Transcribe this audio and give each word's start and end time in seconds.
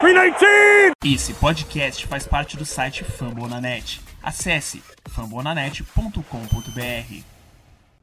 319! 0.00 0.92
Esse 1.04 1.34
podcast 1.34 2.06
faz 2.06 2.24
parte 2.24 2.56
do 2.56 2.64
site 2.64 3.02
Fambonanet. 3.02 4.00
Acesse 4.22 4.80
fambonanet.com.br. 5.08 7.24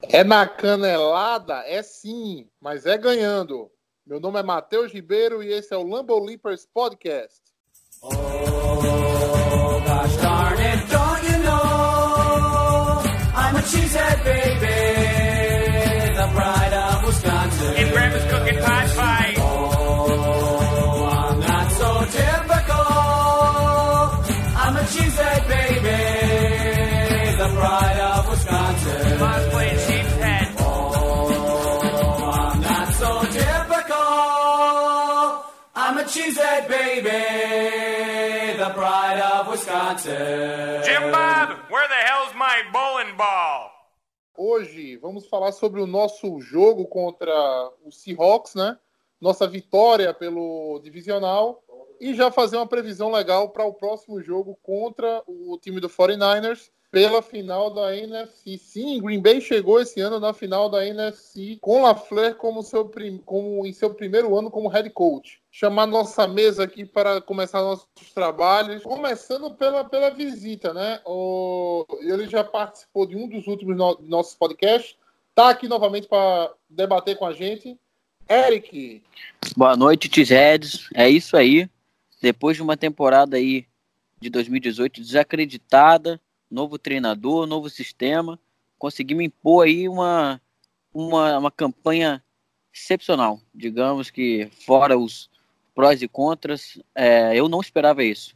É 0.02 0.22
na 0.22 0.46
canelada? 0.46 1.64
É 1.66 1.82
sim, 1.82 2.50
mas 2.60 2.86
é 2.86 2.98
ganhando. 2.98 3.72
Meu 4.06 4.20
nome 4.20 4.42
é 4.42 4.44
Matheus 4.44 4.92
Ribeiro 4.92 5.42
e 5.42 5.54
esse 5.54 5.74
é 5.74 5.78
o 5.78 5.88
Lambo 5.88 6.20
Leapers 6.20 6.66
Podcast. 6.66 7.40
Oh, 8.02 8.10
Cheesehead 36.16 36.70
baby, 36.70 37.10
the 38.58 38.70
pride 38.70 39.20
of 39.20 39.50
Wisconsin. 39.50 40.82
Jim 40.86 41.12
Bob, 41.12 41.50
where 41.70 41.90
the 41.90 42.02
hell's 42.08 42.34
my 42.34 42.64
bowling 42.72 43.18
ball? 43.18 43.70
Hoje 44.38 44.96
vamos 44.96 45.28
falar 45.28 45.52
sobre 45.52 45.82
o 45.82 45.86
nosso 45.86 46.40
jogo 46.40 46.88
contra 46.88 47.34
o 47.84 47.92
Seahawks, 47.92 48.56
né? 48.56 48.78
Nossa 49.20 49.46
vitória 49.46 50.14
pelo 50.14 50.80
divisional 50.82 51.62
e 52.00 52.14
já 52.14 52.32
fazer 52.32 52.56
uma 52.56 52.68
previsão 52.68 53.12
legal 53.12 53.50
para 53.50 53.66
o 53.66 53.74
próximo 53.74 54.22
jogo 54.22 54.58
contra 54.64 55.22
o 55.28 55.60
time 55.62 55.82
do 55.82 55.90
49ers 55.90 56.72
pela 56.96 57.22
final 57.22 57.70
da 57.74 57.94
NFC. 57.94 58.58
Sim, 58.58 59.02
Green 59.02 59.22
Bay 59.22 59.42
chegou 59.42 59.82
esse 59.82 60.00
ano 60.00 60.18
na 60.18 60.32
final 60.32 60.70
da 60.70 60.88
NFC 60.88 61.58
com 61.60 61.82
LaFleur 61.82 62.36
como, 62.36 62.64
seu 62.64 62.86
prim... 62.86 63.18
como 63.18 63.66
em 63.66 63.74
seu 63.74 63.94
primeiro 63.94 64.34
ano 64.38 64.50
como 64.50 64.70
head 64.70 64.90
coach. 64.92 65.42
Chamar 65.52 65.88
nossa 65.88 66.26
mesa 66.26 66.64
aqui 66.64 66.86
para 66.86 67.20
começar 67.20 67.60
nossos 67.60 68.14
trabalhos, 68.14 68.82
começando 68.82 69.54
pela, 69.56 69.84
pela 69.84 70.10
visita, 70.10 70.74
né? 70.74 71.02
O... 71.06 71.86
Ele 72.00 72.30
já 72.30 72.46
participou 72.46 73.06
de 73.06 73.18
um 73.18 73.28
dos 73.28 73.46
últimos 73.46 73.76
no... 73.76 74.00
nossos 74.04 74.36
podcasts, 74.36 74.96
está 75.32 75.50
aqui 75.50 75.68
novamente 75.68 76.08
para 76.08 76.50
debater 76.70 77.18
com 77.18 77.26
a 77.26 77.34
gente. 77.34 77.78
Eric. 78.30 79.04
Boa 79.58 79.76
noite, 79.76 80.08
T-Reds. 80.08 80.88
É 80.94 81.10
isso 81.10 81.36
aí. 81.36 81.70
Depois 82.22 82.56
de 82.56 82.64
uma 82.64 82.78
temporada 82.78 83.36
aí 83.36 83.66
de 84.18 84.30
2018 84.30 85.02
desacreditada, 85.02 86.22
novo 86.56 86.80
treinador, 86.80 87.46
novo 87.46 87.70
sistema, 87.70 88.40
conseguimos 88.80 89.26
impor 89.26 89.66
aí 89.66 89.90
uma, 89.90 90.42
uma, 90.94 91.38
uma 91.38 91.52
campanha 91.52 92.24
excepcional. 92.74 93.42
Digamos 93.54 94.10
que, 94.10 94.50
fora 94.66 94.98
os 94.98 95.30
prós 95.76 96.02
e 96.02 96.08
contras, 96.08 96.82
é, 96.96 97.38
eu 97.38 97.50
não 97.50 97.60
esperava 97.60 98.06
isso. 98.06 98.34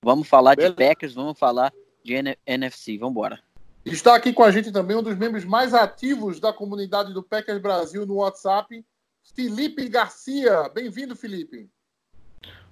Vamos 0.00 0.28
falar 0.28 0.54
Beleza. 0.54 0.74
de 0.74 0.86
Packers, 0.86 1.12
vamos 1.12 1.36
falar 1.36 1.72
de 2.04 2.14
N 2.14 2.38
NFC, 2.46 2.96
vamos 2.96 3.12
embora. 3.12 3.40
Está 3.84 4.14
aqui 4.14 4.32
com 4.32 4.44
a 4.44 4.52
gente 4.52 4.70
também 4.70 4.96
um 4.96 5.02
dos 5.02 5.16
membros 5.16 5.44
mais 5.44 5.74
ativos 5.74 6.38
da 6.38 6.52
comunidade 6.52 7.12
do 7.12 7.22
Packers 7.22 7.60
Brasil 7.60 8.06
no 8.06 8.16
WhatsApp, 8.16 8.84
Felipe 9.34 9.88
Garcia. 9.88 10.68
Bem-vindo, 10.72 11.16
Felipe. 11.16 11.68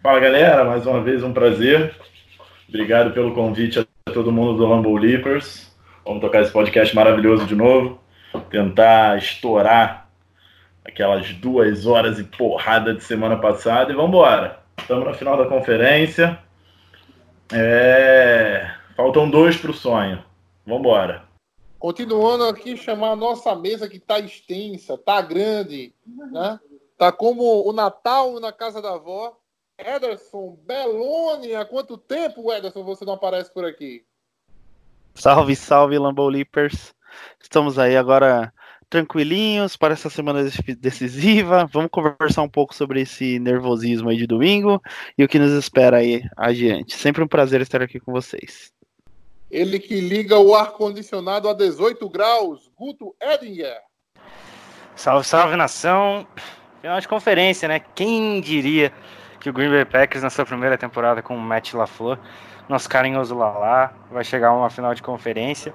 Fala, 0.01 0.21
galera. 0.21 0.65
Mais 0.65 0.87
uma 0.87 1.03
vez 1.03 1.25
um 1.25 1.33
prazer. 1.33 1.97
Obrigado 2.69 3.13
pelo 3.13 3.35
convite 3.35 3.81
a 3.81 3.87
todo 4.09 4.33
mundo 4.33 4.57
do 4.57 4.67
Lambo 4.67 4.97
Leapers. 4.97 5.73
Vamos 6.05 6.21
tocar 6.21 6.43
esse 6.43 6.53
podcast 6.53 6.95
maravilhoso 6.95 7.47
de 7.47 7.55
novo. 7.55 8.01
Tentar 8.51 9.19
estourar 9.19 10.09
aquelas 10.85 11.33
duas 11.35 11.87
horas 11.87 12.19
e 12.19 12.25
porrada 12.25 12.95
de 12.95 13.03
semana 13.05 13.37
passada 13.37 13.93
e 13.93 13.95
vamos 13.95 14.11
embora. 14.11 14.61
Estamos 14.79 15.05
na 15.05 15.15
final 15.15 15.37
da 15.37 15.47
conferência. 15.47 16.39
É... 17.53 18.71
Faltam 18.97 19.31
dois 19.31 19.57
para 19.57 19.71
o 19.71 19.75
sonho. 19.75 20.23
Vamos 20.67 20.81
embora. 20.81 21.23
Continuando 21.79 22.45
aqui, 22.45 22.77
chamar 22.77 23.11
a 23.11 23.17
nossa 23.17 23.55
mesa 23.55 23.89
que 23.89 23.99
está 23.99 24.19
extensa, 24.19 24.95
está 24.95 25.21
grande, 25.23 25.95
né? 26.33 26.59
Tá 26.97 27.13
como 27.13 27.69
o 27.69 27.73
Natal 27.73 28.41
na 28.41 28.51
casa 28.51 28.83
da 28.83 28.95
avó. 28.95 29.38
Ederson 29.79 30.59
Belloni, 30.67 31.55
há 31.55 31.65
quanto 31.65 31.97
tempo, 31.97 32.53
Ederson, 32.53 32.83
você 32.83 33.05
não 33.05 33.15
aparece 33.15 33.53
por 33.53 33.65
aqui? 33.65 34.05
Salve, 35.15 35.55
salve, 35.55 35.99
Lambo 35.99 36.29
Leapers. 36.29 36.95
Estamos 37.41 37.79
aí 37.79 37.97
agora 37.97 38.53
tranquilinhos 38.91 39.77
para 39.77 39.95
essa 39.95 40.11
semana 40.11 40.43
decisiva. 40.79 41.69
Vamos 41.73 41.91
conversar 41.91 42.43
um 42.43 42.49
pouco 42.49 42.75
sobre 42.75 43.03
esse 43.03 43.39
nervosismo 43.39 44.09
aí 44.09 44.17
de 44.17 44.27
domingo 44.27 44.83
e 45.17 45.25
o 45.25 45.29
que 45.29 45.39
nos 45.39 45.53
espera 45.53 45.99
aí 45.99 46.23
adiante. 46.37 46.97
Sempre 46.97 47.23
um 47.23 47.29
prazer 47.29 47.61
estar 47.61 47.83
aqui 47.83 48.01
com 48.01 48.13
vocês. 48.13 48.73
Ele 49.51 49.79
que 49.79 50.01
liga 50.01 50.39
o 50.39 50.55
ar-condicionado 50.55 51.49
a 51.49 51.55
18 51.55 52.09
graus, 52.09 52.71
Guto 52.77 53.15
Edinger. 53.21 53.79
Salve, 54.95 55.27
salve, 55.27 55.57
nação. 55.57 56.27
Final 56.83 57.01
de 57.01 57.09
conferência, 57.09 57.69
né? 57.69 57.81
Quem 57.81 58.41
diria 58.41 58.93
que 59.41 59.51
o 59.51 59.53
Green 59.53 59.71
Bay 59.71 59.85
Packers, 59.85 60.23
na 60.23 60.31
sua 60.31 60.45
primeira 60.45 60.77
temporada 60.77 61.23
com 61.23 61.37
o 61.37 61.41
Matt 61.41 61.75
LaFleur, 61.75 62.19
nosso 62.69 62.89
carinhoso 62.89 63.35
Lala, 63.35 63.93
vai 64.11 64.25
chegar 64.25 64.49
a 64.49 64.55
uma 64.55 64.71
final 64.71 64.95
de 64.95 65.03
conferência. 65.03 65.73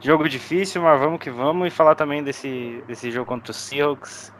Jogo 0.00 0.28
difícil, 0.28 0.80
mas 0.80 0.98
vamos 0.98 1.20
que 1.20 1.30
vamos. 1.30 1.68
E 1.68 1.70
falar 1.70 1.94
também 1.94 2.22
desse, 2.22 2.82
desse 2.86 3.10
jogo 3.10 3.26
contra 3.26 3.50
o 3.50 3.54
Seahawks. 3.54 4.32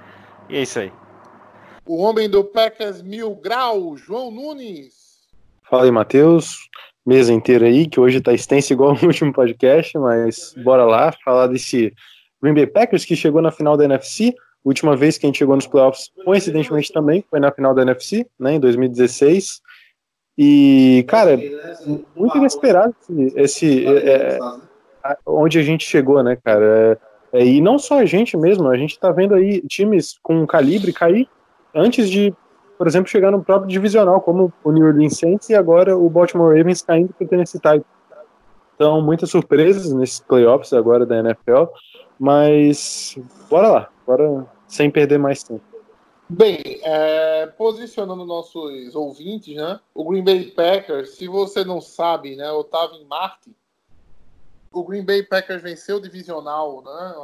E 0.49 0.57
é 0.57 0.63
isso 0.63 0.79
aí. 0.79 0.93
O 1.85 2.03
homem 2.03 2.31
do 2.31 2.43
Packers 2.43 3.03
Mil 3.03 3.35
Grau, 3.35 3.97
João 3.97 4.31
Nunes. 4.31 5.19
Fala 5.69 5.85
aí, 5.85 5.91
Matheus. 5.91 6.57
Mesa 7.05 7.33
inteira 7.33 7.67
aí, 7.67 7.87
que 7.87 7.99
hoje 7.99 8.21
tá 8.21 8.33
extensa 8.33 8.73
igual 8.73 8.95
no 9.01 9.09
último 9.09 9.33
podcast, 9.33 9.99
mas 9.99 10.55
bora 10.63 10.85
lá 10.85 11.13
falar 11.25 11.47
desse 11.49 11.93
Green 12.43 12.55
Bay 12.55 12.67
Packers 12.67 13.05
que 13.05 13.17
chegou 13.17 13.43
na 13.43 13.51
final 13.51 13.77
da 13.77 13.85
NFC. 13.85 14.35
Última 14.65 14.95
vez 14.95 15.17
que 15.17 15.25
a 15.25 15.29
gente 15.29 15.39
chegou 15.39 15.57
nos 15.57 15.67
playoffs, 15.67 16.11
coincidentemente 16.25 16.93
também, 16.93 17.25
foi 17.29 17.41
na 17.41 17.51
final 17.51 17.75
da 17.75 17.83
NFC, 17.83 18.27
né, 18.39 18.55
em 18.55 18.61
2016. 18.61 19.61
E, 20.37 21.05
cara, 21.09 21.39
muito 22.15 22.39
inesperado 22.39 22.95
esse, 23.37 23.87
é, 23.87 24.39
é, 24.39 24.39
onde 25.27 25.59
a 25.59 25.63
gente 25.63 25.87
chegou, 25.87 26.23
né, 26.23 26.37
cara? 26.43 26.99
É, 27.33 27.45
e 27.45 27.61
não 27.61 27.79
só 27.79 28.01
a 28.01 28.05
gente 28.05 28.37
mesmo, 28.37 28.69
a 28.69 28.77
gente 28.77 28.99
tá 28.99 29.11
vendo 29.11 29.35
aí 29.35 29.61
times 29.63 30.19
com 30.23 30.47
calibre 30.47 30.93
cair 30.93 31.29
antes 31.75 32.11
de, 32.11 32.35
por 32.77 32.87
exemplo, 32.87 33.11
chegar 33.11 33.31
no 33.31 33.43
próprio 33.43 33.69
divisional, 33.69 34.21
como 34.21 34.53
o 34.65 34.73
New 34.73 34.87
Orleans 34.87 35.17
Saints 35.17 35.49
e 35.49 35.55
agora 35.55 35.97
o 35.97 36.09
Baltimore 36.11 36.57
Ravens 36.57 36.83
caindo 36.83 37.13
para 37.13 37.25
o 37.25 37.29
Tennessee 37.29 37.61
Titans. 37.61 37.85
Então, 38.75 39.03
muitas 39.03 39.31
surpresas 39.31 39.93
nesses 39.93 40.21
playoffs 40.21 40.73
agora 40.73 41.05
da 41.05 41.19
NFL, 41.19 41.65
mas 42.19 43.19
bora 43.51 43.69
lá, 43.69 43.89
bora 44.11 44.47
sem 44.67 44.91
perder 44.91 45.19
mais 45.19 45.43
tempo. 45.43 45.63
Bem, 46.29 46.81
é, 46.83 47.47
posicionando 47.47 48.25
nossos 48.25 48.95
ouvintes, 48.95 49.55
né? 49.55 49.81
O 49.95 50.05
Green 50.05 50.23
Bay 50.23 50.51
Packers, 50.51 51.11
se 51.11 51.27
você 51.27 51.65
não 51.65 51.81
sabe, 51.81 52.37
né? 52.37 52.47
Estava 52.61 52.95
em 52.95 53.05
Marte. 53.05 53.55
O 54.73 54.85
Green 54.85 55.05
Bay 55.05 55.25
Packers 55.25 55.63
venceu 55.63 55.97
o 55.97 56.01
divisional, 56.01 56.83
né? 56.83 57.15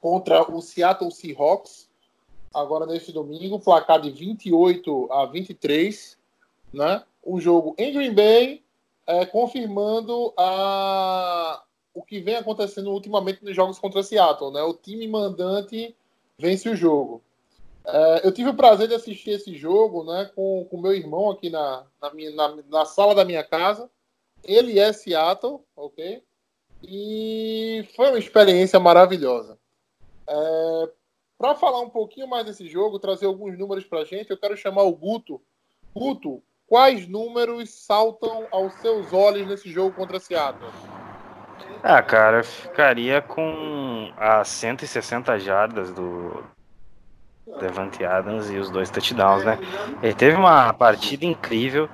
Contra 0.00 0.42
o 0.50 0.60
Seattle 0.60 1.10
Seahawks, 1.10 1.88
agora 2.54 2.86
neste 2.86 3.12
domingo, 3.12 3.60
placar 3.60 4.00
de 4.00 4.10
28 4.10 5.12
a 5.12 5.26
23, 5.26 6.18
né? 6.72 7.04
Um 7.24 7.40
jogo 7.40 7.74
em 7.78 7.92
Green 7.92 8.14
Bay, 8.14 8.64
é, 9.06 9.24
confirmando 9.26 10.32
a, 10.36 11.62
o 11.98 12.02
que 12.02 12.20
vem 12.20 12.36
acontecendo 12.36 12.90
ultimamente 12.92 13.44
nos 13.44 13.56
jogos 13.56 13.78
contra 13.78 14.04
Seattle, 14.04 14.52
né? 14.52 14.62
O 14.62 14.72
time 14.72 15.08
mandante 15.08 15.96
vence 16.38 16.68
o 16.68 16.76
jogo. 16.76 17.20
É, 17.84 18.20
eu 18.24 18.30
tive 18.30 18.50
o 18.50 18.54
prazer 18.54 18.86
de 18.86 18.94
assistir 18.94 19.30
esse 19.30 19.56
jogo 19.56 20.04
né, 20.04 20.30
com 20.34 20.68
o 20.70 20.80
meu 20.80 20.94
irmão 20.94 21.30
aqui 21.30 21.50
na, 21.50 21.84
na, 22.00 22.14
minha, 22.14 22.30
na, 22.30 22.56
na, 22.68 22.84
sala 22.84 23.16
da 23.16 23.24
minha 23.24 23.42
casa. 23.42 23.90
Ele 24.44 24.78
é 24.78 24.92
Seattle, 24.92 25.60
ok? 25.74 26.22
E 26.84 27.84
foi 27.96 28.10
uma 28.10 28.18
experiência 28.18 28.78
maravilhosa. 28.78 29.58
É, 30.28 30.90
para 31.36 31.56
falar 31.56 31.80
um 31.80 31.90
pouquinho 31.90 32.28
mais 32.28 32.46
desse 32.46 32.68
jogo, 32.68 33.00
trazer 33.00 33.26
alguns 33.26 33.58
números 33.58 33.84
para 33.84 34.04
gente, 34.04 34.30
eu 34.30 34.38
quero 34.38 34.56
chamar 34.56 34.84
o 34.84 34.94
Guto. 34.94 35.40
Guto, 35.92 36.40
quais 36.68 37.08
números 37.08 37.70
saltam 37.70 38.46
aos 38.52 38.72
seus 38.74 39.12
olhos 39.12 39.48
nesse 39.48 39.68
jogo 39.68 39.96
contra 39.96 40.20
Seattle? 40.20 40.70
Ah, 41.82 42.02
cara, 42.02 42.42
ficaria 42.42 43.22
com 43.22 44.12
as 44.16 44.48
160 44.48 45.38
jardas 45.38 45.92
do, 45.92 46.42
Devante 47.58 48.04
Adams 48.04 48.50
e 48.50 48.56
os 48.56 48.70
dois 48.70 48.90
touchdowns, 48.90 49.44
né? 49.44 49.58
Ele 50.02 50.14
teve 50.14 50.36
uma 50.36 50.72
partida 50.72 51.24
incrível. 51.24 51.88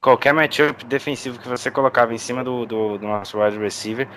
Qualquer 0.00 0.32
matchup 0.32 0.84
defensivo 0.84 1.38
que 1.38 1.48
você 1.48 1.70
colocava 1.70 2.14
em 2.14 2.18
cima 2.18 2.42
do, 2.42 2.66
do, 2.66 2.98
do 2.98 3.06
nosso 3.06 3.38
wide 3.40 3.58
receiver, 3.58 4.08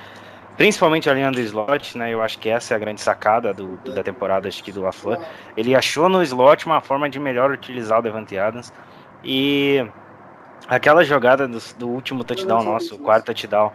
principalmente 0.57 1.09
a 1.09 1.13
linha 1.13 1.31
do 1.31 1.39
slot, 1.39 1.97
né? 1.97 2.13
Eu 2.13 2.21
acho 2.21 2.39
que 2.39 2.50
essa 2.50 2.73
é 2.73 2.75
a 2.75 2.79
grande 2.79 3.01
sacada 3.01 3.53
do 3.53 3.77
da 3.94 4.03
temporada 4.03 4.47
acho 4.47 4.63
que 4.63 4.71
do 4.71 4.81
LaFleur. 4.81 5.19
Ele 5.56 5.75
achou 5.75 6.09
no 6.09 6.23
slot 6.23 6.65
uma 6.65 6.81
forma 6.81 7.09
de 7.09 7.19
melhor 7.19 7.51
utilizar 7.51 8.00
o 8.00 8.01
Devante 8.01 8.38
Adams. 8.38 8.73
E 9.23 9.85
aquela 10.67 11.03
jogada 11.03 11.47
do, 11.47 11.59
do 11.77 11.88
último 11.88 12.23
touchdown 12.23 12.63
nosso, 12.63 12.95
o 12.95 13.00
quarto 13.00 13.25
touchdown, 13.25 13.71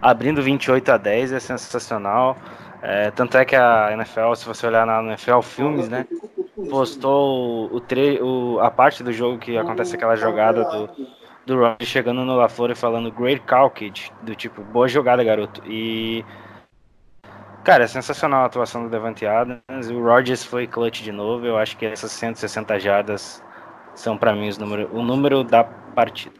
abrindo 0.00 0.42
28 0.42 0.92
a 0.92 0.96
10 0.96 1.32
é 1.32 1.40
sensacional. 1.40 2.36
É, 2.82 3.10
tanto 3.10 3.36
é 3.36 3.44
que 3.44 3.54
a 3.54 3.92
NFL, 3.92 4.34
se 4.34 4.46
você 4.46 4.66
olhar 4.66 4.86
na 4.86 5.02
NFL 5.02 5.40
Filmes, 5.42 5.88
né, 5.88 6.06
postou 6.70 7.70
o, 7.72 7.80
tre 7.80 8.18
o, 8.22 8.58
a 8.60 8.70
parte 8.70 9.02
do 9.02 9.12
jogo 9.12 9.38
que 9.38 9.56
acontece 9.58 9.94
aquela 9.94 10.16
jogada 10.16 10.64
do, 10.64 10.90
do 11.44 11.58
Rodgers 11.58 11.90
chegando 11.90 12.24
no 12.24 12.36
LaFleur 12.36 12.70
e 12.70 12.74
falando 12.74 13.12
Great 13.12 13.42
Call, 13.42 13.70
Kid, 13.70 14.10
do 14.22 14.34
tipo, 14.34 14.62
boa 14.62 14.88
jogada, 14.88 15.22
garoto. 15.22 15.62
E, 15.66 16.24
cara, 17.64 17.84
é 17.84 17.86
sensacional 17.86 18.44
a 18.44 18.46
atuação 18.46 18.84
do 18.84 18.88
Devante 18.88 19.26
Adams. 19.26 19.90
O 19.90 20.02
Rodgers 20.02 20.42
foi 20.42 20.66
clutch 20.66 21.02
de 21.02 21.12
novo. 21.12 21.44
Eu 21.44 21.58
acho 21.58 21.76
que 21.76 21.84
essas 21.84 22.12
160 22.12 22.80
jardas 22.80 23.42
são, 23.94 24.16
para 24.16 24.32
mim, 24.32 24.48
os 24.48 24.56
número, 24.56 24.88
o 24.90 25.02
número 25.02 25.44
da 25.44 25.64
partida. 25.64 26.34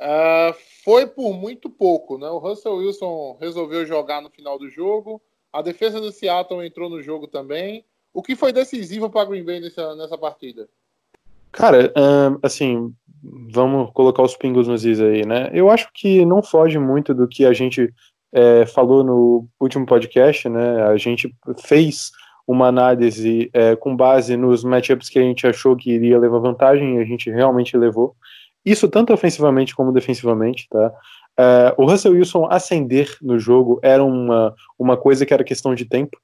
Uh, 0.00 0.54
foi 0.84 1.06
por 1.06 1.32
muito 1.32 1.70
pouco, 1.70 2.18
né? 2.18 2.28
O 2.28 2.38
Russell 2.38 2.76
Wilson 2.76 3.36
resolveu 3.40 3.86
jogar 3.86 4.20
no 4.20 4.30
final 4.30 4.58
do 4.58 4.68
jogo. 4.68 5.22
A 5.52 5.62
defesa 5.62 6.00
do 6.00 6.10
Seattle 6.10 6.66
entrou 6.66 6.90
no 6.90 7.02
jogo 7.02 7.26
também. 7.26 7.84
O 8.12 8.22
que 8.22 8.34
foi 8.34 8.52
decisivo 8.52 9.08
para 9.08 9.24
Green 9.28 9.44
Bay 9.44 9.60
nessa, 9.60 9.94
nessa 9.94 10.18
partida? 10.18 10.68
Cara, 11.50 11.92
assim, 12.42 12.92
vamos 13.22 13.90
colocar 13.92 14.22
os 14.22 14.36
pingos 14.36 14.66
nos 14.66 14.84
is 14.84 15.00
aí, 15.00 15.24
né? 15.24 15.50
Eu 15.52 15.70
acho 15.70 15.88
que 15.94 16.24
não 16.24 16.42
foge 16.42 16.78
muito 16.78 17.14
do 17.14 17.28
que 17.28 17.44
a 17.44 17.52
gente 17.52 17.92
é, 18.32 18.66
falou 18.66 19.04
no 19.04 19.46
último 19.60 19.86
podcast, 19.86 20.48
né? 20.48 20.82
A 20.84 20.96
gente 20.96 21.34
fez 21.64 22.10
uma 22.46 22.66
análise 22.66 23.50
é, 23.52 23.76
com 23.76 23.94
base 23.94 24.36
nos 24.36 24.64
matchups 24.64 25.08
que 25.08 25.18
a 25.18 25.22
gente 25.22 25.46
achou 25.46 25.76
que 25.76 25.92
iria 25.92 26.18
levar 26.18 26.38
vantagem 26.38 26.96
e 26.96 27.00
a 27.00 27.04
gente 27.04 27.30
realmente 27.30 27.76
levou. 27.76 28.16
Isso 28.64 28.88
tanto 28.88 29.12
ofensivamente 29.12 29.74
como 29.74 29.92
defensivamente, 29.92 30.68
tá? 30.70 30.92
Uh, 31.38 31.82
o 31.82 31.86
Russell 31.86 32.12
Wilson 32.12 32.46
ascender 32.50 33.16
no 33.20 33.38
jogo 33.38 33.80
era 33.82 34.04
uma, 34.04 34.54
uma 34.78 34.96
coisa 34.96 35.24
que 35.24 35.32
era 35.32 35.42
questão 35.42 35.74
de 35.74 35.84
tempo, 35.84 36.18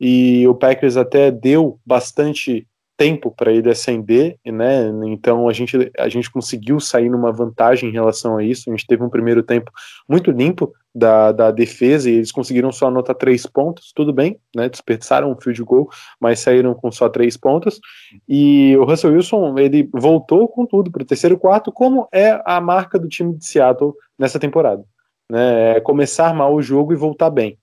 e 0.00 0.46
o 0.48 0.54
Packers 0.54 0.96
até 0.96 1.30
deu 1.30 1.78
bastante 1.84 2.66
tempo 2.96 3.30
para 3.30 3.52
ele 3.52 3.70
ascender, 3.70 4.38
né? 4.44 4.90
Então 5.06 5.48
a 5.48 5.52
gente, 5.52 5.90
a 5.98 6.08
gente 6.08 6.30
conseguiu 6.30 6.78
sair 6.78 7.08
numa 7.08 7.32
vantagem 7.32 7.88
em 7.88 7.92
relação 7.92 8.36
a 8.36 8.44
isso. 8.44 8.70
A 8.70 8.72
gente 8.72 8.86
teve 8.86 9.02
um 9.02 9.10
primeiro 9.10 9.42
tempo 9.42 9.70
muito 10.08 10.30
limpo 10.30 10.72
da, 10.94 11.32
da 11.32 11.50
defesa 11.50 12.08
e 12.08 12.14
eles 12.14 12.30
conseguiram 12.30 12.70
só 12.70 12.86
anotar 12.86 13.16
três 13.16 13.46
pontos, 13.46 13.92
tudo 13.92 14.12
bem, 14.12 14.38
né? 14.54 14.68
Desperdiçaram 14.68 15.30
um 15.30 15.40
field 15.40 15.62
goal, 15.64 15.88
mas 16.20 16.40
saíram 16.40 16.72
com 16.74 16.92
só 16.92 17.08
três 17.08 17.36
pontos. 17.36 17.80
E 18.28 18.76
o 18.76 18.84
Russell 18.84 19.12
Wilson 19.12 19.58
ele 19.58 19.88
voltou 19.92 20.46
com 20.46 20.64
tudo 20.64 20.90
para 20.90 21.02
o 21.02 21.06
terceiro 21.06 21.36
quarto, 21.36 21.72
como 21.72 22.08
é 22.12 22.40
a 22.44 22.60
marca 22.60 22.98
do 22.98 23.08
time 23.08 23.34
de 23.34 23.44
Seattle 23.44 23.92
nessa 24.18 24.38
temporada, 24.38 24.84
né? 25.28 25.76
É 25.76 25.80
começar 25.80 26.32
mal 26.32 26.54
o 26.54 26.62
jogo 26.62 26.92
e 26.92 26.96
voltar 26.96 27.30
bem. 27.30 27.58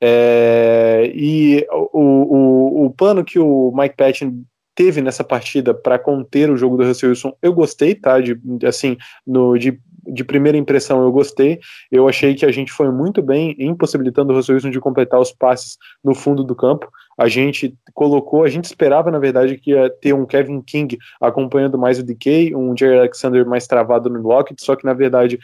É, 0.00 1.10
e 1.14 1.66
o, 1.70 1.98
o, 2.02 2.86
o 2.86 2.90
plano 2.90 3.24
que 3.24 3.38
o 3.38 3.72
Mike 3.74 3.96
Patton 3.96 4.44
teve 4.76 5.00
nessa 5.00 5.24
partida 5.24 5.72
para 5.72 5.98
conter 5.98 6.50
o 6.50 6.56
jogo 6.56 6.76
do 6.76 6.84
Russell 6.84 7.08
Wilson, 7.08 7.34
eu 7.40 7.52
gostei, 7.52 7.94
tá? 7.94 8.20
De, 8.20 8.38
assim, 8.66 8.98
no, 9.26 9.56
de, 9.56 9.80
de 10.06 10.22
primeira 10.22 10.58
impressão 10.58 11.02
eu 11.02 11.10
gostei. 11.10 11.58
Eu 11.90 12.06
achei 12.06 12.34
que 12.34 12.44
a 12.44 12.52
gente 12.52 12.70
foi 12.70 12.92
muito 12.92 13.22
bem 13.22 13.56
impossibilitando 13.58 14.32
o 14.32 14.36
Russell 14.36 14.54
Wilson 14.54 14.70
de 14.70 14.78
completar 14.78 15.18
os 15.18 15.32
passes 15.32 15.78
no 16.04 16.14
fundo 16.14 16.44
do 16.44 16.54
campo. 16.54 16.88
A 17.18 17.26
gente 17.26 17.74
colocou, 17.94 18.44
a 18.44 18.50
gente 18.50 18.66
esperava, 18.66 19.10
na 19.10 19.18
verdade, 19.18 19.56
que 19.56 19.70
ia 19.70 19.88
ter 19.88 20.12
um 20.12 20.26
Kevin 20.26 20.60
King 20.60 20.98
acompanhando 21.18 21.78
mais 21.78 21.98
o 21.98 22.02
DK, 22.02 22.54
um 22.54 22.76
Jerry 22.76 22.98
Alexander 22.98 23.46
mais 23.46 23.66
travado 23.66 24.10
no 24.10 24.20
Lockett, 24.20 24.62
só 24.62 24.76
que 24.76 24.84
na 24.84 24.92
verdade 24.92 25.38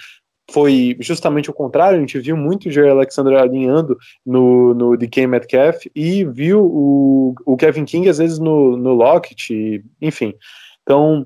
foi 0.51 0.97
justamente 1.01 1.51
o 1.51 1.55
contrário, 1.55 1.97
a 1.97 2.01
gente 2.01 2.19
viu 2.19 2.37
muito 2.37 2.69
o 2.69 2.71
Jerry 2.71 2.91
Alexander 2.91 3.39
alinhando 3.39 3.97
no, 4.25 4.75
no 4.75 4.97
DK 4.97 5.27
Metcalf 5.27 5.87
e 5.95 6.25
viu 6.25 6.65
o, 6.65 7.35
o 7.47 7.57
Kevin 7.57 7.85
King 7.85 8.09
às 8.09 8.19
vezes 8.19 8.39
no, 8.39 8.77
no 8.77 8.93
Lockett, 8.93 9.85
enfim. 10.01 10.35
Então, 10.83 11.25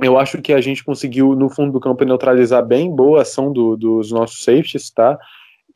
eu 0.00 0.18
acho 0.18 0.40
que 0.42 0.52
a 0.52 0.60
gente 0.60 0.84
conseguiu, 0.84 1.34
no 1.34 1.48
fundo 1.48 1.72
do 1.72 1.80
campo, 1.80 2.04
neutralizar 2.04 2.64
bem, 2.64 2.94
boa 2.94 3.22
ação 3.22 3.52
do, 3.52 3.76
dos 3.76 4.10
nossos 4.10 4.42
safeties, 4.42 4.90
tá? 4.90 5.18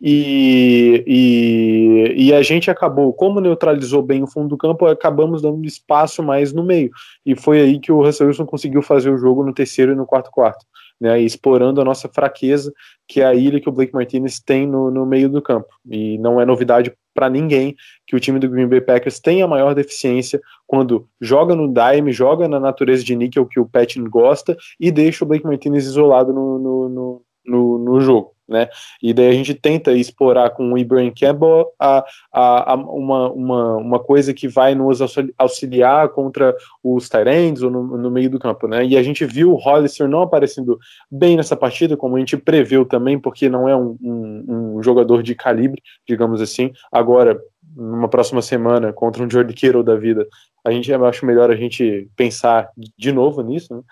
E, 0.00 1.04
e, 1.06 2.26
e, 2.26 2.34
a 2.34 2.42
gente 2.42 2.70
acabou, 2.70 3.12
como 3.12 3.40
neutralizou 3.40 4.02
bem 4.02 4.22
o 4.22 4.26
fundo 4.26 4.48
do 4.48 4.56
campo, 4.58 4.84
acabamos 4.86 5.40
dando 5.40 5.64
espaço 5.64 6.22
mais 6.22 6.52
no 6.52 6.64
meio. 6.64 6.90
E 7.24 7.34
foi 7.34 7.60
aí 7.60 7.78
que 7.78 7.92
o 7.92 8.02
Russell 8.02 8.26
Wilson 8.26 8.44
conseguiu 8.44 8.82
fazer 8.82 9.10
o 9.10 9.16
jogo 9.16 9.44
no 9.44 9.54
terceiro 9.54 9.92
e 9.92 9.94
no 9.94 10.04
quarto 10.04 10.30
quarto 10.30 10.66
né, 11.00 11.20
explorando 11.20 11.80
a 11.80 11.84
nossa 11.84 12.08
fraqueza, 12.08 12.72
que 13.06 13.20
é 13.20 13.26
a 13.26 13.34
ilha 13.34 13.60
que 13.60 13.68
o 13.68 13.72
Blake 13.72 13.94
Martinez 13.94 14.40
tem 14.40 14.66
no, 14.66 14.90
no 14.90 15.04
meio 15.04 15.28
do 15.28 15.42
campo. 15.42 15.68
E 15.90 16.18
não 16.18 16.40
é 16.40 16.46
novidade 16.46 16.92
para 17.12 17.30
ninguém 17.30 17.76
que 18.06 18.16
o 18.16 18.20
time 18.20 18.38
do 18.38 18.48
Green 18.48 18.66
Bay 18.66 18.80
Packers 18.80 19.20
tenha 19.20 19.46
maior 19.46 19.74
deficiência 19.74 20.40
quando 20.66 21.08
joga 21.20 21.54
no 21.54 21.72
dime, 21.72 22.12
joga 22.12 22.48
na 22.48 22.58
natureza 22.58 23.04
de 23.04 23.14
níquel 23.14 23.46
que 23.46 23.60
o 23.60 23.66
Patton 23.66 24.04
gosta 24.08 24.56
e 24.80 24.90
deixa 24.90 25.24
o 25.24 25.28
Blake 25.28 25.44
Martinez 25.44 25.84
isolado 25.84 26.32
no, 26.32 26.58
no, 26.58 27.22
no, 27.44 27.78
no 27.78 28.00
jogo 28.00 28.33
né? 28.48 28.68
E 29.02 29.12
daí 29.12 29.28
a 29.28 29.32
gente 29.32 29.54
tenta 29.54 29.92
explorar 29.92 30.50
com 30.50 30.72
o 30.72 30.78
Ibrahim 30.78 31.12
Campbell 31.18 31.66
a, 31.78 32.04
a, 32.32 32.72
a, 32.72 32.74
uma, 32.74 33.30
uma, 33.32 33.76
uma 33.76 33.98
coisa 33.98 34.34
que 34.34 34.46
vai 34.46 34.74
nos 34.74 35.00
auxiliar 35.38 36.08
contra 36.10 36.54
os 36.82 37.08
Tyrands 37.08 37.62
ou 37.62 37.70
no, 37.70 37.96
no, 37.96 38.10
meio 38.10 38.30
do 38.30 38.38
campo, 38.38 38.68
né? 38.68 38.84
E 38.84 38.96
a 38.96 39.02
gente 39.02 39.24
viu 39.24 39.52
o 39.52 39.56
Hollister 39.56 40.08
não 40.08 40.22
aparecendo 40.22 40.78
bem 41.10 41.36
nessa 41.36 41.56
partida, 41.56 41.96
como 41.96 42.16
a 42.16 42.18
gente 42.18 42.36
preveu 42.36 42.84
também, 42.84 43.18
porque 43.18 43.48
não 43.48 43.68
é 43.68 43.74
um, 43.74 43.96
um, 44.02 44.76
um 44.76 44.82
jogador 44.82 45.22
de 45.22 45.34
calibre, 45.34 45.82
digamos 46.06 46.40
assim. 46.40 46.72
Agora, 46.92 47.40
numa 47.74 48.08
próxima 48.08 48.42
semana, 48.42 48.92
contra 48.92 49.22
um 49.22 49.30
Jordi 49.30 49.54
Kittle 49.54 49.82
da 49.82 49.96
vida, 49.96 50.26
a 50.64 50.70
gente 50.70 50.92
acho 50.92 51.26
melhor 51.26 51.50
a 51.50 51.56
gente 51.56 52.08
pensar 52.16 52.70
de 52.96 53.12
novo 53.12 53.42
nisso, 53.42 53.74
né? 53.74 53.82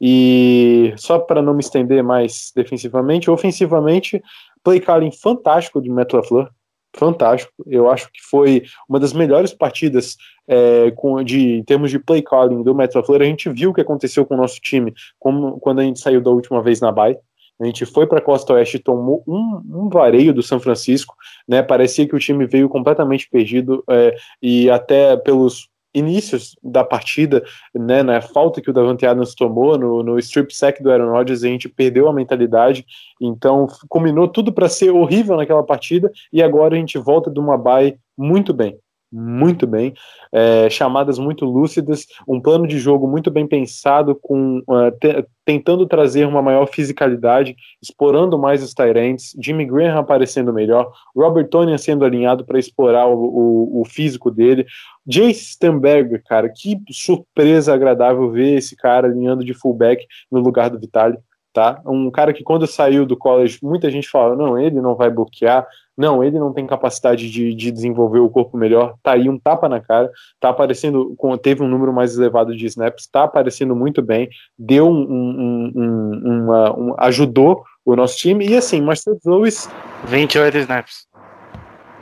E 0.00 0.92
só 0.96 1.18
para 1.18 1.40
não 1.40 1.54
me 1.54 1.60
estender 1.60 2.02
mais 2.02 2.52
defensivamente, 2.54 3.30
ofensivamente, 3.30 4.22
play 4.62 4.80
calling 4.80 5.10
fantástico 5.10 5.80
de 5.80 5.88
Matt 5.88 6.12
LaFleur, 6.12 6.50
fantástico. 6.94 7.52
Eu 7.66 7.90
acho 7.90 8.10
que 8.12 8.20
foi 8.22 8.64
uma 8.88 9.00
das 9.00 9.12
melhores 9.12 9.52
partidas 9.52 10.16
é, 10.48 10.90
com, 10.92 11.22
de, 11.22 11.58
em 11.58 11.64
termos 11.64 11.90
de 11.90 11.98
play 11.98 12.22
calling 12.22 12.62
do 12.62 12.74
Matt 12.74 12.94
LaFleur. 12.94 13.22
A 13.22 13.26
gente 13.26 13.48
viu 13.50 13.70
o 13.70 13.74
que 13.74 13.80
aconteceu 13.80 14.26
com 14.26 14.34
o 14.34 14.38
nosso 14.38 14.60
time 14.60 14.92
como, 15.18 15.58
quando 15.60 15.80
a 15.80 15.84
gente 15.84 16.00
saiu 16.00 16.20
da 16.20 16.30
última 16.30 16.62
vez 16.62 16.80
na 16.80 16.92
Bay. 16.92 17.16
A 17.58 17.64
gente 17.64 17.86
foi 17.86 18.06
para 18.06 18.18
a 18.18 18.22
Costa 18.22 18.52
Oeste 18.52 18.76
e 18.76 18.82
tomou 18.82 19.24
um, 19.26 19.62
um, 19.84 19.88
vareio 19.88 20.34
do 20.34 20.42
São 20.42 20.60
Francisco, 20.60 21.14
né? 21.48 21.62
Parecia 21.62 22.06
que 22.06 22.14
o 22.14 22.18
time 22.18 22.46
veio 22.46 22.68
completamente 22.68 23.28
perdido 23.30 23.82
é, 23.88 24.14
e 24.42 24.68
até 24.68 25.16
pelos 25.16 25.70
inícios 25.96 26.56
da 26.62 26.84
partida, 26.84 27.42
né, 27.74 28.02
na 28.02 28.20
falta 28.20 28.60
que 28.60 28.70
o 28.70 28.72
Davante 28.72 29.06
Adams 29.06 29.34
tomou 29.34 29.78
no, 29.78 30.02
no 30.02 30.18
strip 30.18 30.54
sack 30.54 30.82
do 30.82 30.90
Aaron 30.90 31.10
Rodgers, 31.10 31.42
a 31.42 31.48
gente 31.48 31.68
perdeu 31.68 32.08
a 32.08 32.12
mentalidade, 32.12 32.84
então 33.20 33.66
combinou 33.88 34.28
tudo 34.28 34.52
para 34.52 34.68
ser 34.68 34.90
horrível 34.90 35.36
naquela 35.36 35.62
partida 35.62 36.10
e 36.32 36.42
agora 36.42 36.74
a 36.74 36.78
gente 36.78 36.98
volta 36.98 37.30
de 37.30 37.40
uma 37.40 37.56
bye 37.56 37.98
muito 38.16 38.52
bem 38.52 38.78
muito 39.10 39.66
bem, 39.66 39.94
é, 40.32 40.68
chamadas 40.68 41.18
muito 41.18 41.44
lúcidas, 41.44 42.06
um 42.26 42.40
plano 42.40 42.66
de 42.66 42.78
jogo 42.78 43.06
muito 43.06 43.30
bem 43.30 43.46
pensado, 43.46 44.14
com 44.14 44.58
uh, 44.68 44.90
te, 44.98 45.24
tentando 45.44 45.86
trazer 45.86 46.26
uma 46.26 46.42
maior 46.42 46.66
fisicalidade, 46.66 47.54
explorando 47.80 48.38
mais 48.38 48.62
os 48.62 48.74
Tyrants, 48.74 49.36
Jimmy 49.40 49.64
Graham 49.64 49.98
aparecendo 49.98 50.52
melhor, 50.52 50.92
Robert 51.14 51.48
Tonian 51.48 51.78
sendo 51.78 52.04
alinhado 52.04 52.44
para 52.44 52.58
explorar 52.58 53.06
o, 53.06 53.14
o, 53.14 53.80
o, 53.80 53.84
físico 53.84 54.30
dele, 54.30 54.66
Jace 55.06 55.52
Stamberger, 55.52 56.22
cara, 56.24 56.48
que 56.48 56.76
surpresa 56.90 57.72
agradável 57.72 58.30
ver 58.30 58.56
esse 58.56 58.74
cara 58.76 59.06
alinhando 59.06 59.44
de 59.44 59.54
fullback 59.54 60.04
no 60.30 60.40
lugar 60.40 60.68
do 60.68 60.80
Vitali. 60.80 61.16
Tá? 61.52 61.80
Um 61.86 62.10
cara 62.10 62.34
que 62.34 62.44
quando 62.44 62.66
saiu 62.66 63.06
do 63.06 63.16
college, 63.16 63.58
muita 63.62 63.90
gente 63.90 64.10
fala, 64.10 64.36
não, 64.36 64.58
ele 64.58 64.78
não 64.78 64.94
vai 64.94 65.08
bloquear, 65.08 65.66
não, 65.96 66.22
ele 66.22 66.38
não 66.38 66.52
tem 66.52 66.66
capacidade 66.66 67.30
de, 67.30 67.54
de 67.54 67.70
desenvolver 67.70 68.18
o 68.18 68.28
corpo 68.28 68.56
melhor, 68.56 68.94
tá 69.02 69.12
aí 69.12 69.28
um 69.28 69.38
tapa 69.38 69.68
na 69.68 69.80
cara, 69.80 70.10
tá 70.38 70.50
aparecendo, 70.50 71.16
teve 71.42 71.62
um 71.62 71.68
número 71.68 71.92
mais 71.92 72.16
elevado 72.16 72.54
de 72.54 72.66
snaps, 72.66 73.06
tá 73.06 73.24
aparecendo 73.24 73.74
muito 73.74 74.02
bem, 74.02 74.28
deu 74.58 74.88
um, 74.88 75.02
um, 75.02 75.72
um, 75.74 76.42
uma, 76.42 76.78
um 76.78 76.94
ajudou 76.98 77.64
o 77.84 77.96
nosso 77.96 78.16
time, 78.16 78.46
e 78.46 78.56
assim, 78.56 78.80
Marcelo 78.80 79.18
Lewis... 79.24 79.68
28 80.06 80.58
snaps. 80.58 81.06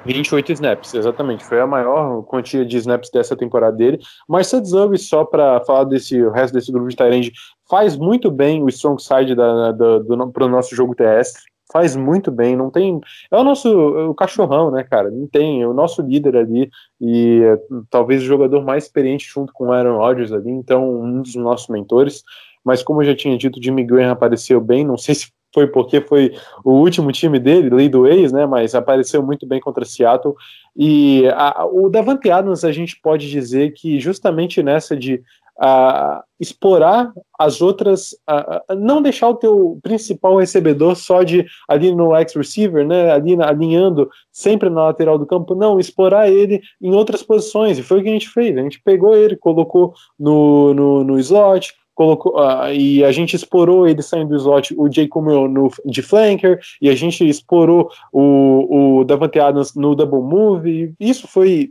28 0.04 0.52
snaps, 0.52 0.94
exatamente. 0.94 1.44
Foi 1.44 1.60
a 1.60 1.66
maior 1.66 2.22
quantia 2.24 2.64
de 2.64 2.76
snaps 2.76 3.10
dessa 3.10 3.34
temporada 3.34 3.76
dele. 3.76 3.98
Marcel 4.28 4.64
Zubby, 4.64 4.98
só 4.98 5.24
para 5.24 5.60
falar 5.64 5.84
desse 5.84 6.22
o 6.22 6.30
resto 6.30 6.54
desse 6.54 6.70
grupo 6.70 6.88
de 6.88 6.96
Tyrande, 6.96 7.32
faz 7.68 7.96
muito 7.96 8.30
bem 8.30 8.62
o 8.62 8.68
strong 8.68 9.02
side 9.02 9.34
da, 9.34 9.72
da, 9.72 9.98
do, 9.98 10.30
pro 10.30 10.48
nosso 10.48 10.76
jogo 10.76 10.94
terrestre. 10.94 11.42
Faz 11.74 11.96
muito 11.96 12.30
bem, 12.30 12.54
não 12.54 12.70
tem. 12.70 13.00
É 13.28 13.36
o 13.36 13.42
nosso 13.42 13.68
o 13.68 14.14
cachorrão, 14.14 14.70
né, 14.70 14.84
cara? 14.84 15.10
Não 15.10 15.26
tem. 15.26 15.60
É 15.60 15.66
o 15.66 15.74
nosso 15.74 16.00
líder 16.02 16.36
ali 16.36 16.70
e 17.00 17.42
é, 17.42 17.58
talvez 17.90 18.22
o 18.22 18.26
jogador 18.26 18.64
mais 18.64 18.84
experiente 18.84 19.26
junto 19.26 19.52
com 19.52 19.66
o 19.66 19.72
Aaron 19.72 19.98
Rodgers 19.98 20.30
ali, 20.30 20.52
então 20.52 20.88
um 21.02 21.20
dos 21.20 21.34
nossos 21.34 21.66
mentores. 21.66 22.22
Mas 22.64 22.80
como 22.80 23.02
eu 23.02 23.06
já 23.06 23.16
tinha 23.16 23.36
dito, 23.36 23.60
Jimmy 23.60 23.82
Graham 23.82 24.12
apareceu 24.12 24.60
bem. 24.60 24.84
Não 24.84 24.96
sei 24.96 25.16
se 25.16 25.32
foi 25.52 25.66
porque 25.66 26.00
foi 26.00 26.32
o 26.64 26.74
último 26.74 27.10
time 27.10 27.40
dele, 27.40 27.70
lei 27.70 27.88
do 27.88 28.06
ex, 28.06 28.30
né? 28.30 28.46
Mas 28.46 28.74
apareceu 28.76 29.20
muito 29.20 29.44
bem 29.44 29.60
contra 29.60 29.84
Seattle. 29.84 30.34
E 30.76 31.28
a, 31.34 31.66
o 31.66 31.88
Davante 31.88 32.30
Adams, 32.30 32.64
a 32.64 32.70
gente 32.70 33.00
pode 33.00 33.28
dizer 33.28 33.72
que 33.72 33.98
justamente 33.98 34.62
nessa 34.62 34.96
de 34.96 35.22
a, 35.58 36.22
explorar 36.40 37.12
as 37.38 37.62
outras, 37.62 38.14
a, 38.26 38.62
não 38.76 39.00
deixar 39.00 39.28
o 39.28 39.36
teu 39.36 39.78
principal 39.82 40.36
recebedor 40.36 40.96
só 40.96 41.22
de 41.22 41.46
ali 41.68 41.94
no 41.94 42.14
X 42.16 42.34
receiver, 42.34 42.86
né? 42.86 43.10
Ali 43.12 43.40
alinhando 43.42 44.08
sempre 44.32 44.68
na 44.68 44.86
lateral 44.86 45.18
do 45.18 45.26
campo, 45.26 45.54
não, 45.54 45.78
explorar 45.78 46.30
ele 46.30 46.60
em 46.80 46.92
outras 46.94 47.22
posições. 47.22 47.78
E 47.78 47.82
foi 47.82 48.00
o 48.00 48.02
que 48.02 48.08
a 48.08 48.12
gente 48.12 48.28
fez. 48.28 48.56
A 48.56 48.62
gente 48.62 48.80
pegou 48.82 49.16
ele, 49.16 49.36
colocou 49.36 49.94
no, 50.18 50.74
no, 50.74 51.04
no 51.04 51.18
slot 51.18 51.72
colocou 51.94 52.34
uh, 52.36 52.72
e 52.72 53.04
a 53.04 53.12
gente 53.12 53.36
explorou 53.36 53.86
ele 53.86 54.02
saindo 54.02 54.30
do 54.30 54.36
slot, 54.36 54.74
o 54.76 54.90
Jay 54.90 55.08
no, 55.14 55.70
de 55.86 56.02
flanker, 56.02 56.58
e 56.82 56.90
a 56.90 56.94
gente 56.94 57.26
explorou 57.26 57.88
o, 58.12 58.98
o 58.98 59.04
Davante 59.04 59.38
Adams 59.38 59.74
no 59.74 59.94
double 59.94 60.20
move, 60.20 60.92
isso 60.98 61.28
foi 61.28 61.70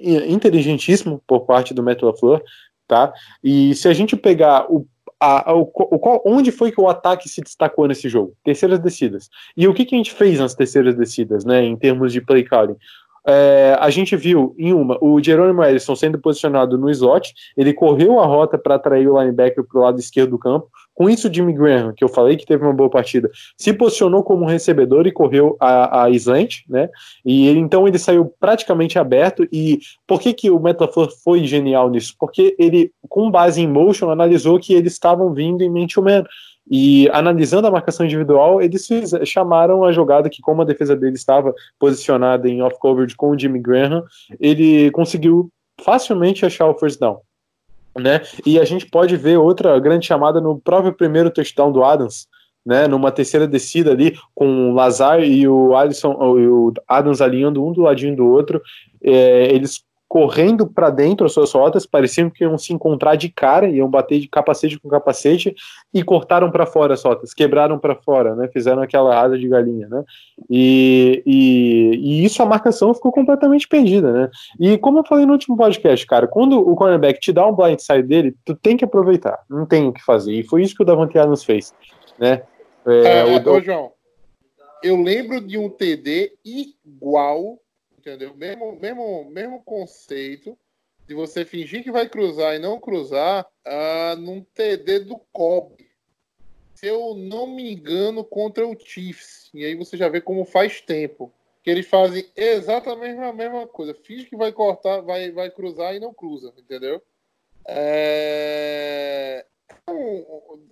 inteligentíssimo 0.00 1.20
por 1.26 1.40
parte 1.40 1.72
do 1.72 1.82
Metal 1.82 2.08
LaFleur, 2.08 2.42
tá? 2.86 3.12
E 3.42 3.74
se 3.74 3.88
a 3.88 3.92
gente 3.92 4.16
pegar 4.16 4.66
o 4.70 4.86
a, 5.20 5.50
a, 5.50 5.54
o, 5.54 5.70
o, 5.74 6.22
onde 6.26 6.50
foi 6.52 6.70
que 6.70 6.80
o 6.80 6.88
ataque 6.88 7.28
se 7.28 7.40
destacou 7.40 7.88
nesse 7.88 8.08
jogo? 8.08 8.36
Terceiras 8.44 8.78
descidas. 8.78 9.30
E 9.56 9.66
o 9.66 9.72
que, 9.72 9.84
que 9.84 9.94
a 9.94 9.98
gente 9.98 10.12
fez 10.12 10.38
nas 10.38 10.54
terceiras 10.54 10.94
descidas, 10.94 11.44
né, 11.44 11.62
em 11.62 11.76
termos 11.76 12.12
de 12.12 12.20
play 12.20 12.44
calling? 12.44 12.76
É, 13.26 13.76
a 13.80 13.88
gente 13.90 14.14
viu 14.16 14.54
em 14.58 14.72
uma 14.72 14.98
o 15.00 15.22
Jerônimo 15.22 15.64
Ellison 15.64 15.96
sendo 15.96 16.18
posicionado 16.18 16.76
no 16.76 16.90
slot, 16.90 17.32
ele 17.56 17.72
correu 17.72 18.20
a 18.20 18.26
rota 18.26 18.58
para 18.58 18.74
atrair 18.74 19.08
o 19.08 19.18
linebacker 19.18 19.64
para 19.64 19.78
o 19.78 19.82
lado 19.82 19.98
esquerdo 19.98 20.30
do 20.30 20.38
campo. 20.38 20.68
Com 20.94 21.10
isso, 21.10 21.28
o 21.28 21.34
Jimmy 21.34 21.52
Graham, 21.52 21.92
que 21.92 22.04
eu 22.04 22.08
falei 22.08 22.36
que 22.36 22.46
teve 22.46 22.62
uma 22.62 22.72
boa 22.72 22.88
partida, 22.88 23.28
se 23.56 23.72
posicionou 23.72 24.22
como 24.22 24.46
recebedor 24.46 25.06
e 25.06 25.12
correu 25.12 25.56
a, 25.58 26.04
a 26.04 26.10
slant, 26.10 26.60
né? 26.68 26.88
E 27.24 27.48
ele, 27.48 27.58
então 27.58 27.88
ele 27.88 27.98
saiu 27.98 28.32
praticamente 28.38 28.96
aberto. 28.96 29.46
E 29.52 29.80
por 30.06 30.20
que, 30.20 30.32
que 30.32 30.50
o 30.50 30.60
Metaflor 30.60 31.10
foi 31.24 31.44
genial 31.44 31.90
nisso? 31.90 32.14
Porque 32.18 32.54
ele, 32.58 32.92
com 33.08 33.28
base 33.28 33.60
em 33.60 33.66
motion, 33.66 34.08
analisou 34.10 34.60
que 34.60 34.72
eles 34.72 34.92
estavam 34.92 35.34
vindo 35.34 35.62
em 35.62 35.70
man-to-man. 35.70 36.24
E 36.70 37.08
analisando 37.10 37.66
a 37.66 37.70
marcação 37.70 38.06
individual, 38.06 38.60
eles 38.60 38.86
fiz, 38.86 39.12
chamaram 39.24 39.84
a 39.84 39.92
jogada 39.92 40.30
que, 40.30 40.40
como 40.40 40.62
a 40.62 40.64
defesa 40.64 40.96
dele 40.96 41.14
estava 41.14 41.54
posicionada 41.78 42.48
em 42.48 42.62
off-coverage 42.62 43.16
com 43.16 43.30
o 43.30 43.38
Jimmy 43.38 43.58
Graham, 43.58 44.02
ele 44.40 44.90
conseguiu 44.90 45.50
facilmente 45.82 46.46
achar 46.46 46.66
o 46.66 46.78
first 46.78 46.98
down. 46.98 47.20
Né? 47.96 48.22
E 48.44 48.58
a 48.58 48.64
gente 48.64 48.86
pode 48.86 49.16
ver 49.16 49.36
outra 49.36 49.78
grande 49.78 50.06
chamada 50.06 50.40
no 50.40 50.58
próprio 50.58 50.92
primeiro 50.92 51.30
touchdown 51.30 51.70
do 51.70 51.84
Adams, 51.84 52.26
né, 52.64 52.88
numa 52.88 53.12
terceira 53.12 53.46
descida 53.46 53.90
ali, 53.90 54.18
com 54.34 54.70
o 54.70 54.74
Lazar 54.74 55.22
e 55.22 55.46
o 55.46 55.76
Alisson, 55.76 56.12
o 56.12 56.72
Adams 56.88 57.20
alinhando 57.20 57.64
um 57.64 57.72
do 57.72 57.82
ladinho 57.82 58.16
do 58.16 58.26
outro, 58.26 58.62
é, 59.02 59.54
eles 59.54 59.84
correndo 60.14 60.64
para 60.68 60.90
dentro 60.90 61.26
as 61.26 61.32
suas 61.32 61.50
rotas, 61.50 61.84
pareciam 61.84 62.30
que 62.30 62.44
iam 62.44 62.56
se 62.56 62.72
encontrar 62.72 63.16
de 63.16 63.28
cara, 63.28 63.68
iam 63.68 63.90
bater 63.90 64.20
de 64.20 64.28
capacete 64.28 64.78
com 64.78 64.88
capacete 64.88 65.52
e 65.92 66.04
cortaram 66.04 66.52
para 66.52 66.64
fora 66.64 66.94
as 66.94 67.02
rotas, 67.02 67.34
quebraram 67.34 67.80
para 67.80 67.96
fora, 67.96 68.36
né? 68.36 68.46
Fizeram 68.46 68.80
aquela 68.80 69.20
asa 69.20 69.36
de 69.36 69.48
galinha, 69.48 69.88
né? 69.88 70.04
E, 70.48 71.20
e, 71.26 71.96
e, 71.96 72.24
isso 72.24 72.40
a 72.40 72.46
marcação 72.46 72.94
ficou 72.94 73.10
completamente 73.10 73.66
perdida, 73.66 74.12
né? 74.12 74.30
E 74.60 74.78
como 74.78 75.00
eu 75.00 75.04
falei 75.04 75.26
no 75.26 75.32
último 75.32 75.56
podcast, 75.56 76.06
cara, 76.06 76.28
quando 76.28 76.60
o 76.60 76.76
cornerback 76.76 77.18
te 77.18 77.32
dá 77.32 77.44
um 77.44 77.52
blindside 77.52 78.04
dele, 78.04 78.36
tu 78.44 78.54
tem 78.54 78.76
que 78.76 78.84
aproveitar, 78.84 79.40
não 79.50 79.66
tem 79.66 79.88
o 79.88 79.92
que 79.92 80.04
fazer. 80.04 80.32
E 80.32 80.44
foi 80.44 80.62
isso 80.62 80.76
que 80.76 80.82
o 80.84 80.86
Davante 80.86 81.18
Adams 81.18 81.42
fez, 81.42 81.74
né? 82.20 82.42
É, 82.86 83.18
é, 83.18 83.24
o... 83.24 83.50
Ô, 83.50 83.60
João, 83.60 83.90
eu 84.80 84.94
lembro 84.94 85.40
de 85.40 85.58
um 85.58 85.68
TD 85.68 86.34
igual 86.44 87.58
entendeu? 88.04 88.34
Mesmo, 88.36 88.78
mesmo, 88.78 89.30
mesmo 89.30 89.62
conceito 89.62 90.58
de 91.06 91.14
você 91.14 91.44
fingir 91.44 91.82
que 91.82 91.90
vai 91.90 92.08
cruzar 92.08 92.54
e 92.54 92.58
não 92.58 92.78
cruzar 92.78 93.46
uh, 93.66 94.16
num 94.16 94.42
TD 94.42 95.00
do 95.00 95.18
Cobb. 95.32 95.84
Se 96.74 96.86
eu 96.86 97.14
não 97.14 97.46
me 97.46 97.72
engano, 97.72 98.24
contra 98.24 98.66
o 98.66 98.78
Chiefs. 98.78 99.50
E 99.54 99.64
aí 99.64 99.74
você 99.74 99.96
já 99.96 100.08
vê 100.08 100.20
como 100.20 100.44
faz 100.44 100.80
tempo. 100.80 101.32
Que 101.62 101.70
eles 101.70 101.86
fazem 101.86 102.26
exatamente 102.36 103.18
a 103.20 103.32
mesma 103.32 103.66
coisa. 103.66 103.94
Finge 103.94 104.26
que 104.26 104.36
vai 104.36 104.52
cortar, 104.52 105.00
vai, 105.00 105.30
vai 105.30 105.50
cruzar 105.50 105.94
e 105.94 106.00
não 106.00 106.12
cruza, 106.12 106.52
entendeu? 106.58 107.00
É, 107.66 109.46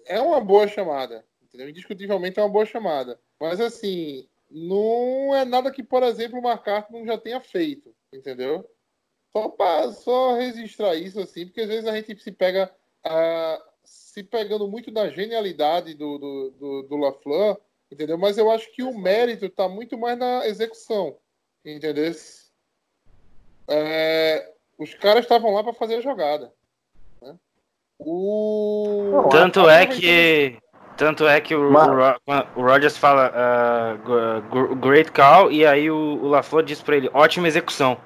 é 0.05 0.21
uma 0.21 0.41
boa 0.41 0.69
chamada. 0.69 1.25
Entendeu? 1.43 1.71
Indiscutivelmente 1.71 2.39
é 2.39 2.43
uma 2.43 2.49
boa 2.51 2.67
chamada. 2.67 3.19
Mas 3.41 3.59
assim, 3.61 4.27
não 4.53 5.35
é 5.35 5.45
nada 5.45 5.71
que, 5.71 5.83
por 5.83 6.03
exemplo, 6.03 6.39
o 6.39 6.47
McCarthy 6.47 6.93
não 6.93 7.07
já 7.07 7.17
tenha 7.17 7.41
feito, 7.41 7.95
entendeu? 8.13 8.69
Só 9.35 9.49
para 9.49 9.91
só 9.93 10.35
registrar 10.35 10.95
isso, 10.95 11.19
assim, 11.21 11.47
porque 11.47 11.63
às 11.63 11.69
vezes 11.69 11.87
a 11.87 11.95
gente 11.97 12.23
se 12.23 12.31
pega 12.31 12.71
se 13.83 14.23
pegando 14.23 14.69
muito 14.69 14.91
da 14.91 15.09
genialidade 15.09 15.95
do, 15.95 16.19
do, 16.19 16.51
do, 16.51 16.83
do 16.83 16.97
LaFleur, 16.97 17.59
entendeu? 17.91 18.19
Mas 18.19 18.39
eu 18.39 18.51
acho 18.51 18.71
que 18.73 18.83
o 18.83 18.97
mérito 18.97 19.47
está 19.47 19.69
muito 19.69 19.99
mais 19.99 20.19
na 20.19 20.47
execução, 20.47 21.17
entendeu? 21.65 22.13
É, 23.69 24.53
os 24.79 24.95
caras 24.95 25.25
estavam 25.25 25.53
lá 25.53 25.65
para 25.65 25.73
fazer 25.73 25.97
a 25.97 26.01
jogada. 26.01 26.53
Né? 27.21 27.37
O... 27.99 29.29
Tanto 29.31 29.69
é 29.69 29.87
que 29.87 30.59
tanto 30.97 31.27
é 31.27 31.41
que 31.41 31.55
o, 31.55 31.73
o, 31.73 32.61
o 32.61 32.63
Rogers 32.63 32.97
fala 32.97 33.33
uh, 33.33 34.77
great 34.77 35.11
call 35.13 35.51
e 35.51 35.67
aí 35.67 35.91
o, 35.91 35.97
o 35.97 36.29
LaFleur 36.29 36.65
diz 36.65 36.81
para 36.83 36.97
ele 36.97 37.11
ótima 37.13 37.49
execução. 37.49 37.97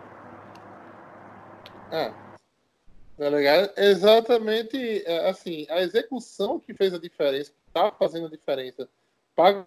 É. 1.90 2.12
Tá 3.16 3.31
ligado? 3.31 3.71
Exatamente 3.76 5.02
é, 5.07 5.28
assim, 5.28 5.66
a 5.71 5.81
execução 5.81 6.61
que 6.61 6.75
fez 6.75 6.93
a 6.93 6.99
diferença, 6.99 7.52
tá 7.73 7.90
fazendo 7.90 8.26
a 8.26 8.31
diferença. 8.31 8.88
Paga 9.35 9.64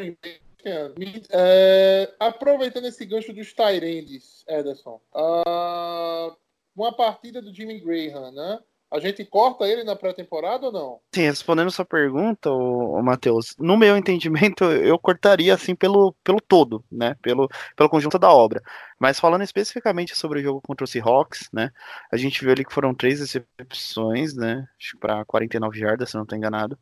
é, 1.32 2.14
aproveitando 2.20 2.86
esse 2.86 3.06
gancho 3.06 3.34
dos 3.34 3.54
Tyrandes, 3.54 4.44
Ederson, 4.48 5.02
uh, 5.14 6.36
uma 6.76 6.92
partida 6.96 7.42
do 7.42 7.54
Jimmy 7.54 7.80
Graham, 7.80 8.32
né? 8.32 8.60
A 8.91 9.00
gente 9.00 9.24
corta 9.24 9.67
ele 9.67 9.84
na 9.84 9.96
pré-temporada 9.96 10.65
ou 10.65 10.72
não? 10.72 11.00
Sim, 11.13 11.22
respondendo 11.22 11.69
sua 11.69 11.86
pergunta, 11.86 12.50
o 12.51 13.01
Matheus, 13.03 13.55
no 13.60 13.77
meu 13.77 13.96
entendimento, 13.96 14.63
eu 14.65 14.98
cortaria 14.98 15.53
assim 15.53 15.75
pelo, 15.75 16.15
pelo 16.24 16.41
todo, 16.41 16.84
né? 16.91 17.15
Pelo, 17.22 17.48
pelo 17.75 17.89
conjunto 17.89 18.17
da 18.17 18.31
obra. 18.31 18.62
Mas 19.00 19.19
falando 19.19 19.43
especificamente 19.43 20.15
sobre 20.15 20.39
o 20.39 20.43
jogo 20.43 20.62
contra 20.62 20.84
o 20.84 20.88
Seahawks, 20.88 21.50
né? 21.53 21.72
A 22.12 22.17
gente 22.17 22.41
viu 22.41 22.51
ali 22.51 22.65
que 22.65 22.74
foram 22.74 22.93
três 22.96 23.19
recepções, 23.19 24.36
né? 24.36 24.67
Acho 24.79 24.93
que 24.93 25.00
para 25.00 25.24
49 25.25 25.77
jardas, 25.77 26.10
se 26.10 26.15
não 26.15 26.24
estou 26.24 26.38
enganado. 26.38 26.77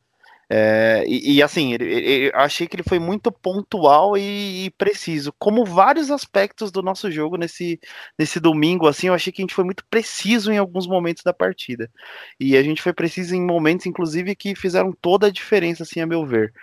É, 0.50 1.04
e, 1.06 1.36
e, 1.36 1.44
assim, 1.44 1.74
ele, 1.74 2.32
achei 2.34 2.68
que 2.68 2.76
ele 2.78 2.84
foi 2.84 3.00
muito 3.00 3.32
pontual 3.32 4.18
e, 4.18 4.66
e, 4.66 4.72
preciso. 4.72 5.34
Como 5.38 5.66
vários 5.66 6.10
aspectos 6.10 6.72
do 6.72 6.82
nosso 6.82 7.12
jogo 7.12 7.36
nesse, 7.38 7.80
nesse 8.18 8.40
domingo, 8.40 8.88
assim, 8.88 9.08
eu 9.08 9.14
achei 9.14 9.32
que 9.34 9.42
a 9.42 9.44
gente 9.44 9.54
foi 9.54 9.66
muito 9.66 9.86
preciso 9.90 10.52
em 10.52 10.58
alguns 10.58 10.88
momentos 10.88 11.22
da 11.24 11.34
partida. 11.34 11.92
E 12.40 12.56
a 12.56 12.64
gente 12.64 12.82
foi 12.82 12.94
preciso 12.94 13.36
em 13.36 13.42
momentos, 13.46 13.86
inclusive, 13.86 14.36
que 14.36 14.56
fizeram 14.56 14.94
toda 14.94 15.28
a 15.28 15.32
diferença, 15.32 15.84
assim, 15.84 16.00
a 16.00 16.08
meu 16.08 16.26
ver. 16.26 16.54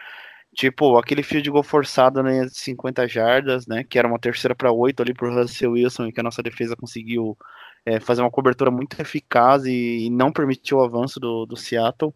Tipo, 0.55 0.97
aquele 0.99 1.23
field 1.23 1.51
goal 1.51 1.63
forçado 1.65 2.23
né, 2.23 2.47
de 2.47 2.57
50 2.59 3.09
jardas, 3.09 3.67
né? 3.67 3.85
Que 3.85 3.99
era 3.99 4.09
uma 4.09 4.19
terceira 4.19 4.55
para 4.55 4.73
oito 4.73 5.03
ali 5.03 5.13
pro 5.13 5.35
Russell 5.35 5.73
Wilson 5.73 6.07
e 6.07 6.13
que 6.13 6.21
a 6.21 6.23
nossa 6.23 6.43
defesa 6.43 6.77
conseguiu 6.77 7.37
é, 7.85 8.01
fazer 8.01 8.23
uma 8.23 8.31
cobertura 8.31 8.71
muito 8.71 9.01
eficaz 9.01 9.65
e, 9.67 10.07
e 10.07 10.11
não 10.11 10.33
permitiu 10.33 10.79
o 10.79 10.85
avanço 10.85 11.21
do, 11.21 11.45
do 11.47 11.57
Seattle 11.57 12.15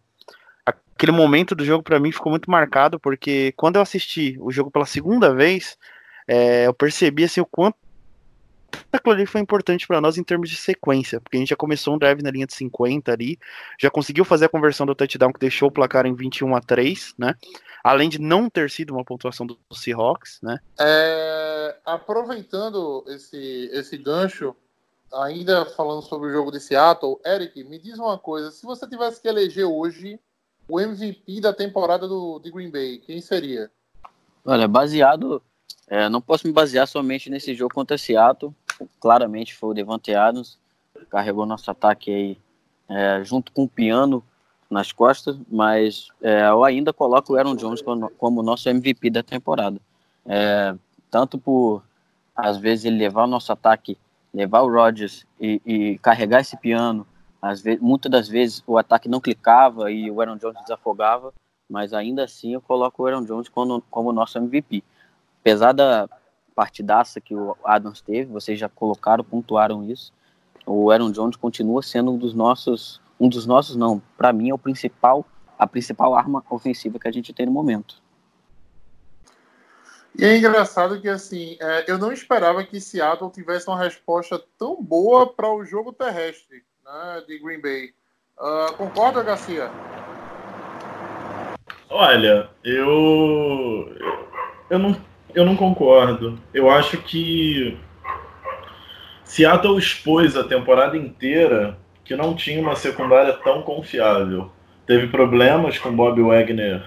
aquele 0.99 1.13
momento 1.13 1.55
do 1.55 1.63
jogo 1.63 1.81
para 1.81 1.97
mim 1.97 2.11
ficou 2.11 2.29
muito 2.29 2.51
marcado, 2.51 2.99
porque 2.99 3.53
quando 3.55 3.77
eu 3.77 3.81
assisti 3.81 4.37
o 4.41 4.51
jogo 4.51 4.69
pela 4.69 4.85
segunda 4.85 5.33
vez, 5.33 5.77
é, 6.27 6.67
eu 6.67 6.73
percebi 6.73 7.23
assim, 7.23 7.39
o 7.39 7.45
quanto 7.45 7.77
aquilo 8.91 9.15
ali 9.15 9.25
foi 9.25 9.39
importante 9.39 9.87
para 9.87 10.01
nós 10.01 10.17
em 10.17 10.23
termos 10.25 10.49
de 10.49 10.57
sequência, 10.57 11.21
porque 11.21 11.37
a 11.37 11.39
gente 11.39 11.51
já 11.51 11.55
começou 11.55 11.95
um 11.95 11.97
drive 11.97 12.21
na 12.21 12.29
linha 12.29 12.45
de 12.45 12.53
50 12.53 13.13
ali, 13.13 13.39
já 13.79 13.89
conseguiu 13.89 14.25
fazer 14.25 14.45
a 14.45 14.49
conversão 14.49 14.85
do 14.85 14.93
touchdown 14.93 15.31
que 15.31 15.39
deixou 15.39 15.69
o 15.69 15.71
placar 15.71 16.05
em 16.05 16.13
21 16.13 16.53
a 16.53 16.59
3, 16.59 17.15
né? 17.17 17.33
Além 17.81 18.09
de 18.09 18.19
não 18.19 18.49
ter 18.49 18.69
sido 18.69 18.93
uma 18.93 19.05
pontuação 19.05 19.47
do 19.47 19.57
Seahawks, 19.71 20.39
né? 20.43 20.59
É, 20.77 21.77
aproveitando 21.85 23.05
esse, 23.07 23.69
esse 23.71 23.97
gancho, 23.97 24.53
ainda 25.13 25.65
falando 25.65 26.01
sobre 26.01 26.27
o 26.27 26.33
jogo 26.33 26.51
de 26.51 26.59
Seattle, 26.59 27.15
Eric, 27.25 27.63
me 27.63 27.79
diz 27.79 27.97
uma 27.97 28.17
coisa: 28.17 28.51
se 28.51 28.65
você 28.65 28.85
tivesse 28.85 29.21
que 29.21 29.29
eleger 29.29 29.65
hoje 29.65 30.19
o 30.69 30.79
MVP 30.79 31.41
da 31.41 31.53
temporada 31.53 32.07
do, 32.07 32.39
de 32.39 32.51
Green 32.51 32.69
Bay, 32.69 32.99
quem 32.99 33.19
seria? 33.19 33.69
Olha, 34.45 34.67
baseado. 34.67 35.41
É, 35.87 36.07
não 36.07 36.21
posso 36.21 36.45
me 36.45 36.53
basear 36.53 36.87
somente 36.87 37.29
nesse 37.29 37.55
jogo 37.55 37.73
contra 37.73 37.97
Seattle. 37.97 38.53
Claramente 38.99 39.55
foi 39.55 39.71
o 39.71 39.73
Devante 39.73 40.13
Adams, 40.13 40.57
carregou 41.09 41.45
nosso 41.45 41.69
ataque 41.69 42.11
aí 42.11 42.37
é, 42.87 43.23
junto 43.23 43.51
com 43.51 43.63
o 43.63 43.69
piano 43.69 44.23
nas 44.69 44.91
costas, 44.91 45.35
mas 45.51 46.09
é, 46.21 46.47
eu 46.47 46.63
ainda 46.63 46.93
coloco 46.93 47.33
o 47.33 47.35
Aaron 47.35 47.55
Jones 47.55 47.81
como, 47.81 48.09
como 48.11 48.43
nosso 48.43 48.69
MVP 48.69 49.09
da 49.09 49.23
temporada. 49.23 49.81
É, 50.25 50.75
tanto 51.09 51.37
por, 51.39 51.83
às 52.35 52.57
vezes, 52.57 52.85
ele 52.85 52.97
levar 52.97 53.23
o 53.23 53.27
nosso 53.27 53.51
ataque 53.51 53.97
levar 54.33 54.61
o 54.61 54.71
Rodgers 54.71 55.25
e, 55.39 55.61
e 55.65 55.97
carregar 55.99 56.41
esse 56.41 56.55
piano, 56.57 57.05
às 57.41 57.61
vezes, 57.61 57.81
muitas 57.81 58.11
das 58.11 58.27
vezes 58.27 58.63
o 58.67 58.77
ataque 58.77 59.07
não 59.07 59.21
clicava 59.21 59.91
e 59.91 60.11
o 60.11 60.19
Aaron 60.19 60.37
Jones 60.37 60.61
desafogava, 60.61 61.33
mas 61.69 61.93
ainda 61.93 62.23
assim 62.23 62.53
eu 62.53 62.61
coloco 62.61 63.03
o 63.03 63.05
Aaron 63.05 63.23
Jones 63.23 63.47
como, 63.47 63.81
como 63.89 64.11
nosso 64.11 64.37
MVP. 64.37 64.83
Apesar 65.41 65.71
da 65.71 66.09
partidaça 66.53 67.21
que 67.21 67.33
o 67.33 67.55
Adams 67.63 68.01
teve, 68.01 68.31
vocês 68.31 68.59
já 68.59 68.67
colocaram, 68.67 69.23
pontuaram 69.23 69.89
isso, 69.89 70.11
o 70.65 70.91
Aaron 70.91 71.11
Jones 71.11 71.37
continua 71.37 71.81
sendo 71.81 72.11
um 72.11 72.17
dos 72.17 72.33
nossos, 72.33 73.01
um 73.19 73.29
dos 73.29 73.45
nossos 73.45 73.75
não, 73.75 74.01
para 74.17 74.33
mim 74.33 74.49
é 74.49 74.53
o 74.53 74.57
principal, 74.57 75.25
a 75.57 75.65
principal 75.65 76.13
arma 76.13 76.43
ofensiva 76.49 76.99
que 76.99 77.07
a 77.07 77.11
gente 77.11 77.31
tem 77.31 77.45
no 77.45 77.51
momento. 77.51 78.01
E 80.17 80.25
é 80.25 80.37
engraçado 80.37 80.99
que, 80.99 81.07
assim, 81.07 81.55
é, 81.61 81.89
eu 81.89 81.97
não 81.97 82.11
esperava 82.11 82.61
que 82.65 82.81
Seattle 82.81 83.31
tivesse 83.31 83.69
uma 83.69 83.81
resposta 83.81 84.43
tão 84.57 84.83
boa 84.83 85.31
para 85.31 85.49
o 85.53 85.63
jogo 85.63 85.93
terrestre 85.93 86.65
né, 86.89 87.23
de 87.27 87.39
Green 87.39 87.61
Bay. 87.61 87.91
Uh, 88.37 88.73
concorda, 88.73 89.21
Garcia? 89.21 89.69
Olha, 91.89 92.49
eu. 92.63 93.95
Eu 94.69 94.79
não, 94.79 94.95
eu 95.33 95.45
não 95.45 95.55
concordo. 95.55 96.39
Eu 96.53 96.69
acho 96.69 96.97
que 96.97 97.77
Seattle 99.23 99.77
expôs 99.77 100.37
a 100.37 100.43
temporada 100.43 100.95
inteira 100.95 101.77
que 102.03 102.15
não 102.15 102.35
tinha 102.35 102.61
uma 102.61 102.75
secundária 102.75 103.33
tão 103.33 103.61
confiável. 103.61 104.51
Teve 104.85 105.07
problemas 105.07 105.77
com 105.77 105.95
Bob 105.95 106.21
Wagner 106.21 106.83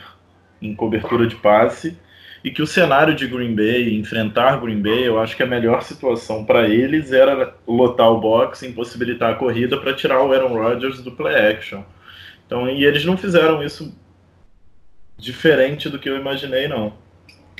em 0.60 0.74
cobertura 0.74 1.26
de 1.26 1.36
passe 1.36 1.98
e 2.44 2.50
que 2.50 2.62
o 2.62 2.66
cenário 2.66 3.14
de 3.14 3.26
Green 3.26 3.54
Bay, 3.54 3.96
enfrentar 3.96 4.60
Green 4.60 4.82
Bay, 4.82 5.06
eu 5.06 5.20
acho 5.20 5.36
que 5.36 5.42
a 5.42 5.46
melhor 5.46 5.82
situação 5.82 6.44
para 6.44 6.68
eles 6.68 7.12
era 7.12 7.54
lotar 7.66 8.10
o 8.10 8.20
box, 8.20 8.64
impossibilitar 8.64 9.32
a 9.32 9.36
corrida 9.36 9.78
para 9.78 9.94
tirar 9.94 10.22
o 10.22 10.32
Aaron 10.32 10.54
Rodgers 10.54 11.00
do 11.00 11.12
play 11.12 11.34
action. 11.34 11.82
Então, 12.46 12.68
e 12.68 12.84
eles 12.84 13.04
não 13.04 13.16
fizeram 13.16 13.62
isso 13.62 13.96
diferente 15.16 15.88
do 15.88 15.98
que 15.98 16.10
eu 16.10 16.16
imaginei, 16.16 16.66
não. 16.66 16.94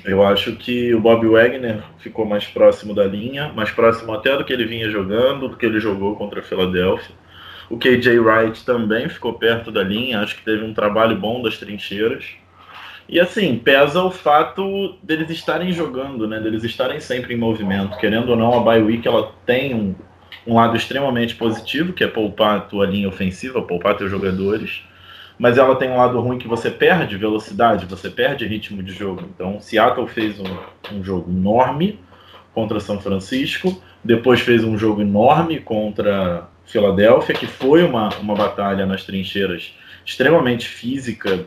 Eu 0.04 0.24
acho 0.26 0.56
que 0.56 0.92
o 0.92 1.00
Bob 1.00 1.28
Wagner 1.28 1.80
ficou 1.98 2.26
mais 2.26 2.44
próximo 2.44 2.92
da 2.92 3.04
linha, 3.04 3.52
mais 3.52 3.70
próximo 3.70 4.12
até 4.12 4.36
do 4.36 4.44
que 4.44 4.52
ele 4.52 4.64
vinha 4.64 4.90
jogando, 4.90 5.48
do 5.48 5.56
que 5.56 5.64
ele 5.64 5.78
jogou 5.78 6.16
contra 6.16 6.40
a 6.40 6.42
Philadelphia. 6.42 7.14
O 7.70 7.78
KJ 7.78 8.18
Wright 8.18 8.64
também 8.64 9.08
ficou 9.08 9.34
perto 9.34 9.70
da 9.70 9.82
linha, 9.82 10.20
acho 10.20 10.36
que 10.36 10.44
teve 10.44 10.64
um 10.64 10.74
trabalho 10.74 11.16
bom 11.16 11.40
das 11.40 11.56
trincheiras. 11.56 12.34
E 13.09 13.21
assim, 13.21 13.56
pesa 13.59 14.02
o 14.02 14.11
fato 14.11 14.97
deles 15.02 15.28
estarem 15.30 15.73
jogando, 15.73 16.26
né? 16.26 16.40
Deles 16.40 16.64
estarem 16.64 17.00
sempre 17.00 17.35
em 17.35 17.37
movimento. 17.37 17.97
Querendo 17.99 18.30
ou 18.30 18.37
não, 18.37 18.59
a 18.59 18.62
bye 18.62 18.82
week 18.82 19.06
ela 19.06 19.32
tem 19.44 19.75
um, 19.75 19.94
um 20.47 20.54
lado 20.54 20.76
extremamente 20.76 21.35
positivo, 21.35 21.92
que 21.92 22.04
é 22.04 22.09
poupar 22.09 22.56
a 22.56 22.61
tua 22.61 22.87
linha 22.87 23.09
ofensiva, 23.09 23.62
poupar 23.62 23.97
teus 23.97 24.11
jogadores. 24.11 24.82
Mas 25.38 25.59
ela 25.59 25.75
tem 25.76 25.90
um 25.90 25.97
lado 25.97 26.21
ruim 26.21 26.38
que 26.38 26.47
você 26.47 26.71
perde 26.71 27.16
velocidade, 27.16 27.87
você 27.87 28.09
perde 28.09 28.47
ritmo 28.47 28.82
de 28.82 28.92
jogo. 28.92 29.28
Então, 29.35 29.61
Seattle 29.61 30.06
fez 30.06 30.38
um, 30.38 30.97
um 30.97 31.02
jogo 31.02 31.30
enorme 31.30 31.98
contra 32.55 32.81
São 32.81 33.00
Francisco, 33.00 33.83
depois 34.05 34.40
fez 34.40 34.62
um 34.62 34.76
jogo 34.76 35.00
enorme 35.00 35.59
contra 35.59 36.48
Filadélfia, 36.64 37.35
que 37.35 37.46
foi 37.46 37.83
uma, 37.83 38.11
uma 38.20 38.35
batalha 38.35 38.87
nas 38.87 39.05
trincheiras 39.05 39.74
extremamente 40.05 40.68
física, 40.68 41.46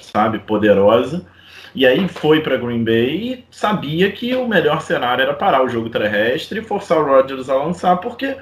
sabe, 0.00 0.38
poderosa. 0.40 1.26
E 1.74 1.86
aí 1.86 2.08
foi 2.08 2.40
para 2.40 2.56
Green 2.56 2.82
Bay 2.82 3.32
e 3.32 3.44
sabia 3.50 4.10
que 4.10 4.34
o 4.34 4.48
melhor 4.48 4.80
cenário 4.80 5.22
era 5.22 5.34
parar 5.34 5.64
o 5.64 5.68
jogo 5.68 5.88
terrestre 5.88 6.60
e 6.60 6.64
forçar 6.64 6.98
o 6.98 7.04
Rodgers 7.04 7.48
a 7.48 7.54
lançar, 7.54 7.96
porque 7.98 8.36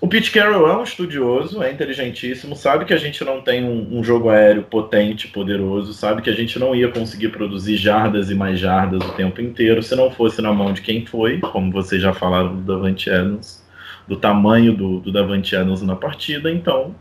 o 0.00 0.06
Pete 0.06 0.30
Carroll 0.30 0.68
é 0.68 0.76
um 0.76 0.84
estudioso, 0.84 1.60
é 1.60 1.72
inteligentíssimo, 1.72 2.54
sabe 2.54 2.84
que 2.84 2.94
a 2.94 2.96
gente 2.96 3.24
não 3.24 3.40
tem 3.40 3.64
um, 3.64 3.98
um, 3.98 4.04
jogo 4.04 4.30
aéreo 4.30 4.62
potente, 4.62 5.26
poderoso, 5.26 5.92
sabe 5.92 6.22
que 6.22 6.30
a 6.30 6.34
gente 6.34 6.56
não 6.56 6.72
ia 6.72 6.88
conseguir 6.88 7.30
produzir 7.30 7.76
jardas 7.76 8.30
e 8.30 8.34
mais 8.34 8.60
jardas 8.60 9.04
o 9.04 9.12
tempo 9.12 9.40
inteiro 9.40 9.82
se 9.82 9.96
não 9.96 10.08
fosse 10.08 10.40
na 10.40 10.52
mão 10.52 10.72
de 10.72 10.82
quem 10.82 11.04
foi, 11.04 11.40
como 11.40 11.72
vocês 11.72 12.00
já 12.00 12.14
falaram 12.14 12.54
do 12.54 12.62
Davante 12.62 13.10
Adams, 13.10 13.66
do 14.06 14.16
tamanho 14.16 14.72
do, 14.72 15.00
do 15.00 15.10
Davante 15.10 15.56
Adams 15.56 15.82
na 15.82 15.96
partida, 15.96 16.48
então 16.48 16.94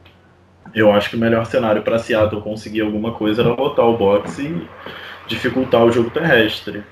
eu 0.80 0.92
acho 0.92 1.10
que 1.10 1.16
o 1.16 1.20
melhor 1.20 1.46
cenário 1.46 1.82
para 1.82 2.00
Seattle 2.00 2.42
conseguir 2.42 2.82
alguma 2.82 3.14
coisa 3.14 3.42
era 3.42 3.54
lotar 3.54 3.86
o 3.86 3.98
boxe 3.98 4.48
e 4.48 4.68
dificultar 5.28 5.84
o 5.84 5.92
jogo 5.92 6.10
terrestre. 6.10 6.84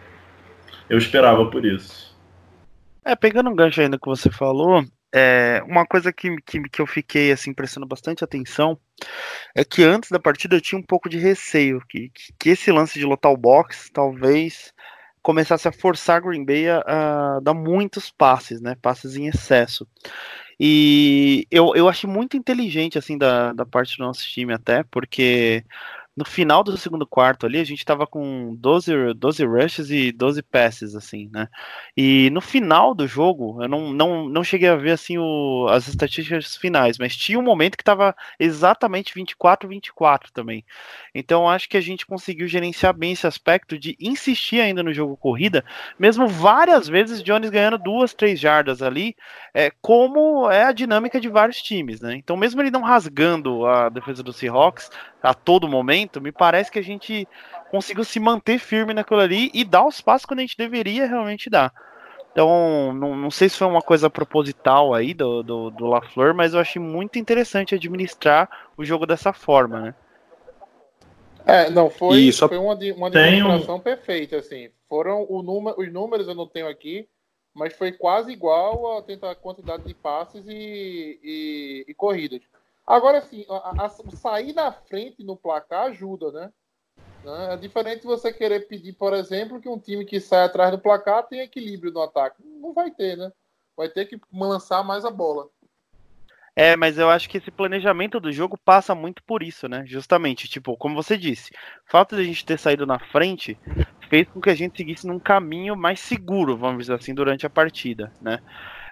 Eu 0.90 0.98
esperava 0.98 1.46
por 1.46 1.66
isso. 1.66 2.16
É, 3.04 3.16
pegando 3.16 3.50
um 3.50 3.56
gancho 3.56 3.82
ainda 3.82 4.00
que 4.00 4.08
você 4.08 4.32
falou, 4.32 4.84
é, 5.14 5.62
uma 5.68 5.86
coisa 5.86 6.12
que, 6.12 6.36
que, 6.46 6.62
que 6.64 6.82
eu 6.82 6.88
fiquei 6.88 7.32
assim 7.32 7.54
prestando 7.54 7.86
bastante 7.86 8.24
atenção 8.24 8.78
é 9.56 9.64
que 9.64 9.84
antes 9.84 10.10
da 10.10 10.20
partida 10.20 10.56
eu 10.56 10.62
tinha 10.62 10.78
um 10.80 10.84
pouco 10.84 11.08
de 11.08 11.18
receio 11.18 11.80
que, 11.88 12.12
que 12.38 12.50
esse 12.50 12.72
lance 12.72 13.00
de 13.00 13.06
lotar 13.06 13.32
o 13.32 13.38
box 13.38 13.90
talvez 13.94 14.74
começasse 15.22 15.68
a 15.68 15.72
forçar 15.72 16.22
Green 16.22 16.46
Bay 16.46 16.70
a, 16.70 16.84
a 16.86 17.40
dar 17.40 17.54
muitos 17.54 18.12
passes, 18.12 18.62
né? 18.62 18.76
Passes 18.80 19.16
em 19.16 19.28
excesso. 19.28 19.88
E 20.60 21.48
eu, 21.52 21.76
eu 21.76 21.88
achei 21.90 22.10
muito 22.10 22.38
inteligente, 22.38 22.98
assim, 22.98 23.18
da, 23.18 23.54
da 23.54 23.66
parte 23.66 23.98
do 23.98 24.04
nosso 24.06 24.24
time 24.28 24.54
até, 24.54 24.84
porque 24.84 25.66
no 26.16 26.24
final 26.24 26.64
do 26.64 26.78
segundo 26.78 27.06
quarto 27.06 27.46
ali, 27.46 27.60
a 27.60 27.64
gente 27.64 27.84
tava 27.84 28.08
com 28.08 28.56
12, 28.56 29.14
12 29.16 29.46
rushes 29.46 29.90
e 29.90 30.14
12 30.14 30.42
passes, 30.44 30.96
assim, 30.96 31.30
né? 31.32 31.50
E 31.96 32.30
no 32.30 32.40
final 32.40 32.96
do 32.96 33.06
jogo, 33.06 33.62
eu 33.62 33.68
não, 33.68 33.92
não, 33.92 34.30
não 34.30 34.44
cheguei 34.44 34.70
a 34.70 34.78
ver, 34.78 34.92
assim, 34.92 35.18
o, 35.18 35.68
as 35.70 35.90
estatísticas 35.90 36.56
finais, 36.56 36.98
mas 36.98 37.18
tinha 37.18 37.38
um 37.38 37.42
momento 37.42 37.78
que 37.78 37.84
tava 37.84 38.16
exatamente 38.40 39.14
24 39.14 39.68
24 39.68 40.32
também. 40.32 40.64
Então, 41.14 41.50
acho 41.50 41.68
que 41.68 41.76
a 41.76 41.82
gente 41.82 42.06
conseguiu 42.06 42.48
gerenciar 42.48 42.94
bem 42.94 43.12
esse 43.12 43.28
aspecto 43.28 43.78
de 43.78 43.98
insistir 44.00 44.62
ainda 44.62 44.82
no 44.82 44.94
jogo 44.94 45.18
corrida, 45.18 45.66
mesmo 46.00 46.28
várias 46.28 46.88
vezes 46.88 47.22
Jones 47.22 47.50
ganhando 47.50 47.78
duas, 47.78 48.14
três 48.14 48.40
jardas 48.40 48.82
ali, 48.82 49.16
é, 49.54 49.70
como 49.82 50.50
é 50.50 50.64
a 50.64 50.72
dinâmica 50.72 51.20
de 51.20 51.28
vários 51.28 51.62
times, 51.62 52.00
né? 52.00 52.16
Então, 52.16 52.38
mesmo 52.38 52.62
ele 52.62 52.72
não 52.72 52.82
rasgando 52.84 53.66
a 53.66 53.90
defesa 53.90 54.24
do 54.24 54.32
Seahawks, 54.32 54.90
a 55.26 55.34
todo 55.34 55.68
momento, 55.68 56.22
me 56.22 56.32
parece 56.32 56.72
que 56.72 56.80
a 56.80 56.84
gente 56.84 57.28
conseguiu 57.72 58.04
se 58.04 58.20
manter 58.20 58.60
firme 58.60 58.94
naquilo 58.94 59.20
ali 59.20 59.50
e 59.54 59.66
dar 59.66 59.86
os 59.86 60.00
passos 60.00 60.26
quando 60.26 60.40
a 60.40 60.44
gente 60.44 60.58
deveria 60.58 61.08
realmente 61.08 61.50
dar. 61.50 61.74
Então, 62.32 62.94
não, 62.94 63.16
não 63.16 63.32
sei 63.32 63.50
se 63.50 63.58
foi 63.58 63.68
uma 63.68 63.82
coisa 63.82 64.10
proposital 64.10 64.94
aí 64.94 65.14
do, 65.14 65.42
do, 65.42 65.70
do 65.72 65.86
LaFleur, 65.86 66.36
mas 66.36 66.54
eu 66.54 66.60
achei 66.60 66.82
muito 66.82 67.18
interessante 67.18 67.74
administrar 67.74 68.50
o 68.78 68.84
jogo 68.84 69.06
dessa 69.06 69.32
forma, 69.32 69.80
né? 69.80 69.96
É, 71.46 71.70
não, 71.70 71.90
foi, 71.90 72.32
só... 72.32 72.48
foi 72.48 72.58
uma, 72.58 72.74
uma 72.74 73.08
administração 73.08 73.78
um... 73.78 73.80
perfeita, 73.80 74.38
assim. 74.38 74.70
Foram 74.90 75.26
o 75.30 75.42
número, 75.42 75.80
os 75.80 75.92
números 75.92 76.28
eu 76.28 76.36
não 76.36 76.48
tenho 76.48 76.68
aqui, 76.68 77.08
mas 77.54 77.74
foi 77.74 77.94
quase 77.94 78.32
igual 78.32 78.98
a, 78.98 79.32
a 79.32 79.36
quantidade 79.36 79.84
de 79.84 79.94
passes 79.94 80.46
e, 80.48 81.20
e, 81.24 81.86
e 81.88 81.94
corridas. 81.94 82.42
Agora, 82.86 83.18
assim, 83.18 83.46
a, 83.50 83.86
a, 83.86 83.90
sair 83.90 84.54
na 84.54 84.72
frente 84.72 85.24
no 85.24 85.36
placar 85.36 85.86
ajuda, 85.86 86.32
né? 86.32 86.52
né? 87.24 87.54
É 87.54 87.58
diferente 87.58 88.06
você 88.06 88.32
querer 88.32 88.68
pedir, 88.68 88.94
por 88.94 89.14
exemplo, 89.14 89.60
que 89.60 89.68
um 89.68 89.80
time 89.80 90.06
que 90.06 90.20
sai 90.20 90.46
atrás 90.46 90.72
do 90.72 90.78
placar 90.78 91.26
tenha 91.28 91.44
equilíbrio 91.44 91.92
no 91.92 92.02
ataque. 92.02 92.44
Não 92.44 92.74
vai 92.74 92.92
ter, 92.92 93.18
né? 93.18 93.32
Vai 93.76 93.90
ter 93.90 94.06
que 94.06 94.20
lançar 94.32 94.84
mais 94.84 95.04
a 95.04 95.12
bola. 95.12 95.50
É, 96.56 96.78
mas 96.78 96.98
eu 96.98 97.10
acho 97.10 97.28
que 97.28 97.38
esse 97.38 97.52
planejamento 97.52 98.18
do 98.18 98.32
jogo 98.32 98.58
passa 98.58 98.96
muito 98.96 99.22
por 99.24 99.44
isso, 99.44 99.68
né? 99.68 99.84
Justamente, 99.86 100.48
tipo, 100.48 100.78
como 100.78 100.96
você 100.96 101.18
disse, 101.18 101.52
o 101.86 101.92
fato 101.92 102.16
de 102.16 102.22
a 102.22 102.26
gente 102.26 102.46
ter 102.46 102.58
saído 102.58 102.86
na 102.86 102.98
frente 102.98 103.58
fez 104.10 104.26
com 104.30 104.40
que 104.40 104.50
a 104.50 104.56
gente 104.56 104.78
seguisse 104.78 105.06
num 105.06 105.20
caminho 105.20 105.76
mais 105.76 106.00
seguro, 106.00 106.56
vamos 106.56 106.86
dizer 106.86 106.94
assim, 106.94 107.14
durante 107.14 107.46
a 107.46 107.50
partida, 107.50 108.14
né? 108.22 108.40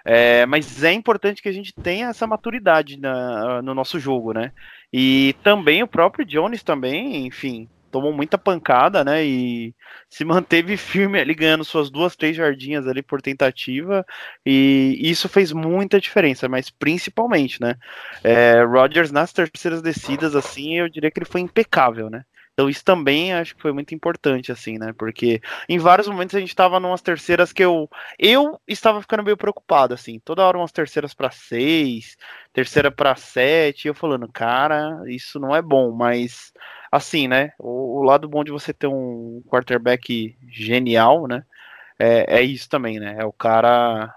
É, 0.04 0.44
mas 0.46 0.84
é 0.84 0.92
importante 0.92 1.40
que 1.42 1.48
a 1.48 1.52
gente 1.52 1.72
tenha 1.72 2.08
essa 2.08 2.26
maturidade 2.26 3.00
na, 3.00 3.62
no 3.62 3.74
nosso 3.74 3.98
jogo, 3.98 4.32
né? 4.32 4.52
E 4.92 5.34
também 5.42 5.82
o 5.82 5.88
próprio 5.88 6.26
Jones 6.26 6.62
também, 6.62 7.26
enfim, 7.26 7.68
tomou 7.90 8.12
muita 8.12 8.36
pancada, 8.36 9.04
né? 9.04 9.24
E 9.24 9.72
se 10.10 10.24
manteve 10.24 10.76
firme 10.78 11.20
ali, 11.20 11.32
ganhando 11.32 11.64
suas 11.64 11.90
duas, 11.90 12.16
três 12.16 12.36
jardinhas 12.36 12.88
ali 12.88 13.02
por 13.02 13.22
tentativa. 13.22 14.04
E 14.44 14.98
isso 15.00 15.28
fez 15.28 15.52
muita 15.52 16.00
diferença, 16.00 16.48
mas 16.48 16.70
principalmente, 16.70 17.60
né? 17.60 17.76
É, 18.22 18.62
Rodgers 18.64 19.12
nas 19.12 19.32
terceiras 19.32 19.80
descidas, 19.80 20.34
assim, 20.34 20.78
eu 20.78 20.88
diria 20.88 21.10
que 21.10 21.18
ele 21.18 21.26
foi 21.26 21.40
impecável, 21.40 22.10
né? 22.10 22.24
Então 22.54 22.70
isso 22.70 22.84
também 22.84 23.34
acho 23.34 23.56
que 23.56 23.62
foi 23.62 23.72
muito 23.72 23.94
importante, 23.94 24.52
assim, 24.52 24.78
né? 24.78 24.92
Porque 24.96 25.42
em 25.68 25.76
vários 25.76 26.06
momentos 26.06 26.36
a 26.36 26.40
gente 26.40 26.50
estava 26.50 26.78
numas 26.78 27.02
terceiras 27.02 27.52
que 27.52 27.64
eu 27.64 27.90
eu 28.16 28.60
estava 28.66 29.02
ficando 29.02 29.24
meio 29.24 29.36
preocupado, 29.36 29.92
assim, 29.92 30.20
toda 30.20 30.44
hora 30.44 30.56
umas 30.56 30.70
terceiras 30.70 31.12
para 31.12 31.32
seis, 31.32 32.16
terceira 32.52 32.92
para 32.92 33.16
sete, 33.16 33.88
eu 33.88 33.94
falando, 33.94 34.28
cara, 34.28 35.02
isso 35.08 35.40
não 35.40 35.54
é 35.54 35.60
bom, 35.60 35.90
mas 35.90 36.52
assim, 36.92 37.26
né? 37.26 37.52
O, 37.58 37.98
o 37.98 38.02
lado 38.04 38.28
bom 38.28 38.44
de 38.44 38.52
você 38.52 38.72
ter 38.72 38.86
um 38.86 39.42
quarterback 39.48 40.36
genial, 40.48 41.26
né? 41.26 41.44
É, 41.98 42.38
é 42.38 42.42
isso 42.42 42.68
também, 42.68 43.00
né? 43.00 43.16
É 43.18 43.24
o 43.24 43.32
cara 43.32 44.14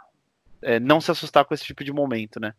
é, 0.61 0.79
não 0.79 1.01
se 1.01 1.09
assustar 1.09 1.43
com 1.43 1.55
esse 1.55 1.65
tipo 1.65 1.83
de 1.83 1.91
momento, 1.91 2.39
né? 2.39 2.53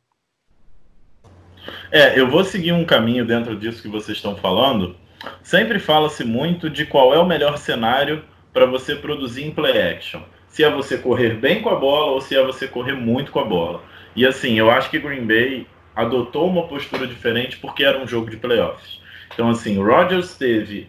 É, 1.92 2.18
eu 2.18 2.28
vou 2.28 2.42
seguir 2.44 2.72
um 2.72 2.84
caminho 2.84 3.24
dentro 3.24 3.56
disso 3.56 3.80
que 3.80 3.88
vocês 3.88 4.16
estão 4.16 4.34
falando 4.36 4.96
Sempre 5.42 5.78
fala-se 5.78 6.24
muito 6.24 6.70
de 6.70 6.86
qual 6.86 7.14
é 7.14 7.18
o 7.18 7.26
melhor 7.26 7.58
cenário 7.58 8.22
para 8.52 8.66
você 8.66 8.94
produzir 8.94 9.44
em 9.44 9.50
play 9.50 9.80
action. 9.80 10.20
Se 10.48 10.64
é 10.64 10.70
você 10.70 10.98
correr 10.98 11.34
bem 11.34 11.60
com 11.60 11.68
a 11.68 11.76
bola 11.76 12.12
ou 12.12 12.20
se 12.20 12.36
é 12.36 12.42
você 12.42 12.66
correr 12.66 12.94
muito 12.94 13.30
com 13.30 13.40
a 13.40 13.44
bola. 13.44 13.82
E 14.16 14.26
assim, 14.26 14.58
eu 14.58 14.70
acho 14.70 14.90
que 14.90 14.98
Green 14.98 15.26
Bay 15.26 15.66
adotou 15.94 16.48
uma 16.48 16.66
postura 16.66 17.06
diferente 17.06 17.58
porque 17.58 17.84
era 17.84 17.98
um 17.98 18.06
jogo 18.06 18.30
de 18.30 18.36
playoffs. 18.36 19.00
Então, 19.32 19.48
assim, 19.50 19.78
o 19.78 19.84
Rodgers 19.84 20.36
teve 20.36 20.88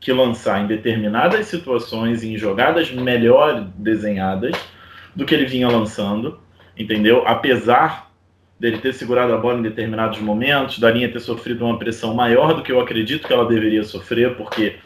que 0.00 0.12
lançar 0.12 0.60
em 0.62 0.66
determinadas 0.66 1.46
situações, 1.46 2.24
em 2.24 2.36
jogadas 2.36 2.90
melhor 2.90 3.60
desenhadas 3.76 4.56
do 5.14 5.24
que 5.24 5.34
ele 5.34 5.46
vinha 5.46 5.68
lançando, 5.68 6.40
entendeu? 6.76 7.22
Apesar 7.26 8.11
dele 8.62 8.78
ter 8.78 8.94
segurado 8.94 9.32
a 9.32 9.36
bola 9.36 9.58
em 9.58 9.62
determinados 9.62 10.20
momentos, 10.20 10.78
da 10.78 10.88
linha 10.88 11.10
ter 11.10 11.18
sofrido 11.18 11.64
uma 11.64 11.76
pressão 11.76 12.14
maior 12.14 12.54
do 12.54 12.62
que 12.62 12.70
eu 12.70 12.80
acredito 12.80 13.26
que 13.26 13.32
ela 13.32 13.44
deveria 13.44 13.82
sofrer, 13.82 14.36
porque 14.36 14.76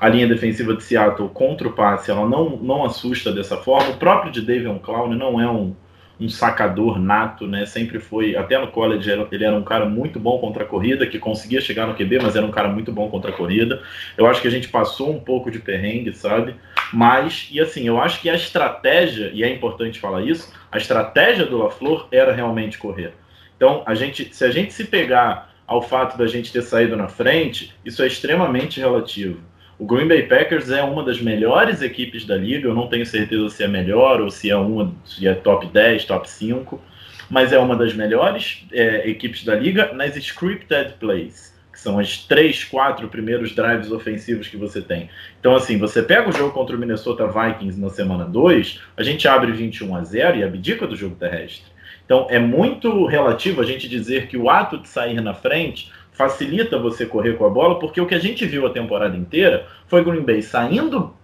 a 0.00 0.08
linha 0.08 0.28
defensiva 0.28 0.72
de 0.72 0.84
Seattle 0.84 1.28
contra 1.30 1.66
o 1.66 1.72
passe 1.72 2.12
ela 2.12 2.28
não, 2.28 2.50
não 2.50 2.84
assusta 2.84 3.32
dessa 3.32 3.56
forma. 3.56 3.90
O 3.90 3.96
próprio 3.96 4.30
de 4.30 4.40
David 4.40 4.78
Clown 4.78 5.16
não 5.16 5.40
é 5.40 5.50
um, 5.50 5.74
um 6.20 6.28
sacador 6.28 6.96
nato, 6.96 7.44
né? 7.44 7.66
Sempre 7.66 7.98
foi, 7.98 8.36
até 8.36 8.56
no 8.56 8.68
college 8.68 9.10
ele 9.10 9.44
era 9.44 9.56
um 9.56 9.64
cara 9.64 9.84
muito 9.84 10.20
bom 10.20 10.38
contra 10.38 10.62
a 10.62 10.66
corrida, 10.66 11.04
que 11.04 11.18
conseguia 11.18 11.60
chegar 11.60 11.88
no 11.88 11.94
QB, 11.94 12.20
mas 12.22 12.36
era 12.36 12.46
um 12.46 12.52
cara 12.52 12.68
muito 12.68 12.92
bom 12.92 13.10
contra 13.10 13.32
a 13.32 13.34
corrida. 13.34 13.82
Eu 14.16 14.28
acho 14.28 14.40
que 14.40 14.46
a 14.46 14.50
gente 14.50 14.68
passou 14.68 15.10
um 15.10 15.18
pouco 15.18 15.50
de 15.50 15.58
perrengue, 15.58 16.14
sabe? 16.14 16.54
Mas, 16.92 17.48
e 17.50 17.60
assim, 17.60 17.88
eu 17.88 18.00
acho 18.00 18.20
que 18.20 18.30
a 18.30 18.36
estratégia, 18.36 19.32
e 19.34 19.42
é 19.42 19.52
importante 19.52 19.98
falar 19.98 20.22
isso, 20.22 20.52
a 20.70 20.78
estratégia 20.78 21.44
do 21.44 21.58
LaFleur 21.58 22.06
era 22.12 22.32
realmente 22.32 22.78
correr. 22.78 23.12
Então, 23.56 23.82
a 23.86 23.94
gente, 23.94 24.34
se 24.34 24.44
a 24.44 24.50
gente 24.50 24.72
se 24.72 24.84
pegar 24.84 25.52
ao 25.66 25.82
fato 25.82 26.18
da 26.18 26.26
gente 26.26 26.52
ter 26.52 26.62
saído 26.62 26.96
na 26.96 27.08
frente, 27.08 27.74
isso 27.84 28.02
é 28.02 28.06
extremamente 28.06 28.80
relativo. 28.80 29.40
O 29.78 29.86
Green 29.86 30.06
Bay 30.06 30.22
Packers 30.22 30.70
é 30.70 30.82
uma 30.82 31.02
das 31.02 31.20
melhores 31.20 31.82
equipes 31.82 32.24
da 32.24 32.36
liga, 32.36 32.68
eu 32.68 32.74
não 32.74 32.86
tenho 32.86 33.04
certeza 33.04 33.48
se 33.48 33.64
é 33.64 33.68
melhor 33.68 34.20
ou 34.20 34.30
se 34.30 34.50
é 34.50 34.56
uma, 34.56 34.94
se 35.04 35.26
é 35.26 35.34
top 35.34 35.66
10, 35.66 36.04
top 36.04 36.30
5, 36.30 36.80
mas 37.28 37.52
é 37.52 37.58
uma 37.58 37.74
das 37.74 37.92
melhores 37.92 38.64
é, 38.72 39.08
equipes 39.08 39.44
da 39.44 39.54
liga 39.56 39.92
nas 39.92 40.16
scripted 40.16 40.94
plays, 41.00 41.52
que 41.72 41.80
são 41.80 41.98
as 41.98 42.18
três, 42.18 42.62
quatro 42.62 43.08
primeiros 43.08 43.52
drives 43.52 43.90
ofensivos 43.90 44.46
que 44.46 44.56
você 44.56 44.80
tem. 44.80 45.10
Então, 45.40 45.56
assim, 45.56 45.76
você 45.76 46.02
pega 46.02 46.28
o 46.28 46.32
jogo 46.32 46.52
contra 46.52 46.76
o 46.76 46.78
Minnesota 46.78 47.26
Vikings 47.26 47.80
na 47.80 47.90
semana 47.90 48.24
2, 48.24 48.80
a 48.96 49.02
gente 49.02 49.26
abre 49.26 49.50
21 49.50 49.96
a 49.96 50.04
0 50.04 50.38
e 50.38 50.44
abdica 50.44 50.86
do 50.86 50.94
jogo 50.94 51.16
terrestre. 51.16 51.73
Então, 52.04 52.26
é 52.28 52.38
muito 52.38 53.06
relativo 53.06 53.60
a 53.60 53.64
gente 53.64 53.88
dizer 53.88 54.28
que 54.28 54.36
o 54.36 54.50
ato 54.50 54.78
de 54.78 54.88
sair 54.88 55.20
na 55.20 55.34
frente 55.34 55.90
facilita 56.12 56.78
você 56.78 57.06
correr 57.06 57.36
com 57.36 57.46
a 57.46 57.50
bola, 57.50 57.78
porque 57.78 58.00
o 58.00 58.06
que 58.06 58.14
a 58.14 58.18
gente 58.18 58.46
viu 58.46 58.66
a 58.66 58.70
temporada 58.70 59.16
inteira 59.16 59.66
foi 59.86 60.04
Green 60.04 60.22
Bay 60.22 60.42
saindo 60.42 61.14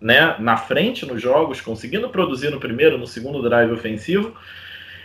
né, 0.00 0.36
na 0.38 0.56
frente 0.56 1.06
nos 1.06 1.20
jogos, 1.20 1.60
conseguindo 1.60 2.08
produzir 2.08 2.50
no 2.50 2.58
primeiro, 2.58 2.98
no 2.98 3.06
segundo 3.06 3.42
drive 3.42 3.72
ofensivo, 3.72 4.34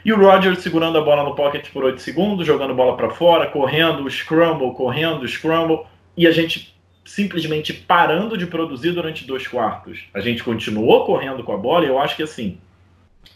e 0.04 0.14
o 0.14 0.18
Rodgers 0.18 0.60
segurando 0.60 0.98
a 0.98 1.02
bola 1.02 1.24
no 1.24 1.36
pocket 1.36 1.70
por 1.72 1.84
8 1.84 2.02
segundos, 2.02 2.46
jogando 2.46 2.74
bola 2.74 2.96
para 2.96 3.10
fora, 3.10 3.48
correndo, 3.48 4.10
scramble, 4.10 4.72
correndo, 4.74 5.28
scramble, 5.28 5.82
e 6.16 6.26
a 6.26 6.32
gente 6.32 6.74
simplesmente 7.04 7.74
parando 7.74 8.38
de 8.38 8.48
produzir 8.48 8.92
durante 8.92 9.26
dois 9.26 9.48
quartos. 9.48 10.06
A 10.14 10.20
gente 10.20 10.44
continuou 10.44 11.06
correndo 11.06 11.44
com 11.44 11.54
a 11.54 11.58
bola, 11.58 11.86
e 11.86 11.90
eu 11.90 12.00
acho 12.00 12.16
que 12.16 12.24
assim, 12.24 12.58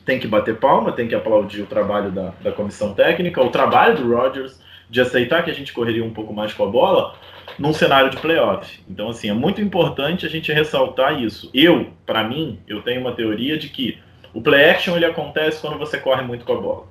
tem 0.05 0.19
que 0.19 0.27
bater 0.27 0.57
palma, 0.57 0.91
tem 0.91 1.07
que 1.07 1.15
aplaudir 1.15 1.61
o 1.61 1.65
trabalho 1.65 2.11
da, 2.11 2.33
da 2.41 2.51
comissão 2.51 2.93
técnica, 2.93 3.41
o 3.41 3.49
trabalho 3.49 3.97
do 3.97 4.15
Rodgers 4.15 4.59
de 4.89 5.01
aceitar 5.01 5.43
que 5.43 5.51
a 5.51 5.53
gente 5.53 5.71
correria 5.71 6.03
um 6.03 6.13
pouco 6.13 6.33
mais 6.33 6.53
com 6.53 6.63
a 6.63 6.67
bola 6.67 7.15
num 7.57 7.73
cenário 7.73 8.09
de 8.09 8.17
playoff. 8.17 8.81
Então, 8.89 9.09
assim, 9.09 9.29
é 9.29 9.33
muito 9.33 9.61
importante 9.61 10.25
a 10.25 10.29
gente 10.29 10.51
ressaltar 10.51 11.21
isso. 11.21 11.49
Eu, 11.53 11.91
para 12.05 12.23
mim, 12.23 12.59
eu 12.67 12.81
tenho 12.81 13.01
uma 13.01 13.11
teoria 13.11 13.57
de 13.57 13.69
que 13.69 13.99
o 14.33 14.41
play 14.41 14.69
action 14.69 14.95
ele 14.95 15.05
acontece 15.05 15.61
quando 15.61 15.77
você 15.77 15.97
corre 15.97 16.23
muito 16.23 16.45
com 16.45 16.53
a 16.53 16.61
bola. 16.61 16.87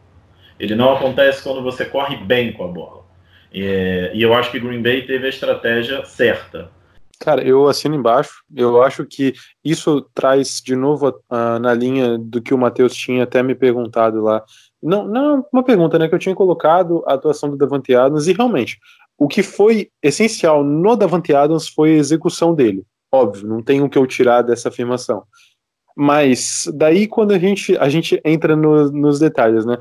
Ele 0.58 0.74
não 0.74 0.92
acontece 0.92 1.42
quando 1.42 1.62
você 1.62 1.84
corre 1.84 2.16
bem 2.16 2.52
com 2.52 2.64
a 2.64 2.68
bola. 2.68 3.04
É, 3.52 4.10
e 4.12 4.22
eu 4.22 4.34
acho 4.34 4.50
que 4.50 4.60
Green 4.60 4.82
Bay 4.82 5.02
teve 5.02 5.26
a 5.26 5.30
estratégia 5.30 6.04
certa. 6.04 6.70
Cara, 7.20 7.42
eu 7.46 7.66
assino 7.66 7.96
embaixo. 7.96 8.44
Eu 8.54 8.82
acho 8.82 9.04
que 9.04 9.34
isso 9.64 10.02
traz 10.14 10.60
de 10.64 10.76
novo 10.76 11.08
uh, 11.08 11.58
na 11.60 11.74
linha 11.74 12.16
do 12.16 12.40
que 12.40 12.54
o 12.54 12.58
Matheus 12.58 12.94
tinha 12.94 13.24
até 13.24 13.42
me 13.42 13.54
perguntado 13.54 14.22
lá. 14.22 14.44
Não, 14.80 15.06
não 15.06 15.44
uma 15.52 15.64
pergunta, 15.64 15.98
né? 15.98 16.08
Que 16.08 16.14
eu 16.14 16.18
tinha 16.18 16.34
colocado 16.34 17.02
a 17.06 17.14
atuação 17.14 17.50
do 17.50 17.56
Davante 17.56 17.94
Adams 17.94 18.28
e 18.28 18.32
realmente 18.32 18.78
o 19.18 19.26
que 19.26 19.42
foi 19.42 19.90
essencial 20.00 20.62
no 20.62 20.94
Davante 20.94 21.34
Adams 21.34 21.68
foi 21.68 21.90
a 21.90 21.98
execução 21.98 22.54
dele. 22.54 22.84
Óbvio, 23.10 23.48
não 23.48 23.60
tem 23.60 23.82
o 23.82 23.90
que 23.90 23.98
eu 23.98 24.06
tirar 24.06 24.42
dessa 24.42 24.68
afirmação. 24.68 25.24
Mas 25.96 26.70
daí 26.74 27.08
quando 27.08 27.32
a 27.32 27.38
gente, 27.38 27.76
a 27.78 27.88
gente 27.88 28.20
entra 28.24 28.54
no, 28.54 28.92
nos 28.92 29.18
detalhes, 29.18 29.66
né? 29.66 29.76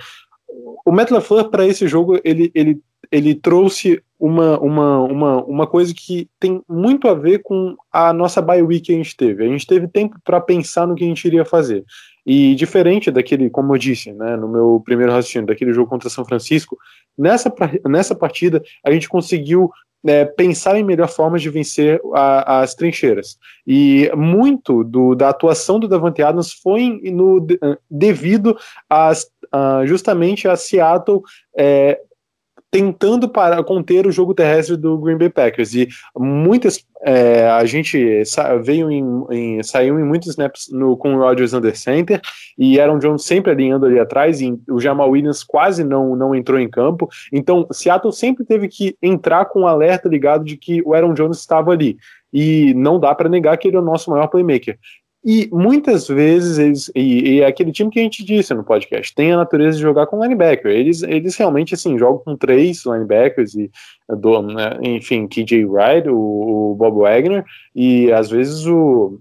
O 0.83 0.91
Matt 0.91 1.11
LaFleur 1.11 1.49
para 1.49 1.65
esse 1.67 1.87
jogo 1.87 2.19
ele, 2.23 2.49
ele, 2.55 2.81
ele 3.11 3.35
trouxe 3.35 4.01
uma, 4.19 4.59
uma, 4.59 4.99
uma, 4.99 5.43
uma 5.43 5.67
coisa 5.67 5.93
que 5.93 6.27
tem 6.39 6.61
muito 6.67 7.07
a 7.07 7.13
ver 7.13 7.39
com 7.43 7.75
a 7.91 8.11
nossa 8.11 8.41
bye 8.41 8.61
week 8.61 8.87
que 8.87 8.93
a 8.93 8.95
gente 8.95 9.15
teve. 9.15 9.43
A 9.43 9.47
gente 9.47 9.67
teve 9.67 9.87
tempo 9.87 10.17
para 10.23 10.41
pensar 10.41 10.87
no 10.87 10.95
que 10.95 11.03
a 11.03 11.07
gente 11.07 11.25
iria 11.25 11.45
fazer. 11.45 11.85
E 12.25 12.55
diferente 12.55 13.09
daquele, 13.11 13.49
como 13.49 13.73
eu 13.73 13.77
disse, 13.77 14.11
né, 14.11 14.35
no 14.35 14.49
meu 14.49 14.81
primeiro 14.83 15.11
raciocínio, 15.11 15.47
daquele 15.47 15.71
jogo 15.71 15.89
contra 15.89 16.09
São 16.09 16.25
Francisco, 16.25 16.77
nessa, 17.17 17.53
nessa 17.87 18.13
partida 18.13 18.61
a 18.83 18.91
gente 18.91 19.07
conseguiu 19.07 19.71
é, 20.05 20.25
pensar 20.25 20.77
em 20.77 20.83
melhor 20.83 21.07
formas 21.07 21.41
de 21.41 21.49
vencer 21.49 22.01
a, 22.13 22.61
as 22.61 22.75
trincheiras. 22.75 23.37
E 23.65 24.11
muito 24.15 24.83
do, 24.83 25.15
da 25.15 25.29
atuação 25.29 25.79
do 25.79 25.87
Davante 25.87 26.21
Adams 26.21 26.53
foi 26.53 26.99
no, 27.03 27.45
devido 27.89 28.57
a, 28.89 29.11
justamente 29.85 30.47
a 30.47 30.55
Seattle 30.55 31.21
é, 31.57 31.99
tentando 32.77 33.27
para 33.27 33.63
conter 33.63 34.05
o 34.05 34.11
jogo 34.11 34.35
terrestre 34.35 34.77
do 34.77 34.99
Green 34.99 35.17
Bay 35.17 35.29
Packers. 35.29 35.73
E 35.73 35.87
muitas 36.15 36.85
é, 37.01 37.49
a 37.49 37.65
gente 37.65 38.21
veio 38.61 38.91
em, 38.91 39.25
em, 39.31 39.63
saiu 39.63 39.99
em 39.99 40.03
muitos 40.03 40.29
snaps 40.29 40.69
no, 40.71 40.95
com 40.95 41.15
o 41.15 41.17
Rodgers 41.17 41.55
under 41.55 41.75
center 41.75 42.21
e 42.55 42.79
Aaron 42.79 42.99
Jones 42.99 43.23
sempre 43.23 43.51
alinhando 43.51 43.87
ali 43.87 43.99
atrás 43.99 44.41
e 44.41 44.55
o 44.69 44.79
Jamal 44.79 45.09
Williams 45.09 45.43
quase 45.43 45.83
não, 45.83 46.15
não 46.15 46.35
entrou 46.35 46.59
em 46.59 46.69
campo. 46.69 47.09
Então, 47.33 47.67
Seattle 47.71 48.13
sempre 48.13 48.45
teve 48.45 48.67
que 48.67 48.95
entrar 49.01 49.45
com 49.45 49.61
um 49.61 49.67
alerta 49.67 50.07
ligado 50.07 50.45
de 50.45 50.55
que 50.55 50.83
o 50.85 50.93
Aaron 50.93 51.15
Jones 51.15 51.39
estava 51.39 51.71
ali. 51.71 51.97
E 52.31 52.75
não 52.75 52.99
dá 52.99 53.15
para 53.15 53.27
negar 53.27 53.57
que 53.57 53.67
ele 53.67 53.77
é 53.77 53.79
o 53.79 53.83
nosso 53.83 54.11
maior 54.11 54.27
playmaker. 54.27 54.77
E 55.23 55.49
muitas 55.51 56.07
vezes, 56.07 56.57
eles, 56.57 56.91
e, 56.95 57.35
e, 57.35 57.41
é 57.41 57.45
aquele 57.45 57.71
time 57.71 57.89
que 57.89 57.99
a 57.99 58.03
gente 58.03 58.23
disse 58.23 58.53
no 58.53 58.63
podcast, 58.63 59.13
tem 59.13 59.31
a 59.31 59.37
natureza 59.37 59.77
de 59.77 59.83
jogar 59.83 60.07
com 60.07 60.21
linebacker. 60.21 60.71
Eles, 60.71 61.03
eles 61.03 61.35
realmente, 61.35 61.73
assim, 61.73 61.97
jogam 61.97 62.19
com 62.19 62.37
três 62.37 62.85
linebackers, 62.85 63.55
e, 63.55 63.69
do, 64.07 64.41
né, 64.41 64.77
enfim, 64.81 65.27
KJ 65.27 65.65
Wright, 65.65 66.07
o, 66.07 66.71
o, 66.71 66.75
Bob 66.75 66.99
Wagner, 66.99 67.43
e 67.75 68.11
às 68.11 68.29
vezes 68.29 68.65
o. 68.65 69.19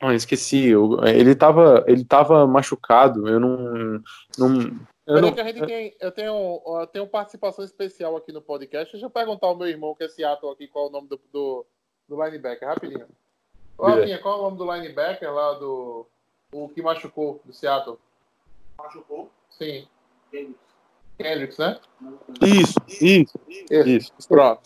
Ah, 0.00 0.14
esqueci, 0.14 0.72
ele 1.14 1.30
estava 1.30 1.84
ele 1.86 2.04
tava 2.04 2.44
machucado, 2.46 3.28
eu 3.28 3.38
não, 3.38 4.02
não. 4.36 4.80
Eu, 5.06 5.20
não... 5.20 5.32
que 5.32 5.40
a 5.40 5.44
gente 5.44 5.64
tem, 5.64 5.94
eu, 6.00 6.10
tenho, 6.10 6.62
eu 6.64 6.86
tenho 6.88 7.06
participação 7.06 7.64
especial 7.64 8.16
aqui 8.16 8.32
no 8.32 8.42
podcast. 8.42 8.92
Deixa 8.92 9.06
eu 9.06 9.10
perguntar 9.10 9.46
ao 9.46 9.56
meu 9.56 9.68
irmão, 9.68 9.94
que 9.94 10.04
é 10.04 10.08
Seattle, 10.08 10.52
aqui, 10.52 10.66
qual 10.68 10.86
é 10.86 10.88
o 10.88 10.92
nome 10.92 11.08
do, 11.08 11.20
do, 11.32 11.66
do 12.08 12.24
linebacker, 12.24 12.68
rapidinho. 12.68 13.06
Qual 14.22 14.36
é 14.36 14.38
o 14.38 14.42
nome 14.42 14.56
do 14.56 14.72
linebacker 14.72 15.32
lá 15.32 15.54
do. 15.54 16.06
O 16.52 16.68
que 16.68 16.82
machucou 16.82 17.40
do 17.44 17.52
Seattle? 17.52 17.98
Machucou? 18.78 19.30
Sim. 19.50 19.86
Kendricks, 21.18 21.58
né? 21.58 21.78
Isso, 22.40 22.74
isso, 22.88 23.40
isso. 23.48 23.88
isso. 23.88 24.28
Pronto. 24.28 24.60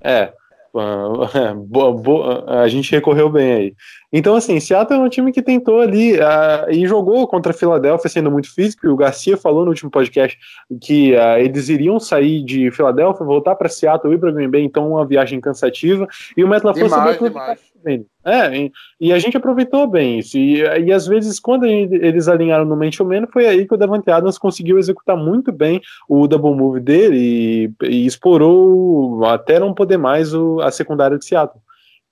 É. 0.00 0.32
Boa, 1.68 1.90
boa, 1.90 2.60
a 2.60 2.68
gente 2.68 2.92
recorreu 2.92 3.30
bem 3.30 3.52
aí. 3.52 3.74
Então, 4.12 4.36
assim, 4.36 4.60
Seattle 4.60 5.00
é 5.00 5.02
um 5.02 5.08
time 5.08 5.32
que 5.32 5.40
tentou 5.40 5.80
ali 5.80 6.14
uh, 6.14 6.70
e 6.70 6.86
jogou 6.86 7.26
contra 7.26 7.52
a 7.52 7.54
Filadélfia 7.54 8.10
sendo 8.10 8.30
muito 8.30 8.54
físico. 8.54 8.86
E 8.86 8.90
o 8.90 8.96
Garcia 8.96 9.38
falou 9.38 9.64
no 9.64 9.70
último 9.70 9.90
podcast 9.90 10.38
que 10.82 11.14
uh, 11.14 11.38
eles 11.38 11.70
iriam 11.70 11.98
sair 11.98 12.44
de 12.44 12.70
Filadélfia, 12.70 13.24
voltar 13.24 13.54
para 13.54 13.70
Seattle 13.70 14.12
e 14.12 14.18
para 14.18 14.30
Green 14.30 14.50
Bay, 14.50 14.64
então 14.64 14.90
uma 14.90 15.06
viagem 15.06 15.40
cansativa. 15.40 16.06
E 16.36 16.44
o 16.44 16.48
Matt 16.48 16.62
LaFleur 16.62 16.88
demais, 16.88 17.18
demais. 17.18 17.60
É, 18.24 18.56
e, 18.56 18.72
e, 19.00 19.12
a 19.12 19.18
gente 19.18 19.36
aproveitou 19.36 19.86
bem 19.86 20.18
isso. 20.18 20.36
E, 20.36 20.60
e 20.60 20.92
às 20.92 21.06
vezes, 21.06 21.38
quando 21.38 21.64
eles 21.64 22.26
alinharam 22.26 22.64
no 22.64 22.76
mente 22.76 23.02
Man, 23.02 23.26
foi 23.32 23.46
aí 23.46 23.66
que 23.66 23.74
o 23.74 23.76
Davante 23.76 24.10
Adams 24.10 24.38
conseguiu 24.38 24.78
executar 24.78 25.16
muito 25.16 25.52
bem 25.52 25.80
o 26.08 26.26
double 26.26 26.54
move 26.54 26.80
dele 26.80 27.70
e, 27.80 27.86
e 27.86 28.06
explorou 28.06 29.24
até 29.24 29.60
não 29.60 29.72
poder 29.72 29.96
mais 29.96 30.34
o, 30.34 30.60
a 30.60 30.70
secundária 30.70 31.16
de 31.16 31.24
Seattle. 31.24 31.60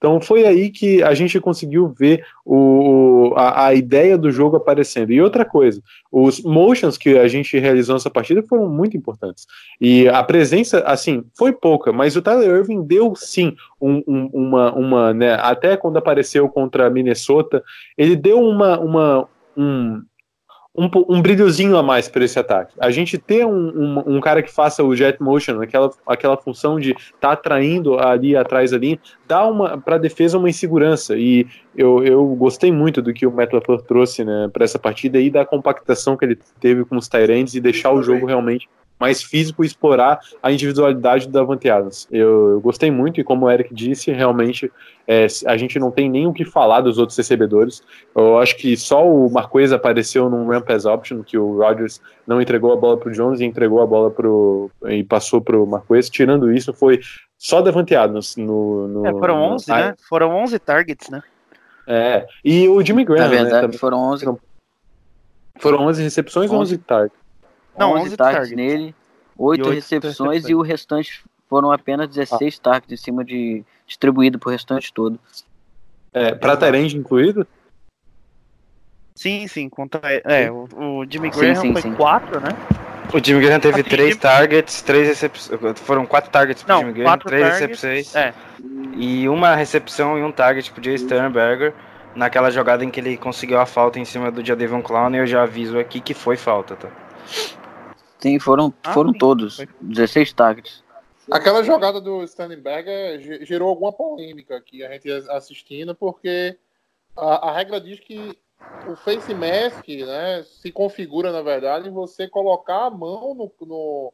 Então 0.04 0.20
foi 0.20 0.44
aí 0.44 0.68
que 0.68 1.02
a 1.02 1.14
gente 1.14 1.40
conseguiu 1.40 1.88
ver 1.88 2.22
o, 2.44 3.32
a, 3.36 3.68
a, 3.68 3.74
ideia 3.74 4.18
do 4.18 4.30
jogo 4.30 4.54
aparecendo. 4.54 5.10
E 5.10 5.22
outra 5.22 5.46
coisa, 5.46 5.80
os 6.12 6.42
motions 6.42 6.98
que 6.98 7.16
a 7.16 7.26
gente 7.26 7.58
realizou 7.58 7.94
nessa 7.94 8.10
partida 8.10 8.42
foram 8.42 8.68
muito 8.68 8.98
importantes. 8.98 9.46
E 9.80 10.06
a 10.06 10.22
presença, 10.22 10.80
assim, 10.80 11.24
foi 11.32 11.54
pouca, 11.54 11.90
mas 11.90 12.16
o 12.16 12.20
Tyler 12.20 12.50
Irving 12.50 12.82
deu 12.82 13.14
sim 13.16 13.56
um, 13.80 14.02
um, 14.06 14.26
uma, 14.34 14.74
uma 14.74 15.14
né, 15.14 15.38
até 15.40 15.74
quando 15.74 15.96
apareceu 15.96 16.50
contra 16.50 16.90
Minnesota, 16.90 17.64
ele 17.96 18.14
deu 18.14 18.38
uma, 18.42 18.78
uma 18.78 19.26
um, 19.56 20.02
um, 20.76 20.90
um 21.08 21.22
brilhozinho 21.22 21.76
a 21.76 21.82
mais 21.82 22.08
para 22.08 22.24
esse 22.24 22.38
ataque. 22.38 22.74
A 22.80 22.90
gente 22.90 23.16
ter 23.16 23.46
um, 23.46 23.52
um, 23.52 24.16
um, 24.16 24.20
cara 24.20 24.42
que 24.42 24.50
faça 24.50 24.82
o 24.82 24.94
jet 24.94 25.22
motion, 25.22 25.60
aquela, 25.62 25.90
aquela 26.04 26.36
função 26.36 26.80
de 26.80 26.90
estar 26.90 27.14
tá 27.20 27.32
atraindo 27.32 27.98
ali 27.98 28.36
atrás 28.36 28.72
ali, 28.72 29.00
dá 29.28 29.46
uma 29.46 29.78
para 29.78 29.94
a 29.94 29.98
defesa 29.98 30.36
uma 30.36 30.50
insegurança. 30.50 31.16
E 31.16 31.46
eu, 31.76 32.02
eu 32.04 32.26
gostei 32.34 32.72
muito 32.72 33.00
do 33.00 33.12
que 33.12 33.24
o 33.24 33.30
Matt 33.30 33.52
LaFleur 33.52 33.82
trouxe 33.82 34.24
né, 34.24 34.50
para 34.52 34.64
essa 34.64 34.78
partida 34.78 35.20
e 35.20 35.30
da 35.30 35.44
compactação 35.44 36.16
que 36.16 36.24
ele 36.24 36.38
teve 36.60 36.84
com 36.84 36.96
os 36.96 37.08
Tyrants 37.08 37.54
e 37.54 37.60
deixar 37.60 37.92
o 37.92 38.02
jogo 38.02 38.26
realmente 38.26 38.68
mais 38.98 39.22
físico 39.22 39.62
e 39.62 39.66
explorar 39.66 40.20
a 40.42 40.52
individualidade 40.52 41.26
do 41.26 41.32
Davante 41.32 41.68
Adams. 41.68 42.06
Eu, 42.10 42.50
eu, 42.52 42.60
gostei 42.60 42.90
muito 42.90 43.20
e 43.20 43.24
como 43.24 43.46
o 43.46 43.50
Eric 43.50 43.74
disse, 43.74 44.12
realmente 44.12 44.70
é, 45.06 45.26
a 45.46 45.56
gente 45.56 45.78
não 45.78 45.90
tem 45.90 46.08
nem 46.08 46.26
o 46.26 46.32
que 46.32 46.44
falar 46.44 46.80
dos 46.80 46.96
outros 46.96 47.16
recebedores. 47.16 47.82
Eu 48.14 48.38
acho 48.38 48.56
que 48.56 48.76
só 48.76 49.06
o 49.06 49.30
Marquês 49.30 49.72
apareceu 49.72 50.30
num 50.30 50.46
ramp 50.46 50.70
as 50.70 50.84
option, 50.84 51.22
que 51.22 51.36
o 51.36 51.58
Rodgers 51.58 52.00
não 52.26 52.40
entregou 52.40 52.72
a 52.72 52.76
bola 52.76 52.96
para 52.96 53.10
o 53.10 53.12
Jones 53.12 53.40
e 53.40 53.44
entregou 53.44 53.82
a 53.82 53.86
bola 53.86 54.10
pro, 54.10 54.70
e 54.86 55.02
passou 55.02 55.40
para 55.40 55.58
o 55.58 55.66
Marquês. 55.66 56.08
Tirando 56.08 56.52
isso, 56.52 56.72
foi 56.72 57.00
só 57.36 57.60
Davante 57.60 57.94
Adams 57.94 58.36
no... 58.36 58.88
no 58.88 59.06
é, 59.06 59.10
foram 59.10 59.42
11, 59.42 59.68
no... 59.68 59.76
né? 59.76 59.94
Foram 60.08 60.30
11 60.36 60.58
targets, 60.60 61.10
né? 61.10 61.22
É, 61.86 62.26
e 62.42 62.66
o 62.68 62.80
Jimmy 62.82 63.04
Graham, 63.04 63.24
Na 63.24 63.28
né, 63.28 63.42
verdade, 63.42 63.72
né, 63.72 63.78
foram 63.78 63.98
11. 63.98 64.26
Foram 65.58 65.80
11 65.82 66.02
recepções 66.02 66.50
11. 66.50 66.54
ou 66.54 66.62
11 66.62 66.78
targets? 66.78 67.23
Não, 67.76 67.92
11, 67.92 68.00
11 68.06 68.16
targets, 68.16 68.50
targets 68.50 68.56
nele, 68.56 68.94
8, 69.36 69.66
8 69.66 69.74
recepções 69.74 70.48
e 70.48 70.54
o 70.54 70.62
restante 70.62 71.24
foram 71.48 71.70
apenas 71.70 72.08
16 72.08 72.56
ah. 72.58 72.62
targets 72.62 73.00
em 73.00 73.02
cima 73.02 73.24
de 73.24 73.64
distribuído 73.86 74.38
pro 74.38 74.50
restante 74.50 74.92
todo. 74.92 75.18
É, 76.12 76.34
pra 76.34 76.56
Tyrande 76.56 76.96
incluído? 76.96 77.46
Sim, 79.14 79.46
sim, 79.46 79.68
contra, 79.68 80.00
é, 80.24 80.50
o, 80.50 80.68
o 80.76 81.06
Jimmy 81.08 81.30
Graham 81.30 81.54
sim, 81.54 81.74
sim, 81.74 81.82
foi 81.82 81.92
4, 81.92 82.40
né? 82.40 82.48
O 83.12 83.24
Jimmy 83.24 83.40
Graham 83.44 83.60
teve 83.60 83.82
3 83.84 84.16
targets, 84.16 84.82
3 84.82 85.08
recepções. 85.08 85.78
Foram 85.80 86.04
4 86.04 86.30
targets 86.30 86.62
pro 86.64 86.74
Não, 86.74 86.80
Jimmy 86.80 86.92
Graham, 86.94 87.18
3 87.18 87.44
recepções. 87.44 88.16
É. 88.16 88.34
E 88.96 89.28
uma 89.28 89.54
recepção 89.54 90.18
e 90.18 90.22
um 90.22 90.32
target 90.32 90.70
pro 90.72 90.82
Jay 90.82 90.98
Sternberger 90.98 91.72
naquela 92.14 92.50
jogada 92.50 92.84
em 92.84 92.90
que 92.90 92.98
ele 92.98 93.16
conseguiu 93.16 93.60
a 93.60 93.66
falta 93.66 93.98
em 94.00 94.04
cima 94.04 94.30
do 94.30 94.44
Jadevon 94.44 94.82
Clown. 94.82 95.14
Eu 95.14 95.26
já 95.26 95.42
aviso 95.42 95.78
aqui 95.78 96.00
que 96.00 96.14
foi 96.14 96.36
falta, 96.36 96.74
tá? 96.74 96.88
Sim, 98.24 98.38
foram, 98.38 98.72
ah, 98.82 98.94
foram 98.94 99.12
sim. 99.12 99.18
todos. 99.18 99.60
16 99.82 100.32
targets. 100.32 100.82
Aquela 101.30 101.62
jogada 101.62 102.00
do 102.00 102.22
Stanlenberger 102.24 103.44
gerou 103.44 103.68
alguma 103.68 103.92
polêmica 103.92 104.56
aqui, 104.56 104.82
a 104.82 104.90
gente 104.90 105.10
assistindo, 105.28 105.94
porque 105.94 106.56
a, 107.14 107.50
a, 107.50 107.52
regra 107.52 107.78
diz 107.78 108.00
que 108.00 108.34
o 108.88 108.96
face 108.96 109.34
mask 109.34 109.86
né, 109.88 110.42
se 110.42 110.72
configura, 110.72 111.32
na 111.32 111.42
verdade, 111.42 111.90
em 111.90 111.92
você 111.92 112.26
colocar 112.26 112.86
a 112.86 112.90
mão 112.90 113.34
no. 113.34 113.52
no... 113.66 114.12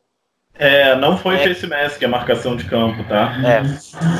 É, 0.55 0.97
não 0.97 1.17
foi 1.17 1.37
é. 1.37 1.47
face 1.47 1.69
mask 1.69 2.03
a 2.03 2.09
marcação 2.09 2.57
de 2.57 2.65
campo, 2.65 3.05
tá? 3.05 3.33
É, 3.47 3.63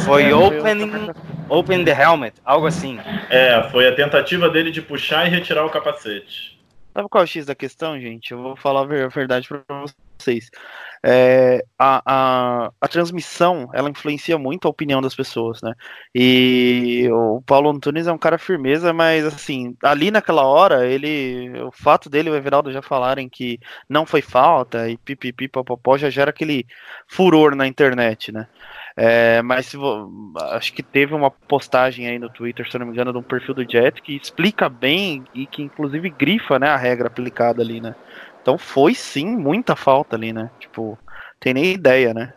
foi 0.05 0.33
opening, 0.33 1.11
open 1.49 1.85
the 1.85 1.91
helmet, 2.01 2.37
algo 2.45 2.69
assim. 2.69 2.97
É, 3.29 3.69
foi 3.73 3.89
a 3.89 3.95
tentativa 3.97 4.49
dele 4.49 4.71
de 4.71 4.81
puxar 4.81 5.27
e 5.27 5.31
retirar 5.31 5.67
o 5.67 5.71
capacete. 5.71 6.60
Sabe 7.01 7.09
qual 7.09 7.23
é 7.23 7.25
o 7.25 7.27
X 7.27 7.47
da 7.47 7.55
questão, 7.55 7.99
gente? 7.99 8.33
Eu 8.33 8.43
vou 8.43 8.57
falar 8.57 8.83
a 8.83 9.09
verdade 9.09 9.49
para 9.49 9.63
vocês. 10.19 10.51
É, 11.03 11.65
a, 11.79 12.03
a, 12.05 12.73
a, 12.79 12.89
transmissão, 12.89 13.71
ela 13.73 13.89
influencia 13.89 14.37
muito 14.37 14.69
a 14.69 14.71
opinião 14.71 15.01
das 15.01 15.15
pessoas, 15.15 15.63
né? 15.63 15.73
E 16.15 17.09
o 17.11 17.41
Paulo 17.41 17.71
Antunes 17.71 18.07
é 18.07 18.13
um 18.13 18.19
cara 18.19 18.37
firmeza, 18.37 18.93
mas 18.93 19.25
assim, 19.25 19.75
ali 19.83 20.11
naquela 20.11 20.45
hora, 20.45 20.87
ele, 20.87 21.59
o 21.63 21.73
fato 21.73 22.11
dele 22.11 22.29
e 22.29 22.33
o 22.33 22.37
Everaldo 22.37 22.71
já 22.71 22.83
falarem 22.83 23.31
que 23.31 23.59
não 23.89 24.05
foi 24.05 24.21
falta 24.21 24.87
e 24.91 24.99
pipipi, 24.99 25.49
popopó, 25.49 25.97
já 25.97 26.11
gera 26.11 26.29
aquele 26.29 26.67
furor 27.09 27.57
na 27.57 27.67
internet, 27.67 28.31
né? 28.31 28.47
É, 28.97 29.41
mas 29.43 29.67
se, 29.67 29.77
acho 30.51 30.73
que 30.73 30.83
teve 30.83 31.15
uma 31.15 31.31
postagem 31.31 32.07
aí 32.07 32.19
no 32.19 32.29
Twitter, 32.29 32.71
se 32.71 32.79
não 32.79 32.87
me 32.87 32.93
engano, 32.93 33.13
de 33.13 33.19
um 33.19 33.23
perfil 33.23 33.55
do 33.55 33.71
Jet 33.71 34.03
que 34.03 34.17
explica 34.17 34.69
bem 34.69 35.25
e 35.35 35.47
que 35.47 35.63
inclusive 35.63 36.11
grifa 36.11 36.59
né, 36.59 36.69
a 36.69 36.77
regra 36.77 37.07
aplicada 37.07 37.63
ali, 37.63 37.81
né? 37.81 37.95
Então 38.43 38.59
foi 38.59 38.95
sim 38.95 39.27
muita 39.27 39.77
falta 39.77 40.17
ali, 40.17 40.33
né? 40.33 40.51
Tipo, 40.59 40.99
tem 41.39 41.55
nem 41.55 41.73
ideia, 41.73 42.13
né? 42.13 42.33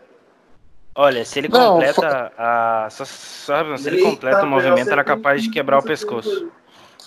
Olha, 0.95 1.25
se 1.25 1.39
ele 1.39 1.49
completa 1.49 2.31
não, 2.37 2.45
a. 2.45 2.87
Só, 2.91 3.03
sabe, 3.03 3.77
se 3.79 3.87
ele 3.87 4.01
completa 4.01 4.43
o 4.43 4.47
movimento, 4.47 4.91
era 4.91 5.03
capaz 5.03 5.41
de 5.41 5.49
quebrar 5.49 5.79
o 5.79 5.83
pescoço 5.83 6.51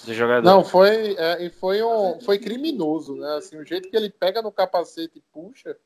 do 0.05 0.13
jogador. 0.13 0.43
Não, 0.43 0.65
foi, 0.65 1.15
é, 1.17 1.49
foi, 1.51 1.83
um, 1.83 2.21
foi 2.21 2.39
criminoso, 2.39 3.15
né? 3.15 3.37
Assim, 3.37 3.57
o 3.57 3.65
jeito 3.65 3.89
que 3.89 3.97
ele 3.97 4.11
pega 4.11 4.43
no 4.43 4.51
capacete 4.51 5.19
e 5.19 5.23
puxa, 5.33 5.77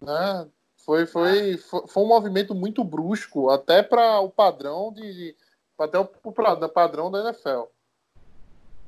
né? 0.00 0.46
Foi, 0.84 1.06
foi, 1.06 1.56
foi, 1.56 1.86
foi 1.86 2.02
um 2.02 2.08
movimento 2.08 2.54
muito 2.54 2.82
brusco, 2.82 3.50
até 3.50 3.82
para 3.82 4.20
o 4.20 4.30
padrão 4.30 4.92
de. 4.92 5.36
Até 5.78 5.98
o 5.98 6.68
padrão 6.68 7.10
da 7.10 7.20
NFL. 7.20 7.62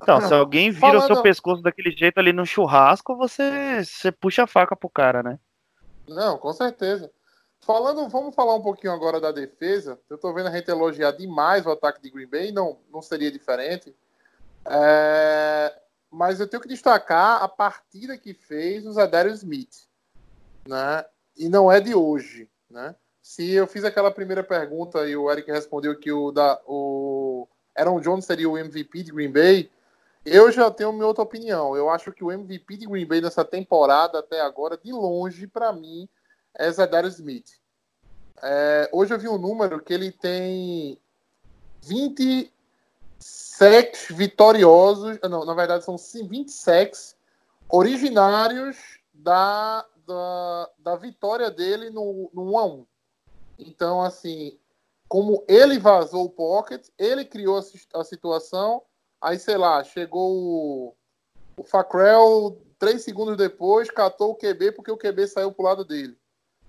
Então, 0.03 0.21
se 0.21 0.35
alguém 0.35 0.71
vira 0.71 0.81
Falando... 0.81 1.03
o 1.05 1.15
seu 1.15 1.23
pescoço 1.23 1.63
daquele 1.63 1.91
jeito 1.93 2.19
ali 2.19 2.33
no 2.33 2.45
churrasco, 2.45 3.17
você, 3.17 3.85
você 3.85 4.11
puxa 4.11 4.43
a 4.43 4.47
faca 4.47 4.75
pro 4.75 4.91
cara, 4.91 5.23
né? 5.23 5.39
Não, 6.09 6.37
com 6.37 6.53
certeza. 6.53 7.11
Falando, 7.61 8.09
vamos 8.09 8.35
falar 8.35 8.57
um 8.57 8.61
pouquinho 8.61 8.93
agora 8.93 9.21
da 9.21 9.31
defesa. 9.31 9.99
Eu 10.11 10.19
tô 10.19 10.35
vendo 10.35 10.49
a 10.49 10.51
gente 10.51 10.69
elogiar 10.69 11.13
demais 11.13 11.65
o 11.65 11.71
ataque 11.71 12.03
de 12.03 12.11
Green 12.11 12.27
Bay, 12.27 12.51
não, 12.51 12.81
não 12.93 13.01
seria 13.01 13.31
diferente. 13.31 13.95
É... 14.67 15.73
Mas 16.11 16.41
eu 16.41 16.49
tenho 16.49 16.61
que 16.61 16.69
destacar 16.69 17.43
a 17.43 17.49
partida 17.49 18.19
que 18.19 18.35
fez 18.35 18.85
o 18.85 18.93
Zadarius 18.93 19.39
Smith. 19.39 19.87
Né? 20.69 21.05
E 21.37 21.49
não 21.49 21.71
é 21.71 21.81
de 21.81 21.95
hoje, 21.95 22.49
né? 22.71 22.95
Se 23.23 23.53
eu 23.53 23.67
fiz 23.67 23.85
aquela 23.85 24.11
primeira 24.11 24.43
pergunta 24.43 25.07
e 25.07 25.17
o 25.17 25.31
Eric 25.31 25.51
respondeu 25.51 25.99
que 25.99 26.11
o 26.11 26.33
da 26.33 26.61
o 26.67 27.47
Aaron 27.77 28.01
Jones 28.01 28.25
seria 28.25 28.51
o 28.51 28.59
MVP 28.59 29.05
de 29.05 29.13
Green 29.13 29.31
Bay, 29.31 29.71
eu 30.25 30.51
já 30.51 30.71
tenho 30.71 30.93
minha 30.93 31.07
outra 31.07 31.23
opinião. 31.23 31.77
Eu 31.77 31.89
acho 31.89 32.13
que 32.13 32.25
o 32.25 32.31
MVP 32.31 32.77
de 32.77 32.87
Green 32.87 33.07
Bay 33.07 33.21
nessa 33.21 33.45
temporada 33.45 34.19
até 34.19 34.41
agora, 34.41 34.77
de 34.77 34.93
longe, 34.93 35.47
para 35.47 35.73
mim, 35.73 36.09
é 36.55 36.71
Zadarius 36.71 37.15
Smith. 37.15 37.61
É, 38.43 38.89
hoje 38.93 39.15
eu 39.15 39.19
vi 39.19 39.29
um 39.29 39.39
número 39.39 39.81
que 39.81 39.95
ele 39.95 40.11
tem 40.11 40.99
20 41.83 42.53
sacks 43.19 44.09
vitoriosos, 44.11 45.19
não, 45.23 45.45
na 45.45 45.55
verdade 45.55 45.85
são 45.85 45.97
20 45.97 46.51
sacks 46.51 47.17
originários 47.69 48.77
da 49.15 49.87
da, 50.07 50.71
da 50.79 50.97
vitória 50.97 51.51
dele 51.51 51.91
no, 51.91 52.31
no 52.33 52.53
1 52.53 52.59
a 52.59 52.67
1 52.67 52.87
Então, 53.59 54.03
assim, 54.03 54.59
como 55.09 55.45
ele 55.47 55.79
vazou 55.79 56.25
o 56.25 56.31
pocket, 56.31 56.89
ele 56.99 57.25
criou 57.25 57.59
a, 57.59 58.01
a 58.01 58.05
situação, 58.05 58.83
aí, 59.21 59.39
sei 59.39 59.57
lá, 59.57 59.85
chegou 59.85 60.33
o, 60.33 60.95
o 61.57 61.63
Facrell 61.63 62.61
três 62.79 63.03
segundos 63.03 63.37
depois, 63.37 63.91
catou 63.91 64.31
o 64.31 64.35
QB 64.35 64.73
porque 64.73 64.91
o 64.91 64.97
QB 64.97 65.29
saiu 65.29 65.53
pro 65.53 65.65
lado 65.65 65.85
dele. 65.85 66.17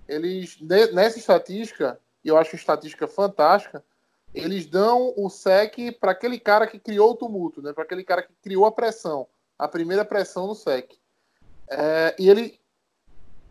Eles, 0.06 0.58
nessa 0.60 1.18
estatística, 1.18 1.98
e 2.22 2.28
eu 2.28 2.36
acho 2.36 2.54
estatística 2.54 3.08
fantástica, 3.08 3.84
eles 4.34 4.66
dão 4.66 5.14
o 5.16 5.30
sec 5.30 5.76
para 5.98 6.12
aquele 6.12 6.38
cara 6.38 6.66
que 6.66 6.78
criou 6.78 7.12
o 7.12 7.16
tumulto, 7.16 7.62
né? 7.62 7.72
para 7.72 7.84
aquele 7.84 8.04
cara 8.04 8.22
que 8.22 8.32
criou 8.42 8.66
a 8.66 8.72
pressão, 8.72 9.26
a 9.58 9.66
primeira 9.66 10.04
pressão 10.04 10.46
no 10.46 10.54
sec. 10.54 10.92
É, 11.68 12.14
e 12.18 12.28
ele 12.28 12.60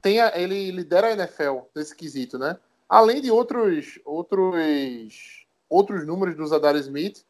tem 0.03 0.19
a, 0.19 0.33
ele 0.35 0.69
lidera 0.69 1.07
a 1.07 1.13
NFL 1.13 1.61
nesse 1.73 1.95
quesito, 1.95 2.37
né? 2.37 2.57
Além 2.87 3.21
de 3.21 3.31
outros 3.31 3.99
outros 4.05 5.45
outros 5.69 6.05
números 6.05 6.35
do 6.35 6.45
Zadar 6.45 6.75
Smith, 6.75 7.23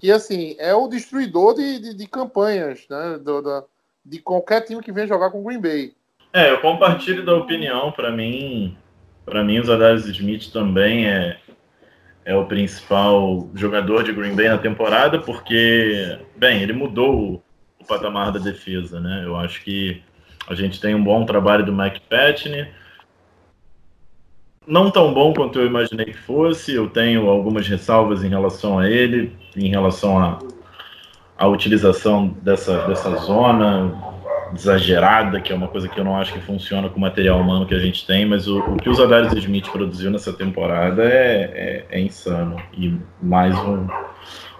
que 0.00 0.10
assim 0.10 0.56
é 0.58 0.74
o 0.74 0.88
destruidor 0.88 1.54
de, 1.54 1.78
de, 1.78 1.94
de 1.94 2.06
campanhas, 2.08 2.86
né? 2.90 3.18
Do, 3.22 3.42
da, 3.42 3.62
de 4.04 4.18
qualquer 4.18 4.62
time 4.62 4.82
que 4.82 4.90
venha 4.90 5.06
jogar 5.06 5.30
com 5.30 5.40
o 5.40 5.44
Green 5.44 5.60
Bay. 5.60 5.94
É, 6.32 6.50
eu 6.50 6.60
compartilho 6.60 7.24
da 7.24 7.34
opinião. 7.34 7.92
Para 7.92 8.10
mim, 8.10 8.76
para 9.24 9.44
mim, 9.44 9.60
o 9.60 9.64
Zadar 9.64 9.94
Smith 9.96 10.50
também 10.50 11.06
é 11.06 11.38
é 12.24 12.34
o 12.34 12.44
principal 12.44 13.48
jogador 13.54 14.02
de 14.02 14.12
Green 14.12 14.34
Bay 14.34 14.48
na 14.48 14.58
temporada, 14.58 15.20
porque, 15.20 16.18
bem, 16.34 16.60
ele 16.60 16.72
mudou 16.72 17.14
o, 17.14 17.42
o 17.80 17.86
patamar 17.86 18.32
da 18.32 18.40
defesa, 18.40 18.98
né? 18.98 19.22
Eu 19.24 19.36
acho 19.36 19.62
que 19.62 20.02
a 20.48 20.54
gente 20.54 20.80
tem 20.80 20.94
um 20.94 21.02
bom 21.02 21.24
trabalho 21.24 21.64
do 21.64 21.72
Mike 21.72 22.00
Patney, 22.08 22.68
não 24.66 24.90
tão 24.90 25.14
bom 25.14 25.32
quanto 25.32 25.60
eu 25.60 25.66
imaginei 25.66 26.06
que 26.06 26.18
fosse. 26.18 26.74
Eu 26.74 26.88
tenho 26.88 27.28
algumas 27.28 27.68
ressalvas 27.68 28.24
em 28.24 28.28
relação 28.28 28.78
a 28.78 28.88
ele, 28.88 29.36
em 29.56 29.68
relação 29.68 30.40
à 31.38 31.46
utilização 31.46 32.28
dessa, 32.42 32.86
dessa 32.86 33.14
zona 33.16 34.15
exagerada, 34.54 35.40
que 35.40 35.52
é 35.52 35.56
uma 35.56 35.68
coisa 35.68 35.88
que 35.88 35.98
eu 35.98 36.04
não 36.04 36.16
acho 36.16 36.32
que 36.32 36.40
funciona 36.40 36.88
com 36.88 36.98
o 36.98 37.00
material 37.00 37.40
humano 37.40 37.66
que 37.66 37.74
a 37.74 37.78
gente 37.78 38.06
tem, 38.06 38.24
mas 38.26 38.46
o, 38.46 38.58
o 38.60 38.76
que 38.76 38.88
o 38.88 38.94
Zadarius 38.94 39.32
Smith 39.34 39.68
produziu 39.70 40.10
nessa 40.10 40.32
temporada 40.32 41.02
é, 41.02 41.86
é, 41.90 41.98
é 41.98 42.00
insano. 42.00 42.56
E 42.72 42.94
mais 43.20 43.56
um, 43.58 43.86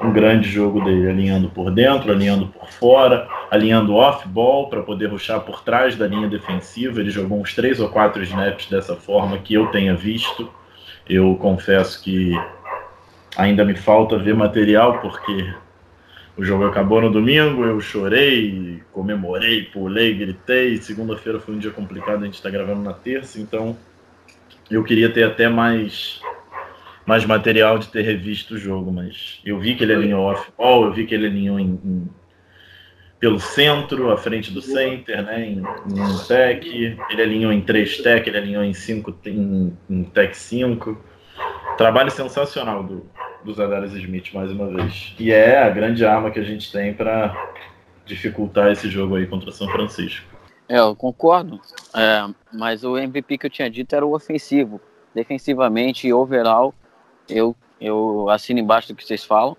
um 0.03 0.13
grande 0.13 0.49
jogo 0.49 0.85
dele, 0.85 1.09
alinhando 1.09 1.49
por 1.49 1.71
dentro, 1.71 2.11
alinhando 2.11 2.49
por 2.49 2.69
fora, 2.69 3.29
alinhando 3.51 3.95
off-ball 3.95 4.69
para 4.69 4.83
poder 4.83 5.07
ruxar 5.07 5.41
por 5.41 5.63
trás 5.63 5.97
da 5.97 6.07
linha 6.07 6.29
defensiva. 6.29 7.01
Ele 7.01 7.11
jogou 7.11 7.41
uns 7.41 7.55
três 7.55 7.81
ou 7.81 7.89
quatro 7.89 8.23
snaps 8.23 8.69
dessa 8.69 8.97
forma 8.97 9.39
que 9.39 9.55
eu 9.55 9.67
tenha 9.69 9.95
visto. 9.95 10.51
Eu 11.09 11.37
confesso 11.37 12.03
que 12.03 12.33
ainda 13.37 13.65
me 13.65 13.75
falta 13.75 14.19
ver 14.19 14.35
material, 14.35 14.99
porque 15.01 15.55
o 16.37 16.45
jogo 16.45 16.67
acabou 16.67 17.01
no 17.01 17.11
domingo, 17.11 17.65
eu 17.65 17.81
chorei, 17.81 18.83
comemorei, 18.93 19.63
pulei, 19.63 20.15
gritei. 20.15 20.77
Segunda-feira 20.77 21.41
foi 21.41 21.55
um 21.55 21.59
dia 21.59 21.71
complicado, 21.71 22.23
a 22.23 22.27
gente 22.27 22.35
está 22.35 22.51
gravando 22.51 22.83
na 22.83 22.93
terça, 22.93 23.41
então 23.41 23.77
eu 24.71 24.85
queria 24.85 25.09
ter 25.09 25.25
até 25.25 25.49
mais 25.49 26.21
mais 27.07 27.25
material 27.25 27.79
de 27.79 27.87
ter 27.87 28.03
revisto 28.03 28.55
o 28.55 28.59
jogo, 28.59 28.93
mas 28.93 29.41
eu 29.45 29.61
vi 29.61 29.77
que 29.77 29.85
ele 29.85 29.95
alinhou 29.95 30.25
off-ball, 30.25 30.87
eu 30.87 30.93
vi 30.93 31.07
que 31.07 31.15
ele 31.15 31.27
alinhou 31.27 31.59
em, 31.61 31.81
em, 31.85 32.11
pelo 33.21 33.39
centro, 33.39 34.11
à 34.11 34.17
frente 34.17 34.53
do 34.53 34.61
center, 34.61 35.23
né, 35.23 35.47
em, 35.47 35.59
em 35.59 36.01
um 36.01 36.19
tech, 36.27 36.69
ele 37.09 37.23
alinhou 37.23 37.53
em 37.53 37.61
3 37.61 37.99
tech, 37.99 38.29
ele 38.29 38.37
alinhou 38.37 38.65
em 38.65 38.75
5 38.75 39.19
em, 39.27 39.73
em 39.89 40.03
tech 40.03 40.37
5. 40.37 41.01
Trabalho 41.79 42.11
sensacional 42.11 42.83
do, 42.83 43.09
do 43.47 43.55
Zadarius 43.55 43.95
Smith 43.95 44.35
mais 44.35 44.51
uma 44.51 44.67
vez. 44.67 45.15
E 45.19 45.31
é 45.31 45.63
a 45.63 45.71
grande 45.71 46.05
arma 46.05 46.31
que 46.31 46.41
a 46.41 46.43
gente 46.43 46.71
tem 46.71 46.93
para 46.93 47.35
dificultar 48.05 48.73
esse 48.73 48.91
jogo 48.91 49.15
aí 49.15 49.27
contra 49.27 49.53
São 49.53 49.69
Francisco. 49.69 50.27
É, 50.69 50.81
eu 50.81 50.97
concordo, 50.97 51.61
é, 51.95 52.29
mas 52.53 52.83
o 52.83 52.99
MVP 52.99 53.39
que 53.39 53.47
eu 53.47 53.51
tinha 53.51 53.71
dito 53.71 53.95
era 53.95 54.05
o 54.05 54.15
ofensivo. 54.15 54.81
Defensivamente, 55.15 56.13
overall, 56.13 56.75
eu, 57.29 57.55
eu 57.81 58.29
assino 58.29 58.59
embaixo 58.59 58.89
do 58.89 58.97
que 58.97 59.05
vocês 59.05 59.25
falam. 59.25 59.57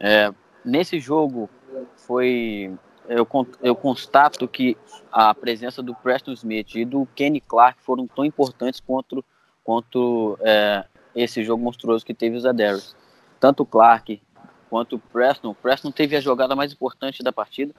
É, 0.00 0.32
nesse 0.64 0.98
jogo, 0.98 1.48
foi 1.94 2.72
eu, 3.06 3.28
eu 3.62 3.76
constato 3.76 4.48
que 4.48 4.76
a 5.12 5.34
presença 5.34 5.82
do 5.82 5.94
Preston 5.94 6.32
Smith 6.32 6.74
e 6.74 6.84
do 6.86 7.06
Kenny 7.14 7.40
Clark 7.40 7.82
foram 7.82 8.06
tão 8.06 8.24
importantes 8.24 8.80
quanto, 8.80 9.22
quanto 9.62 10.38
é, 10.40 10.84
esse 11.14 11.44
jogo 11.44 11.62
monstruoso 11.62 12.04
que 12.04 12.14
teve 12.14 12.36
os 12.36 12.46
Adares 12.46 12.96
tanto 13.40 13.62
o 13.62 13.66
Clark 13.66 14.20
quanto 14.68 14.96
o 14.96 14.98
Preston. 14.98 15.50
O 15.50 15.54
Preston 15.54 15.90
teve 15.90 16.16
a 16.16 16.20
jogada 16.20 16.54
mais 16.56 16.72
importante 16.72 17.22
da 17.22 17.32
partida. 17.32 17.74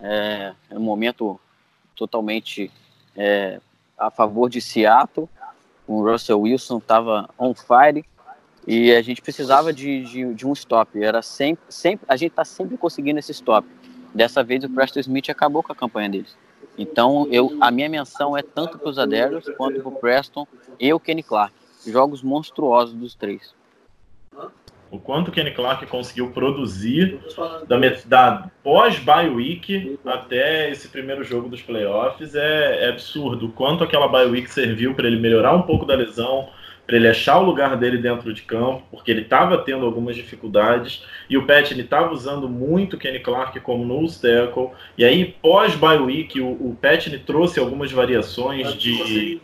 É, 0.00 0.52
um 0.70 0.80
momento 0.80 1.40
totalmente 1.94 2.70
é, 3.16 3.60
a 3.96 4.10
favor 4.10 4.48
de 4.48 4.60
Seattle. 4.60 5.28
O 5.86 6.02
Russell 6.02 6.40
Wilson 6.40 6.78
estava 6.78 7.28
on 7.38 7.54
fire 7.54 8.04
e 8.66 8.92
a 8.92 9.00
gente 9.00 9.22
precisava 9.22 9.72
de, 9.72 10.02
de, 10.02 10.34
de, 10.34 10.46
um 10.46 10.52
stop. 10.52 11.02
Era 11.02 11.22
sempre, 11.22 11.64
sempre 11.68 12.04
a 12.08 12.16
gente 12.16 12.32
está 12.32 12.44
sempre 12.44 12.76
conseguindo 12.76 13.18
esse 13.18 13.32
stop. 13.32 13.66
Dessa 14.12 14.42
vez 14.42 14.64
o 14.64 14.68
Preston 14.68 15.00
Smith 15.00 15.30
acabou 15.30 15.62
com 15.62 15.72
a 15.72 15.76
campanha 15.76 16.08
deles. 16.08 16.36
Então 16.76 17.28
eu, 17.30 17.56
a 17.60 17.70
minha 17.70 17.88
menção 17.88 18.36
é 18.36 18.42
tanto 18.42 18.78
para 18.78 18.88
os 18.88 18.98
Aderios 18.98 19.48
quanto 19.56 19.80
para 19.80 19.88
o 19.88 19.92
Preston 19.92 20.46
e 20.80 20.92
o 20.92 21.00
Kenny 21.00 21.22
Clark. 21.22 21.54
Jogos 21.86 22.22
monstruosos 22.22 22.94
dos 22.94 23.14
três. 23.14 23.54
O 24.90 24.98
quanto 24.98 25.28
o 25.28 25.32
Kenny 25.32 25.50
Clark 25.50 25.84
conseguiu 25.86 26.30
produzir 26.30 27.18
da, 27.66 27.76
da 28.06 28.50
pós-bye 28.62 29.28
week 29.28 29.98
até 30.04 30.70
esse 30.70 30.88
primeiro 30.88 31.24
jogo 31.24 31.48
dos 31.48 31.60
playoffs. 31.60 32.34
É, 32.34 32.84
é 32.84 32.88
absurdo. 32.90 33.46
O 33.46 33.52
quanto 33.52 33.82
aquela 33.82 34.08
bye 34.08 34.26
week 34.26 34.50
serviu 34.50 34.94
para 34.94 35.06
ele 35.06 35.18
melhorar 35.18 35.54
um 35.54 35.62
pouco 35.62 35.84
da 35.84 35.94
lesão, 35.94 36.48
para 36.86 36.96
ele 36.96 37.08
achar 37.08 37.38
o 37.38 37.44
lugar 37.44 37.76
dele 37.76 37.98
dentro 37.98 38.32
de 38.32 38.42
campo, 38.42 38.84
porque 38.90 39.10
ele 39.10 39.22
estava 39.22 39.58
tendo 39.58 39.84
algumas 39.84 40.14
dificuldades, 40.14 41.04
e 41.28 41.36
o 41.36 41.44
Pet 41.44 41.78
estava 41.78 42.12
usando 42.12 42.48
muito 42.48 42.94
o 42.94 42.98
Kenny 42.98 43.18
Clark 43.18 43.58
como 43.60 43.84
nose 43.84 44.22
tackle, 44.22 44.70
e 44.96 45.04
aí 45.04 45.34
pós-bye 45.42 45.98
week 45.98 46.40
o, 46.40 46.46
o 46.46 46.78
trouxe 47.26 47.58
algumas 47.58 47.90
variações 47.90 48.72
de 48.74 49.40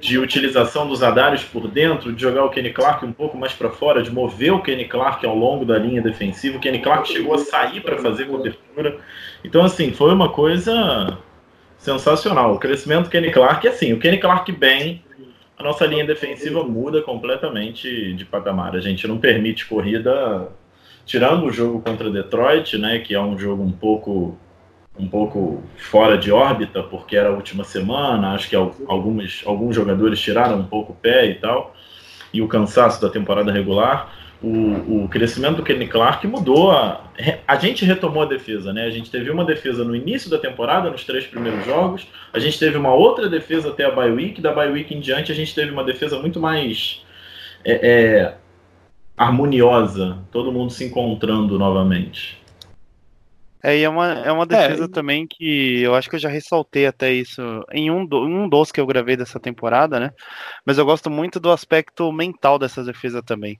de 0.00 0.18
utilização 0.18 0.86
dos 0.86 1.02
adários 1.02 1.42
por 1.44 1.68
dentro, 1.68 2.12
de 2.12 2.20
jogar 2.20 2.44
o 2.44 2.50
Kenny 2.50 2.70
Clark 2.72 3.04
um 3.04 3.12
pouco 3.12 3.36
mais 3.36 3.52
para 3.52 3.70
fora, 3.70 4.02
de 4.02 4.10
mover 4.10 4.52
o 4.52 4.62
Kenny 4.62 4.84
Clark 4.86 5.24
ao 5.24 5.36
longo 5.36 5.64
da 5.64 5.78
linha 5.78 6.02
defensiva. 6.02 6.56
O 6.56 6.60
Kenny 6.60 6.80
Clark 6.80 7.08
chegou 7.08 7.34
a 7.34 7.38
sair 7.38 7.80
para 7.80 7.98
fazer 7.98 8.26
cobertura. 8.26 8.98
Então, 9.42 9.64
assim, 9.64 9.92
foi 9.92 10.12
uma 10.12 10.28
coisa 10.28 11.18
sensacional. 11.78 12.54
O 12.54 12.58
crescimento 12.58 13.04
do 13.04 13.10
Kenny 13.10 13.30
Clark, 13.30 13.66
assim, 13.66 13.92
o 13.92 13.98
Kenny 13.98 14.18
Clark 14.18 14.50
bem, 14.52 15.02
a 15.56 15.62
nossa 15.62 15.86
linha 15.86 16.04
defensiva 16.04 16.64
muda 16.64 17.02
completamente 17.02 18.12
de 18.14 18.24
patamar. 18.24 18.74
A 18.74 18.80
gente 18.80 19.06
não 19.06 19.18
permite 19.18 19.66
corrida, 19.66 20.48
tirando 21.06 21.46
o 21.46 21.52
jogo 21.52 21.80
contra 21.80 22.10
Detroit, 22.10 22.76
né, 22.76 22.98
que 22.98 23.14
é 23.14 23.20
um 23.20 23.38
jogo 23.38 23.62
um 23.62 23.72
pouco 23.72 24.38
um 24.98 25.08
pouco 25.08 25.62
fora 25.76 26.16
de 26.16 26.30
órbita, 26.30 26.82
porque 26.82 27.16
era 27.16 27.28
a 27.28 27.32
última 27.32 27.64
semana, 27.64 28.32
acho 28.32 28.48
que 28.48 28.56
algumas, 28.56 29.42
alguns 29.44 29.74
jogadores 29.74 30.20
tiraram 30.20 30.58
um 30.58 30.64
pouco 30.64 30.92
o 30.92 30.96
pé 30.96 31.26
e 31.26 31.34
tal, 31.34 31.74
e 32.32 32.40
o 32.40 32.48
cansaço 32.48 33.00
da 33.00 33.08
temporada 33.08 33.50
regular, 33.50 34.12
o, 34.42 35.04
o 35.04 35.08
crescimento 35.08 35.56
do 35.56 35.62
Kenny 35.62 35.86
Clark 35.86 36.26
mudou. 36.26 36.70
A, 36.70 37.00
a 37.48 37.56
gente 37.56 37.84
retomou 37.84 38.22
a 38.22 38.26
defesa, 38.26 38.72
né? 38.72 38.84
A 38.84 38.90
gente 38.90 39.10
teve 39.10 39.30
uma 39.30 39.44
defesa 39.44 39.82
no 39.84 39.96
início 39.96 40.28
da 40.30 40.38
temporada, 40.38 40.90
nos 40.90 41.04
três 41.04 41.26
primeiros 41.26 41.64
jogos, 41.64 42.06
a 42.32 42.38
gente 42.38 42.58
tye 42.58 42.76
uma 42.76 42.92
outra 42.92 43.28
defesa 43.28 43.70
até 43.70 43.84
a 43.84 43.90
bye 43.90 44.10
week, 44.10 44.40
da 44.40 44.52
bye 44.52 44.70
week 44.70 44.94
em 44.94 45.00
diante 45.00 45.32
a 45.32 45.34
gente 45.34 45.54
teve 45.54 45.70
uma 45.70 45.82
defesa 45.82 46.18
muito 46.18 46.38
mais 46.38 47.02
é, 47.64 47.72
é, 47.72 48.34
harmoniosa, 49.16 50.18
todo 50.30 50.52
mundo 50.52 50.70
se 50.70 50.84
encontrando 50.84 51.58
novamente. 51.58 52.43
É, 53.64 53.78
e 53.78 53.82
é 53.82 53.88
uma, 53.88 54.12
é 54.12 54.30
uma 54.30 54.44
defesa 54.44 54.84
é, 54.84 54.88
também 54.88 55.26
que 55.26 55.80
eu 55.80 55.94
acho 55.94 56.10
que 56.10 56.16
eu 56.16 56.20
já 56.20 56.28
ressaltei 56.28 56.86
até 56.86 57.10
isso 57.10 57.40
em 57.72 57.90
um, 57.90 58.04
do, 58.04 58.22
um 58.22 58.46
dos 58.46 58.70
que 58.70 58.78
eu 58.78 58.86
gravei 58.86 59.16
dessa 59.16 59.40
temporada, 59.40 59.98
né? 59.98 60.10
Mas 60.66 60.76
eu 60.76 60.84
gosto 60.84 61.08
muito 61.08 61.40
do 61.40 61.50
aspecto 61.50 62.12
mental 62.12 62.58
dessa 62.58 62.84
defesa 62.84 63.22
também 63.22 63.58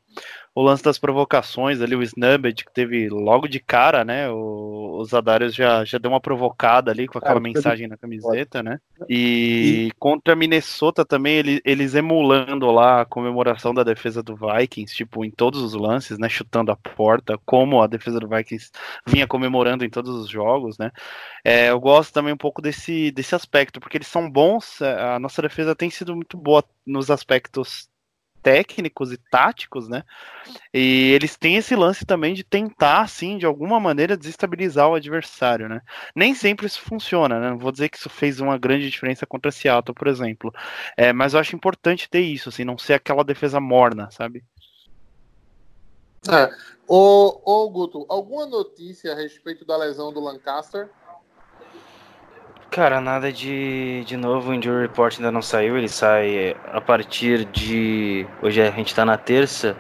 o 0.55 0.63
lance 0.63 0.85
das 0.85 0.99
provocações 0.99 1.81
ali, 1.81 1.97
o 1.97 2.03
Snubbed, 2.03 2.65
que 2.65 2.73
teve 2.73 3.09
logo 3.09 3.49
de 3.49 3.59
cara, 3.59 4.05
né? 4.05 4.31
O, 4.31 5.01
o 5.01 5.05
Zadarius 5.05 5.53
já, 5.53 5.85
já 5.85 5.99
deu 5.99 6.13
uma 6.13 6.21
provocada 6.21 6.93
ali 6.93 7.09
com 7.09 7.19
aquela 7.19 7.41
mensagem 7.41 7.89
na 7.89 7.97
camiseta, 7.97 8.63
né? 8.63 8.79
E, 9.09 9.89
e... 9.89 9.93
contra 9.99 10.37
Minnesota 10.37 11.05
também, 11.05 11.35
ele, 11.35 11.61
eles 11.65 11.97
emulando 11.97 12.71
lá 12.71 13.01
a 13.01 13.05
comemoração 13.05 13.75
da 13.75 13.83
defesa 13.83 14.23
do 14.23 14.37
Vikings, 14.37 14.95
tipo, 14.95 15.25
em 15.25 15.31
todos 15.31 15.61
os 15.61 15.75
lances, 15.75 16.19
né? 16.21 16.29
Chutando 16.29 16.71
a 16.71 16.77
porta, 16.77 17.37
como 17.45 17.83
a 17.83 17.89
defesa 17.89 18.21
do 18.21 18.29
Vikings 18.29 18.71
vinha 19.05 19.27
comemorando 19.27 19.85
em 19.85 19.91
todos 19.95 20.15
os 20.15 20.29
jogos, 20.29 20.77
né? 20.79 20.91
É, 21.45 21.71
eu 21.71 21.81
gosto 21.81 22.13
também 22.13 22.33
um 22.35 22.37
pouco 22.37 22.61
desse, 22.61 23.11
desse 23.13 23.35
aspecto, 23.35 23.81
porque 23.81 23.97
eles 23.97 24.09
são 24.09 24.31
bons, 24.31 24.81
é, 24.81 25.15
a 25.15 25.19
nossa 25.19 25.41
defesa 25.41 25.75
tem 25.75 25.91
sido 25.91 26.15
muito 26.15 26.37
boa 26.37 26.65
nos 26.87 27.11
aspectos 27.11 27.89
técnicos 28.45 29.11
e 29.11 29.17
táticos, 29.17 29.89
né? 29.89 30.05
E 30.73 31.13
eles 31.13 31.35
têm 31.35 31.57
esse 31.57 31.75
lance 31.75 32.05
também 32.05 32.35
de 32.35 32.45
tentar, 32.45 33.01
assim, 33.01 33.39
de 33.39 33.47
alguma 33.47 33.81
maneira, 33.81 34.19
desestabilizar 34.19 34.87
o 34.89 34.95
adversário, 34.95 35.67
né? 35.67 35.81
Nem 36.15 36.35
sempre 36.35 36.67
isso 36.67 36.83
funciona, 36.83 37.41
né? 37.41 37.51
Não 37.51 37.59
vou 37.59 37.73
dizer 37.73 37.89
que 37.89 37.97
isso 37.97 38.11
fez 38.11 38.41
uma 38.41 38.59
grande 38.59 38.91
diferença 38.91 39.27
contra 39.27 39.51
Seattle, 39.51 39.95
por 39.95 40.09
exemplo. 40.09 40.53
É, 40.97 41.11
mas 41.13 41.33
eu 41.33 41.41
acho 41.41 41.57
importante 41.57 42.09
ter 42.09 42.21
isso, 42.21 42.51
assim, 42.51 42.65
não 42.65 42.77
ser 42.77 42.93
aquela 42.93 43.25
defesa 43.25 43.59
morna, 43.59 44.11
sabe? 44.11 44.45
É. 46.31 46.51
Ô, 46.87 47.41
ô 47.45 47.71
Guto, 47.71 48.05
alguma 48.09 48.47
notícia 48.47 49.13
a 49.13 49.17
respeito 49.17 49.65
da 49.65 49.77
lesão 49.77 50.13
do 50.13 50.21
Lancaster? 50.21 50.89
Cara, 52.71 53.01
nada 53.01 53.33
de, 53.33 54.03
de 54.05 54.17
novo, 54.17 54.51
o 54.51 54.55
injury 54.55 54.83
report 54.83 55.17
ainda 55.17 55.31
não 55.31 55.41
saiu, 55.41 55.79
ele 55.79 55.89
sai 55.89 56.57
a 56.73 56.81
partir 56.81 57.45
de. 57.45 58.27
Hoje 58.43 58.61
a 58.61 58.71
gente 58.71 58.95
tá 58.95 59.05
na 59.05 59.17
terça. 59.17 59.77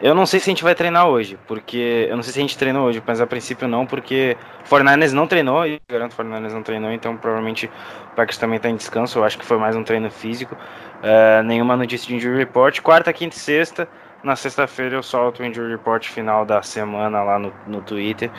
Eu 0.00 0.12
não 0.12 0.26
sei 0.26 0.40
se 0.40 0.50
a 0.50 0.52
gente 0.52 0.64
vai 0.64 0.74
treinar 0.74 1.06
hoje, 1.06 1.38
porque. 1.46 2.08
Eu 2.10 2.16
não 2.16 2.22
sei 2.24 2.32
se 2.32 2.38
a 2.40 2.42
gente 2.42 2.58
treinou 2.58 2.88
hoje, 2.88 3.00
mas 3.06 3.20
a 3.20 3.26
princípio 3.28 3.68
não, 3.68 3.86
porque 3.86 4.36
o 4.68 5.14
não 5.14 5.28
treinou, 5.28 5.64
e 5.64 5.80
garanto 5.88 6.16
que 6.16 6.20
o 6.20 6.24
não 6.24 6.62
treinou, 6.64 6.90
então 6.90 7.16
provavelmente 7.16 7.66
o 7.66 8.16
Packers 8.16 8.38
também 8.38 8.58
tá 8.58 8.68
em 8.68 8.74
descanso, 8.74 9.20
eu 9.20 9.24
acho 9.24 9.38
que 9.38 9.44
foi 9.44 9.56
mais 9.56 9.76
um 9.76 9.84
treino 9.84 10.10
físico. 10.10 10.56
Uh, 10.56 11.44
nenhuma 11.44 11.76
notícia 11.76 12.08
de 12.08 12.16
injury 12.16 12.36
report. 12.36 12.80
Quarta, 12.80 13.12
quinta 13.12 13.36
e 13.36 13.38
sexta. 13.38 13.88
Na 14.22 14.36
sexta-feira 14.36 14.96
eu 14.96 15.02
solto 15.02 15.42
o 15.42 15.46
injury 15.46 15.72
report 15.72 16.08
final 16.08 16.44
da 16.44 16.62
semana 16.62 17.22
lá 17.22 17.38
no, 17.38 17.52
no 17.66 17.80
Twitter. 17.82 18.30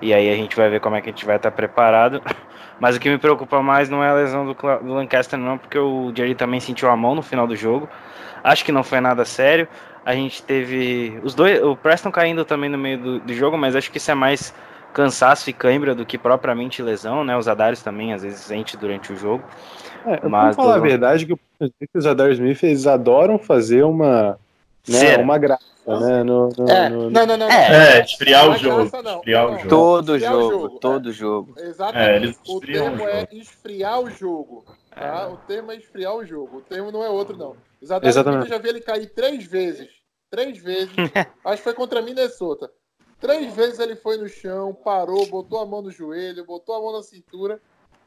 E 0.00 0.14
aí 0.14 0.30
a 0.30 0.34
gente 0.34 0.56
vai 0.56 0.68
ver 0.68 0.80
como 0.80 0.96
é 0.96 1.00
que 1.00 1.08
a 1.08 1.12
gente 1.12 1.24
vai 1.24 1.36
estar 1.36 1.50
preparado. 1.50 2.22
Mas 2.80 2.96
o 2.96 3.00
que 3.00 3.08
me 3.08 3.18
preocupa 3.18 3.60
mais 3.62 3.88
não 3.88 4.02
é 4.02 4.08
a 4.08 4.14
lesão 4.14 4.46
do, 4.46 4.54
do 4.54 4.94
Lancaster, 4.94 5.38
não, 5.38 5.58
porque 5.58 5.78
o 5.78 6.12
Jerry 6.14 6.34
também 6.34 6.60
sentiu 6.60 6.88
a 6.88 6.96
mão 6.96 7.14
no 7.14 7.22
final 7.22 7.46
do 7.46 7.56
jogo. 7.56 7.88
Acho 8.42 8.64
que 8.64 8.70
não 8.70 8.84
foi 8.84 9.00
nada 9.00 9.24
sério. 9.24 9.66
A 10.04 10.14
gente 10.14 10.42
teve 10.42 11.18
os 11.24 11.34
dois, 11.34 11.62
o 11.62 11.76
Preston 11.76 12.10
caindo 12.10 12.44
também 12.44 12.70
no 12.70 12.78
meio 12.78 12.98
do, 12.98 13.20
do 13.20 13.34
jogo, 13.34 13.58
mas 13.58 13.74
acho 13.74 13.90
que 13.90 13.98
isso 13.98 14.10
é 14.10 14.14
mais 14.14 14.54
cansaço 14.92 15.50
e 15.50 15.52
cãibra 15.52 15.94
do 15.94 16.06
que 16.06 16.16
propriamente 16.16 16.82
lesão, 16.82 17.24
né? 17.24 17.36
Os 17.36 17.48
Adares 17.48 17.82
também 17.82 18.12
às 18.12 18.22
vezes 18.22 18.40
sente 18.40 18.76
durante 18.76 19.12
o 19.12 19.16
jogo. 19.16 19.42
É, 20.06 20.26
mas 20.28 20.56
falar 20.56 20.76
a 20.76 20.78
verdade 20.78 21.26
que 21.26 21.36
os 21.94 22.06
Adares 22.06 22.38
Smith 22.38 22.62
eles 22.62 22.86
adoram 22.86 23.38
fazer 23.38 23.82
uma 23.82 24.38
né, 24.88 25.16
uma 25.16 25.38
graça 25.38 25.68
né? 25.96 26.22
No, 26.22 26.50
no, 26.50 26.70
é, 26.70 26.88
no... 26.90 27.10
Não, 27.10 27.26
não, 27.26 27.36
não. 27.36 27.50
É, 27.50 27.98
é 27.98 28.04
esfriar 28.04 28.50
o 28.50 28.56
jogo. 28.56 28.82
esfriar 28.82 29.46
o 29.46 29.56
jogo. 29.56 29.68
Todo 29.68 30.18
jogo, 30.18 30.50
jogo, 30.50 30.80
todo 30.80 31.08
é. 31.08 31.12
jogo. 31.12 31.54
Exatamente. 31.56 32.38
É, 32.46 32.52
o 32.52 32.60
termo 32.60 33.04
o 33.04 33.08
é 33.08 33.28
esfriar 33.32 34.00
o 34.00 34.10
jogo. 34.10 34.64
Tá? 34.90 35.22
É. 35.22 35.26
O 35.26 35.36
termo 35.38 35.72
é 35.72 35.76
esfriar 35.76 36.14
o 36.14 36.24
jogo. 36.26 36.58
O 36.58 36.60
termo 36.60 36.92
não 36.92 37.02
é 37.02 37.08
outro, 37.08 37.36
não. 37.36 37.56
Exatamente. 37.80 38.08
Exatamente. 38.10 38.42
Eu 38.42 38.48
já 38.48 38.58
vi 38.58 38.68
ele 38.68 38.80
cair 38.80 39.06
três 39.14 39.44
vezes. 39.44 39.88
Três 40.30 40.58
vezes. 40.58 40.92
Acho 41.44 41.56
que 41.56 41.64
foi 41.64 41.74
contra 41.74 42.00
a 42.00 42.02
Minnesota. 42.02 42.70
Três 43.18 43.52
vezes 43.54 43.78
ele 43.78 43.96
foi 43.96 44.16
no 44.16 44.28
chão, 44.28 44.74
parou, 44.74 45.26
botou 45.26 45.60
a 45.60 45.66
mão 45.66 45.82
no 45.82 45.90
joelho, 45.90 46.44
botou 46.44 46.74
a 46.74 46.80
mão 46.80 46.92
na 46.92 47.02
cintura, 47.02 47.60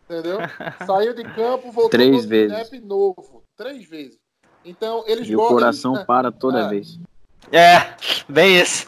entendeu? 0.06 0.38
Saiu 0.88 1.14
de 1.14 1.24
campo, 1.24 1.70
voltou 1.72 1.90
Três 1.90 2.26
vezes. 2.26 2.54
snap 2.54 2.82
novo. 2.82 3.44
Três 3.58 3.84
vezes. 3.90 4.20
Então, 4.64 5.03
eles 5.07 5.28
E 5.28 5.36
o 5.36 5.47
coração 5.47 5.95
eles, 5.95 6.05
para 6.05 6.32
toda 6.32 6.62
é, 6.62 6.70
vez. 6.70 6.99
É, 7.51 7.95
bem 8.30 8.59
isso. 8.59 8.88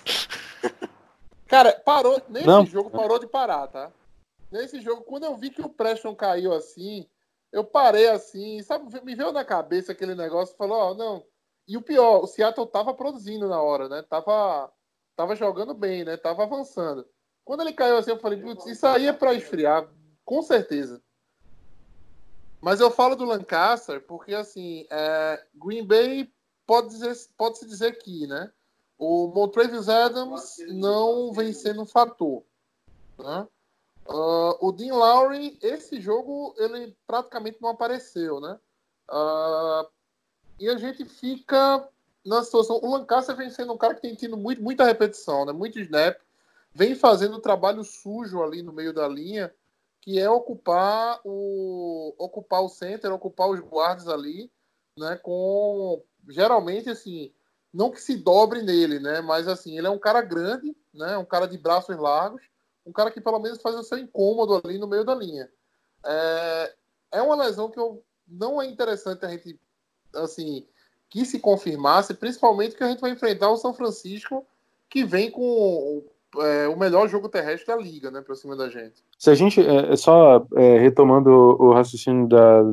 Cara, 1.48 1.74
parou. 1.86 2.22
Nesse 2.30 2.48
Não. 2.48 2.66
jogo 2.66 2.90
parou 2.90 3.20
de 3.20 3.28
parar, 3.28 3.68
tá? 3.68 3.92
Nesse 4.52 4.82
jogo, 4.82 5.02
quando 5.02 5.24
eu 5.24 5.36
vi 5.36 5.50
que 5.50 5.62
o 5.62 5.70
Preston 5.70 6.16
caiu 6.16 6.54
assim, 6.54 7.08
eu 7.52 7.64
parei 7.64 8.10
assim, 8.10 8.62
sabe? 8.62 8.86
Me 9.04 9.16
veio 9.16 9.32
na 9.32 9.44
cabeça 9.44 9.92
aquele 9.92 10.16
negócio, 10.16 10.56
falou, 10.56 10.78
ó, 10.78 10.92
oh, 10.92 10.94
não. 10.96 11.24
E 11.68 11.78
o 11.78 11.82
pior, 11.82 12.24
o 12.24 12.28
Seattle 12.28 12.68
tava 12.68 12.94
produzindo 12.94 13.48
na 13.48 13.62
hora, 13.62 13.88
né? 13.88 14.04
Tava, 14.04 14.72
tava 15.16 15.36
jogando 15.36 15.74
bem, 15.74 16.04
né? 16.04 16.18
Tava 16.18 16.44
avançando. 16.44 17.06
Quando 17.44 17.62
ele 17.62 17.74
caiu 17.74 17.98
assim, 17.98 18.12
eu 18.12 18.20
falei, 18.20 18.40
putz, 18.40 18.66
isso 18.66 18.86
aí 18.86 19.08
é 19.08 19.14
pra 19.14 19.34
esfriar, 19.34 19.88
com 20.26 20.42
certeza. 20.42 21.02
Mas 22.64 22.80
eu 22.80 22.90
falo 22.90 23.14
do 23.14 23.26
Lancaster 23.26 24.00
porque, 24.00 24.34
assim, 24.34 24.88
é, 24.90 25.44
Green 25.54 25.86
Bay 25.86 26.32
pode 26.66 26.88
dizer, 26.88 27.14
pode 27.38 27.58
se 27.58 27.68
dizer 27.68 28.02
que, 28.02 28.26
né? 28.26 28.50
O 28.98 29.28
Montrevis 29.28 29.90
Adams 29.90 30.56
não 30.70 31.34
vem 31.34 31.52
sendo 31.52 31.82
um 31.82 31.86
fator, 31.86 32.42
né? 33.20 33.46
Uh, 34.08 34.66
o 34.66 34.72
Dean 34.72 34.96
Lowry, 34.96 35.60
esse 35.62 36.00
jogo 36.00 36.56
ele 36.58 36.96
praticamente 37.06 37.62
não 37.62 37.68
apareceu, 37.68 38.40
né? 38.40 38.58
Uh, 39.10 39.86
e 40.58 40.70
a 40.70 40.78
gente 40.78 41.04
fica 41.04 41.86
na 42.26 42.44
situação. 42.46 42.80
O 42.82 42.92
Lancaster 42.94 43.36
vem 43.36 43.50
sendo 43.50 43.74
um 43.74 43.78
cara 43.78 43.94
que 43.94 44.02
tem 44.02 44.16
tido 44.16 44.38
muito, 44.38 44.64
muita 44.64 44.86
repetição, 44.86 45.46
né? 45.46 45.52
Muito 45.52 45.82
snap, 45.82 46.18
vem 46.74 46.96
fazendo 46.96 47.42
trabalho 47.42 47.84
sujo 47.84 48.42
ali 48.42 48.64
no 48.64 48.72
meio 48.72 48.94
da 48.94 49.06
linha, 49.06 49.54
que 50.04 50.20
é 50.20 50.30
ocupar 50.30 51.22
o 51.24 52.14
ocupar 52.18 52.62
o 52.62 52.68
center, 52.68 53.14
ocupar 53.14 53.50
os 53.50 53.62
guardas 53.62 54.10
ali, 54.10 54.52
né? 55.00 55.16
Com 55.24 56.04
geralmente, 56.28 56.90
assim, 56.90 57.34
não 57.74 57.90
que 57.90 58.02
se 58.02 58.18
dobre 58.18 58.62
nele, 58.62 59.00
né? 59.00 59.22
Mas, 59.22 59.48
assim, 59.48 59.78
ele 59.78 59.88
é 59.88 59.90
um 59.90 59.98
cara 59.98 60.22
grande, 60.22 60.76
né? 60.94 61.18
Um 61.18 61.24
cara 61.24 61.48
de 61.48 61.58
braços 61.58 61.96
largos, 61.96 62.42
um 62.86 62.92
cara 62.92 63.12
que 63.12 63.22
pelo 63.22 63.40
menos 63.40 63.62
faz 63.62 63.78
o 63.78 63.84
seu 63.84 63.98
incômodo 63.98 64.62
ali 64.66 64.78
no 64.78 64.90
meio 64.90 65.06
da 65.06 65.16
linha. 65.16 65.50
É, 66.06 66.76
é 67.14 67.22
uma 67.22 67.38
lesão 67.38 67.72
que 67.72 67.80
eu, 67.80 68.04
não 68.28 68.62
é 68.62 68.66
interessante 68.66 69.26
a 69.26 69.30
gente, 69.30 69.58
assim, 70.16 70.68
que 71.10 71.24
se 71.24 71.40
confirmasse, 71.40 72.14
principalmente 72.14 72.76
que 72.76 72.84
a 72.84 72.90
gente 72.90 73.00
vai 73.00 73.12
enfrentar 73.12 73.50
o 73.50 73.58
São 73.58 73.74
Francisco, 73.74 74.46
que 74.90 75.06
vem 75.06 75.32
com 75.32 76.04
é, 76.40 76.68
o 76.68 76.78
melhor 76.78 77.08
jogo 77.08 77.30
terrestre 77.30 77.68
da 77.68 77.82
liga, 77.82 78.10
né, 78.10 78.22
pra 78.22 78.36
cima 78.36 78.56
da 78.56 78.70
gente. 78.70 79.04
Se 79.18 79.30
a 79.30 79.36
gente, 79.36 79.62
é, 79.62 79.96
só 79.96 80.46
é, 80.56 80.78
retomando 80.80 81.30
o 81.32 81.74
raciocínio 81.74 82.28
da, 82.28 82.64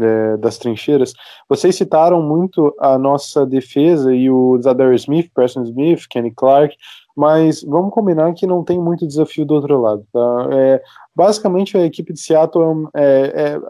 é, 0.00 0.36
das 0.38 0.58
trincheiras. 0.58 1.12
Vocês 1.48 1.76
citaram 1.76 2.22
muito 2.22 2.74
a 2.78 2.96
nossa 2.96 3.44
defesa 3.44 4.14
e 4.14 4.30
o 4.30 4.58
Zadar 4.60 4.92
Smith, 4.94 5.30
Preston 5.34 5.64
Smith, 5.64 6.06
Kenny 6.08 6.30
Clark, 6.30 6.76
mas 7.16 7.62
vamos 7.62 7.92
combinar 7.92 8.32
que 8.32 8.46
não 8.46 8.64
tem 8.64 8.80
muito 8.80 9.06
desafio 9.06 9.44
do 9.44 9.54
outro 9.54 9.80
lado. 9.80 10.06
Tá? 10.12 10.48
É, 10.52 10.82
basicamente, 11.14 11.76
a 11.76 11.84
equipe 11.84 12.12
de 12.12 12.20
Seattle 12.20 12.88
é, 12.94 13.32
é 13.34 13.60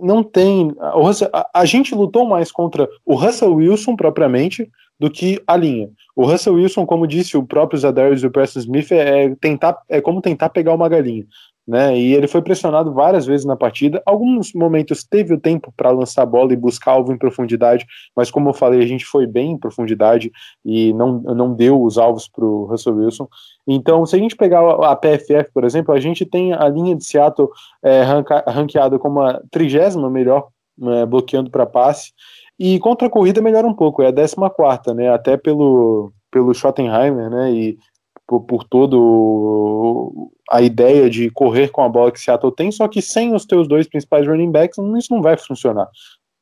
não 0.00 0.22
tem. 0.22 0.72
Russell, 0.94 1.28
a, 1.32 1.48
a, 1.54 1.64
gente 1.64 1.94
lutou 1.94 2.26
mais 2.26 2.50
contra 2.50 2.88
o 3.04 3.14
Russell 3.14 3.54
Wilson 3.54 3.96
propriamente 3.96 4.70
do 4.98 5.10
que 5.10 5.42
a 5.46 5.56
linha. 5.56 5.90
O 6.14 6.24
Russell 6.24 6.54
Wilson, 6.54 6.86
como 6.86 7.06
disse 7.06 7.36
o 7.36 7.46
próprio 7.46 7.78
Zadarius 7.78 8.22
e 8.22 8.26
o 8.26 8.30
Preston 8.30 8.60
Smith, 8.60 8.92
é, 8.92 9.34
tentar, 9.40 9.78
é 9.88 10.00
como 10.00 10.20
tentar 10.20 10.48
pegar 10.50 10.74
uma 10.74 10.88
galinha 10.88 11.26
né? 11.66 11.96
E 11.98 12.12
ele 12.14 12.28
foi 12.28 12.42
pressionado 12.42 12.92
várias 12.92 13.24
vezes 13.24 13.46
na 13.46 13.56
partida. 13.56 14.02
Alguns 14.04 14.52
momentos 14.52 15.02
teve 15.02 15.32
o 15.32 15.40
tempo 15.40 15.72
para 15.76 15.90
lançar 15.90 16.22
a 16.22 16.26
bola 16.26 16.52
e 16.52 16.56
buscar 16.56 16.92
alvo 16.92 17.12
em 17.12 17.18
profundidade, 17.18 17.86
mas 18.14 18.30
como 18.30 18.50
eu 18.50 18.54
falei, 18.54 18.82
a 18.82 18.86
gente 18.86 19.04
foi 19.04 19.26
bem 19.26 19.52
em 19.52 19.58
profundidade 19.58 20.30
e 20.64 20.92
não, 20.92 21.20
não 21.20 21.54
deu 21.54 21.82
os 21.82 21.96
alvos 21.96 22.28
para 22.28 22.44
o 22.44 22.66
Russell 22.66 22.96
Wilson. 22.96 23.28
Então, 23.66 24.04
se 24.04 24.14
a 24.14 24.18
gente 24.18 24.36
pegar 24.36 24.60
a 24.60 24.94
PFF, 24.94 25.50
por 25.52 25.64
exemplo, 25.64 25.94
a 25.94 26.00
gente 26.00 26.26
tem 26.26 26.52
a 26.52 26.68
linha 26.68 26.94
de 26.94 27.04
Seattle 27.04 27.48
é, 27.82 28.02
ranqueada 28.46 28.98
como 28.98 29.22
a 29.22 29.40
trigésima 29.50 30.10
melhor 30.10 30.48
né, 30.76 31.06
bloqueando 31.06 31.50
para 31.50 31.64
passe. 31.64 32.12
E 32.58 32.78
contra 32.78 33.08
a 33.08 33.10
corrida 33.10 33.42
melhora 33.42 33.66
um 33.66 33.74
pouco, 33.74 34.02
é 34.02 34.08
a 34.08 34.12
14 34.12 34.36
quarta, 34.54 34.94
né? 34.94 35.08
Até 35.08 35.36
pelo, 35.36 36.12
pelo 36.30 36.54
Schottenheimer, 36.54 37.28
né? 37.28 37.52
E 37.52 37.78
por, 38.26 38.40
por 38.42 38.64
todo 38.64 40.30
a 40.50 40.62
ideia 40.62 41.08
de 41.08 41.30
correr 41.30 41.68
com 41.68 41.82
a 41.82 41.88
bola 41.88 42.12
que 42.12 42.20
Seattle 42.20 42.54
tem, 42.54 42.70
só 42.70 42.86
que 42.86 43.02
sem 43.02 43.34
os 43.34 43.44
teus 43.44 43.66
dois 43.66 43.86
principais 43.86 44.26
running 44.26 44.50
backs, 44.50 44.78
isso 44.98 45.12
não 45.12 45.22
vai 45.22 45.36
funcionar. 45.36 45.88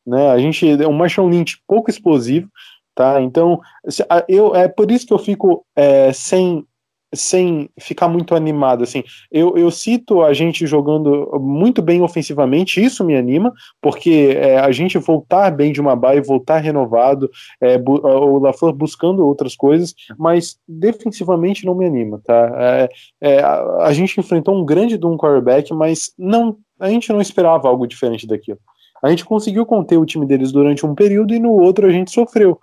Né? 0.07 0.31
A 0.31 0.39
gente 0.39 0.69
é 0.69 0.87
um 0.87 0.93
Marshall 0.93 1.29
Lynch 1.29 1.63
pouco 1.67 1.89
explosivo, 1.89 2.49
tá? 2.95 3.21
Então, 3.23 3.61
eu, 4.29 4.55
é 4.55 4.69
por 4.69 4.91
isso 4.91 5.07
que 5.07 5.13
eu 5.13 5.19
fico 5.19 5.65
é, 5.77 6.13
sem 6.13 6.67
sem 7.15 7.69
ficar 7.79 8.09
muito 8.09 8.35
animado, 8.35 8.83
assim, 8.85 9.05
eu, 9.31 9.57
eu 9.57 9.71
cito 9.71 10.23
a 10.23 10.33
gente 10.33 10.67
jogando 10.67 11.39
muito 11.41 11.83
bem 11.83 12.01
ofensivamente, 12.01 12.83
isso 12.83 13.05
me 13.05 13.17
anima, 13.17 13.53
porque 13.81 14.37
é, 14.37 14.59
a 14.59 14.73
gente 14.73 14.97
voltar 14.99 15.51
bem 15.51 15.73
de 15.73 15.81
uma 15.81 15.95
baia, 15.95 16.23
voltar 16.23 16.59
renovado, 16.59 17.31
é, 17.61 17.77
o 17.77 18.39
LaFleur 18.39 18.73
buscando 18.73 19.27
outras 19.27 19.55
coisas, 19.55 19.95
mas 20.19 20.57
defensivamente 20.67 21.67
não 21.67 21.75
me 21.75 21.87
anima, 21.87 22.21
tá? 22.25 22.53
É, 22.59 22.89
é, 23.21 23.41
a, 23.41 23.87
a, 23.87 23.93
gente 23.93 24.19
enfrentou 24.19 24.55
um 24.55 24.65
grande 24.65 24.97
de 24.97 25.07
um 25.07 25.17
quarterback, 25.17 25.73
mas 25.75 26.13
não, 26.19 26.57
a 26.81 26.89
gente 26.89 27.13
não 27.13 27.21
esperava 27.21 27.69
algo 27.69 27.87
diferente 27.87 28.27
daquilo. 28.27 28.59
A 29.03 29.11
gente 29.11 29.25
conseguiu 29.25 29.67
conter 29.67 29.99
o 29.99 30.07
time 30.07 30.25
deles 30.25 30.53
durante 30.53 30.87
um 30.87 30.95
período 30.95 31.35
e 31.35 31.41
no 31.41 31.51
outro 31.51 31.87
a 31.87 31.91
gente 31.91 32.13
sofreu 32.13 32.59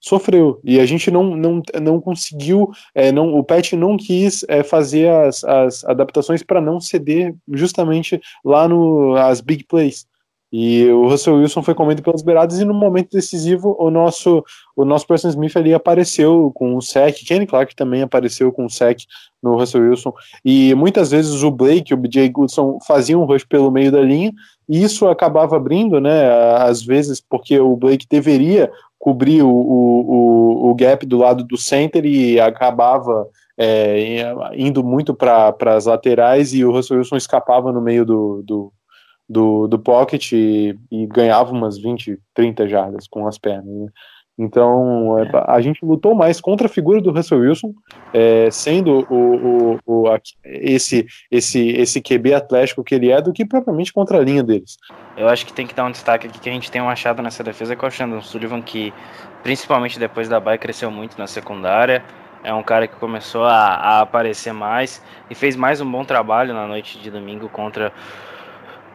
sofreu. 0.00 0.58
E 0.64 0.80
a 0.80 0.86
gente 0.86 1.10
não, 1.10 1.36
não, 1.36 1.62
não 1.80 2.00
conseguiu, 2.00 2.70
é, 2.94 3.12
não, 3.12 3.34
o 3.34 3.44
Pet 3.44 3.76
não 3.76 3.96
quis 3.96 4.44
é, 4.48 4.62
fazer 4.62 5.10
as, 5.10 5.44
as 5.44 5.84
adaptações 5.84 6.42
para 6.42 6.60
não 6.60 6.80
ceder 6.80 7.34
justamente 7.52 8.20
lá 8.44 8.66
no 8.66 9.14
as 9.16 9.40
big 9.40 9.64
plays. 9.64 10.08
E 10.52 10.84
o 10.88 11.06
Russell 11.06 11.36
Wilson 11.36 11.62
foi 11.62 11.74
comendo 11.74 12.02
pelas 12.02 12.22
beiradas 12.22 12.58
e 12.58 12.64
no 12.64 12.74
momento 12.74 13.12
decisivo 13.12 13.76
o 13.78 13.88
nosso 13.88 14.44
o 14.76 14.84
nosso 14.84 15.06
Preston 15.06 15.28
Smith 15.28 15.56
ali 15.56 15.72
apareceu 15.72 16.50
com 16.54 16.74
o 16.74 16.82
sec, 16.82 17.14
Kenny 17.24 17.46
Clark 17.46 17.76
também 17.76 18.02
apareceu 18.02 18.50
com 18.50 18.64
o 18.64 18.70
sec 18.70 18.98
no 19.40 19.56
Russell 19.56 19.82
Wilson. 19.82 20.12
E 20.44 20.74
muitas 20.74 21.12
vezes 21.12 21.44
o 21.44 21.52
Blake 21.52 21.94
o 21.94 21.96
BJ 21.96 22.28
Goodson 22.30 22.78
faziam 22.84 23.22
um 23.22 23.26
rush 23.26 23.44
pelo 23.44 23.70
meio 23.70 23.92
da 23.92 24.00
linha 24.00 24.32
e 24.68 24.82
isso 24.82 25.06
acabava 25.06 25.56
abrindo, 25.56 26.00
né, 26.00 26.28
às 26.56 26.82
vezes 26.82 27.20
porque 27.20 27.58
o 27.58 27.76
Blake 27.76 28.06
deveria 28.10 28.72
cobrir 29.00 29.42
o, 29.42 29.50
o, 29.50 30.70
o 30.70 30.74
gap 30.74 31.06
do 31.06 31.16
lado 31.16 31.42
do 31.42 31.56
center 31.56 32.04
e 32.04 32.38
acabava 32.38 33.26
é, 33.56 34.30
indo 34.54 34.84
muito 34.84 35.14
para 35.14 35.56
as 35.74 35.86
laterais 35.86 36.52
e 36.52 36.62
o 36.64 36.70
Russell 36.70 36.98
Wilson 36.98 37.16
escapava 37.16 37.72
no 37.72 37.80
meio 37.80 38.04
do, 38.04 38.42
do 38.44 38.72
do, 39.32 39.68
do 39.68 39.78
pocket 39.78 40.32
e, 40.32 40.76
e, 40.90 41.06
ganhava 41.06 41.52
umas 41.52 41.78
20, 41.78 42.18
30 42.34 42.66
jardas 42.66 43.06
com 43.06 43.28
as 43.28 43.38
pernas. 43.38 43.72
Né? 43.72 43.86
Então, 44.42 45.18
é, 45.18 45.30
a 45.48 45.60
gente 45.60 45.84
lutou 45.84 46.14
mais 46.14 46.40
contra 46.40 46.66
a 46.66 46.70
figura 46.70 46.98
do 46.98 47.12
Russell 47.12 47.40
Wilson, 47.40 47.74
é, 48.14 48.50
sendo 48.50 49.06
o, 49.10 49.74
o, 49.74 49.78
o, 49.84 50.18
esse, 50.46 51.06
esse, 51.30 51.68
esse 51.68 52.00
QB 52.00 52.32
atlético 52.32 52.82
que 52.82 52.94
ele 52.94 53.10
é, 53.10 53.20
do 53.20 53.34
que 53.34 53.44
propriamente 53.44 53.92
contra 53.92 54.16
a 54.16 54.22
linha 54.22 54.42
deles. 54.42 54.78
Eu 55.14 55.28
acho 55.28 55.44
que 55.44 55.52
tem 55.52 55.66
que 55.66 55.74
dar 55.74 55.84
um 55.84 55.90
destaque 55.90 56.26
aqui 56.26 56.40
que 56.40 56.48
a 56.48 56.52
gente 56.52 56.70
tem 56.70 56.80
um 56.80 56.88
achado 56.88 57.20
nessa 57.20 57.44
defesa 57.44 57.76
com 57.76 57.86
o 57.86 57.90
Shandon 57.90 58.22
Sullivan, 58.22 58.62
que 58.62 58.94
principalmente 59.42 59.98
depois 59.98 60.26
da 60.26 60.40
bye 60.40 60.56
cresceu 60.56 60.90
muito 60.90 61.18
na 61.18 61.26
secundária. 61.26 62.02
É 62.42 62.54
um 62.54 62.62
cara 62.62 62.88
que 62.88 62.96
começou 62.96 63.44
a, 63.44 63.74
a 63.74 64.00
aparecer 64.00 64.54
mais 64.54 65.04
e 65.28 65.34
fez 65.34 65.54
mais 65.54 65.82
um 65.82 65.92
bom 65.92 66.02
trabalho 66.02 66.54
na 66.54 66.66
noite 66.66 66.98
de 66.98 67.10
domingo 67.10 67.46
contra 67.50 67.92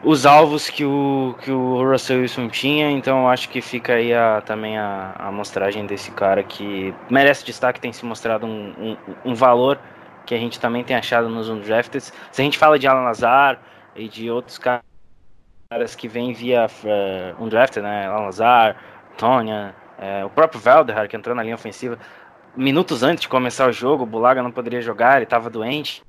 os 0.03 0.25
alvos 0.25 0.69
que 0.69 0.85
o, 0.85 1.35
que 1.41 1.51
o 1.51 1.83
Russell 1.83 2.21
Wilson 2.21 2.47
tinha, 2.49 2.91
então 2.91 3.27
acho 3.29 3.49
que 3.49 3.61
fica 3.61 3.93
aí 3.93 4.13
a, 4.13 4.41
também 4.41 4.77
a, 4.77 5.15
a 5.17 5.31
mostragem 5.31 5.85
desse 5.85 6.11
cara 6.11 6.43
que 6.43 6.93
merece 7.09 7.45
destaque, 7.45 7.79
tem 7.79 7.91
se 7.91 8.05
mostrado 8.05 8.45
um, 8.45 8.73
um, 8.77 8.97
um 9.31 9.33
valor 9.33 9.79
que 10.25 10.35
a 10.35 10.37
gente 10.37 10.59
também 10.59 10.83
tem 10.83 10.95
achado 10.95 11.29
nos 11.29 11.49
undrafted. 11.49 12.03
Se 12.03 12.41
a 12.41 12.43
gente 12.43 12.57
fala 12.57 12.77
de 12.77 12.87
Alan 12.87 13.03
Lazar 13.03 13.59
e 13.95 14.07
de 14.07 14.29
outros 14.29 14.57
caras 14.57 15.95
que 15.95 16.07
vêm 16.07 16.33
via 16.33 16.67
uh, 16.67 17.43
undrafted, 17.43 17.83
né, 17.83 18.07
Alan 18.07 18.25
Lazar, 18.25 18.75
Tonya, 19.17 19.75
uh, 19.97 20.25
o 20.25 20.29
próprio 20.29 20.59
Valder, 20.59 21.07
que 21.07 21.15
entrou 21.15 21.35
na 21.35 21.43
linha 21.43 21.55
ofensiva, 21.55 21.97
minutos 22.55 23.03
antes 23.03 23.21
de 23.21 23.27
começar 23.27 23.67
o 23.67 23.71
jogo, 23.71 24.03
o 24.03 24.07
Bulaga 24.07 24.41
não 24.41 24.51
poderia 24.51 24.81
jogar, 24.81 25.17
ele 25.17 25.23
estava 25.25 25.49
doente, 25.49 26.03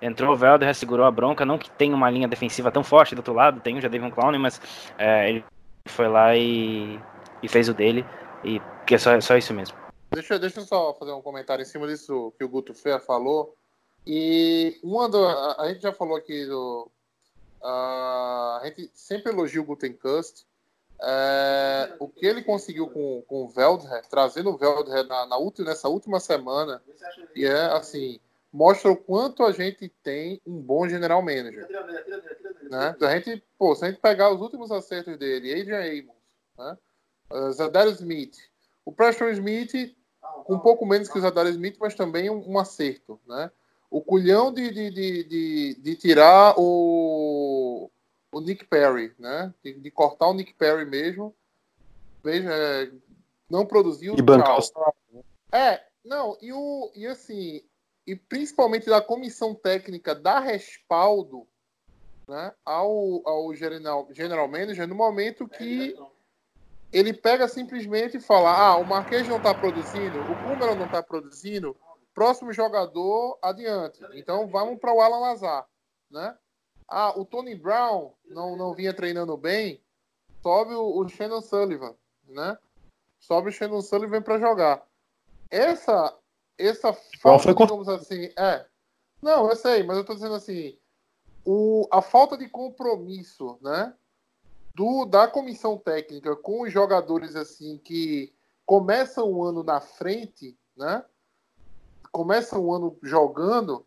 Entrou 0.00 0.32
o 0.32 0.36
Velder, 0.36 0.74
segurou 0.74 1.06
a 1.06 1.10
bronca. 1.10 1.44
Não 1.44 1.58
que 1.58 1.70
tenha 1.70 1.94
uma 1.94 2.10
linha 2.10 2.28
defensiva 2.28 2.70
tão 2.70 2.82
forte 2.82 3.14
do 3.14 3.18
outro 3.18 3.34
lado, 3.34 3.60
tem 3.60 3.76
o 3.76 4.04
um 4.06 4.10
Clown, 4.10 4.38
mas 4.38 4.60
é, 4.98 5.28
ele 5.28 5.44
foi 5.86 6.08
lá 6.08 6.36
e, 6.36 6.98
e, 7.42 7.48
fez 7.48 7.68
o 7.68 7.74
dele. 7.74 8.04
E 8.44 8.60
que 8.86 8.94
é 8.94 8.98
só, 8.98 9.18
só 9.20 9.36
isso 9.36 9.52
mesmo. 9.52 9.76
Deixa, 10.10 10.38
deixa 10.38 10.60
eu 10.60 10.64
só 10.64 10.94
fazer 10.94 11.12
um 11.12 11.22
comentário 11.22 11.62
em 11.62 11.66
cima 11.66 11.86
disso 11.86 12.32
que 12.38 12.44
o 12.44 12.48
Guto 12.48 12.74
Fer 12.74 13.00
falou. 13.00 13.54
E 14.06 14.78
uma 14.82 15.08
do, 15.08 15.24
a, 15.24 15.62
a, 15.62 15.68
gente 15.68 15.82
já 15.82 15.92
falou 15.92 16.16
aqui 16.16 16.44
do. 16.46 16.90
Uh, 17.62 18.58
a 18.60 18.62
gente 18.64 18.90
sempre 18.92 19.32
elogia 19.32 19.60
o 19.60 19.64
Gutenkust. 19.64 20.44
É, 21.04 21.96
o 21.98 22.06
que 22.06 22.24
ele 22.24 22.42
conseguiu 22.42 22.86
com, 22.86 23.22
com 23.26 23.42
o 23.42 23.48
Veldher, 23.48 24.02
trazendo 24.08 24.50
o 24.50 24.56
Veldher 24.56 25.04
na, 25.04 25.26
na 25.26 25.36
nessa 25.58 25.88
última 25.88 26.20
semana, 26.20 26.80
e 27.34 27.44
é 27.44 27.64
assim, 27.72 28.20
mostra 28.52 28.90
o 28.90 28.96
quanto 28.96 29.42
a 29.44 29.52
gente 29.52 29.88
tem 30.02 30.40
um 30.46 30.60
bom 30.60 30.86
general 30.88 31.22
manager. 31.22 31.66
Né? 32.68 32.96
A 33.00 33.18
gente, 33.18 33.42
pô, 33.58 33.74
se 33.74 33.84
a 33.84 33.90
gente 33.90 34.00
pegar 34.00 34.30
os 34.30 34.40
últimos 34.40 34.70
acertos 34.70 35.16
dele, 35.16 35.52
Adrian 35.52 35.80
Amos, 35.80 36.16
né? 36.58 36.78
Uh, 37.30 37.52
Zadarius 37.52 38.00
Smith, 38.00 38.36
o 38.84 38.92
Preston 38.92 39.28
Smith, 39.30 39.96
com 40.44 40.54
um 40.54 40.58
pouco 40.58 40.84
menos 40.84 41.08
que 41.08 41.16
o 41.16 41.20
Zadarius 41.20 41.54
Smith, 41.54 41.76
mas 41.80 41.94
também 41.94 42.28
um, 42.28 42.50
um 42.50 42.58
acerto. 42.58 43.18
Né? 43.26 43.50
O 43.90 44.02
culhão 44.02 44.52
de, 44.52 44.70
de, 44.70 44.90
de, 44.90 45.24
de, 45.24 45.74
de 45.80 45.96
tirar 45.96 46.54
o, 46.58 47.90
o 48.30 48.40
Nick 48.40 48.66
Perry, 48.66 49.14
né? 49.18 49.52
de, 49.64 49.74
de 49.74 49.90
cortar 49.90 50.28
o 50.28 50.34
Nick 50.34 50.52
Perry 50.52 50.84
mesmo, 50.84 51.34
veja, 52.22 52.50
é, 52.52 52.90
não 53.48 53.64
produziu. 53.64 54.14
E 54.18 54.22
bancar 54.22 54.58
É, 55.50 55.82
não, 56.04 56.36
e, 56.40 56.52
o, 56.52 56.90
e 56.94 57.06
assim, 57.06 57.62
e 58.06 58.16
principalmente 58.16 58.86
da 58.86 59.00
comissão 59.00 59.54
técnica 59.54 60.14
dar 60.14 60.40
respaldo 60.40 61.46
né, 62.26 62.52
ao, 62.64 63.26
ao 63.26 63.54
general, 63.54 64.08
general 64.12 64.48
manager 64.48 64.86
no 64.88 64.94
momento 64.94 65.48
que 65.48 65.94
ele 66.92 67.12
pega 67.12 67.48
simplesmente 67.48 68.16
e 68.16 68.20
fala: 68.20 68.50
ah, 68.50 68.76
o 68.76 68.84
Marquês 68.84 69.26
não 69.28 69.38
está 69.38 69.54
produzindo, 69.54 70.20
o 70.20 70.36
Cúmero 70.42 70.74
não 70.74 70.86
está 70.86 71.02
produzindo, 71.02 71.76
próximo 72.14 72.52
jogador 72.52 73.38
adiante. 73.42 74.00
Então 74.14 74.46
vamos 74.46 74.78
para 74.78 74.92
o 74.92 75.00
Alan 75.00 75.20
Lazar. 75.20 75.66
Né? 76.10 76.36
Ah, 76.86 77.18
o 77.18 77.24
Tony 77.24 77.54
Brown 77.54 78.12
não, 78.26 78.56
não 78.56 78.74
vinha 78.74 78.92
treinando 78.92 79.36
bem, 79.36 79.80
sobe 80.42 80.74
o, 80.74 80.98
o 80.98 81.08
Shannon 81.08 81.40
Sullivan. 81.40 81.94
Né? 82.28 82.58
Sobe 83.18 83.48
o 83.48 83.52
Shannon 83.52 83.80
Sullivan 83.80 84.20
para 84.20 84.38
jogar. 84.38 84.86
Essa 85.50 86.14
essa 86.68 86.92
falta, 87.20 87.54
digamos 87.54 87.88
assim, 87.88 88.30
é. 88.36 88.66
Não, 89.20 89.48
eu 89.48 89.56
sei, 89.56 89.82
mas 89.82 89.96
eu 89.96 90.04
tô 90.04 90.14
dizendo 90.14 90.34
assim, 90.34 90.76
o, 91.44 91.86
a 91.90 92.02
falta 92.02 92.36
de 92.36 92.48
compromisso, 92.48 93.58
né, 93.60 93.94
do 94.74 95.04
da 95.04 95.28
comissão 95.28 95.76
técnica 95.76 96.34
com 96.34 96.62
os 96.62 96.72
jogadores 96.72 97.36
assim 97.36 97.78
que 97.78 98.32
começam 98.64 99.30
o 99.30 99.44
ano 99.44 99.62
na 99.62 99.80
frente, 99.80 100.56
né? 100.76 101.04
Começam 102.10 102.60
o 102.60 102.74
ano 102.74 102.96
jogando, 103.02 103.84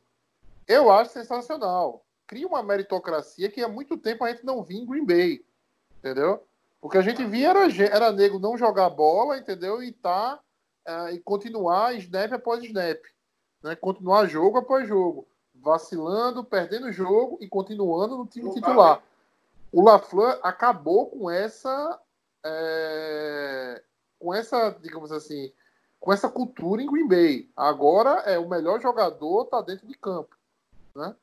eu 0.68 0.92
acho 0.92 1.12
sensacional. 1.12 2.04
Cria 2.28 2.48
uma 2.48 2.64
meritocracia 2.64 3.50
que 3.50 3.62
há 3.62 3.68
muito 3.68 3.98
tempo 3.98 4.24
a 4.24 4.30
gente 4.30 4.46
não 4.46 4.64
via 4.64 4.80
em 4.80 4.86
Green 4.86 5.06
Bay, 5.06 5.46
entendeu? 6.00 6.44
Porque 6.82 6.98
a 6.98 7.02
gente 7.02 7.24
via 7.26 7.50
era, 7.50 7.68
era 7.86 8.12
nego 8.12 8.40
não 8.40 8.58
jogar 8.58 8.90
bola, 8.90 9.38
entendeu? 9.38 9.82
E 9.82 9.92
tá 9.92 10.40
uh, 10.88 11.10
e 11.10 11.20
continuar 11.20 11.96
snap 11.96 12.34
após 12.34 12.64
snap. 12.64 13.02
Né? 13.64 13.76
Continuar 13.76 14.28
jogo 14.28 14.58
após 14.58 14.88
jogo. 14.88 15.28
Vacilando, 15.56 16.44
perdendo 16.44 16.92
jogo 16.92 17.38
e 17.42 17.48
continuando 17.48 18.18
no 18.18 18.26
time 18.26 18.54
titular. 18.54 19.02
O 19.72 19.84
LaFleur 19.84 20.40
acabou 20.44 21.08
com 21.08 21.30
essa. 21.30 22.00
É, 22.44 23.82
com 24.20 24.34
essa, 24.34 24.70
digamos 24.82 25.12
assim, 25.12 25.52
com 26.00 26.14
essa 26.14 26.30
cultura 26.30 26.82
em 26.82 26.86
Green 26.86 27.08
Bay. 27.08 27.50
Agora 27.56 28.22
é 28.22 28.38
o 28.38 28.48
melhor 28.48 28.80
jogador 28.80 29.46
tá 29.46 29.62
dentro 29.62 29.88
de 29.88 29.96
campo, 29.96 30.36
né? 30.96 31.16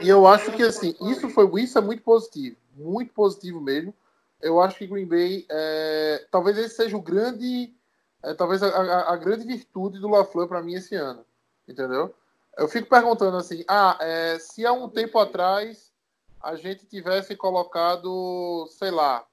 E 0.00 0.08
eu 0.08 0.26
acho 0.26 0.50
que 0.52 0.62
assim, 0.62 0.96
isso 1.02 1.28
foi 1.28 1.62
isso 1.62 1.76
é 1.76 1.80
muito 1.82 2.02
positivo, 2.02 2.56
muito 2.74 3.12
positivo 3.12 3.60
mesmo 3.60 3.92
eu 4.40 4.60
acho 4.60 4.78
que 4.78 4.86
Green 4.86 5.06
Bay, 5.06 5.46
é, 5.48 6.26
talvez 6.30 6.56
esse 6.58 6.76
seja 6.76 6.96
o 6.96 7.02
grande, 7.02 7.74
é, 8.22 8.34
talvez 8.34 8.62
a, 8.62 8.68
a, 8.68 9.12
a, 9.12 9.16
grande 9.16 9.44
virtude 9.46 9.98
do 9.98 10.08
LaFleur 10.08 10.48
para 10.48 10.62
mim 10.62 10.74
esse 10.74 10.94
ano, 10.94 11.24
entendeu? 11.66 12.14
Eu 12.56 12.68
fico 12.68 12.88
perguntando 12.88 13.36
assim, 13.36 13.64
ah, 13.68 13.96
é, 14.00 14.38
se 14.38 14.66
há 14.66 14.72
um 14.72 14.88
tempo 14.88 15.18
atrás 15.18 15.92
a 16.40 16.54
gente 16.56 16.86
tivesse 16.86 17.36
colocado, 17.36 18.66
sei 18.70 18.90
lá, 18.90 19.26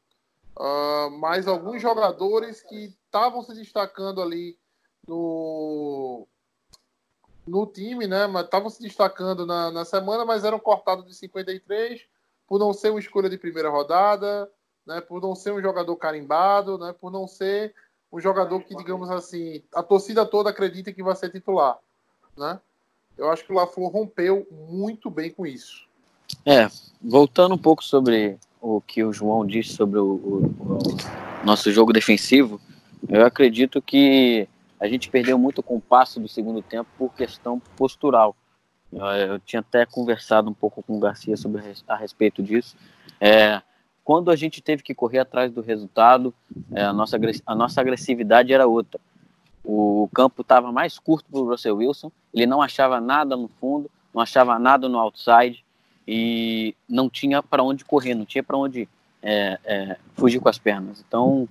uh, 0.57 1.09
mais 1.11 1.47
alguns 1.47 1.81
jogadores 1.81 2.61
que 2.61 2.85
estavam 2.85 3.41
se 3.43 3.53
destacando 3.53 4.21
ali 4.21 4.57
no 5.07 6.27
no 7.47 7.67
time, 7.67 8.07
né? 8.07 8.25
Mas 8.25 8.45
estavam 8.45 8.69
se 8.71 8.81
destacando 8.81 9.45
na, 9.45 9.69
na 9.69 9.85
semana, 9.85 10.25
mas 10.25 10.43
eram 10.43 10.59
cortados 10.59 11.05
de 11.05 11.13
53 11.13 12.01
por 12.47 12.59
não 12.59 12.73
ser 12.73 12.89
uma 12.89 12.99
escolha 12.99 13.29
de 13.29 13.37
primeira 13.37 13.69
rodada, 13.69 14.51
né, 14.86 15.01
por 15.01 15.21
não 15.21 15.36
ser 15.36 15.51
um 15.51 15.61
jogador 15.61 15.95
carimbado, 15.95 16.77
né, 16.77 16.93
por 16.99 17.11
não 17.11 17.27
ser 17.27 17.73
um 18.11 18.19
jogador 18.19 18.61
que, 18.61 18.75
digamos 18.75 19.09
assim, 19.09 19.61
a 19.73 19.83
torcida 19.83 20.25
toda 20.25 20.49
acredita 20.49 20.93
que 20.93 21.03
vai 21.03 21.15
ser 21.15 21.29
titular. 21.29 21.77
Né? 22.38 22.59
Eu 23.17 23.29
acho 23.29 23.45
que 23.45 23.51
o 23.51 23.55
LaFleur 23.55 23.89
rompeu 23.89 24.47
muito 24.51 25.09
bem 25.09 25.31
com 25.31 25.45
isso. 25.45 25.86
É, 26.45 26.67
voltando 27.01 27.55
um 27.55 27.57
pouco 27.57 27.83
sobre 27.83 28.38
o 28.61 28.81
que 28.81 29.03
o 29.03 29.13
João 29.13 29.45
disse 29.45 29.73
sobre 29.73 29.99
o, 29.99 30.05
o, 30.05 30.77
o 31.41 31.45
nosso 31.45 31.71
jogo 31.71 31.93
defensivo, 31.93 32.59
eu 33.07 33.25
acredito 33.25 33.81
que 33.81 34.47
a 34.79 34.88
gente 34.88 35.09
perdeu 35.09 35.38
muito 35.38 35.63
o 35.65 35.79
passo 35.79 36.19
do 36.19 36.27
segundo 36.27 36.61
tempo 36.61 36.89
por 36.97 37.13
questão 37.13 37.59
postural. 37.77 38.36
Eu, 38.91 39.05
eu 39.05 39.39
tinha 39.39 39.59
até 39.59 39.86
conversado 39.86 40.49
um 40.49 40.53
pouco 40.53 40.81
com 40.81 40.97
o 40.97 40.99
Garcia 40.99 41.38
sobre 41.38 41.61
a 41.88 41.95
respeito 41.95 42.41
disso. 42.41 42.75
É, 43.19 43.61
quando 44.05 44.29
a 44.29 44.35
gente 44.35 44.61
teve 44.61 44.83
que 44.83 44.93
correr 44.93 45.17
atrás 45.17 45.51
do 45.51 45.61
resultado, 45.61 46.31
é, 46.71 46.83
a, 46.83 46.93
nossa, 46.93 47.17
a 47.43 47.55
nossa 47.55 47.81
agressividade 47.81 48.53
era 48.53 48.67
outra. 48.67 49.01
O 49.63 50.07
campo 50.13 50.43
estava 50.43 50.71
mais 50.71 50.99
curto 50.99 51.25
para 51.29 51.41
o 51.41 51.49
Russell 51.49 51.77
Wilson, 51.77 52.11
ele 52.31 52.45
não 52.45 52.61
achava 52.61 53.01
nada 53.01 53.35
no 53.35 53.47
fundo, 53.47 53.89
não 54.13 54.21
achava 54.21 54.59
nada 54.59 54.87
no 54.87 54.99
outside, 54.99 55.65
e 56.07 56.75
não 56.87 57.09
tinha 57.09 57.41
para 57.41 57.63
onde 57.63 57.83
correr, 57.83 58.13
não 58.13 58.25
tinha 58.25 58.43
para 58.43 58.55
onde 58.55 58.87
é, 59.23 59.59
é, 59.65 59.97
fugir 60.13 60.39
com 60.39 60.49
as 60.49 60.59
pernas. 60.59 61.03
Então, 61.07 61.49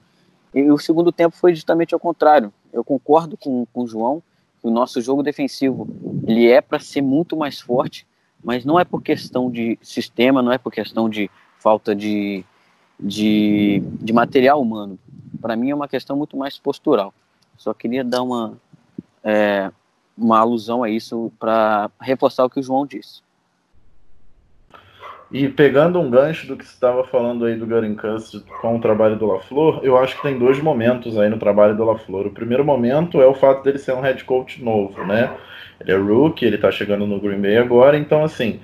e 0.55 0.71
o 0.71 0.79
segundo 0.79 1.11
tempo 1.11 1.37
foi 1.37 1.57
justamente 1.57 1.93
ao 1.93 1.99
contrário. 1.99 2.53
Eu 2.73 2.85
concordo 2.85 3.37
com, 3.37 3.67
com 3.73 3.83
o 3.83 3.89
João 3.89 4.23
que 4.63 4.69
o 4.69 4.71
nosso 4.71 5.01
jogo 5.01 5.25
defensivo 5.25 5.89
ele 6.25 6.49
é 6.49 6.61
para 6.61 6.79
ser 6.79 7.03
muito 7.03 7.37
mais 7.37 7.61
forte, 7.61 8.07
mas 8.45 8.65
não 8.65 8.79
é 8.79 8.85
por 8.85 9.03
questão 9.03 9.51
de 9.51 9.77
sistema, 9.83 10.41
não 10.41 10.53
é 10.53 10.59
por 10.59 10.71
questão 10.71 11.11
de 11.11 11.29
falta 11.65 11.95
de, 11.95 12.45
de, 13.01 13.83
de 14.03 14.13
material 14.13 14.61
humano. 14.61 14.99
Para 15.41 15.57
mim 15.57 15.71
é 15.71 15.75
uma 15.75 15.89
questão 15.89 16.15
muito 16.15 16.37
mais 16.37 16.59
postural. 16.59 17.15
Só 17.57 17.73
queria 17.73 18.05
dar 18.05 18.23
uma, 18.23 18.59
é, 19.23 19.71
uma 20.17 20.39
alusão 20.39 20.83
a 20.83 20.91
isso 20.91 21.33
para 21.39 21.91
reforçar 21.99 22.45
o 22.45 22.51
que 22.51 22.61
o 22.61 22.63
João 22.63 22.87
disse. 22.87 23.23
E 25.33 25.49
pegando 25.49 25.99
um 25.99 26.11
gancho 26.11 26.47
do 26.47 26.55
que 26.55 26.65
você 26.65 26.75
estava 26.75 27.03
falando 27.03 27.47
aí 27.47 27.57
do 27.57 27.67
Garincuss 27.67 28.45
com 28.61 28.77
o 28.77 28.81
trabalho 28.81 29.17
do 29.17 29.27
LaFleur, 29.27 29.81
eu 29.83 29.97
acho 29.97 30.17
que 30.17 30.23
tem 30.23 30.39
dois 30.39 30.61
momentos 30.61 31.19
aí 31.19 31.31
no 31.31 31.39
trabalho 31.39 31.75
do 31.75 31.83
LaFleur. 31.83 32.27
O 32.27 32.31
primeiro 32.31 32.65
momento 32.65 33.23
é 33.23 33.27
o 33.27 33.35
fato 33.35 33.65
dele 33.65 33.79
ser 33.79 33.95
um 33.95 34.03
head 34.03 34.23
coach 34.25 34.63
novo, 34.63 35.03
né? 35.07 35.35
Ele 35.81 35.93
é 35.93 35.97
rookie, 35.97 36.45
ele 36.45 36.57
está 36.57 36.71
chegando 36.71 37.07
no 37.07 37.19
Green 37.19 37.41
Bay 37.41 37.57
agora, 37.57 37.97
então 37.97 38.23
assim, 38.23 38.61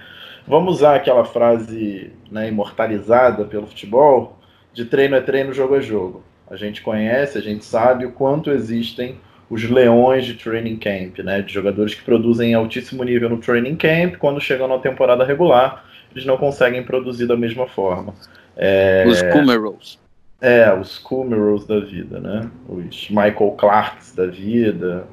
vamos 0.51 0.77
usar 0.77 0.97
aquela 0.97 1.25
frase 1.25 2.13
né, 2.31 2.49
imortalizada 2.49 3.45
pelo 3.45 3.67
futebol, 3.67 4.39
de 4.73 4.85
treino 4.85 5.17
é 5.17 5.21
treino, 5.21 5.53
jogo 5.53 5.77
é 5.77 5.81
jogo. 5.81 6.23
A 6.51 6.57
gente 6.57 6.83
conhece, 6.83 7.39
a 7.39 7.41
gente 7.41 7.65
sabe 7.65 8.05
o 8.05 8.13
quanto 8.13 8.51
existem 8.51 9.19
os 9.49 9.69
leões 9.69 10.27
de 10.27 10.35
training 10.35 10.77
camp, 10.77 11.19
né? 11.21 11.43
De 11.43 11.53
jogadores 11.53 11.95
que 11.95 12.03
produzem 12.03 12.51
em 12.51 12.55
altíssimo 12.55 13.03
nível 13.03 13.29
no 13.29 13.39
training 13.39 13.77
camp, 13.77 14.17
quando 14.17 14.41
chegam 14.41 14.69
na 14.69 14.79
temporada 14.79 15.25
regular 15.25 15.85
eles 16.13 16.27
não 16.27 16.37
conseguem 16.37 16.83
produzir 16.83 17.27
da 17.27 17.37
mesma 17.37 17.67
forma. 17.67 18.15
É, 18.57 19.05
os 19.07 19.23
Kumeros. 19.23 19.99
É, 20.41 20.73
os 20.73 20.99
Kumeros 20.99 21.67
da 21.67 21.81
vida, 21.81 22.19
né? 22.19 22.51
Os 22.69 23.09
Michael 23.11 23.53
Clarks 23.53 24.15
da 24.15 24.27
vida, 24.27 25.07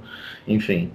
enfim. 0.47 0.91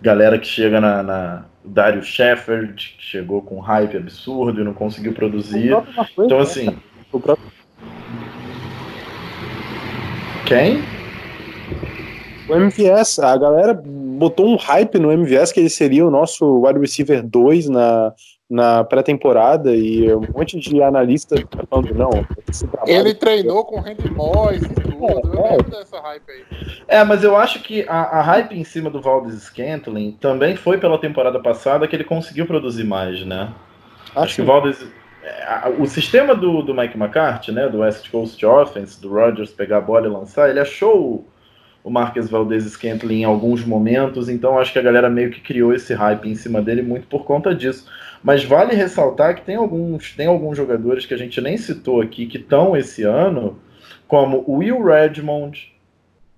Galera 0.00 0.38
que 0.38 0.46
chega 0.46 0.80
na, 0.80 1.02
na 1.02 1.44
Dario 1.70 2.02
Shepard, 2.02 2.74
que 2.98 3.02
chegou 3.02 3.40
com 3.42 3.60
hype 3.60 3.96
absurdo 3.96 4.60
e 4.60 4.64
não 4.64 4.74
conseguiu 4.74 5.12
produzir. 5.12 5.72
Então, 6.18 6.38
né? 6.38 6.42
assim. 6.42 6.76
Quem? 10.46 10.82
O 12.48 12.56
MVS, 12.56 13.20
a 13.20 13.36
galera 13.36 13.72
botou 13.72 14.48
um 14.48 14.56
hype 14.56 14.98
no 14.98 15.12
MVS 15.12 15.52
que 15.52 15.60
ele 15.60 15.70
seria 15.70 16.04
o 16.04 16.10
nosso 16.10 16.62
wide 16.62 16.80
receiver 16.80 17.22
2 17.22 17.68
na, 17.68 18.12
na 18.50 18.82
pré-temporada 18.82 19.72
e 19.72 20.12
um 20.12 20.22
monte 20.34 20.58
de 20.58 20.82
analista 20.82 21.36
falando, 21.70 21.94
não. 21.94 22.10
Ele 22.84 23.14
treinou 23.14 23.64
com 23.64 23.78
Randy 23.78 24.10
Moss 24.10 24.60
e 24.60 24.74
tudo, 24.74 25.06
é, 25.38 25.56
eu 25.56 25.62
dessa 25.62 26.00
hype 26.00 26.28
aí. 26.28 26.44
É, 26.88 27.04
mas 27.04 27.22
eu 27.22 27.36
acho 27.36 27.62
que 27.62 27.86
a, 27.88 28.18
a 28.18 28.22
hype 28.22 28.58
em 28.58 28.64
cima 28.64 28.90
do 28.90 29.00
Valdez 29.00 29.40
Scantling 29.44 30.18
também 30.20 30.56
foi 30.56 30.78
pela 30.78 30.98
temporada 30.98 31.38
passada 31.38 31.86
que 31.86 31.94
ele 31.94 32.02
conseguiu 32.02 32.44
produzir 32.44 32.82
mais, 32.82 33.24
né? 33.24 33.52
Acho, 34.10 34.20
acho 34.20 34.34
que 34.34 34.42
o 34.42 34.46
Valdez. 34.46 34.84
É, 35.22 35.68
o 35.78 35.86
sistema 35.86 36.34
do, 36.34 36.60
do 36.62 36.74
Mike 36.74 36.98
McCarthy, 36.98 37.52
né, 37.52 37.68
do 37.68 37.78
West 37.78 38.10
Coast 38.10 38.44
Offense, 38.44 39.00
do 39.00 39.10
Rodgers 39.10 39.52
pegar 39.52 39.76
a 39.76 39.80
bola 39.80 40.06
e 40.06 40.10
lançar, 40.10 40.50
ele 40.50 40.58
achou 40.58 41.24
o 41.84 41.90
Marques 41.90 42.28
Valdez 42.28 42.64
Scantling 42.64 43.20
em 43.20 43.24
alguns 43.24 43.64
momentos, 43.64 44.28
então 44.28 44.58
acho 44.58 44.72
que 44.72 44.78
a 44.78 44.82
galera 44.82 45.08
meio 45.08 45.30
que 45.30 45.40
criou 45.40 45.72
esse 45.72 45.94
hype 45.94 46.28
em 46.28 46.34
cima 46.34 46.60
dele 46.60 46.82
muito 46.82 47.06
por 47.06 47.24
conta 47.24 47.54
disso. 47.54 47.86
Mas 48.22 48.44
vale 48.44 48.74
ressaltar 48.74 49.34
que 49.34 49.42
tem 49.42 49.56
alguns, 49.56 50.14
tem 50.14 50.26
alguns 50.26 50.56
jogadores 50.56 51.06
que 51.06 51.14
a 51.14 51.16
gente 51.16 51.40
nem 51.40 51.56
citou 51.56 52.02
aqui 52.02 52.26
que 52.26 52.36
estão 52.36 52.76
esse 52.76 53.02
ano, 53.02 53.58
como 54.06 54.44
Will 54.46 54.82
Redmond, 54.82 55.72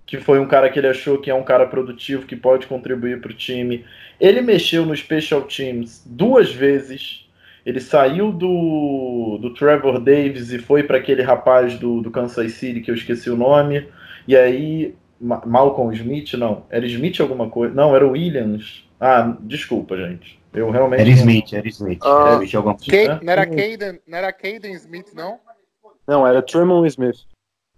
que 0.05 0.17
foi 0.17 0.39
um 0.39 0.47
cara 0.47 0.69
que 0.69 0.79
ele 0.79 0.87
achou 0.87 1.17
que 1.17 1.29
é 1.29 1.33
um 1.33 1.43
cara 1.43 1.65
produtivo, 1.65 2.25
que 2.25 2.35
pode 2.35 2.67
contribuir 2.67 3.19
para 3.19 3.31
o 3.31 3.35
time. 3.35 3.83
Ele 4.19 4.41
mexeu 4.41 4.85
no 4.85 4.95
Special 4.95 5.41
Teams 5.41 6.03
duas 6.05 6.53
vezes. 6.53 7.27
Ele 7.65 7.79
saiu 7.79 8.31
do, 8.31 9.39
do 9.41 9.53
Trevor 9.53 9.99
Davis 9.99 10.51
e 10.51 10.59
foi 10.59 10.83
para 10.83 10.97
aquele 10.97 11.21
rapaz 11.21 11.77
do, 11.79 12.01
do 12.01 12.11
Kansas 12.11 12.53
City, 12.53 12.81
que 12.81 12.91
eu 12.91 12.95
esqueci 12.95 13.29
o 13.29 13.37
nome. 13.37 13.87
E 14.27 14.35
aí, 14.35 14.95
Malcolm 15.19 15.93
Smith, 15.93 16.33
não, 16.33 16.65
era 16.69 16.85
Smith 16.85 17.19
alguma 17.19 17.49
coisa? 17.49 17.73
Não, 17.73 17.95
era 17.95 18.05
Williams. 18.05 18.83
Ah, 18.99 19.35
desculpa, 19.41 19.97
gente. 19.97 20.42
Eu 20.53 20.69
realmente. 20.69 21.01
Era 21.01 21.09
Smith, 21.09 21.53
era 21.53 21.67
Smith. 21.67 21.99
Ah, 22.03 22.23
era 22.27 22.33
Smith 22.35 22.55
alguma 22.55 22.77
coisa. 22.77 23.19
Não 23.21 23.33
era 23.33 23.45
Caden, 23.45 23.99
não 24.07 24.17
era 24.17 24.33
Caden 24.33 24.73
Smith, 24.73 25.13
não? 25.13 25.39
Não, 26.07 26.27
era 26.27 26.41
Tremon 26.41 26.85
Smith. 26.85 27.25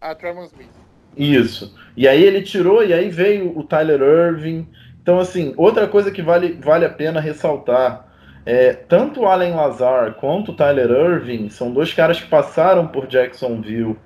Ah, 0.02 0.14
Tremon 0.14 0.46
Smith. 0.46 0.70
Isso. 1.16 1.74
E 1.96 2.08
aí 2.08 2.22
ele 2.24 2.42
tirou, 2.42 2.84
e 2.84 2.94
aí 2.94 3.10
veio 3.10 3.58
o 3.58 3.64
Tyler 3.64 4.02
Irving. 4.02 4.68
Então, 5.02 5.20
assim, 5.20 5.54
outra 5.56 5.88
coisa 5.88 6.12
que 6.12 6.22
vale, 6.22 6.54
vale 6.54 6.86
a 6.86 6.90
pena 6.90 7.22
ressaltar 7.22 8.06
é 8.46 8.74
tanto 8.74 9.22
o 9.22 9.26
Allen 9.26 9.56
Lazar 9.56 10.14
quanto 10.16 10.52
o 10.52 10.56
Tyler 10.56 10.90
Irving 10.90 11.50
são 11.50 11.72
dois 11.72 11.94
caras 11.94 12.20
que 12.20 12.28
passaram 12.28 12.88
por 12.88 13.08
Jacksonville. 13.08 13.98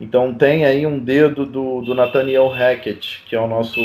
Então 0.00 0.32
tem 0.32 0.64
aí 0.64 0.86
um 0.86 0.98
dedo 0.98 1.44
do, 1.44 1.82
do 1.82 1.94
Nathaniel 1.94 2.48
Hackett, 2.48 3.22
que 3.26 3.34
é 3.34 3.40
o 3.40 3.48
nosso 3.48 3.80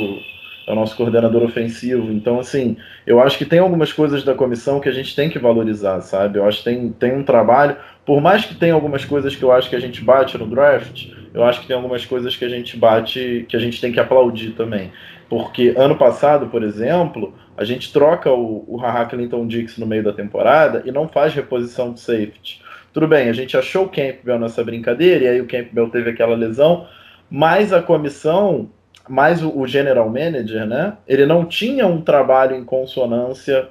é 0.68 0.72
o 0.72 0.76
nosso 0.76 0.95
coordenador 0.95 1.43
ofensivo. 1.43 2.11
Então, 2.11 2.39
assim, 2.39 2.76
eu 3.05 3.22
acho 3.22 3.38
que 3.38 3.45
tem 3.45 3.59
algumas 3.59 3.93
coisas 3.93 4.24
da 4.24 4.34
comissão 4.34 4.80
que 4.80 4.89
a 4.89 4.91
gente 4.91 5.16
tem 5.16 5.30
que 5.30 5.38
valorizar, 5.38 6.01
sabe? 6.01 6.39
Eu 6.39 6.45
acho 6.45 6.59
que 6.59 6.63
tem, 6.63 6.89
tem 6.91 7.16
um 7.16 7.24
trabalho, 7.24 7.78
por 8.05 8.22
mais 8.22 8.45
que 8.45 8.55
tenha 8.55 8.74
algumas 8.74 9.05
coisas 9.05 9.36
que 9.36 9.43
eu 9.43 9.51
acho 9.51 9.70
que 9.70 9.76
a 9.76 9.80
gente 9.80 10.03
bate 10.03 10.38
no 10.38 10.47
draft, 10.47 11.07
eu 11.34 11.43
acho 11.43 11.61
que 11.61 11.68
tem 11.68 11.76
algumas 11.76 12.05
coisas 12.05 12.36
que 12.36 12.45
a 12.45 12.49
gente 12.49 12.78
bate, 12.78 13.45
que 13.47 13.55
a 13.55 13.59
gente 13.59 13.80
tem 13.80 13.91
que 13.91 13.99
aplaudir 13.99 14.51
também. 14.51 14.91
Porque 15.30 15.74
ano 15.78 15.95
passado, 15.95 16.47
por 16.47 16.63
exemplo, 16.63 17.34
a 17.57 17.63
gente 17.63 17.91
troca 17.91 18.32
o, 18.32 18.63
o 18.68 18.78
Haha 18.78 19.05
Clinton 19.05 19.47
Dix 19.47 19.78
no 19.78 19.86
meio 19.86 20.03
da 20.03 20.13
temporada 20.13 20.84
e 20.86 20.91
não 20.91 21.07
faz 21.07 21.34
reposição 21.34 21.93
de 21.93 21.99
safety. 21.99 22.61
Tudo 22.93 23.07
bem, 23.07 23.28
a 23.28 23.34
gente 23.34 23.57
achou 23.57 23.86
o 23.86 23.89
Campbell 23.89 24.39
nessa 24.39 24.63
brincadeira, 24.63 25.26
e 25.26 25.28
aí 25.28 25.41
o 25.41 25.47
Campbell 25.47 25.89
teve 25.89 26.11
aquela 26.11 26.36
lesão, 26.36 26.88
mas 27.30 27.74
a 27.74 27.82
comissão 27.82 28.70
mas 29.08 29.43
o, 29.43 29.58
o 29.58 29.68
general 29.68 30.10
manager, 30.10 30.66
né, 30.66 30.97
ele 31.08 31.26
não 31.26 31.45
tinha 31.45 31.86
um 31.88 32.01
trabalho 32.01 32.56
em 32.56 32.64
consonância 32.64 33.70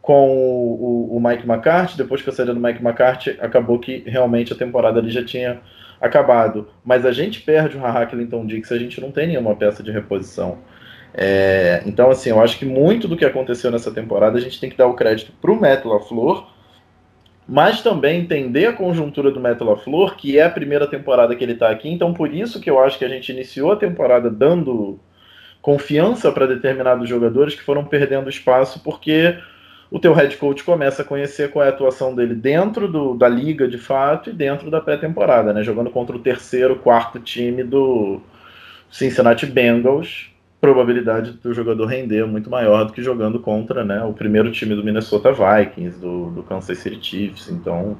com 0.00 0.30
o, 0.30 1.12
o, 1.12 1.16
o, 1.16 1.20
Mike 1.20 1.46
McCarthy. 1.46 1.96
Depois 1.96 2.22
que 2.22 2.28
eu 2.28 2.32
saí 2.32 2.46
do 2.46 2.54
Mike 2.54 2.82
McCarthy, 2.82 3.36
acabou 3.40 3.78
que 3.78 4.02
realmente 4.06 4.52
a 4.52 4.56
temporada 4.56 5.00
ali 5.00 5.10
já 5.10 5.24
tinha 5.24 5.60
acabado. 6.00 6.68
Mas 6.84 7.04
a 7.04 7.12
gente 7.12 7.40
perde 7.40 7.76
o 7.76 7.80
Haha 7.80 8.06
Clinton 8.06 8.46
Dix, 8.46 8.72
a 8.72 8.78
gente 8.78 9.00
não 9.00 9.10
tem 9.10 9.26
nenhuma 9.26 9.54
peça 9.54 9.82
de 9.82 9.90
reposição. 9.90 10.58
É, 11.12 11.82
então, 11.84 12.10
assim, 12.10 12.30
eu 12.30 12.40
acho 12.40 12.58
que 12.58 12.64
muito 12.64 13.08
do 13.08 13.16
que 13.16 13.24
aconteceu 13.24 13.70
nessa 13.70 13.90
temporada 13.90 14.38
a 14.38 14.40
gente 14.40 14.60
tem 14.60 14.70
que 14.70 14.76
dar 14.76 14.86
o 14.86 14.94
crédito 14.94 15.32
para 15.40 15.50
o 15.50 15.60
Matt 15.60 15.84
LaFleur, 15.84 16.46
mas 17.48 17.80
também 17.80 18.20
entender 18.20 18.66
a 18.66 18.72
conjuntura 18.74 19.30
do 19.30 19.40
Metal 19.40 19.74
Flor, 19.78 20.16
que 20.16 20.38
é 20.38 20.44
a 20.44 20.50
primeira 20.50 20.86
temporada 20.86 21.34
que 21.34 21.42
ele 21.42 21.54
está 21.54 21.70
aqui, 21.70 21.88
então 21.88 22.12
por 22.12 22.32
isso 22.32 22.60
que 22.60 22.68
eu 22.68 22.78
acho 22.78 22.98
que 22.98 23.04
a 23.06 23.08
gente 23.08 23.32
iniciou 23.32 23.72
a 23.72 23.76
temporada 23.76 24.28
dando 24.28 25.00
confiança 25.62 26.30
para 26.30 26.46
determinados 26.46 27.08
jogadores 27.08 27.54
que 27.54 27.62
foram 27.62 27.84
perdendo 27.84 28.28
espaço, 28.28 28.80
porque 28.84 29.38
o 29.90 29.98
teu 29.98 30.12
head 30.12 30.36
coach 30.36 30.62
começa 30.62 31.00
a 31.00 31.04
conhecer 31.04 31.50
qual 31.50 31.64
é 31.64 31.68
a 31.68 31.70
atuação 31.70 32.14
dele 32.14 32.34
dentro 32.34 32.86
do, 32.86 33.14
da 33.14 33.28
liga 33.28 33.66
de 33.66 33.78
fato 33.78 34.28
e 34.28 34.32
dentro 34.34 34.70
da 34.70 34.80
pré-temporada, 34.80 35.52
né? 35.54 35.62
Jogando 35.62 35.88
contra 35.90 36.14
o 36.14 36.20
terceiro, 36.20 36.76
quarto 36.76 37.18
time 37.18 37.64
do 37.64 38.20
Cincinnati 38.90 39.46
Bengals, 39.46 40.30
probabilidade 40.60 41.32
do 41.32 41.54
jogador 41.54 41.86
render 41.86 42.26
muito 42.26 42.50
maior 42.50 42.84
do 42.84 42.92
que 42.92 43.02
jogando 43.02 43.40
contra 43.40 43.84
né, 43.84 44.02
o 44.04 44.12
primeiro 44.12 44.50
time 44.50 44.74
do 44.74 44.82
Minnesota 44.82 45.32
Vikings, 45.32 45.98
do, 45.98 46.30
do 46.30 46.42
Kansas 46.42 46.78
City 46.78 47.02
Chiefs. 47.02 47.48
Então, 47.48 47.96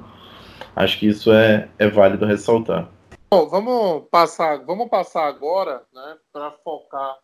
acho 0.75 0.99
que 0.99 1.07
isso 1.07 1.31
é, 1.31 1.69
é 1.77 1.89
válido 1.89 2.25
ressaltar. 2.25 2.89
Bom, 3.31 3.47
vamos 3.47 4.07
passar, 4.09 4.57
vamos 4.65 4.89
passar 4.89 5.27
agora 5.27 5.83
né, 5.93 6.17
para 6.33 6.51
focar 6.51 7.17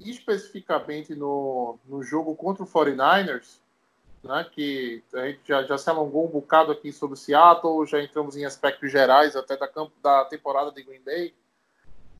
especificamente 0.00 1.14
no, 1.14 1.78
no 1.86 2.02
jogo 2.02 2.34
contra 2.34 2.62
o 2.62 2.66
49ers, 2.66 3.60
né, 4.24 4.46
que 4.50 5.02
a 5.14 5.26
gente 5.26 5.40
já, 5.46 5.62
já 5.62 5.78
se 5.78 5.88
alongou 5.88 6.26
um 6.26 6.30
bocado 6.30 6.72
aqui 6.72 6.92
sobre 6.92 7.14
o 7.14 7.16
Seattle, 7.16 7.86
já 7.86 8.02
entramos 8.02 8.36
em 8.36 8.44
aspectos 8.44 8.90
gerais 8.90 9.36
até 9.36 9.56
da, 9.56 9.68
da 10.02 10.24
temporada 10.24 10.72
de 10.72 10.82
Green 10.82 11.02
Bay. 11.04 11.32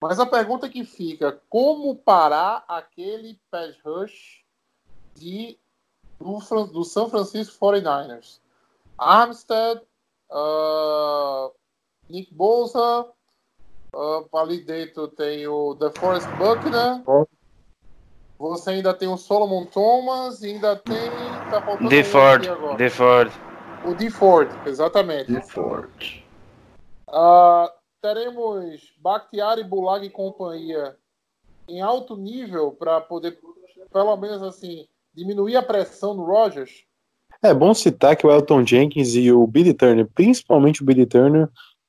Mas 0.00 0.18
a 0.18 0.26
pergunta 0.26 0.68
que 0.68 0.84
fica, 0.84 1.40
como 1.48 1.94
parar 1.94 2.64
aquele 2.66 3.38
pass 3.50 3.76
rush 3.84 4.42
de, 5.14 5.58
do, 6.18 6.38
do 6.66 6.84
São 6.84 7.10
Francisco 7.10 7.58
49ers? 7.64 8.40
Armstead, 8.98 9.82
uh, 10.30 11.52
Nick 12.08 12.32
Bosa, 12.34 13.06
uh, 13.92 14.36
ali 14.38 14.62
dentro 14.62 15.08
tem 15.08 15.46
o 15.46 15.74
DeForest 15.74 16.28
Buckner, 16.36 17.02
você 18.38 18.70
ainda 18.70 18.94
tem 18.94 19.06
o 19.06 19.18
Solomon 19.18 19.66
Thomas 19.66 20.42
e 20.42 20.52
ainda 20.52 20.76
tem... 20.76 21.10
Tá 21.50 21.60
faltando 21.60 21.90
DeFord, 21.90 22.48
DeFord. 22.78 23.32
O 23.84 23.94
de 23.94 24.10
Ford, 24.10 24.50
exatamente. 24.66 25.32
De 25.32 25.40
Ford. 25.40 26.22
Uh, 27.08 27.79
teremos 28.00 28.92
Bakhtiari, 28.98 29.64
Bulag 29.64 30.04
e 30.04 30.10
companhia 30.10 30.96
em 31.68 31.80
alto 31.80 32.16
nível 32.16 32.72
para 32.72 33.00
poder, 33.00 33.38
pelo 33.92 34.16
menos 34.16 34.42
assim, 34.42 34.86
diminuir 35.14 35.56
a 35.56 35.62
pressão 35.62 36.14
no 36.14 36.24
Rogers? 36.24 36.84
É 37.42 37.54
bom 37.54 37.72
citar 37.72 38.16
que 38.16 38.26
o 38.26 38.30
Elton 38.30 38.66
Jenkins 38.66 39.14
e 39.14 39.32
o 39.32 39.46
Billy 39.46 39.72
Turner, 39.72 40.08
principalmente 40.14 40.82
o 40.82 40.84
Billy 40.84 41.06
Turner, 41.06 41.48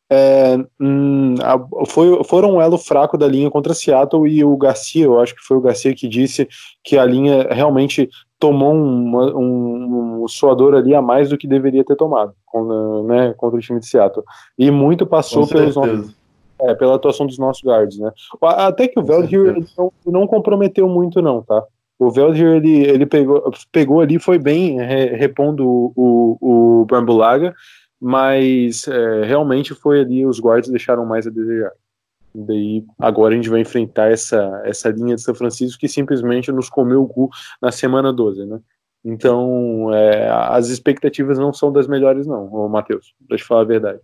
é, 0.10 0.58
hum, 0.80 1.36
a, 1.42 1.86
foi, 1.86 2.24
foram 2.26 2.56
um 2.56 2.62
elo 2.62 2.78
fraco 2.78 3.18
da 3.18 3.28
linha 3.28 3.50
contra 3.50 3.74
Seattle 3.74 4.28
e 4.28 4.44
o 4.44 4.56
Garcia, 4.58 5.06
eu 5.06 5.20
acho 5.20 5.34
que 5.34 5.42
foi 5.42 5.58
o 5.58 5.62
Garcia 5.62 5.96
que 5.96 6.08
disse 6.08 6.48
que 6.84 6.98
a 6.98 7.06
linha 7.06 7.48
realmente 7.50 8.10
tomou 8.42 8.74
um, 8.74 9.38
um, 9.38 10.24
um 10.24 10.28
suador 10.28 10.74
ali 10.74 10.96
a 10.96 11.02
mais 11.02 11.30
do 11.30 11.38
que 11.38 11.48
deveria 11.48 11.86
ter 11.86 11.96
tomado 11.96 12.34
né, 13.06 13.34
contra 13.38 13.58
o 13.58 13.62
time 13.62 13.80
de 13.80 13.86
Seattle. 13.86 14.26
E 14.58 14.72
muito 14.72 15.06
passou 15.06 15.48
pelos 15.48 15.76
nossos, 15.76 16.16
é, 16.60 16.74
pela 16.74 16.96
atuação 16.96 17.28
dos 17.28 17.38
nossos 17.38 17.64
guards, 17.64 18.00
né? 18.00 18.12
Até 18.42 18.88
que 18.88 19.00
o 19.00 19.04
Veldheer 19.04 19.64
não, 19.78 19.94
não 20.06 20.28
comprometeu 20.28 20.90
muito, 20.90 21.22
não, 21.22 21.44
tá? 21.44 21.64
O 22.00 22.10
Veldheer, 22.10 22.56
ele, 22.56 22.82
ele 22.82 23.06
pegou, 23.06 23.52
pegou 23.72 24.02
ali, 24.02 24.18
foi 24.18 24.40
bem 24.40 24.78
repondo 24.80 25.68
o, 25.68 25.94
o, 25.96 26.82
o 26.82 26.86
Brambulaga, 26.86 27.54
mas 28.00 28.88
é, 28.88 29.24
realmente 29.24 29.76
foi 29.76 30.02
ali, 30.02 30.26
os 30.26 30.40
guards 30.40 30.72
deixaram 30.72 31.06
mais 31.06 31.28
a 31.28 31.30
desejar. 31.30 31.72
Daí 32.34 32.86
agora 33.00 33.34
a 33.34 33.36
gente 33.36 33.50
vai 33.50 33.62
enfrentar 33.62 34.12
essa, 34.12 34.62
essa 34.66 34.90
linha 34.90 35.16
de 35.16 35.22
São 35.22 35.36
Francisco 35.36 35.80
que 35.80 35.88
simplesmente 35.88 36.52
nos 36.52 36.70
comeu 36.70 37.04
o 37.04 37.08
cu 37.08 37.30
na 37.62 37.72
semana 37.72 38.14
12, 38.14 38.46
né? 38.46 38.60
Então 39.04 39.94
é, 39.94 40.30
as 40.30 40.70
expectativas 40.70 41.38
não 41.38 41.52
são 41.52 41.72
das 41.72 41.88
melhores, 41.88 42.28
não, 42.28 42.70
Matheus, 42.70 43.14
pra 43.28 43.38
te 43.38 43.44
falar 43.44 43.62
a 43.62 43.66
verdade. 43.66 44.00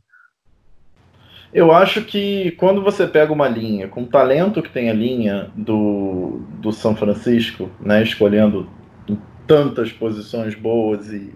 Eu 1.54 1.72
acho 1.72 2.04
que 2.04 2.52
quando 2.52 2.82
você 2.84 3.08
pega 3.08 3.32
uma 3.32 3.48
linha 3.48 3.88
com 3.88 4.04
o 4.04 4.08
talento 4.08 4.62
que 4.62 4.70
tem 4.70 4.90
a 4.90 4.94
linha 4.94 5.50
do, 5.56 6.42
do 6.60 6.74
São 6.74 6.96
Francisco, 6.96 7.70
né, 7.80 8.04
escolhendo 8.04 8.70
tantas 9.48 9.92
posições 9.92 10.54
boas 10.54 11.12
e 11.12 11.34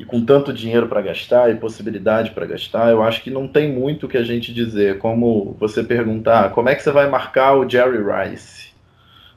e 0.00 0.04
com 0.06 0.24
tanto 0.24 0.50
dinheiro 0.50 0.88
para 0.88 1.02
gastar 1.02 1.50
e 1.50 1.56
possibilidade 1.56 2.30
para 2.30 2.46
gastar, 2.46 2.90
eu 2.90 3.02
acho 3.02 3.22
que 3.22 3.30
não 3.30 3.46
tem 3.46 3.70
muito 3.70 4.06
o 4.06 4.08
que 4.08 4.16
a 4.16 4.22
gente 4.22 4.50
dizer. 4.50 4.96
Como 4.96 5.54
você 5.60 5.84
perguntar, 5.84 6.52
como 6.52 6.70
é 6.70 6.74
que 6.74 6.82
você 6.82 6.90
vai 6.90 7.06
marcar 7.06 7.52
o 7.52 7.68
Jerry 7.68 7.98
Rice? 7.98 8.70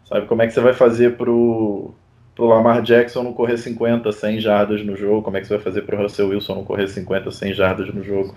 Sabe, 0.08 0.26
como 0.26 0.42
é 0.42 0.48
que 0.48 0.54
você 0.54 0.62
vai 0.62 0.72
fazer 0.72 1.18
pro, 1.18 1.94
pro 2.34 2.46
Lamar 2.46 2.82
Jackson 2.82 3.24
não 3.24 3.34
correr 3.34 3.58
50, 3.58 4.10
100 4.10 4.40
jardas 4.40 4.86
no 4.86 4.96
jogo? 4.96 5.22
Como 5.22 5.36
é 5.36 5.42
que 5.42 5.48
você 5.48 5.56
vai 5.56 5.64
fazer 5.64 5.82
pro 5.82 6.02
Russell 6.02 6.30
Wilson 6.30 6.56
não 6.56 6.64
correr 6.64 6.88
50, 6.88 7.30
100 7.30 7.54
jardas 7.54 7.94
no 7.94 8.02
jogo? 8.02 8.34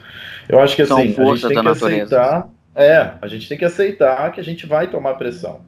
Eu 0.49 0.59
acho 0.59 0.75
que 0.75 0.83
assim, 0.83 1.15
a 1.17 1.37
gente 1.37 1.47
tem 1.47 1.63
que 1.63 1.69
aceitar, 1.69 2.49
é, 2.75 3.13
a 3.23 3.29
gente 3.29 3.49
tem 3.49 3.57
que 3.57 3.65
aceitar 3.65 4.33
que 4.33 4.41
a 4.41 4.45
gente 4.45 4.67
vai 4.67 4.89
tomar 4.89 5.15
pressão. 5.15 5.61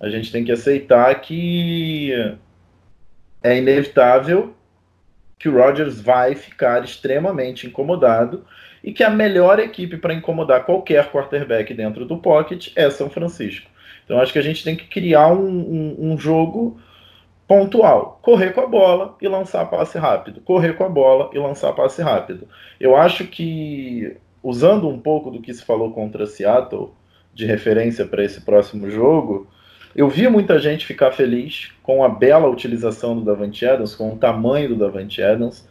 A 0.00 0.08
gente 0.08 0.32
tem 0.32 0.42
que 0.42 0.50
aceitar 0.50 1.14
que 1.20 2.12
é 3.40 3.56
inevitável 3.56 4.55
que 5.38 5.48
o 5.48 5.56
Rodgers 5.56 6.00
vai 6.00 6.34
ficar 6.34 6.84
extremamente 6.84 7.66
incomodado 7.66 8.44
e 8.82 8.92
que 8.92 9.02
a 9.02 9.10
melhor 9.10 9.58
equipe 9.58 9.96
para 9.96 10.14
incomodar 10.14 10.64
qualquer 10.64 11.10
quarterback 11.10 11.72
dentro 11.74 12.04
do 12.04 12.18
pocket 12.18 12.72
é 12.76 12.88
São 12.90 13.10
Francisco. 13.10 13.70
Então 14.04 14.20
acho 14.20 14.32
que 14.32 14.38
a 14.38 14.42
gente 14.42 14.62
tem 14.64 14.76
que 14.76 14.86
criar 14.86 15.32
um, 15.32 15.48
um, 15.48 16.12
um 16.12 16.18
jogo 16.18 16.80
pontual, 17.46 18.18
correr 18.22 18.52
com 18.52 18.60
a 18.60 18.66
bola 18.66 19.16
e 19.20 19.28
lançar 19.28 19.66
passe 19.66 19.98
rápido, 19.98 20.40
correr 20.40 20.74
com 20.74 20.84
a 20.84 20.88
bola 20.88 21.30
e 21.32 21.38
lançar 21.38 21.72
passe 21.72 22.02
rápido. 22.02 22.48
Eu 22.80 22.96
acho 22.96 23.26
que 23.26 24.16
usando 24.42 24.88
um 24.88 24.98
pouco 24.98 25.30
do 25.30 25.40
que 25.40 25.52
se 25.52 25.64
falou 25.64 25.92
contra 25.92 26.26
Seattle 26.26 26.90
de 27.34 27.44
referência 27.44 28.06
para 28.06 28.24
esse 28.24 28.40
próximo 28.40 28.90
jogo, 28.90 29.46
eu 29.96 30.10
vi 30.10 30.28
muita 30.28 30.58
gente 30.58 30.84
ficar 30.84 31.10
feliz 31.10 31.72
com 31.82 32.04
a 32.04 32.08
bela 32.08 32.46
utilização 32.48 33.16
do 33.16 33.24
Davante 33.24 33.64
Adams, 33.64 33.94
com 33.94 34.12
o 34.12 34.16
tamanho 34.16 34.68
do 34.68 34.76
Davante 34.76 35.22
Adams. 35.22 35.66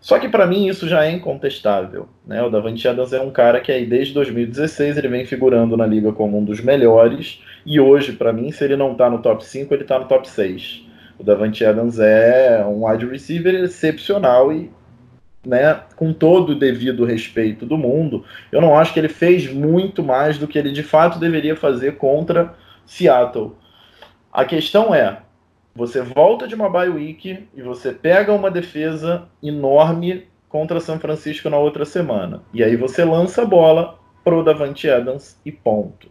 Só 0.00 0.18
que 0.18 0.28
para 0.28 0.44
mim 0.44 0.66
isso 0.66 0.88
já 0.88 1.04
é 1.04 1.12
incontestável. 1.12 2.08
Né? 2.26 2.42
O 2.42 2.50
Davante 2.50 2.88
Adams 2.88 3.12
é 3.12 3.20
um 3.20 3.30
cara 3.30 3.60
que 3.60 3.70
aí 3.70 3.86
desde 3.86 4.12
2016 4.14 4.96
ele 4.96 5.06
vem 5.06 5.24
figurando 5.24 5.76
na 5.76 5.86
liga 5.86 6.12
como 6.12 6.36
um 6.36 6.44
dos 6.44 6.60
melhores. 6.60 7.40
E 7.64 7.78
hoje, 7.78 8.12
para 8.12 8.32
mim, 8.32 8.50
se 8.50 8.64
ele 8.64 8.74
não 8.74 8.90
está 8.92 9.08
no 9.08 9.20
top 9.20 9.46
5, 9.46 9.72
ele 9.72 9.82
está 9.82 10.00
no 10.00 10.06
top 10.06 10.28
6. 10.28 10.84
O 11.16 11.22
Davante 11.22 11.64
Adams 11.64 12.00
é 12.00 12.64
um 12.66 12.88
wide 12.88 13.06
receiver 13.06 13.54
excepcional 13.54 14.52
e 14.52 14.68
né, 15.46 15.80
com 15.94 16.12
todo 16.12 16.50
o 16.50 16.58
devido 16.58 17.04
respeito 17.04 17.64
do 17.64 17.78
mundo, 17.78 18.24
eu 18.50 18.60
não 18.60 18.76
acho 18.76 18.92
que 18.92 18.98
ele 18.98 19.08
fez 19.08 19.50
muito 19.50 20.02
mais 20.02 20.36
do 20.36 20.48
que 20.48 20.58
ele 20.58 20.72
de 20.72 20.82
fato 20.82 21.18
deveria 21.20 21.54
fazer 21.54 21.96
contra 21.96 22.52
Seattle. 22.88 23.52
A 24.32 24.44
questão 24.46 24.94
é, 24.94 25.20
você 25.76 26.00
volta 26.00 26.48
de 26.48 26.54
uma 26.54 26.70
bye 26.70 26.88
week 26.88 27.46
e 27.54 27.62
você 27.62 27.92
pega 27.92 28.32
uma 28.32 28.50
defesa 28.50 29.28
enorme 29.42 30.26
contra 30.48 30.80
São 30.80 30.98
Francisco 30.98 31.50
na 31.50 31.58
outra 31.58 31.84
semana. 31.84 32.42
E 32.52 32.64
aí 32.64 32.74
você 32.76 33.04
lança 33.04 33.42
a 33.42 33.46
bola 33.46 33.98
pro 34.24 34.42
Davante 34.42 34.88
Adams 34.88 35.38
e 35.44 35.52
ponto. 35.52 36.08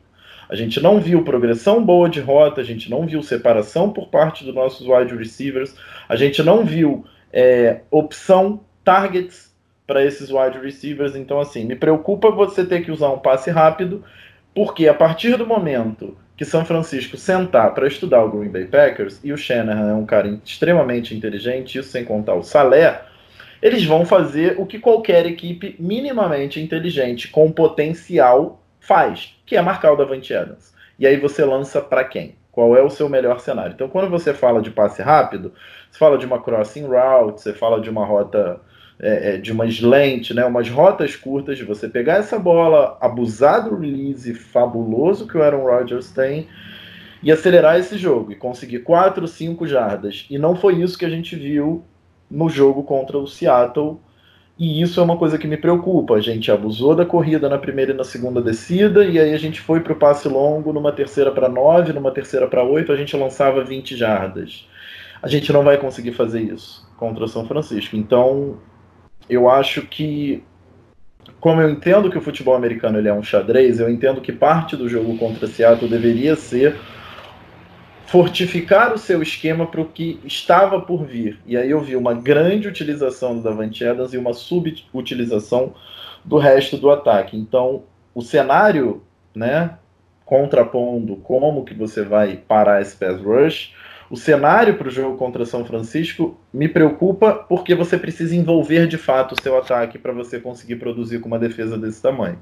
A 0.48 0.56
gente 0.56 0.80
não 0.80 1.00
viu 1.00 1.24
progressão 1.24 1.84
boa 1.84 2.08
de 2.08 2.22
rota, 2.22 2.62
a 2.62 2.64
gente 2.64 2.90
não 2.90 3.06
viu 3.06 3.22
separação 3.22 3.92
por 3.92 4.08
parte 4.08 4.46
dos 4.46 4.54
nossos 4.54 4.88
wide 4.88 5.16
receivers, 5.16 5.76
a 6.08 6.16
gente 6.16 6.42
não 6.44 6.64
viu 6.64 7.04
é, 7.34 7.82
opção, 7.92 8.62
targets 8.84 9.54
para 9.86 10.06
esses 10.06 10.30
wide 10.30 10.60
receivers. 10.60 11.16
Então, 11.16 11.40
assim, 11.40 11.66
me 11.66 11.76
preocupa 11.76 12.30
você 12.30 12.64
ter 12.64 12.86
que 12.86 12.92
usar 12.92 13.10
um 13.10 13.20
passe 13.20 13.50
rápido, 13.50 14.04
porque 14.54 14.88
a 14.88 14.94
partir 14.94 15.36
do 15.38 15.46
momento 15.46 16.16
que 16.38 16.46
São 16.46 16.64
Francisco 16.64 17.18
sentar 17.18 17.74
para 17.74 17.88
estudar 17.88 18.24
o 18.24 18.30
Green 18.30 18.50
Bay 18.50 18.66
Packers, 18.66 19.20
e 19.24 19.34
o 19.34 19.38
Shanahan 19.38 19.90
é 19.90 19.94
um 19.96 20.06
cara 20.06 20.40
extremamente 20.46 21.16
inteligente, 21.16 21.80
isso 21.80 21.90
sem 21.90 22.06
contar 22.06 22.36
o 22.36 22.44
Salé, 22.44 23.02
eles 23.60 23.84
vão 23.84 24.06
fazer 24.06 24.56
o 24.60 24.66
que 24.66 24.78
qualquer 24.78 25.26
equipe 25.26 25.76
minimamente 25.80 26.62
inteligente, 26.62 27.28
com 27.30 27.52
potencial, 27.52 28.62
faz, 28.80 29.36
que 29.48 29.58
é 29.58 29.62
marcar 29.62 29.92
o 29.92 29.96
Davante 29.96 30.32
Adams. 30.32 30.76
E 31.00 31.08
aí 31.08 31.18
você 31.18 31.44
lança 31.44 31.82
para 31.82 32.04
quem? 32.04 32.36
Qual 32.52 32.78
é 32.78 32.84
o 32.84 32.90
seu 32.90 33.10
melhor 33.10 33.40
cenário? 33.40 33.74
Então, 33.74 33.90
quando 33.90 34.10
você 34.10 34.34
fala 34.34 34.62
de 34.62 34.70
passe 34.70 35.02
rápido, 35.02 35.54
você 35.90 35.98
fala 35.98 36.18
de 36.18 36.26
uma 36.26 36.42
crossing 36.42 36.86
route, 36.86 37.42
você 37.42 37.54
fala 37.54 37.82
de 37.82 37.90
uma 37.90 38.06
rota 38.06 38.62
é, 39.00 39.36
é, 39.36 39.38
de 39.38 39.52
umas 39.52 39.80
lentes, 39.80 40.36
né, 40.36 40.44
umas 40.46 40.70
rotas 40.70 41.16
curtas, 41.16 41.58
de 41.58 41.64
você 41.64 41.88
pegar 41.88 42.16
essa 42.16 42.40
bola, 42.40 42.98
abusar 43.00 43.64
do 43.64 43.76
release 43.76 44.34
fabuloso 44.34 45.28
que 45.28 45.38
o 45.38 45.44
Aaron 45.44 45.64
Rodgers 45.64 46.10
tem 46.12 46.48
e 47.22 47.32
acelerar 47.32 47.80
esse 47.80 47.98
jogo 47.98 48.32
e 48.32 48.36
conseguir 48.36 48.80
4, 48.80 49.28
5 49.28 49.68
jardas. 49.68 50.26
E 50.30 50.38
não 50.38 50.56
foi 50.56 50.82
isso 50.82 50.98
que 50.98 51.06
a 51.06 51.10
gente 51.10 51.36
viu 51.36 51.84
no 52.30 52.50
jogo 52.50 52.84
contra 52.84 53.18
o 53.18 53.28
Seattle. 53.28 54.00
E 54.58 54.82
isso 54.82 55.00
é 55.00 55.04
uma 55.04 55.18
coisa 55.18 55.38
que 55.38 55.48
me 55.48 55.58
preocupa. 55.58 56.16
A 56.16 56.22
gente 56.22 56.52
abusou 56.52 56.96
da 56.96 57.06
corrida 57.06 57.48
na 57.48 57.60
primeira 57.60 57.92
e 57.92 57.96
na 57.96 58.04
segunda 58.04 58.42
descida, 58.42 59.06
e 59.06 59.20
aí 59.20 59.34
a 59.34 59.38
gente 59.38 59.62
foi 59.62 59.80
para 59.80 59.94
o 59.94 59.96
passe 59.96 60.28
longo 60.28 60.74
numa 60.74 60.92
terceira 60.92 61.32
para 61.32 61.48
9, 61.48 61.94
numa 61.94 62.12
terceira 62.12 62.48
para 62.48 62.64
8, 62.64 62.92
a 62.92 62.96
gente 62.96 63.16
lançava 63.16 63.64
20 63.64 63.96
jardas. 63.96 64.68
A 65.22 65.28
gente 65.28 65.54
não 65.54 65.64
vai 65.64 65.78
conseguir 65.78 66.14
fazer 66.14 66.42
isso 66.42 66.88
contra 66.98 67.24
o 67.24 67.28
São 67.28 67.46
Francisco. 67.46 67.96
Então, 67.96 68.58
eu 69.30 69.50
acho 69.50 69.82
que 69.84 70.44
como 71.40 71.62
eu 71.62 71.70
entendo 71.70 72.10
que 72.10 72.18
o 72.18 72.22
futebol 72.22 72.56
americano 72.56 72.98
ele 72.98 73.10
é 73.10 73.14
um 73.14 73.24
xadrez, 73.24 73.80
eu 73.80 73.90
entendo 73.90 74.22
que 74.22 74.32
parte 74.32 74.76
do 74.76 74.90
jogo 74.90 75.18
contra 75.18 75.48
Seattle 75.48 75.90
deveria 75.90 76.36
ser 76.36 76.76
fortificar 78.08 78.94
o 78.94 78.98
seu 78.98 79.22
esquema 79.22 79.68
para 79.68 79.82
o 79.82 79.86
que 79.86 80.20
estava 80.26 80.80
por 80.80 81.06
vir. 81.06 81.40
E 81.46 81.58
aí 81.58 81.70
eu 81.70 81.82
vi 81.82 81.96
uma 81.96 82.14
grande 82.14 82.68
utilização 82.68 83.36
do 83.36 83.44
Davante 83.44 83.86
Adams 83.86 84.14
e 84.14 84.18
uma 84.18 84.34
subutilização 84.34 85.74
do 86.24 86.38
resto 86.38 86.78
do 86.78 86.90
ataque. 86.90 87.38
Então, 87.38 87.84
o 88.16 88.22
cenário, 88.22 89.04
né, 89.36 89.78
contrapondo 90.26 91.18
como 91.18 91.66
que 91.66 91.74
você 91.74 92.02
vai 92.02 92.38
parar 92.38 92.82
esse 92.82 92.96
pass 92.96 93.22
rush, 93.22 93.74
o 94.10 94.16
cenário 94.16 94.78
para 94.78 94.88
o 94.88 94.92
jogo 94.92 95.18
contra 95.18 95.46
São 95.46 95.66
Francisco 95.66 96.40
me 96.54 96.68
preocupa 96.68 97.34
porque 97.34 97.76
você 97.76 97.98
precisa 97.98 98.36
envolver 98.36 98.88
de 98.88 98.98
fato 98.98 99.34
o 99.34 99.42
seu 99.42 99.58
ataque 99.58 99.98
para 99.98 100.14
você 100.14 100.40
conseguir 100.40 100.78
produzir 100.78 101.20
com 101.20 101.28
uma 101.28 101.40
defesa 101.40 101.78
desse 101.78 102.02
tamanho. 102.02 102.40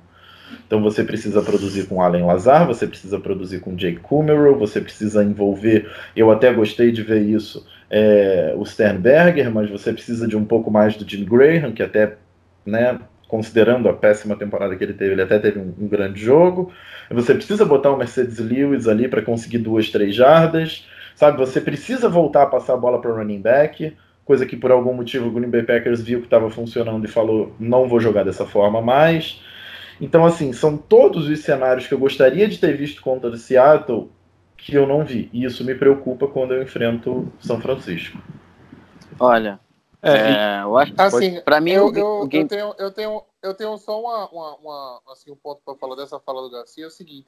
Então 0.67 0.81
você 0.81 1.03
precisa 1.03 1.41
produzir 1.41 1.87
com 1.87 2.01
Allen 2.01 2.25
Lazar, 2.25 2.67
você 2.67 2.85
precisa 2.85 3.19
produzir 3.19 3.59
com 3.59 3.75
Jake 3.75 3.99
Kumerow, 3.99 4.57
você 4.57 4.79
precisa 4.79 5.23
envolver. 5.23 5.89
Eu 6.15 6.31
até 6.31 6.53
gostei 6.53 6.91
de 6.91 7.01
ver 7.01 7.21
isso, 7.21 7.65
é, 7.89 8.53
o 8.55 8.65
Sternberger, 8.65 9.51
mas 9.51 9.69
você 9.69 9.91
precisa 9.91 10.27
de 10.27 10.37
um 10.37 10.45
pouco 10.45 10.69
mais 10.69 10.95
do 10.95 11.09
Jim 11.09 11.25
Graham, 11.25 11.71
que 11.71 11.81
até, 11.81 12.17
né, 12.65 12.99
considerando 13.27 13.89
a 13.89 13.93
péssima 13.93 14.35
temporada 14.35 14.75
que 14.75 14.83
ele 14.83 14.93
teve, 14.93 15.13
ele 15.13 15.21
até 15.21 15.39
teve 15.39 15.59
um, 15.59 15.73
um 15.79 15.87
grande 15.87 16.23
jogo. 16.23 16.71
Você 17.09 17.33
precisa 17.33 17.65
botar 17.65 17.91
o 17.91 17.97
Mercedes 17.97 18.37
Lewis 18.39 18.87
ali 18.87 19.07
para 19.07 19.21
conseguir 19.21 19.59
duas, 19.59 19.89
três 19.89 20.15
jardas. 20.15 20.87
Sabe, 21.15 21.37
você 21.37 21.61
precisa 21.61 22.09
voltar 22.09 22.43
a 22.43 22.47
passar 22.47 22.73
a 22.73 22.77
bola 22.77 22.99
para 22.99 23.09
o 23.09 23.15
running 23.15 23.41
back, 23.41 23.95
coisa 24.25 24.45
que 24.45 24.57
por 24.57 24.71
algum 24.71 24.93
motivo 24.93 25.27
o 25.27 25.31
Green 25.31 25.49
Bay 25.49 25.63
Packers 25.63 26.01
viu 26.01 26.19
que 26.19 26.25
estava 26.25 26.49
funcionando 26.49 27.05
e 27.05 27.07
falou: 27.07 27.53
não 27.59 27.87
vou 27.87 27.99
jogar 27.99 28.23
dessa 28.23 28.45
forma 28.45 28.81
mais. 28.81 29.41
Então, 29.99 30.25
assim, 30.25 30.51
são 30.51 30.75
todos 30.75 31.29
os 31.29 31.39
cenários 31.39 31.87
que 31.87 31.93
eu 31.93 31.99
gostaria 31.99 32.47
de 32.47 32.59
ter 32.59 32.75
visto 32.75 33.01
contra 33.01 33.29
o 33.29 33.37
Seattle 33.37 34.11
que 34.57 34.73
eu 34.73 34.85
não 34.85 35.05
vi. 35.05 35.29
E 35.31 35.45
isso 35.45 35.63
me 35.63 35.73
preocupa 35.73 36.27
quando 36.27 36.53
eu 36.53 36.63
enfrento 36.63 37.31
São 37.39 37.61
Francisco. 37.61 38.17
Olha, 39.17 39.59
é, 40.01 40.11
é, 40.11 40.63
eu 40.63 40.77
acho 40.77 40.93
assim, 40.97 41.39
para 41.41 41.61
mim 41.61 41.71
eu, 41.71 41.93
eu, 41.95 42.27
game... 42.27 42.43
eu, 42.43 42.47
tenho, 42.47 42.75
eu, 42.77 42.91
tenho, 42.91 43.21
eu 43.41 43.53
tenho 43.53 43.77
só 43.77 44.01
uma, 44.01 44.27
uma, 44.29 44.55
uma 44.57 45.01
assim, 45.11 45.31
um 45.31 45.35
ponto 45.35 45.61
para 45.63 45.75
falar 45.75 45.95
dessa 45.95 46.19
fala 46.19 46.41
do 46.41 46.51
Garcia 46.51 46.83
é 46.83 46.87
o 46.87 46.91
seguinte. 46.91 47.27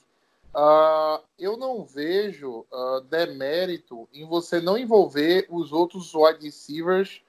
Uh, 0.57 1.23
eu 1.37 1.55
não 1.55 1.85
vejo 1.85 2.65
uh, 2.71 2.99
demérito 3.01 4.09
em 4.11 4.25
você 4.25 4.59
não 4.59 4.75
envolver 4.75 5.45
os 5.51 5.71
outros 5.71 6.15
wide 6.15 6.43
receivers, 6.43 7.21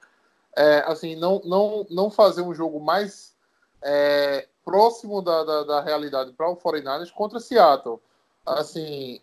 é, 0.57 0.79
assim, 0.79 1.15
não, 1.15 1.39
não, 1.45 1.85
não 1.91 2.09
fazer 2.09 2.41
um 2.41 2.55
jogo 2.55 2.79
mais 2.79 3.35
é, 3.83 4.47
próximo 4.65 5.21
da, 5.21 5.43
da, 5.43 5.63
da 5.63 5.81
realidade 5.81 6.33
para 6.33 6.49
o 6.49 6.57
49ers 6.57 7.11
contra 7.11 7.39
Seattle. 7.39 7.99
Assim, 8.43 9.21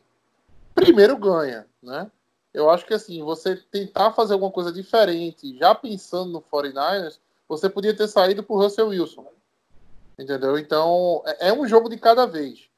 primeiro 0.73 1.17
ganha, 1.17 1.67
né? 1.83 2.09
Eu 2.55 2.71
acho 2.71 2.87
que 2.87 2.95
assim, 2.95 3.25
você 3.25 3.57
tentar 3.57 4.13
fazer 4.13 4.35
alguma 4.35 4.53
coisa 4.53 4.73
diferente, 4.73 5.59
já 5.59 5.75
pensando 5.75 6.31
no 6.31 6.41
49ers, 6.41 7.19
você 7.49 7.69
podia 7.69 7.95
ter 7.95 8.07
saído 8.07 8.45
por 8.45 8.63
Russell 8.63 8.89
Wilson. 8.89 9.27
Entendeu? 10.17 10.57
Então, 10.57 11.25
é, 11.27 11.49
é 11.49 11.53
um 11.53 11.67
jogo 11.67 11.89
de 11.89 11.99
cada 11.99 12.25
vez 12.25 12.71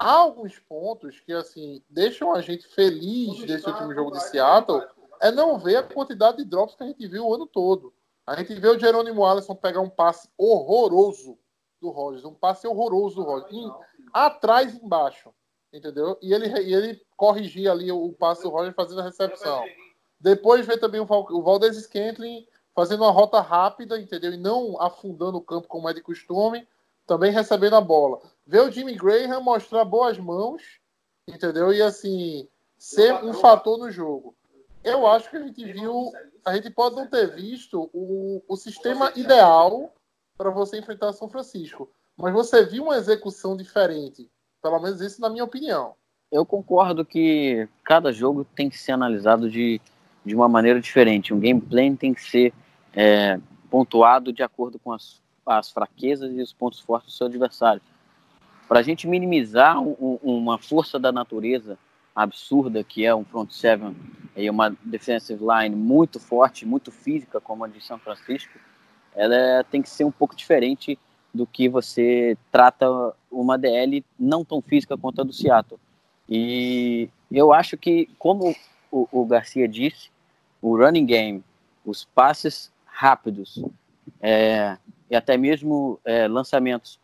há 0.00 0.12
alguns 0.12 0.58
pontos 0.58 1.20
que 1.20 1.32
assim 1.32 1.82
deixam 1.90 2.34
a 2.34 2.40
gente 2.40 2.66
feliz 2.66 3.44
desse 3.44 3.68
último 3.68 3.94
jogo 3.94 4.12
de 4.12 4.22
Seattle 4.24 4.82
é 5.20 5.30
não 5.30 5.58
ver 5.58 5.76
a 5.76 5.82
quantidade 5.82 6.38
de 6.38 6.44
drops 6.46 6.74
que 6.74 6.82
a 6.82 6.86
gente 6.86 7.06
viu 7.06 7.26
o 7.26 7.34
ano 7.34 7.46
todo. 7.46 7.92
A 8.26 8.34
gente 8.36 8.54
vê 8.54 8.68
o 8.68 8.78
Jerônimo 8.78 9.26
Alisson 9.26 9.54
pegar 9.54 9.80
um 9.80 9.90
passe 9.90 10.30
horroroso 10.38 11.38
do 11.80 11.90
Rodgers, 11.90 12.24
um 12.24 12.32
passe 12.32 12.66
horroroso 12.66 13.16
do 13.16 13.24
Rodgers, 13.24 13.52
em, 13.52 13.70
atrás 14.12 14.74
embaixo, 14.74 15.30
entendeu? 15.70 16.16
E 16.22 16.32
ele, 16.32 16.46
e 16.62 16.74
ele 16.74 17.02
corrigir 17.16 17.70
ali 17.70 17.92
o, 17.92 18.02
o 18.02 18.12
passe 18.12 18.42
do 18.42 18.48
Rodgers 18.48 18.74
fazendo 18.74 19.02
a 19.02 19.04
recepção. 19.04 19.62
Depois 20.18 20.66
vê 20.66 20.78
também 20.78 21.00
o, 21.00 21.06
o 21.06 21.42
Valdez 21.42 21.76
Scantling 21.76 22.46
fazendo 22.74 23.02
uma 23.02 23.10
rota 23.10 23.40
rápida, 23.40 24.00
entendeu? 24.00 24.32
E 24.32 24.38
não 24.38 24.80
afundando 24.80 25.36
o 25.36 25.42
campo 25.42 25.68
como 25.68 25.88
é 25.90 25.92
de 25.92 26.00
costume, 26.00 26.66
também 27.06 27.32
recebendo 27.32 27.76
a 27.76 27.80
bola 27.80 28.20
ver 28.46 28.62
o 28.62 28.70
Jimmy 28.70 28.94
Graham 28.94 29.40
mostrar 29.40 29.84
boas 29.84 30.18
mãos, 30.18 30.62
entendeu? 31.28 31.72
E 31.72 31.82
assim, 31.82 32.48
ser 32.78 33.12
um 33.24 33.32
fator 33.32 33.78
no 33.78 33.90
jogo. 33.90 34.34
Eu 34.82 35.06
acho 35.06 35.30
que 35.30 35.36
a 35.36 35.42
gente 35.42 35.64
viu, 35.72 36.10
a 36.44 36.54
gente 36.54 36.70
pode 36.70 36.96
não 36.96 37.06
ter 37.06 37.34
visto 37.34 37.90
o, 37.92 38.42
o 38.48 38.56
sistema 38.56 39.12
ideal 39.14 39.92
para 40.36 40.50
você 40.50 40.78
enfrentar 40.78 41.12
São 41.12 41.28
Francisco, 41.28 41.90
mas 42.16 42.32
você 42.32 42.64
viu 42.64 42.84
uma 42.84 42.96
execução 42.96 43.56
diferente, 43.56 44.30
pelo 44.62 44.80
menos 44.80 45.00
isso 45.00 45.20
na 45.20 45.28
minha 45.28 45.44
opinião. 45.44 45.94
Eu 46.32 46.46
concordo 46.46 47.04
que 47.04 47.68
cada 47.84 48.10
jogo 48.12 48.44
tem 48.54 48.70
que 48.70 48.78
ser 48.78 48.92
analisado 48.92 49.50
de, 49.50 49.80
de 50.24 50.34
uma 50.34 50.48
maneira 50.48 50.80
diferente. 50.80 51.34
Um 51.34 51.40
game 51.40 51.60
plan 51.60 51.94
tem 51.94 52.14
que 52.14 52.22
ser 52.22 52.54
é, 52.94 53.38
pontuado 53.68 54.32
de 54.32 54.42
acordo 54.42 54.78
com 54.78 54.92
as, 54.92 55.20
as 55.44 55.70
fraquezas 55.70 56.32
e 56.32 56.40
os 56.40 56.52
pontos 56.52 56.80
fortes 56.80 57.12
do 57.12 57.16
seu 57.16 57.26
adversário 57.26 57.82
para 58.70 58.78
a 58.78 58.82
gente 58.84 59.08
minimizar 59.08 59.82
um, 59.82 60.16
uma 60.22 60.56
força 60.56 60.96
da 60.96 61.10
natureza 61.10 61.76
absurda 62.14 62.84
que 62.84 63.04
é 63.04 63.12
um 63.12 63.24
front 63.24 63.50
seven 63.50 63.96
e 64.36 64.48
uma 64.48 64.76
defensive 64.84 65.42
line 65.44 65.74
muito 65.74 66.20
forte, 66.20 66.64
muito 66.64 66.92
física 66.92 67.40
como 67.40 67.64
a 67.64 67.68
de 67.68 67.84
São 67.84 67.98
Francisco, 67.98 68.56
ela 69.12 69.34
é, 69.34 69.62
tem 69.64 69.82
que 69.82 69.90
ser 69.90 70.04
um 70.04 70.10
pouco 70.12 70.36
diferente 70.36 70.96
do 71.34 71.48
que 71.48 71.68
você 71.68 72.38
trata 72.52 72.86
uma 73.28 73.58
DL 73.58 74.04
não 74.16 74.44
tão 74.44 74.62
física 74.62 74.96
quanto 74.96 75.20
a 75.20 75.24
do 75.24 75.32
Seattle. 75.32 75.80
E 76.28 77.08
eu 77.28 77.52
acho 77.52 77.76
que, 77.76 78.08
como 78.20 78.54
o, 78.88 79.08
o 79.10 79.26
Garcia 79.26 79.66
disse, 79.66 80.10
o 80.62 80.76
running 80.76 81.06
game, 81.06 81.44
os 81.84 82.04
passes 82.04 82.70
rápidos 82.86 83.64
é, 84.20 84.78
e 85.10 85.16
até 85.16 85.36
mesmo 85.36 85.98
é, 86.04 86.28
lançamentos 86.28 87.00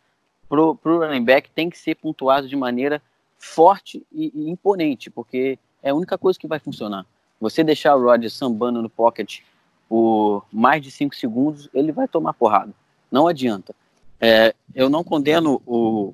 pro, 0.47 0.75
pro 0.75 0.99
running 0.99 1.23
back 1.23 1.49
tem 1.51 1.69
que 1.69 1.77
ser 1.77 1.95
pontuado 1.95 2.47
de 2.47 2.55
maneira 2.55 3.01
forte 3.37 4.05
e, 4.11 4.31
e, 4.33 4.49
imponente, 4.49 5.09
porque 5.09 5.59
é 5.81 5.89
a 5.89 5.95
única 5.95 6.17
coisa 6.17 6.39
que 6.39 6.47
vai 6.47 6.59
funcionar. 6.59 7.05
Você 7.39 7.63
deixar 7.63 7.95
o 7.95 8.03
Rodgers 8.03 8.33
sambando 8.33 8.81
no 8.81 8.89
pocket 8.89 9.39
por 9.87 10.45
mais 10.51 10.81
de 10.81 10.91
5 10.91 11.15
segundos, 11.15 11.69
ele 11.73 11.91
vai 11.91 12.07
tomar 12.07 12.33
porrada. 12.33 12.73
Não 13.11 13.27
adianta. 13.27 13.73
É, 14.19 14.53
eu 14.73 14.89
não 14.89 15.03
condeno 15.03 15.61
o, 15.65 16.13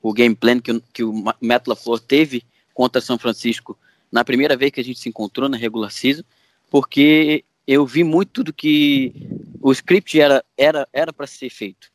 o 0.00 0.12
game 0.12 0.34
plan 0.34 0.58
que, 0.58 0.80
que 0.92 1.04
o 1.04 1.12
Matt 1.40 1.66
LaFleur 1.66 2.00
teve 2.00 2.42
contra 2.74 3.00
São 3.00 3.18
Francisco 3.18 3.78
na 4.10 4.24
primeira 4.24 4.56
vez 4.56 4.72
que 4.72 4.80
a 4.80 4.84
gente 4.84 4.98
se 4.98 5.08
encontrou 5.08 5.48
na 5.48 5.56
regular 5.56 5.90
season, 5.90 6.22
porque 6.70 7.44
eu 7.66 7.86
vi 7.86 8.02
muito 8.02 8.42
do 8.42 8.52
que 8.52 9.14
o 9.60 9.70
script 9.70 10.20
era 10.20 10.44
era 10.56 10.88
era 10.92 11.12
para 11.12 11.26
ser 11.26 11.48
feito 11.48 11.91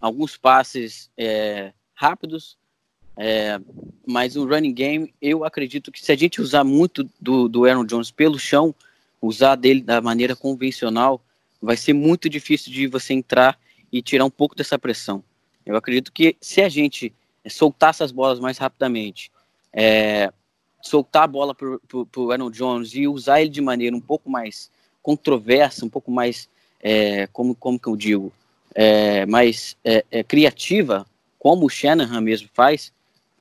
alguns 0.00 0.36
passes 0.36 1.10
é, 1.16 1.72
rápidos, 1.94 2.56
é, 3.16 3.60
mas 4.06 4.36
o 4.36 4.46
running 4.46 4.72
game, 4.72 5.14
eu 5.20 5.44
acredito 5.44 5.92
que 5.92 6.02
se 6.02 6.10
a 6.10 6.16
gente 6.16 6.40
usar 6.40 6.64
muito 6.64 7.08
do, 7.20 7.48
do 7.48 7.66
Aaron 7.66 7.84
Jones 7.84 8.10
pelo 8.10 8.38
chão, 8.38 8.74
usar 9.20 9.56
dele 9.56 9.82
da 9.82 10.00
maneira 10.00 10.34
convencional, 10.34 11.20
vai 11.60 11.76
ser 11.76 11.92
muito 11.92 12.28
difícil 12.28 12.72
de 12.72 12.86
você 12.86 13.12
entrar 13.12 13.58
e 13.92 14.00
tirar 14.00 14.24
um 14.24 14.30
pouco 14.30 14.54
dessa 14.54 14.78
pressão. 14.78 15.22
Eu 15.66 15.76
acredito 15.76 16.10
que 16.10 16.36
se 16.40 16.62
a 16.62 16.68
gente 16.68 17.12
soltar 17.48 17.90
essas 17.90 18.10
bolas 18.10 18.40
mais 18.40 18.56
rapidamente, 18.56 19.30
é, 19.72 20.32
soltar 20.80 21.24
a 21.24 21.26
bola 21.26 21.54
para 21.54 21.68
o 21.68 22.30
Aaron 22.32 22.50
Jones 22.50 22.94
e 22.94 23.06
usar 23.06 23.42
ele 23.42 23.50
de 23.50 23.60
maneira 23.60 23.94
um 23.94 24.00
pouco 24.00 24.30
mais 24.30 24.70
controversa, 25.02 25.84
um 25.84 25.88
pouco 25.88 26.10
mais, 26.10 26.48
é, 26.80 27.26
como, 27.28 27.54
como 27.54 27.78
que 27.78 27.88
eu 27.88 27.96
digo, 27.96 28.32
é, 28.74 29.26
mais 29.26 29.76
é, 29.84 30.04
é, 30.10 30.22
criativa, 30.22 31.06
como 31.38 31.66
o 31.66 31.70
Shanahan 31.70 32.20
mesmo 32.20 32.48
faz, 32.52 32.92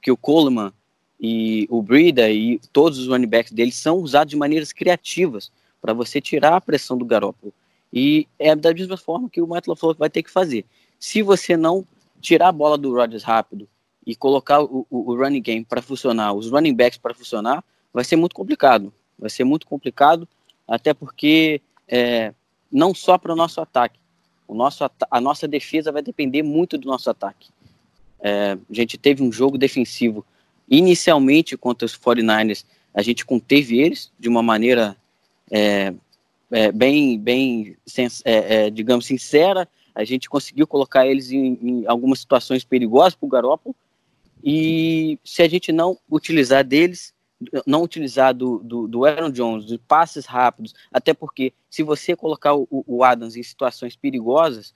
que 0.02 0.12
o 0.12 0.18
Coleman 0.18 0.72
e 1.20 1.68
o 1.70 1.82
Brida 1.82 2.30
e 2.30 2.60
todos 2.72 2.98
os 2.98 3.08
running 3.08 3.28
backs 3.28 3.52
dele 3.52 3.72
são 3.72 3.98
usados 3.98 4.32
de 4.32 4.38
maneiras 4.38 4.72
criativas 4.72 5.52
para 5.82 5.94
você 5.94 6.22
tirar 6.22 6.56
a 6.56 6.62
pressão 6.62 6.98
do 6.98 7.06
Garoppolo. 7.06 7.54
E 7.92 8.28
é 8.38 8.56
da 8.56 8.74
mesma 8.74 8.98
forma 8.98 9.30
que 9.30 9.42
o 9.42 9.48
Matt 9.48 9.68
LaFleur 9.68 9.96
vai 9.98 10.10
ter 10.10 10.24
que 10.24 10.32
fazer. 10.32 10.66
Se 11.00 11.22
você 11.22 11.58
não 11.58 11.86
tirar 12.22 12.50
a 12.50 12.52
bola 12.52 12.78
do 12.78 12.94
Rodgers 12.94 13.24
rápido 13.24 13.68
e 14.06 14.16
colocar 14.16 14.62
o, 14.62 14.86
o, 14.90 15.12
o 15.12 15.16
running 15.16 15.42
game 15.42 15.66
para 15.66 15.82
funcionar, 15.82 16.34
os 16.34 16.50
running 16.50 16.76
backs 16.76 16.98
para 16.98 17.14
funcionar, 17.14 17.64
vai 17.94 18.04
ser 18.04 18.16
muito 18.16 18.36
complicado. 18.36 18.94
Vai 19.18 19.30
ser 19.30 19.44
muito 19.44 19.68
complicado, 19.68 20.28
até 20.68 20.94
porque 20.94 21.62
é, 21.88 22.34
não 22.72 22.94
só 22.94 23.18
para 23.18 23.34
o 23.34 23.36
nosso 23.36 23.60
ataque, 23.60 24.00
o 24.50 24.56
nosso, 24.56 24.84
a 25.12 25.22
nossa 25.22 25.47
defesa 25.47 25.91
vai 25.91 26.02
depender 26.02 26.41
muito 26.41 26.76
do 26.76 26.88
nosso 26.88 27.08
ataque. 27.08 27.50
É, 28.20 28.58
a 28.70 28.74
gente 28.74 28.97
teve 28.97 29.22
um 29.22 29.32
jogo 29.32 29.60
defensivo 29.60 30.26
inicialmente 30.68 31.56
contra 31.56 31.86
os 31.86 31.95
49ers, 31.95 32.66
a 32.91 33.04
gente 33.04 33.24
conteve 33.24 33.80
eles 33.80 34.12
de 34.20 34.28
uma 34.28 34.41
maneira 34.41 34.97
é, 35.52 35.93
é, 36.52 36.72
bem, 36.72 37.20
bem 37.20 37.78
é, 38.26 38.66
é, 38.66 38.70
digamos, 38.72 39.06
sincera. 39.06 39.70
A 39.93 40.04
gente 40.04 40.28
conseguiu 40.28 40.66
colocar 40.66 41.06
eles 41.06 41.32
em, 41.32 41.60
em 41.62 41.84
algumas 41.86 42.20
situações 42.20 42.64
perigosas 42.64 43.14
para 43.14 43.28
o 43.28 43.30
Garoppolo. 43.30 43.76
E 44.43 45.20
se 45.24 45.43
a 45.43 45.47
gente 45.47 45.72
não 45.72 45.95
utilizar 46.10 46.64
deles, 46.64 47.14
não 47.66 47.84
utilizar 47.84 48.34
do, 48.34 48.60
do, 48.60 48.88
do, 48.88 49.06
Aaron 49.06 49.32
Jones, 49.32 49.66
de 49.66 49.78
passes 49.78 50.26
rápidos, 50.26 50.74
até 50.92 51.14
porque 51.14 51.54
se 51.70 51.84
você 51.84 52.16
colocar 52.16 52.54
o, 52.54 52.68
o 52.70 53.04
Adams 53.04 53.36
em 53.36 53.44
situações 53.44 53.96
perigosas, 53.96 54.74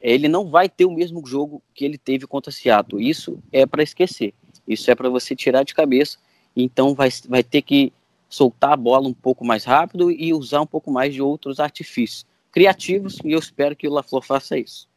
ele 0.00 0.28
não 0.28 0.48
vai 0.48 0.68
ter 0.68 0.84
o 0.84 0.94
mesmo 0.94 1.26
jogo 1.26 1.62
que 1.74 1.84
ele 1.84 1.98
teve 1.98 2.26
contra 2.26 2.52
Seattle. 2.52 3.06
Isso 3.06 3.38
é 3.52 3.66
para 3.66 3.82
esquecer. 3.82 4.32
Isso 4.66 4.90
é 4.90 4.94
para 4.94 5.08
você 5.08 5.34
tirar 5.34 5.64
de 5.64 5.74
cabeça. 5.74 6.18
Então 6.56 6.94
vai, 6.94 7.08
vai 7.28 7.42
ter 7.42 7.62
que 7.62 7.92
soltar 8.28 8.72
a 8.72 8.76
bola 8.76 9.08
um 9.08 9.14
pouco 9.14 9.44
mais 9.44 9.64
rápido 9.64 10.10
e 10.10 10.32
usar 10.32 10.60
um 10.60 10.66
pouco 10.66 10.90
mais 10.90 11.12
de 11.12 11.20
outros 11.20 11.58
artifícios 11.58 12.26
criativos 12.52 13.18
e 13.24 13.32
eu 13.32 13.38
espero 13.38 13.76
que 13.76 13.86
o 13.86 13.92
LaFleur 13.92 14.22
faça 14.22 14.58
isso. 14.58 14.88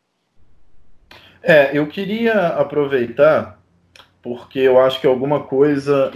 É, 1.43 1.77
eu 1.77 1.87
queria 1.87 2.47
aproveitar 2.47 3.59
porque 4.21 4.59
eu 4.59 4.79
acho 4.79 5.01
que 5.01 5.07
alguma 5.07 5.43
coisa 5.43 6.11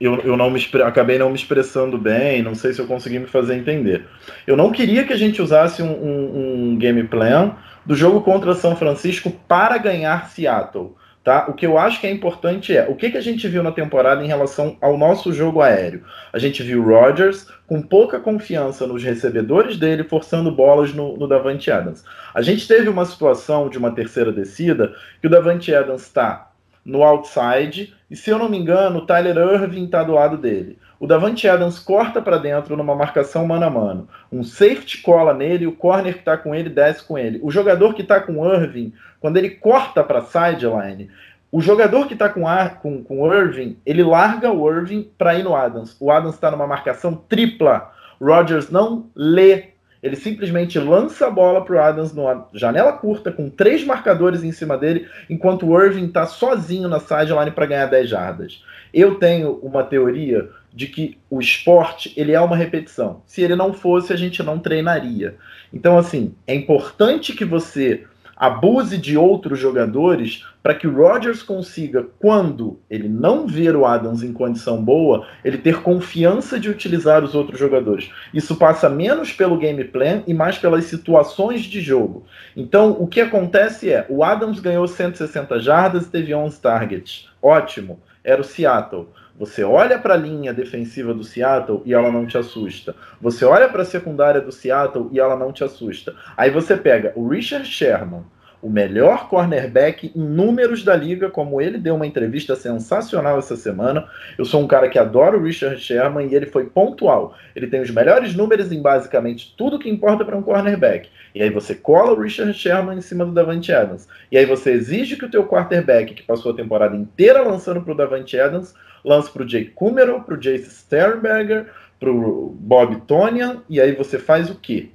eu, 0.00 0.20
eu 0.20 0.36
não 0.36 0.50
me 0.50 0.60
acabei 0.84 1.18
não 1.18 1.30
me 1.30 1.36
expressando 1.36 1.98
bem, 1.98 2.42
não 2.42 2.54
sei 2.54 2.72
se 2.72 2.80
eu 2.80 2.86
consegui 2.86 3.18
me 3.18 3.26
fazer 3.26 3.56
entender. 3.56 4.04
Eu 4.46 4.56
não 4.56 4.70
queria 4.70 5.04
que 5.04 5.12
a 5.12 5.16
gente 5.16 5.42
usasse 5.42 5.82
um, 5.82 5.90
um, 5.90 6.70
um 6.72 6.78
game 6.78 7.02
plan 7.04 7.56
do 7.84 7.96
jogo 7.96 8.20
contra 8.20 8.54
São 8.54 8.76
Francisco 8.76 9.30
para 9.48 9.78
ganhar 9.78 10.28
Seattle. 10.28 10.94
Tá? 11.24 11.46
O 11.48 11.52
que 11.52 11.66
eu 11.66 11.76
acho 11.76 12.00
que 12.00 12.06
é 12.06 12.10
importante 12.10 12.74
é 12.74 12.88
o 12.88 12.94
que, 12.94 13.10
que 13.10 13.18
a 13.18 13.20
gente 13.20 13.46
viu 13.48 13.62
na 13.62 13.72
temporada 13.72 14.24
em 14.24 14.26
relação 14.26 14.78
ao 14.80 14.96
nosso 14.96 15.32
jogo 15.32 15.60
aéreo. 15.60 16.02
A 16.32 16.38
gente 16.38 16.62
viu 16.62 16.82
Rodgers 16.82 17.46
com 17.66 17.82
pouca 17.82 18.18
confiança 18.18 18.86
nos 18.86 19.02
recebedores 19.02 19.76
dele, 19.76 20.04
forçando 20.04 20.50
bolas 20.50 20.94
no, 20.94 21.18
no 21.18 21.28
Davante 21.28 21.70
Adams. 21.70 22.02
A 22.32 22.40
gente 22.40 22.66
teve 22.66 22.88
uma 22.88 23.04
situação 23.04 23.68
de 23.68 23.76
uma 23.76 23.90
terceira 23.90 24.32
descida 24.32 24.94
que 25.20 25.26
o 25.26 25.30
Davante 25.30 25.74
Adams 25.74 26.02
está 26.02 26.47
no 26.88 27.02
outside 27.02 27.94
e, 28.10 28.16
se 28.16 28.30
eu 28.30 28.38
não 28.38 28.48
me 28.48 28.56
engano, 28.56 29.00
o 29.00 29.06
Tyler 29.06 29.36
Irving 29.36 29.84
está 29.84 30.02
do 30.02 30.14
lado 30.14 30.38
dele. 30.38 30.78
O 30.98 31.06
Davante 31.06 31.46
Adams 31.46 31.78
corta 31.78 32.20
para 32.22 32.38
dentro 32.38 32.76
numa 32.76 32.94
marcação 32.94 33.46
mano 33.46 33.66
a 33.66 33.70
mano. 33.70 34.08
Um 34.32 34.42
safety 34.42 35.02
cola 35.02 35.34
nele, 35.34 35.66
o 35.66 35.72
corner 35.72 36.14
que 36.14 36.20
está 36.20 36.36
com 36.36 36.54
ele 36.54 36.70
desce 36.70 37.04
com 37.04 37.18
ele. 37.18 37.38
O 37.42 37.50
jogador 37.50 37.94
que 37.94 38.00
está 38.00 38.20
com 38.20 38.44
Irving, 38.50 38.92
quando 39.20 39.36
ele 39.36 39.50
corta 39.50 40.02
para 40.02 40.22
sideline, 40.22 41.10
o 41.52 41.60
jogador 41.60 42.06
que 42.06 42.14
está 42.14 42.28
com, 42.28 42.44
com, 42.80 43.04
com 43.04 43.32
Irving, 43.32 43.76
ele 43.84 44.02
larga 44.02 44.50
o 44.50 44.68
Irving 44.70 45.10
para 45.16 45.34
ir 45.38 45.44
no 45.44 45.54
Adams. 45.54 45.94
O 46.00 46.10
Adams 46.10 46.34
está 46.34 46.50
numa 46.50 46.66
marcação 46.66 47.14
tripla. 47.14 47.92
Rodgers 48.20 48.70
não 48.70 49.10
lê. 49.14 49.74
Ele 50.02 50.16
simplesmente 50.16 50.78
lança 50.78 51.26
a 51.26 51.30
bola 51.30 51.64
para 51.64 51.74
o 51.74 51.80
Adams 51.80 52.14
numa 52.14 52.48
janela 52.52 52.92
curta, 52.92 53.32
com 53.32 53.50
três 53.50 53.84
marcadores 53.84 54.44
em 54.44 54.52
cima 54.52 54.76
dele, 54.76 55.08
enquanto 55.28 55.66
o 55.66 55.80
Irving 55.80 56.06
está 56.06 56.26
sozinho 56.26 56.88
na 56.88 57.00
sideline 57.00 57.50
para 57.50 57.66
ganhar 57.66 57.86
10 57.86 58.08
jardas. 58.08 58.62
Eu 58.94 59.16
tenho 59.16 59.58
uma 59.62 59.82
teoria 59.82 60.48
de 60.72 60.86
que 60.86 61.18
o 61.28 61.40
esporte 61.40 62.12
ele 62.16 62.32
é 62.32 62.40
uma 62.40 62.56
repetição. 62.56 63.22
Se 63.26 63.42
ele 63.42 63.56
não 63.56 63.72
fosse, 63.72 64.12
a 64.12 64.16
gente 64.16 64.42
não 64.42 64.58
treinaria. 64.58 65.36
Então, 65.72 65.98
assim, 65.98 66.34
é 66.46 66.54
importante 66.54 67.34
que 67.34 67.44
você 67.44 68.04
abuse 68.38 68.96
de 68.96 69.16
outros 69.16 69.58
jogadores 69.58 70.46
para 70.62 70.74
que 70.74 70.86
o 70.86 70.94
Rodgers 70.94 71.42
consiga, 71.42 72.06
quando 72.20 72.78
ele 72.88 73.08
não 73.08 73.46
ver 73.46 73.74
o 73.74 73.84
Adams 73.84 74.22
em 74.22 74.32
condição 74.32 74.82
boa, 74.82 75.26
ele 75.44 75.58
ter 75.58 75.82
confiança 75.82 76.60
de 76.60 76.68
utilizar 76.68 77.24
os 77.24 77.34
outros 77.34 77.58
jogadores. 77.58 78.10
Isso 78.32 78.54
passa 78.56 78.88
menos 78.88 79.32
pelo 79.32 79.58
game 79.58 79.82
plan 79.84 80.22
e 80.26 80.34
mais 80.34 80.56
pelas 80.58 80.84
situações 80.84 81.62
de 81.62 81.80
jogo. 81.80 82.24
Então, 82.56 82.96
o 83.00 83.06
que 83.06 83.20
acontece 83.20 83.90
é, 83.90 84.06
o 84.08 84.22
Adams 84.22 84.60
ganhou 84.60 84.86
160 84.86 85.58
jardas 85.58 86.06
e 86.06 86.10
teve 86.10 86.34
11 86.34 86.60
targets. 86.60 87.28
Ótimo, 87.42 87.98
era 88.22 88.40
o 88.40 88.44
Seattle. 88.44 89.08
Você 89.38 89.62
olha 89.62 89.96
para 90.00 90.14
a 90.14 90.16
linha 90.16 90.52
defensiva 90.52 91.14
do 91.14 91.22
Seattle 91.22 91.82
e 91.84 91.94
ela 91.94 92.10
não 92.10 92.26
te 92.26 92.36
assusta. 92.36 92.96
Você 93.20 93.44
olha 93.44 93.68
para 93.68 93.82
a 93.82 93.84
secundária 93.84 94.40
do 94.40 94.50
Seattle 94.50 95.08
e 95.12 95.20
ela 95.20 95.36
não 95.36 95.52
te 95.52 95.62
assusta. 95.62 96.12
Aí 96.36 96.50
você 96.50 96.76
pega 96.76 97.12
o 97.14 97.28
Richard 97.28 97.64
Sherman, 97.64 98.24
o 98.60 98.68
melhor 98.68 99.28
cornerback 99.28 100.10
em 100.12 100.20
números 100.20 100.82
da 100.82 100.96
liga, 100.96 101.30
como 101.30 101.60
ele 101.60 101.78
deu 101.78 101.94
uma 101.94 102.06
entrevista 102.06 102.56
sensacional 102.56 103.38
essa 103.38 103.54
semana. 103.54 104.08
Eu 104.36 104.44
sou 104.44 104.60
um 104.60 104.66
cara 104.66 104.88
que 104.88 104.98
adora 104.98 105.38
o 105.38 105.42
Richard 105.44 105.80
Sherman 105.80 106.26
e 106.26 106.34
ele 106.34 106.46
foi 106.46 106.66
pontual. 106.66 107.36
Ele 107.54 107.68
tem 107.68 107.80
os 107.80 107.92
melhores 107.92 108.34
números 108.34 108.72
em 108.72 108.82
basicamente 108.82 109.54
tudo 109.56 109.78
que 109.78 109.88
importa 109.88 110.24
para 110.24 110.36
um 110.36 110.42
cornerback. 110.42 111.08
E 111.32 111.40
aí 111.40 111.50
você 111.50 111.76
cola 111.76 112.12
o 112.12 112.20
Richard 112.20 112.52
Sherman 112.52 112.98
em 112.98 113.02
cima 113.02 113.24
do 113.24 113.30
Davante 113.30 113.72
Adams. 113.72 114.08
E 114.32 114.36
aí 114.36 114.44
você 114.44 114.72
exige 114.72 115.16
que 115.16 115.26
o 115.26 115.30
teu 115.30 115.46
quarterback, 115.46 116.12
que 116.12 116.24
passou 116.24 116.50
a 116.50 116.56
temporada 116.56 116.96
inteira 116.96 117.42
lançando 117.42 117.80
para 117.82 117.92
o 117.92 117.96
Davante 117.96 118.36
Adams, 118.36 118.74
lance 119.08 119.30
para 119.30 119.42
o 119.42 119.46
Jake 119.46 119.70
Kummerow, 119.70 120.22
para 120.22 120.34
o 120.34 120.38
Jace 120.38 120.70
Sternberger, 120.70 121.66
para 121.98 122.10
o 122.10 122.56
Bob 122.58 123.00
Tonian, 123.02 123.62
e 123.68 123.80
aí 123.80 123.92
você 123.92 124.18
faz 124.18 124.50
o 124.50 124.54
quê? 124.54 124.90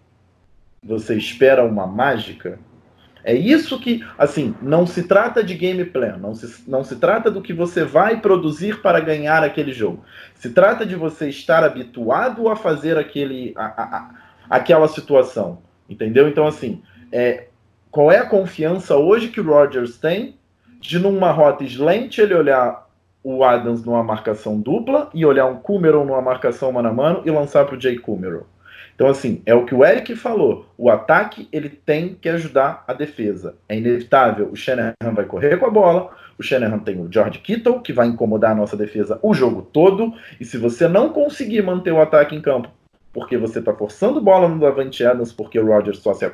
Você 0.84 1.16
espera 1.16 1.64
uma 1.64 1.88
mágica? 1.88 2.59
É 3.24 3.34
isso 3.34 3.80
que, 3.80 4.05
assim, 4.18 4.53
não 4.61 4.86
se 4.86 5.03
trata 5.03 5.41
de 5.41 5.55
game 5.55 5.86
plan, 5.86 6.18
não 6.18 6.36
se, 6.36 6.70
não 6.70 6.84
se 6.84 6.97
trata 6.97 7.32
do 7.32 7.41
que 7.41 7.53
você 7.53 7.86
vai 7.86 8.20
produzir 8.20 8.82
para 8.82 8.99
ganhar 8.99 9.43
aquele 9.43 9.72
jogo. 9.72 10.03
Se 10.36 10.49
trata 10.49 10.86
de 10.86 10.95
você 10.95 11.30
estar 11.30 11.64
habituado 11.64 12.49
a 12.49 12.55
fazer 12.55 12.97
aquele, 12.97 13.53
a, 13.55 13.66
a, 13.66 13.97
a, 13.97 14.11
aquela 14.49 14.89
situação, 14.89 15.59
entendeu? 15.89 16.28
Então, 16.28 16.45
assim, 16.45 16.82
é, 17.14 17.47
qual 17.89 18.11
é 18.11 18.18
a 18.18 18.26
confiança 18.26 18.97
hoje 18.97 19.30
que 19.30 19.39
o 19.39 19.45
Rodgers 19.45 19.97
tem 19.97 20.36
de 20.82 20.99
numa 20.99 21.32
rota 21.32 21.64
slant 21.64 22.18
ele 22.18 22.34
olhar 22.34 22.89
o 23.24 23.43
Adams 23.43 23.84
numa 23.86 24.03
marcação 24.03 24.59
dupla 24.59 25.09
e 25.13 25.26
olhar 25.26 25.45
um 25.45 25.55
Kumerow 25.55 26.05
numa 26.05 26.21
marcação 26.21 26.71
mano 26.71 26.89
a 26.89 26.93
mano 26.93 27.21
e 27.26 27.32
lançar 27.32 27.65
para 27.65 27.76
o 27.76 27.82
Jay 27.82 27.97
Kumerow. 27.97 28.45
Então, 28.95 29.07
assim, 29.07 29.41
é 29.45 29.55
o 29.55 29.65
que 29.65 29.74
o 29.74 29.84
Eric 29.84 30.15
falou. 30.15 30.67
O 30.78 30.89
ataque 30.89 31.47
ele 31.51 31.69
tem 31.69 32.15
que 32.19 32.30
ajudar 32.30 32.84
a 32.88 32.93
defesa. 32.93 33.55
É 33.67 33.76
inevitável. 33.76 34.49
O 34.51 34.55
Shanahan 34.55 34.93
vai 35.15 35.26
correr 35.26 35.57
com 35.57 35.65
a 35.65 35.69
bola. 35.69 36.11
O 36.38 36.43
Shanahan 36.43 36.80
tem 36.80 36.99
o 36.99 37.11
George 37.11 37.39
Kittle, 37.39 37.82
que 37.82 37.91
vai 37.93 38.07
incomodar 38.07 38.51
a 38.51 38.55
nossa 38.55 38.78
defesa 38.78 39.19
o 39.24 39.34
jogo 39.34 39.63
todo. 39.63 40.13
E 40.39 40.45
se 40.45 40.57
você 40.57 40.88
não 40.88 41.09
conseguir 41.09 41.63
manter 41.63 41.91
o 41.91 42.01
ataque 42.01 42.36
em 42.36 42.41
campo, 42.41 42.69
porque 43.11 43.38
você 43.38 43.59
está 43.59 43.74
forçando 43.74 44.21
bola 44.21 44.47
no 44.47 44.59
Davante 44.59 45.03
Adams, 45.05 45.32
porque 45.32 45.59
o 45.59 45.67
Rodgers 45.67 45.99
só, 45.99 46.13
se 46.13 46.26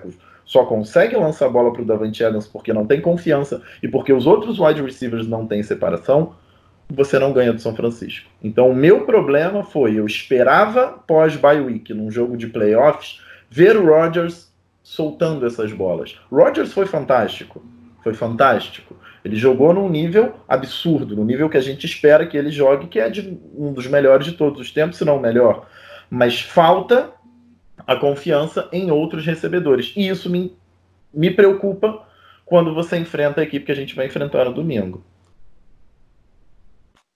só 0.46 0.66
consegue 0.66 1.16
lançar 1.16 1.46
a 1.46 1.50
bola 1.50 1.72
para 1.72 1.82
o 1.82 1.86
Davante 1.86 2.24
Adams 2.24 2.48
porque 2.48 2.74
não 2.74 2.86
tem 2.86 3.00
confiança 3.00 3.62
e 3.84 3.88
porque 3.88 4.12
os 4.12 4.26
outros 4.26 4.60
wide 4.60 4.82
receivers 4.82 5.28
não 5.28 5.46
têm 5.46 5.62
separação, 5.62 6.34
você 6.92 7.20
não 7.20 7.32
ganha 7.32 7.54
do 7.54 7.62
São 7.62 7.76
Francisco. 7.76 8.30
Então, 8.44 8.70
o 8.70 8.76
meu 8.76 9.06
problema 9.06 9.64
foi, 9.64 10.00
eu 10.00 10.06
esperava 10.06 10.88
pós-bye 11.06 11.62
week, 11.62 11.94
num 11.94 12.10
jogo 12.10 12.36
de 12.36 12.48
playoffs, 12.48 13.22
ver 13.50 13.78
o 13.78 13.86
Rodgers 13.86 14.52
soltando 14.82 15.46
essas 15.46 15.72
bolas. 15.72 16.20
Rodgers 16.32 16.74
foi 16.74 16.88
fantástico, 16.88 17.64
foi 18.04 18.14
fantástico. 18.14 18.96
Ele 19.24 19.36
jogou 19.36 19.74
num 19.74 19.88
nível 19.88 20.34
absurdo, 20.48 21.16
no 21.16 21.24
nível 21.24 21.50
que 21.50 21.58
a 21.58 21.62
gente 21.62 21.86
espera 21.86 22.26
que 22.26 22.38
ele 22.38 22.50
jogue, 22.50 22.88
que 22.88 23.00
é 23.00 23.10
de 23.10 23.38
um 23.56 23.72
dos 23.72 23.86
melhores 23.86 24.26
de 24.26 24.32
todos 24.34 24.60
os 24.60 24.72
tempos, 24.72 24.98
se 24.98 25.06
não 25.06 25.18
o 25.18 25.22
melhor. 25.22 25.68
Mas 26.10 26.42
falta 26.42 27.12
a 27.86 27.96
confiança 27.96 28.68
em 28.72 28.90
outros 28.90 29.26
recebedores. 29.26 29.94
E 29.96 30.08
isso 30.08 30.30
me, 30.30 30.56
me 31.14 31.30
preocupa 31.30 32.04
quando 32.46 32.74
você 32.74 32.98
enfrenta 32.98 33.42
a 33.42 33.44
equipe 33.44 33.66
que 33.66 33.72
a 33.72 33.76
gente 33.76 33.96
vai 33.96 34.08
enfrentar 34.08 34.46
no 34.46 34.54
domingo. 34.54 35.04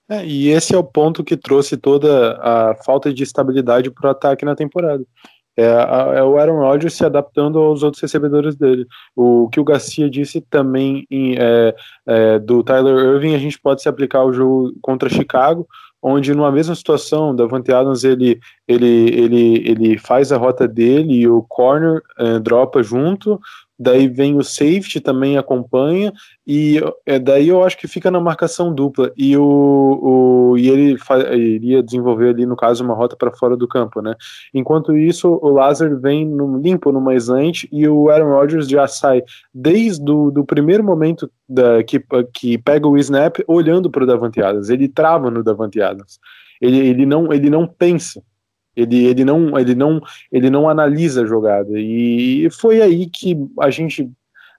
É, 0.10 0.26
e 0.26 0.49
esse 0.49 0.76
é 0.76 0.78
o 0.78 0.84
ponto 0.84 1.24
que 1.24 1.38
trouxe 1.38 1.78
toda 1.78 2.38
a 2.41 2.76
falta 2.84 3.14
de 3.14 3.24
estabilidade 3.24 3.89
para 3.89 4.08
o 4.08 4.12
ataque 4.12 4.43
na 4.43 4.56
temporada. 4.56 5.06
É, 5.56 5.64
é, 6.18 6.24
o 6.24 6.38
Aaron 6.38 6.60
Rodgers 6.60 6.95
se 6.95 7.06
adaptando 7.06 7.60
aos 7.60 7.84
outros 7.84 8.01
recebedores 8.01 8.56
dele. 8.56 8.86
O 9.16 9.47
que 9.49 9.60
o 9.60 9.64
Garcia 9.64 10.10
disse 10.10 10.41
também 10.41 11.06
em, 11.10 11.36
é, 11.38 11.76
é, 12.08 12.39
do 12.39 12.64
Tyler 12.64 13.16
Irving, 13.16 13.36
a 13.36 13.39
gente 13.39 13.60
pode 13.60 13.82
se 13.82 13.88
aplicar 13.88 14.20
ao 14.20 14.34
jogo 14.34 14.74
contra 14.82 15.10
Chicago, 15.10 15.68
onde 16.01 16.34
numa 16.34 16.51
mesma 16.51 16.76
situação, 16.76 17.36
Davante 17.36 17.72
Adams 17.72 18.04
ele, 18.04 18.39
ele, 18.68 19.10
ele, 19.10 19.70
ele 19.70 19.97
faz 19.97 20.32
a 20.32 20.38
rota 20.38 20.68
dele 20.68 21.14
e 21.14 21.28
o 21.28 21.43
corner 21.43 22.01
é, 22.18 22.39
dropa 22.39 22.82
junto, 22.84 23.39
daí 23.78 24.07
vem 24.07 24.38
o 24.38 24.43
safety 24.43 24.99
também 24.99 25.38
acompanha, 25.38 26.13
e 26.45 26.80
é, 27.05 27.17
daí 27.17 27.49
eu 27.49 27.63
acho 27.63 27.78
que 27.78 27.88
fica 27.88 28.11
na 28.11 28.19
marcação 28.19 28.74
dupla, 28.74 29.11
e, 29.17 29.36
o, 29.38 29.43
o, 29.43 30.57
e 30.57 30.69
ele 30.69 30.97
iria 31.34 31.82
desenvolver 31.82 32.30
ali, 32.30 32.45
no 32.45 32.55
caso, 32.55 32.84
uma 32.84 32.93
rota 32.93 33.15
para 33.15 33.32
fora 33.32 33.57
do 33.57 33.67
campo, 33.67 34.01
né? 34.01 34.15
Enquanto 34.53 34.95
isso, 34.95 35.39
o 35.41 35.49
Lazar 35.49 35.99
vem 35.99 36.28
no, 36.28 36.57
limpo 36.59 36.91
numa 36.91 37.15
slant, 37.15 37.65
e 37.71 37.88
o 37.88 38.09
Aaron 38.09 38.32
Rodgers 38.32 38.67
já 38.67 38.88
sai 38.88 39.24
desde 39.53 40.09
o 40.09 40.32
do 40.32 40.45
primeiro 40.45 40.84
momento 40.84 41.30
da, 41.47 41.84
que, 41.84 42.03
que 42.34 42.57
pega 42.57 42.88
o 42.88 42.97
snap, 42.97 43.38
olhando 43.47 43.89
para 43.89 44.03
o 44.03 44.07
Davante 44.07 44.41
Adams, 44.41 44.69
ele 44.69 44.88
trava 44.88 45.32
no 45.32 45.43
Davante 45.43 45.82
Adams, 45.82 46.19
ele, 46.61 46.78
ele, 46.78 47.05
não, 47.05 47.34
ele 47.34 47.49
não 47.49 47.67
pensa, 47.67 48.21
ele, 48.76 49.05
ele, 49.05 49.24
não, 49.24 49.57
ele, 49.57 49.76
não, 49.76 50.01
ele 50.32 50.49
não 50.49 50.69
analisa 50.69 51.24
a 51.24 51.26
jogada. 51.26 51.71
E 51.80 52.47
foi 52.51 52.82
aí 52.82 53.07
que 53.07 53.38
a 53.59 53.69
gente 53.69 54.09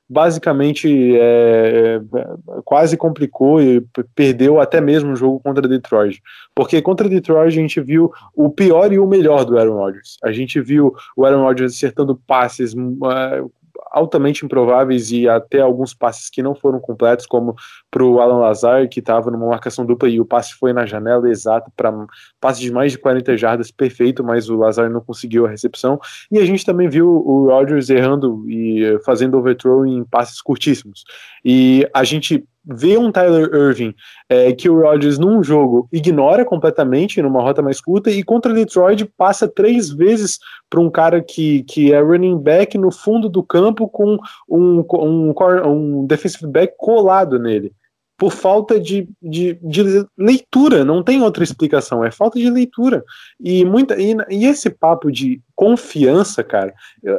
basicamente 0.08 1.16
é, 1.16 2.00
é, 2.14 2.30
quase 2.64 2.96
complicou 2.96 3.60
e 3.60 3.82
perdeu 4.14 4.60
até 4.60 4.80
mesmo 4.80 5.12
o 5.12 5.16
jogo 5.16 5.40
contra 5.40 5.66
Detroit. 5.66 6.22
Porque 6.54 6.80
contra 6.82 7.08
Detroit 7.08 7.46
a 7.46 7.50
gente 7.50 7.80
viu 7.80 8.12
o 8.34 8.50
pior 8.50 8.92
e 8.92 8.98
o 8.98 9.06
melhor 9.06 9.44
do 9.44 9.58
Aaron 9.58 9.76
Rodgers. 9.76 10.18
A 10.22 10.30
gente 10.30 10.60
viu 10.60 10.94
o 11.16 11.24
Aaron 11.24 11.42
Rodgers 11.42 11.74
acertando 11.74 12.20
passes 12.26 12.74
uh, 12.74 13.50
altamente 13.90 14.44
improváveis 14.44 15.10
e 15.10 15.28
até 15.28 15.60
alguns 15.60 15.94
passes 15.94 16.28
que 16.28 16.42
não 16.42 16.54
foram 16.54 16.80
completos, 16.80 17.26
como 17.26 17.54
para 17.94 18.04
o 18.04 18.20
Alan 18.20 18.38
Lazar, 18.38 18.88
que 18.88 18.98
estava 18.98 19.30
numa 19.30 19.46
marcação 19.46 19.86
dupla 19.86 20.08
e 20.08 20.18
o 20.18 20.24
passe 20.24 20.52
foi 20.54 20.72
na 20.72 20.84
janela 20.84 21.30
exata 21.30 21.70
para 21.76 21.94
passe 22.40 22.60
de 22.60 22.72
mais 22.72 22.90
de 22.90 22.98
40 22.98 23.36
jardas, 23.36 23.70
perfeito, 23.70 24.24
mas 24.24 24.50
o 24.50 24.56
Lazar 24.56 24.90
não 24.90 25.00
conseguiu 25.00 25.46
a 25.46 25.48
recepção. 25.48 26.00
E 26.28 26.40
a 26.40 26.44
gente 26.44 26.66
também 26.66 26.88
viu 26.88 27.08
o 27.08 27.46
Rodgers 27.46 27.88
errando 27.90 28.44
e 28.50 28.98
fazendo 29.04 29.38
overthrow 29.38 29.86
em 29.86 30.02
passes 30.02 30.42
curtíssimos. 30.42 31.04
E 31.44 31.88
a 31.94 32.02
gente 32.02 32.44
vê 32.66 32.98
um 32.98 33.12
Tyler 33.12 33.48
Irving 33.54 33.94
é, 34.28 34.52
que 34.52 34.68
o 34.68 34.80
Rodgers 34.80 35.16
num 35.16 35.40
jogo 35.40 35.88
ignora 35.92 36.44
completamente 36.44 37.22
numa 37.22 37.42
rota 37.42 37.62
mais 37.62 37.80
curta 37.80 38.10
e 38.10 38.24
contra 38.24 38.52
Detroit 38.52 39.04
passa 39.16 39.46
três 39.46 39.90
vezes 39.90 40.40
para 40.68 40.80
um 40.80 40.90
cara 40.90 41.22
que, 41.22 41.62
que 41.64 41.92
é 41.92 42.00
running 42.00 42.38
back 42.38 42.76
no 42.76 42.90
fundo 42.90 43.28
do 43.28 43.42
campo 43.42 43.88
com 43.88 44.18
um, 44.48 44.84
um, 44.94 45.34
um 45.64 46.06
defensive 46.06 46.50
back 46.50 46.74
colado 46.76 47.38
nele. 47.38 47.72
Por 48.24 48.32
falta 48.32 48.80
de, 48.80 49.06
de, 49.20 49.58
de, 49.62 50.06
leitura, 50.16 50.82
não 50.82 51.02
tem 51.02 51.20
outra 51.20 51.44
explicação, 51.44 52.02
é 52.02 52.10
falta 52.10 52.38
de 52.38 52.48
leitura. 52.48 53.04
E, 53.38 53.66
muita, 53.66 54.00
e, 54.00 54.16
e 54.30 54.46
esse 54.46 54.70
papo 54.70 55.12
de 55.12 55.42
confiança, 55.54 56.42
cara, 56.42 56.72
eu, 57.02 57.18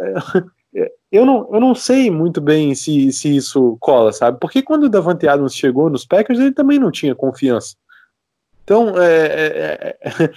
eu, 1.11 1.23
não, 1.23 1.47
eu 1.53 1.59
não 1.59 1.75
sei 1.75 2.09
muito 2.09 2.41
bem 2.41 2.73
se, 2.73 3.11
se 3.11 3.35
isso 3.35 3.77
cola, 3.79 4.11
sabe? 4.11 4.39
Porque 4.39 4.63
quando 4.63 4.85
o 4.85 4.89
Davante 4.89 5.27
Adams 5.27 5.53
chegou 5.53 5.91
nos 5.91 6.07
Packers, 6.07 6.39
ele 6.39 6.51
também 6.51 6.79
não 6.79 6.89
tinha 6.89 7.13
confiança. 7.13 7.75
Então, 8.65 8.99
é, 8.99 9.25
é, 9.25 9.97
é, 10.01 10.29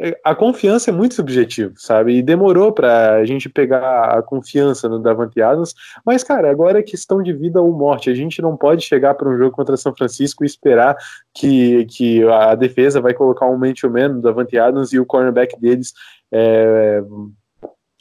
é 0.08 0.20
a 0.24 0.34
confiança 0.34 0.90
é 0.90 0.92
muito 0.92 1.14
subjetivo, 1.14 1.74
sabe? 1.76 2.16
E 2.16 2.22
demorou 2.22 2.72
para 2.72 3.16
a 3.16 3.24
gente 3.26 3.50
pegar 3.50 4.16
a 4.18 4.22
confiança 4.22 4.88
no 4.88 4.98
Davante 4.98 5.42
Adams, 5.42 5.74
mas, 6.04 6.24
cara, 6.24 6.50
agora 6.50 6.78
é 6.78 6.82
questão 6.82 7.22
de 7.22 7.34
vida 7.34 7.60
ou 7.60 7.70
morte. 7.72 8.08
A 8.08 8.14
gente 8.14 8.40
não 8.40 8.56
pode 8.56 8.82
chegar 8.82 9.14
para 9.14 9.28
um 9.28 9.36
jogo 9.36 9.54
contra 9.54 9.76
São 9.76 9.94
Francisco 9.94 10.42
e 10.42 10.46
esperar 10.46 10.96
que, 11.34 11.84
que 11.84 12.26
a 12.26 12.54
defesa 12.54 12.98
vai 12.98 13.12
colocar 13.12 13.46
um 13.46 13.58
man-to-man 13.58 14.08
no 14.08 14.22
Davante 14.22 14.58
Adams 14.58 14.94
e 14.94 14.98
o 14.98 15.04
cornerback 15.04 15.60
deles 15.60 15.92
é, 16.32 17.02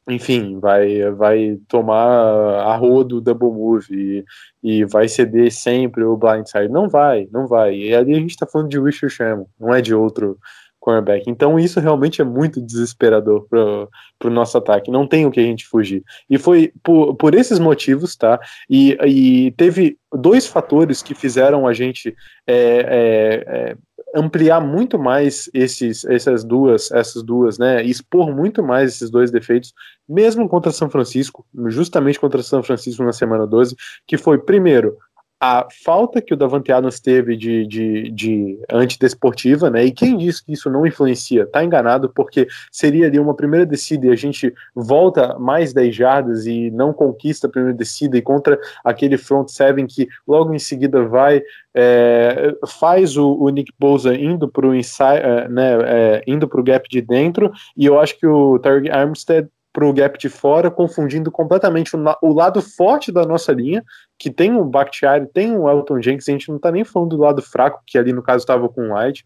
enfim, 0.07 0.59
vai, 0.59 1.11
vai 1.11 1.57
tomar 1.67 1.97
a 1.97 2.75
rodo 2.75 3.17
o 3.17 3.21
double 3.21 3.49
move 3.51 3.87
e, 3.91 4.25
e 4.63 4.85
vai 4.85 5.07
ceder 5.07 5.51
sempre 5.51 6.03
o 6.03 6.15
blindside. 6.15 6.69
Não 6.69 6.87
vai, 6.87 7.27
não 7.31 7.47
vai. 7.47 7.75
E 7.75 7.95
ali 7.95 8.13
a 8.13 8.19
gente 8.19 8.37
tá 8.37 8.45
falando 8.45 8.69
de 8.69 8.79
Richard 8.79 9.13
Sherman, 9.13 9.47
não 9.59 9.73
é 9.73 9.81
de 9.81 9.95
outro 9.95 10.37
cornerback. 10.85 11.27
Então 11.27 11.59
isso 11.59 11.79
realmente 11.79 12.21
é 12.21 12.23
muito 12.23 12.61
desesperador 12.61 13.47
pro, 13.49 13.89
pro 14.19 14.29
nosso 14.29 14.55
ataque. 14.57 14.91
Não 14.91 15.07
tem 15.07 15.25
o 15.25 15.31
que 15.31 15.39
a 15.39 15.43
gente 15.43 15.65
fugir. 15.65 16.03
E 16.29 16.37
foi 16.37 16.71
por, 16.83 17.15
por 17.15 17.33
esses 17.33 17.57
motivos, 17.57 18.15
tá? 18.15 18.39
E, 18.69 18.95
e 19.03 19.51
teve 19.53 19.97
dois 20.13 20.45
fatores 20.45 21.01
que 21.01 21.15
fizeram 21.15 21.67
a 21.67 21.73
gente 21.73 22.15
é, 22.45 22.55
é, 22.55 23.43
é, 23.47 23.77
ampliar 24.15 24.61
muito 24.61 24.97
mais 24.97 25.49
esses, 25.53 26.05
essas 26.05 26.43
duas, 26.43 26.89
essas 26.91 27.21
duas, 27.21 27.57
né? 27.57 27.83
Expor 27.83 28.33
muito 28.33 28.63
mais 28.63 28.95
esses 28.95 29.09
dois 29.09 29.29
defeitos, 29.29 29.73
mesmo 30.07 30.47
contra 30.47 30.71
São 30.71 30.89
Francisco, 30.89 31.45
justamente 31.67 32.19
contra 32.19 32.41
São 32.41 32.63
Francisco 32.63 33.03
na 33.03 33.11
semana 33.11 33.45
12, 33.45 33.75
que 34.07 34.17
foi, 34.17 34.37
primeiro, 34.37 34.97
a 35.45 35.67
falta 35.83 36.21
que 36.23 36.33
o 36.33 36.37
Davante 36.37 36.71
Adams 36.71 36.99
teve 36.99 37.37
de, 37.37 37.67
de, 37.67 38.09
de 38.09 38.59
antidesportiva, 38.71 39.69
né? 39.69 39.85
E 39.85 39.91
quem 39.91 40.17
disse 40.17 40.43
que 40.43 40.53
isso 40.53 40.71
não 40.71 40.87
influencia, 40.87 41.45
tá 41.45 41.63
enganado, 41.63 42.09
porque 42.09 42.47
seria 42.71 43.05
ali 43.05 43.19
uma 43.19 43.35
primeira 43.35 43.63
descida 43.63 44.07
e 44.07 44.09
a 44.09 44.15
gente 44.15 44.51
volta 44.73 45.37
mais 45.37 45.71
10 45.71 45.95
jardas 45.95 46.47
e 46.47 46.71
não 46.71 46.91
conquista 46.91 47.45
a 47.45 47.49
primeira 47.49 47.77
descida 47.77 48.17
e 48.17 48.23
contra 48.23 48.59
aquele 48.83 49.17
front 49.17 49.47
seven 49.49 49.85
que 49.85 50.07
logo 50.27 50.51
em 50.51 50.59
seguida 50.59 51.05
vai 51.05 51.43
é, 51.75 52.55
faz 52.67 53.15
o, 53.15 53.33
o, 53.33 53.49
Nick 53.49 53.71
Bosa 53.77 54.15
indo 54.15 54.47
para 54.47 54.67
o 54.67 54.73
é, 54.73 55.47
né, 55.47 55.77
é, 55.83 56.23
indo 56.25 56.47
para 56.47 56.59
o 56.59 56.63
gap 56.63 56.89
de 56.89 57.01
dentro 57.01 57.51
e 57.77 57.85
eu 57.85 57.99
acho 57.99 58.17
que 58.17 58.25
o 58.25 58.57
Tarek 58.57 58.89
Armstead 58.89 59.47
para 59.75 59.85
o 59.85 59.91
gap 59.91 60.17
de 60.17 60.29
fora, 60.29 60.71
confundindo 60.71 61.29
completamente 61.29 61.93
o, 61.97 61.99
o, 62.21 62.33
lado 62.33 62.61
forte 62.61 63.11
da 63.11 63.25
nossa 63.25 63.51
linha, 63.51 63.83
que 64.17 64.31
tem 64.31 64.55
o 64.55 64.63
Bakhtiari, 64.63 65.27
tem 65.27 65.51
o 65.51 65.69
Elton 65.69 66.01
Jenkins, 66.01 66.29
a 66.29 66.31
gente 66.31 66.47
não 66.47 66.55
está 66.55 66.71
nem 66.71 66.85
falando 66.85 67.17
do 67.17 67.21
lado 67.21 67.41
fraco, 67.41 67.83
que 67.85 67.97
ali 67.97 68.13
no 68.13 68.23
caso 68.23 68.43
estava 68.43 68.69
com 68.69 68.87
o 68.87 68.97
White, 68.97 69.25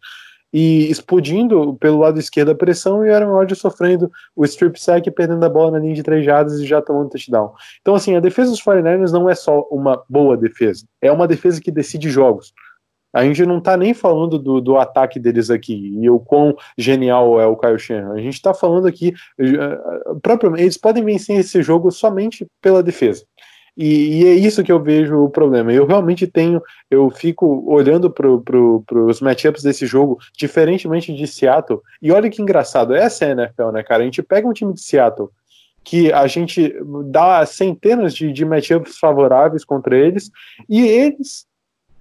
e 0.51 0.89
explodindo 0.89 1.75
pelo 1.75 1.99
lado 1.99 2.19
esquerdo 2.19 2.49
a 2.49 2.55
pressão 2.55 3.05
e 3.05 3.09
o 3.11 3.13
Aaron 3.13 3.31
Rodgers 3.31 3.59
sofrendo 3.59 4.09
o 4.35 4.43
strip 4.43 4.81
sack 4.81 5.11
perdendo 5.11 5.45
a 5.45 5.49
bola 5.49 5.73
na 5.73 5.79
linha 5.79 5.93
de 5.93 6.01
três 6.01 6.25
jardas 6.25 6.59
e 6.59 6.65
já 6.65 6.81
tomando 6.81 7.11
touchdown. 7.11 7.53
Então, 7.81 7.93
assim, 7.93 8.15
a 8.15 8.19
defesa 8.19 8.49
dos 8.49 8.63
49ers 8.63 9.11
não 9.11 9.29
é 9.29 9.35
só 9.35 9.61
uma 9.69 10.03
boa 10.09 10.35
defesa, 10.35 10.83
é 10.99 11.11
uma 11.11 11.27
defesa 11.27 11.61
que 11.61 11.69
decide 11.69 12.09
jogos. 12.09 12.51
A 13.13 13.23
gente 13.23 13.45
não 13.45 13.57
está 13.57 13.75
nem 13.75 13.93
falando 13.93 14.37
do, 14.37 14.61
do 14.61 14.77
ataque 14.77 15.19
deles 15.19 15.49
aqui 15.49 15.97
e 15.99 16.09
o 16.09 16.19
quão 16.19 16.55
genial 16.77 17.39
é 17.39 17.45
o 17.45 17.57
Kyle 17.57 17.79
Shanahan. 17.79 18.13
A 18.13 18.21
gente 18.21 18.35
está 18.35 18.53
falando 18.53 18.87
aqui, 18.87 19.13
uh, 19.39 20.19
propriamente, 20.19 20.63
eles 20.63 20.77
podem 20.77 21.03
vencer 21.03 21.39
esse 21.39 21.61
jogo 21.63 21.91
somente 21.91 22.45
pela 22.61 22.83
defesa. 22.83 23.25
E, 23.75 24.21
e, 24.21 24.27
é 24.27 24.33
isso 24.33 24.63
que 24.63 24.71
eu 24.71 24.83
vejo 24.83 25.23
o 25.23 25.29
problema. 25.29 25.71
Eu 25.71 25.85
realmente 25.85 26.27
tenho, 26.27 26.61
eu 26.91 27.09
fico 27.09 27.63
olhando 27.65 28.11
para 28.11 28.27
pro, 28.39 28.83
os 29.07 29.21
matchups 29.21 29.63
desse 29.63 29.85
jogo, 29.85 30.17
diferentemente 30.37 31.13
de 31.15 31.25
Seattle. 31.25 31.79
E 32.01 32.11
olha 32.11 32.29
que 32.29 32.41
engraçado, 32.41 32.93
essa 32.93 33.23
é 33.25 33.29
a 33.29 33.31
NFL, 33.31 33.71
né, 33.71 33.81
cara? 33.81 34.01
A 34.01 34.05
gente 34.05 34.21
pega 34.21 34.47
um 34.47 34.53
time 34.53 34.73
de 34.73 34.81
Seattle 34.81 35.29
que 35.81 36.11
a 36.11 36.27
gente 36.27 36.75
dá 37.05 37.43
centenas 37.45 38.13
de, 38.13 38.31
de 38.31 38.45
matchups 38.45 38.97
favoráveis 38.97 39.63
contra 39.63 39.97
eles, 39.97 40.29
e 40.67 40.81
eles 40.81 41.47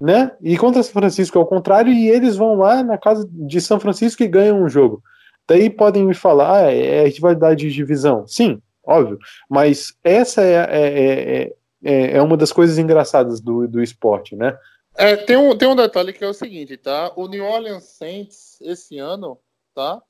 né? 0.00 0.32
E 0.40 0.56
contra 0.56 0.82
São 0.82 0.92
Francisco 0.92 1.38
é 1.38 1.40
o 1.40 1.46
contrário, 1.46 1.92
e 1.92 2.08
eles 2.08 2.36
vão 2.36 2.54
lá 2.56 2.82
na 2.82 2.96
casa 2.96 3.28
de 3.30 3.60
São 3.60 3.80
Francisco 3.80 4.22
e 4.22 4.28
ganham 4.28 4.62
um 4.62 4.68
jogo. 4.68 5.02
Daí 5.46 5.70
podem 5.70 6.04
me 6.04 6.14
falar, 6.14 6.58
ah, 6.58 6.72
é, 6.72 7.04
é 7.04 7.08
rivalidade 7.08 7.66
de 7.66 7.74
divisão. 7.74 8.26
Sim, 8.26 8.60
óbvio. 8.84 9.18
Mas 9.48 9.94
essa 10.04 10.42
é, 10.42 10.54
é, 10.54 11.52
é, 11.82 12.16
é 12.16 12.22
uma 12.22 12.36
das 12.36 12.52
coisas 12.52 12.78
engraçadas 12.78 13.40
do, 13.40 13.66
do 13.66 13.82
esporte, 13.82 14.36
né? 14.36 14.56
É, 14.94 15.16
tem, 15.16 15.36
um, 15.36 15.56
tem 15.56 15.68
um 15.68 15.76
detalhe 15.76 16.12
que 16.12 16.24
é 16.24 16.28
o 16.28 16.34
seguinte, 16.34 16.76
tá? 16.76 17.12
O 17.16 17.28
New 17.28 17.44
Orleans 17.44 17.84
Saints, 17.84 18.60
esse 18.60 18.98
ano, 18.98 19.38
tá? 19.74 20.02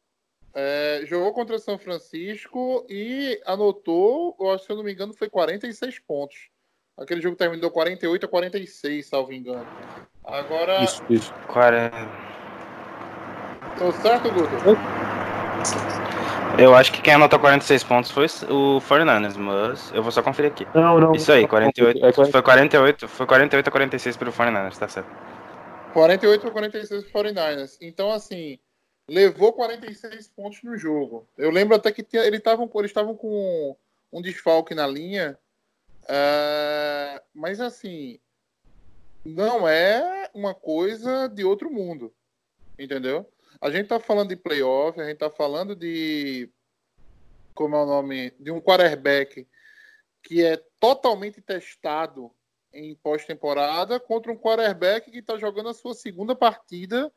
É, 0.55 1.03
jogou 1.05 1.33
contra 1.33 1.59
São 1.59 1.79
Francisco 1.79 2.85
e 2.89 3.41
anotou, 3.45 4.37
se 4.59 4.71
eu 4.71 4.77
não 4.77 4.83
me 4.83 4.93
engano, 4.93 5.15
foi 5.15 5.29
46 5.29 6.01
pontos. 6.01 6.49
Aquele 6.99 7.21
jogo 7.21 7.37
terminou 7.37 7.71
48 7.71 8.27
a 8.27 8.29
46, 8.29 9.07
salvo 9.07 9.33
engano. 9.33 9.67
Agora. 10.25 10.83
Isso, 10.83 11.03
isso. 11.09 11.33
40. 11.47 11.97
Tô 13.79 13.93
certo, 13.93 14.33
Guto? 14.33 14.51
Eu 16.59 16.75
acho 16.75 16.93
que 16.93 17.01
quem 17.01 17.15
anotou 17.15 17.39
46 17.39 17.85
pontos 17.85 18.11
foi 18.11 18.27
o 18.51 18.81
49ers, 18.81 19.37
mas 19.37 19.93
eu 19.95 20.03
vou 20.03 20.11
só 20.11 20.21
conferir 20.23 20.51
aqui. 20.51 20.67
Não, 20.75 20.99
não. 20.99 21.15
Isso 21.15 21.31
aí, 21.31 21.47
48. 21.47 22.05
É 22.05 22.13
foi 22.13 22.43
48, 22.43 23.07
foi 23.07 23.27
48 23.27 23.69
a 23.69 23.71
46 23.71 24.17
pelo 24.17 24.33
49ers, 24.33 24.77
tá 24.77 24.89
certo. 24.89 25.09
48 25.93 26.49
a 26.49 26.51
46 26.51 27.05
pro 27.05 27.23
49ers. 27.23 27.79
Então, 27.81 28.11
assim, 28.11 28.59
levou 29.09 29.53
46 29.53 30.29
pontos 30.29 30.63
no 30.65 30.77
jogo. 30.77 31.29
Eu 31.39 31.51
lembro 31.51 31.77
até 31.77 31.93
que 31.93 32.05
eles 32.13 32.39
estavam 32.39 32.69
eles 32.75 32.91
estavam 32.91 33.15
com 33.15 33.77
um 34.13 34.21
desfalque 34.21 34.75
na 34.75 34.87
linha 34.87 35.39
Uh, 36.09 37.21
mas 37.35 37.61
assim, 37.61 38.19
não 39.25 39.69
é 39.69 40.31
uma 40.33 40.55
coisa 40.55 41.29
de 41.29 41.45
outro 41.45 41.71
mundo, 41.71 42.15
entendeu? 42.79 43.31
A 43.61 43.71
gente 43.71 43.89
tá 43.89 44.01
falando 44.01 44.31
de 44.31 44.37
playoff, 44.37 45.01
a 45.01 45.05
gente 45.05 45.19
tá 45.19 45.31
falando 45.31 45.77
de 45.77 46.51
como 47.55 47.77
é 47.77 47.83
o 47.83 47.87
nome, 47.87 48.31
de 48.39 48.51
um 48.51 48.61
quarterback 48.61 49.47
que 50.23 50.45
é 50.45 50.57
totalmente 50.79 51.41
testado 51.41 52.33
em 52.73 52.95
pós-temporada 52.95 53.99
contra 53.99 54.31
um 54.31 54.39
quarterback 54.39 55.11
que 55.11 55.19
está 55.19 55.37
jogando 55.37 55.71
a 55.71 55.75
sua 55.75 55.95
segunda 55.95 56.35
partida 56.35 57.13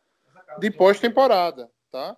de 0.60 0.72
pós-temporada, 0.72 1.72
tá? 1.92 2.18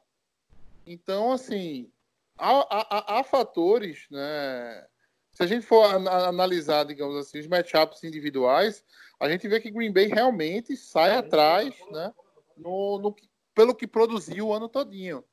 Então, 0.86 1.32
assim, 1.32 1.91
há, 2.38 2.59
há, 2.69 3.19
há 3.19 3.24
fatores, 3.24 4.07
né? 4.09 4.88
Se 5.34 5.41
a 5.41 5.47
gente 5.47 5.65
for 5.65 5.84
analisar, 5.84 6.86
digamos 6.86 7.17
assim, 7.17 7.39
os 7.39 7.47
matchups 7.47 8.03
individuais, 8.03 8.84
a 9.19 9.27
gente 9.27 9.47
vê 9.47 9.59
que 9.59 9.71
Green 9.71 9.91
Bay 9.91 10.07
realmente 10.07 10.77
sai 10.77 11.15
atrás, 11.15 11.73
né? 11.91 12.13
No, 12.55 12.99
no 12.99 13.15
pelo 13.55 13.73
que 13.73 13.88
produziu 13.88 14.47
o 14.47 14.53
ano 14.53 14.69
todinho. 14.69 15.23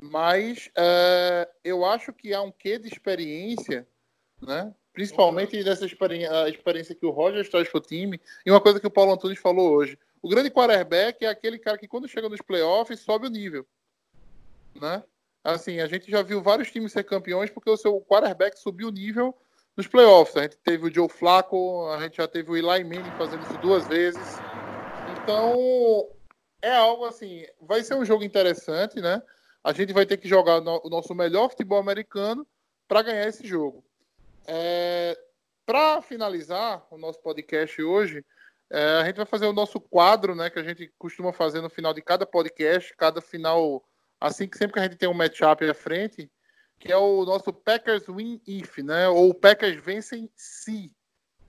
Mas 0.00 0.70
é, 0.76 1.48
eu 1.64 1.84
acho 1.84 2.12
que 2.12 2.32
há 2.32 2.40
um 2.40 2.52
quê 2.52 2.78
de 2.78 2.88
experiência, 2.88 3.86
né? 4.40 4.72
Principalmente 4.92 5.62
dessa 5.64 5.86
experiência, 5.86 6.48
experiência 6.48 6.94
que 6.94 7.06
o 7.06 7.10
Roger 7.10 7.48
traz 7.48 7.68
para 7.68 7.78
o 7.78 7.80
time. 7.82 8.20
E 8.44 8.50
uma 8.50 8.60
coisa 8.60 8.78
que 8.78 8.86
o 8.86 8.90
Paulo 8.90 9.12
Antunes 9.12 9.38
falou 9.38 9.72
hoje. 9.72 9.98
O 10.20 10.28
grande 10.28 10.50
quarterback 10.50 11.24
é 11.24 11.28
aquele 11.28 11.58
cara 11.58 11.78
que 11.78 11.88
quando 11.88 12.08
chega 12.08 12.28
nos 12.28 12.42
playoffs 12.42 13.00
sobe 13.00 13.26
o 13.26 13.30
nível. 13.30 13.66
Né? 14.80 15.02
Assim, 15.44 15.80
a 15.80 15.86
gente 15.86 16.10
já 16.10 16.22
viu 16.22 16.42
vários 16.42 16.70
times 16.70 16.92
ser 16.92 17.04
campeões 17.04 17.50
porque 17.50 17.70
o 17.70 17.76
seu 17.76 18.00
quarterback 18.00 18.58
subiu 18.58 18.88
o 18.88 18.92
nível 18.92 19.36
nos 19.76 19.86
playoffs. 19.86 20.36
A 20.36 20.42
gente 20.42 20.56
teve 20.58 20.86
o 20.86 20.94
Joe 20.94 21.08
Flacco, 21.08 21.88
a 21.88 22.00
gente 22.02 22.16
já 22.18 22.28
teve 22.28 22.50
o 22.50 22.56
Eli 22.56 22.84
Manning 22.84 23.10
fazendo 23.18 23.42
isso 23.42 23.58
duas 23.58 23.86
vezes. 23.86 24.38
Então, 25.22 26.08
é 26.60 26.74
algo 26.76 27.04
assim, 27.04 27.44
vai 27.60 27.82
ser 27.82 27.94
um 27.94 28.04
jogo 28.04 28.22
interessante, 28.22 29.00
né? 29.00 29.20
A 29.64 29.72
gente 29.72 29.92
vai 29.92 30.06
ter 30.06 30.16
que 30.16 30.28
jogar 30.28 30.58
o 30.58 30.88
nosso 30.88 31.14
melhor 31.14 31.48
futebol 31.48 31.78
americano 31.78 32.46
para 32.86 33.02
ganhar 33.02 33.28
esse 33.28 33.46
jogo. 33.46 33.84
É, 34.46 35.16
para 35.64 36.02
finalizar 36.02 36.84
o 36.90 36.98
nosso 36.98 37.20
podcast 37.20 37.80
hoje, 37.82 38.24
é, 38.70 39.00
a 39.00 39.04
gente 39.04 39.16
vai 39.16 39.26
fazer 39.26 39.46
o 39.46 39.52
nosso 39.52 39.80
quadro, 39.80 40.34
né, 40.34 40.50
que 40.50 40.58
a 40.58 40.62
gente 40.62 40.92
costuma 40.98 41.32
fazer 41.32 41.60
no 41.60 41.70
final 41.70 41.94
de 41.94 42.02
cada 42.02 42.26
podcast, 42.26 42.94
cada 42.96 43.20
final 43.20 43.84
assim 44.22 44.48
que 44.48 44.56
sempre 44.56 44.74
que 44.74 44.78
a 44.78 44.84
gente 44.84 44.96
tem 44.96 45.08
um 45.08 45.14
matchup 45.14 45.68
à 45.68 45.74
frente, 45.74 46.30
que 46.78 46.90
é 46.90 46.96
o 46.96 47.24
nosso 47.24 47.52
Packers 47.52 48.06
win 48.06 48.40
if, 48.46 48.78
né? 48.78 49.08
Ou 49.08 49.34
Packers 49.34 49.82
vencem 49.82 50.30
se. 50.36 50.92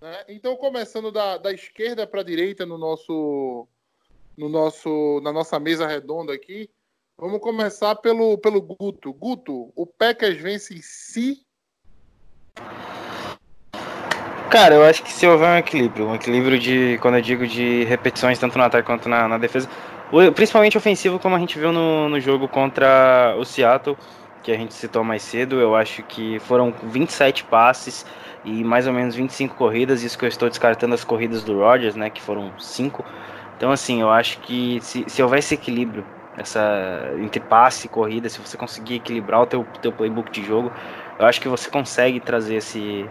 Né? 0.02 0.24
Então, 0.28 0.56
começando 0.56 1.12
da, 1.12 1.38
da 1.38 1.52
esquerda 1.52 2.06
para 2.06 2.22
a 2.22 2.26
direita 2.26 2.66
no 2.66 2.78
nosso, 2.78 3.68
no 4.38 4.50
nosso, 4.50 5.22
na 5.24 5.32
nossa 5.32 5.60
mesa 5.60 5.88
redonda 5.88 6.34
aqui. 6.34 6.70
Vamos 7.18 7.40
começar 7.40 7.96
pelo, 7.96 8.38
pelo 8.40 8.62
Guto. 8.62 9.14
Guto, 9.14 9.72
o 9.76 9.86
Packers 9.86 10.38
vence 10.42 10.80
si? 10.82 11.46
Cara, 14.50 14.76
eu 14.76 14.84
acho 14.84 15.04
que 15.04 15.12
se 15.12 15.26
houver 15.26 15.50
um 15.50 15.58
equilíbrio, 15.58 16.08
um 16.08 16.16
equilíbrio 16.16 16.60
de, 16.60 17.00
quando 17.02 17.16
eu 17.16 17.22
digo 17.22 17.48
de 17.48 17.86
repetições, 17.86 18.38
tanto 18.38 18.56
no 18.56 18.64
ataque 18.64 18.86
quanto 18.86 19.10
na, 19.10 19.28
na 19.28 19.40
defesa, 19.40 19.68
principalmente 20.36 20.78
ofensivo, 20.78 21.20
como 21.20 21.36
a 21.36 21.40
gente 21.40 21.58
viu 21.58 21.72
no, 21.72 22.10
no 22.10 22.20
jogo 22.20 22.48
contra 22.48 23.36
o 23.38 23.44
Seattle, 23.44 23.98
que 24.42 24.52
a 24.52 24.58
gente 24.58 24.74
citou 24.74 25.04
mais 25.04 25.22
cedo, 25.22 25.60
eu 25.60 25.76
acho 25.76 26.04
que 26.04 26.40
foram 26.40 26.74
27 26.84 27.46
passes 27.46 28.06
e 28.44 28.64
mais 28.64 28.86
ou 28.88 28.94
menos 28.94 29.16
25 29.16 29.56
corridas, 29.56 30.04
isso 30.04 30.18
que 30.18 30.26
eu 30.26 30.30
estou 30.30 30.50
descartando 30.50 30.94
as 30.94 31.04
corridas 31.04 31.44
do 31.44 31.60
Rodgers, 31.60 31.96
né, 31.96 32.10
que 32.10 32.22
foram 32.22 32.52
5. 32.60 33.04
Então, 33.56 33.72
assim, 33.72 34.02
eu 34.02 34.10
acho 34.10 34.40
que 34.40 34.80
se, 34.82 35.06
se 35.08 35.24
houver 35.24 35.40
esse 35.40 35.54
equilíbrio 35.54 36.06
essa 36.38 37.14
entre 37.20 37.40
passe 37.40 37.86
e 37.86 37.90
corrida, 37.90 38.28
se 38.28 38.40
você 38.40 38.58
conseguir 38.58 38.96
equilibrar 38.96 39.42
o 39.42 39.46
teu, 39.46 39.66
teu 39.82 39.92
playbook 39.92 40.32
de 40.32 40.44
jogo, 40.44 40.72
eu 41.20 41.26
acho 41.26 41.40
que 41.40 41.48
você 41.48 41.70
consegue 41.70 42.20
trazer 42.20 42.56
esse, 42.56 43.08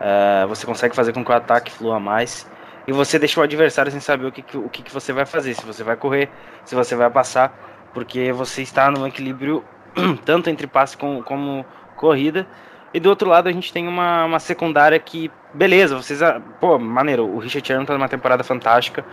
uh, 0.00 0.46
você 0.46 0.66
consegue 0.66 0.94
fazer 0.94 1.12
com 1.12 1.24
que 1.24 1.30
o 1.30 1.34
ataque 1.34 1.70
flua 1.70 1.98
mais 1.98 2.48
e 2.86 2.92
você 2.92 3.18
deixa 3.18 3.40
o 3.40 3.42
adversário 3.42 3.90
sem 3.90 4.00
saber 4.00 4.26
o 4.26 4.32
que, 4.32 4.56
o 4.56 4.68
que, 4.68 4.82
que 4.82 4.92
você 4.92 5.12
vai 5.12 5.26
fazer, 5.26 5.54
se 5.54 5.64
você 5.64 5.82
vai 5.82 5.96
correr, 5.96 6.28
se 6.64 6.74
você 6.74 6.94
vai 6.94 7.10
passar, 7.10 7.52
porque 7.92 8.30
você 8.32 8.62
está 8.62 8.90
num 8.90 9.06
equilíbrio 9.06 9.64
tanto 10.24 10.50
entre 10.50 10.66
passe 10.66 10.96
como, 10.96 11.22
como 11.22 11.64
corrida. 11.96 12.46
E 12.94 13.00
do 13.00 13.08
outro 13.08 13.28
lado 13.28 13.48
a 13.48 13.52
gente 13.52 13.72
tem 13.72 13.88
uma, 13.88 14.24
uma 14.24 14.38
secundária 14.38 14.98
que, 14.98 15.30
beleza, 15.52 15.96
vocês. 15.96 16.20
Pô, 16.60 16.78
maneiro, 16.78 17.26
o 17.26 17.38
Richard 17.38 17.66
Sherman 17.66 17.84
tá 17.86 17.94
numa 17.94 18.08
temporada 18.08 18.44
fantástica, 18.44 19.04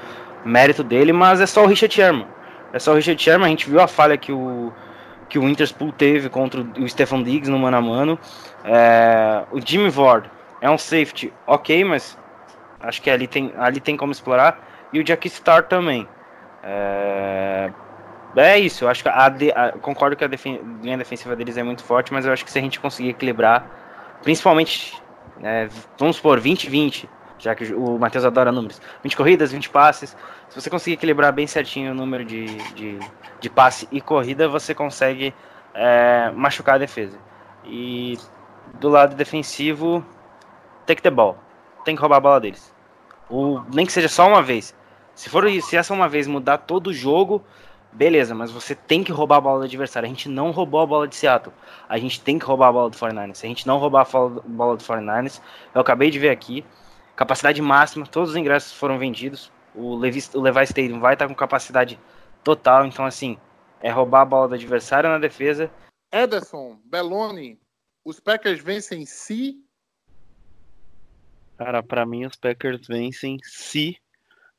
mérito 0.46 0.84
dele, 0.84 1.12
mas 1.12 1.42
é 1.42 1.46
só 1.46 1.64
o 1.64 1.68
Richard 1.68 1.94
Sherman. 1.94 2.28
É 2.72 2.80
só 2.80 2.92
o 2.92 2.96
Richard 2.96 3.22
Sherman, 3.22 3.48
a 3.48 3.50
gente 3.50 3.70
viu 3.70 3.80
a 3.80 3.88
falha 3.88 4.18
que 4.18 4.32
o, 4.32 4.72
que 5.28 5.38
o 5.40 5.42
Winterspool 5.42 5.92
teve 5.92 6.30
contra 6.30 6.62
o 6.62 6.88
Stefan 6.88 7.24
Diggs 7.24 7.50
no 7.50 7.58
mano 7.58 7.78
a 7.78 7.82
mano. 7.82 8.20
É, 8.64 9.44
o 9.52 9.60
Jimmy 9.60 9.90
Ward 9.90 10.30
é 10.62 10.70
um 10.70 10.78
safety 10.78 11.34
ok, 11.46 11.84
mas 11.84 12.18
acho 12.84 13.02
que 13.02 13.10
ali 13.10 13.28
tem, 13.28 13.52
ali 13.58 13.80
tem 13.80 13.98
como 13.98 14.12
explorar. 14.12 14.60
E 14.92 15.00
o 15.00 15.04
Jack 15.04 15.28
Star 15.30 15.64
também. 15.64 16.08
É, 16.62 17.72
é 18.36 18.60
isso, 18.60 18.86
eu 18.86 18.90
acho 18.90 19.04
que 19.04 19.10
a, 19.10 19.26
a 19.26 19.72
concordo 19.74 20.16
que 20.16 20.24
a 20.24 20.28
defen 20.28 20.60
linha 20.82 20.98
defensiva 20.98 21.36
deles 21.36 21.58
é 21.58 21.64
muito 21.64 21.84
forte, 21.84 22.14
mas 22.14 22.26
eu 22.26 22.32
acho 22.32 22.44
que 22.44 22.52
se 22.52 22.58
a 22.58 22.62
gente 22.62 22.80
conseguir 22.80 23.10
equilibrar, 23.10 23.66
principalmente, 24.22 25.00
é, 25.42 25.68
vamos 25.98 26.16
supor, 26.16 26.40
20-20, 26.40 27.08
já 27.38 27.54
que 27.54 27.74
o 27.74 28.00
Matheus 28.00 28.24
adora 28.24 28.52
números, 28.52 28.82
20 29.04 29.18
corridas, 29.18 29.52
20 29.52 29.70
passes, 29.70 30.16
se 30.50 30.62
você 30.62 30.70
conseguir 30.70 30.94
equilibrar 30.94 31.34
bem 31.34 31.46
certinho 31.46 31.92
o 31.92 31.96
número 31.96 32.24
de, 32.24 32.46
de, 32.74 33.00
de 33.40 33.50
passe 33.50 33.88
e 33.92 34.00
corrida, 34.00 34.48
você 34.48 34.74
consegue 34.74 35.34
é, 35.74 36.32
machucar 36.34 36.76
a 36.76 36.78
defesa. 36.78 37.18
E 37.66 38.18
do 38.80 38.90
lado 38.90 39.16
defensivo, 39.16 40.04
take 40.86 41.02
the 41.02 41.10
ball. 41.10 41.43
Tem 41.84 41.96
que 41.96 42.02
roubar 42.02 42.18
a 42.18 42.22
bola 42.22 42.40
deles. 42.40 42.74
O, 43.30 43.62
nem 43.74 43.86
que 43.86 43.92
seja 43.92 44.08
só 44.08 44.28
uma 44.28 44.42
vez. 44.42 44.76
Se 45.16 45.30
for 45.30 45.50
se 45.62 45.78
essa 45.78 45.94
uma 45.94 46.10
vez 46.10 46.28
mudar 46.28 46.60
todo 46.60 46.88
o 46.88 46.94
jogo, 46.94 47.44
beleza, 47.92 48.34
mas 48.34 48.52
você 48.52 48.74
tem 48.74 49.04
que 49.04 49.12
roubar 49.12 49.38
a 49.38 49.42
bola 49.42 49.60
do 49.60 49.66
adversário. 49.66 50.08
A 50.08 50.10
gente 50.10 50.28
não 50.28 50.52
roubou 50.52 50.82
a 50.82 50.86
bola 50.86 51.08
de 51.08 51.16
Seattle. 51.16 51.54
A 51.88 51.98
gente 51.98 52.22
tem 52.22 52.40
que 52.40 52.46
roubar 52.46 52.70
a 52.70 52.72
bola 52.72 52.90
do 52.90 52.98
49ers. 52.98 53.36
Se 53.36 53.46
a 53.46 53.50
gente 53.50 53.68
não 53.68 53.78
roubar 53.78 54.08
a 54.08 54.28
bola 54.48 54.78
do 54.78 54.84
49ers, 54.84 55.42
eu 55.74 55.82
acabei 55.82 56.10
de 56.10 56.20
ver 56.20 56.30
aqui, 56.30 56.66
capacidade 57.16 57.62
máxima, 57.62 58.08
todos 58.08 58.32
os 58.32 58.36
ingressos 58.36 58.74
foram 58.74 58.98
vendidos 58.98 59.52
o 59.76 59.96
Levi, 59.96 60.20
o 60.34 60.42
Levi 60.42 60.64
Stadium 60.64 61.00
vai 61.00 61.14
estar 61.14 61.28
com 61.28 61.36
capacidade 61.36 62.00
total, 62.44 62.86
então 62.86 63.06
assim, 63.06 63.38
é 63.82 63.90
roubar 63.90 64.22
a 64.22 64.26
bola 64.26 64.48
do 64.50 64.56
adversário 64.56 65.10
na 65.10 65.18
defesa. 65.18 65.72
Ederson, 66.12 66.80
Belloni, 66.86 67.60
os 68.06 68.20
Packers 68.20 68.62
vencem 68.62 69.06
se? 69.06 69.58
Cara, 71.64 71.82
para 71.82 72.06
mim 72.06 72.26
os 72.26 72.36
Packers 72.36 72.86
vencem 72.86 73.38
se 73.42 73.96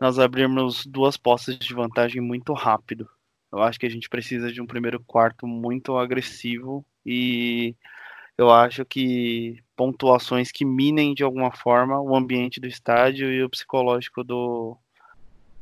nós 0.01 0.19
abrirmos 0.19 0.87
duas 0.87 1.19
postas 1.19 1.59
de 1.59 1.75
vantagem 1.75 2.19
muito 2.19 2.55
rápido. 2.55 3.07
Eu 3.53 3.63
acho 3.63 3.79
que 3.79 3.85
a 3.85 3.91
gente 3.91 4.09
precisa 4.09 4.51
de 4.51 4.59
um 4.63 4.67
primeiro 4.67 4.99
quarto 5.01 5.47
muito 5.47 5.99
agressivo 5.99 6.83
e 7.05 7.77
eu 8.39 8.51
acho 8.51 8.87
que 8.87 9.63
pontuações 9.77 10.51
que 10.51 10.65
minem 10.65 11.13
de 11.13 11.23
alguma 11.23 11.53
forma 11.53 12.01
o 12.01 12.17
ambiente 12.17 12.59
do 12.59 12.67
estádio 12.67 13.31
e 13.31 13.45
o 13.45 13.51
psicológico 13.51 14.25
do, 14.25 14.75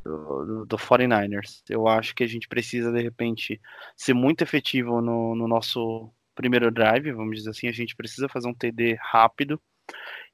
do, 0.04 0.64
do 0.64 0.78
49ers. 0.78 1.60
Eu 1.68 1.88
acho 1.88 2.14
que 2.14 2.22
a 2.22 2.28
gente 2.28 2.46
precisa, 2.46 2.92
de 2.92 3.02
repente, 3.02 3.60
ser 3.96 4.14
muito 4.14 4.42
efetivo 4.42 5.00
no, 5.00 5.34
no 5.34 5.48
nosso 5.48 6.08
primeiro 6.36 6.70
drive, 6.70 7.10
vamos 7.10 7.38
dizer 7.38 7.50
assim, 7.50 7.66
a 7.66 7.72
gente 7.72 7.96
precisa 7.96 8.28
fazer 8.28 8.46
um 8.46 8.54
TD 8.54 8.96
rápido 9.00 9.60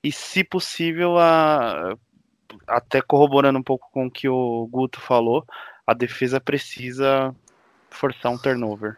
e, 0.03 0.13
se 0.13 0.45
possível, 0.45 1.19
a, 1.19 1.97
até 2.67 3.01
corroborando 3.01 3.59
um 3.59 3.63
pouco 3.63 3.91
com 3.91 4.07
o 4.07 4.11
que 4.11 4.29
o 4.29 4.67
Guto 4.71 5.01
falou, 5.01 5.45
a 5.87 5.95
defesa 5.95 6.41
precisa 6.41 7.35
forçar 7.91 8.31
um 8.33 8.39
turnover. 8.39 8.97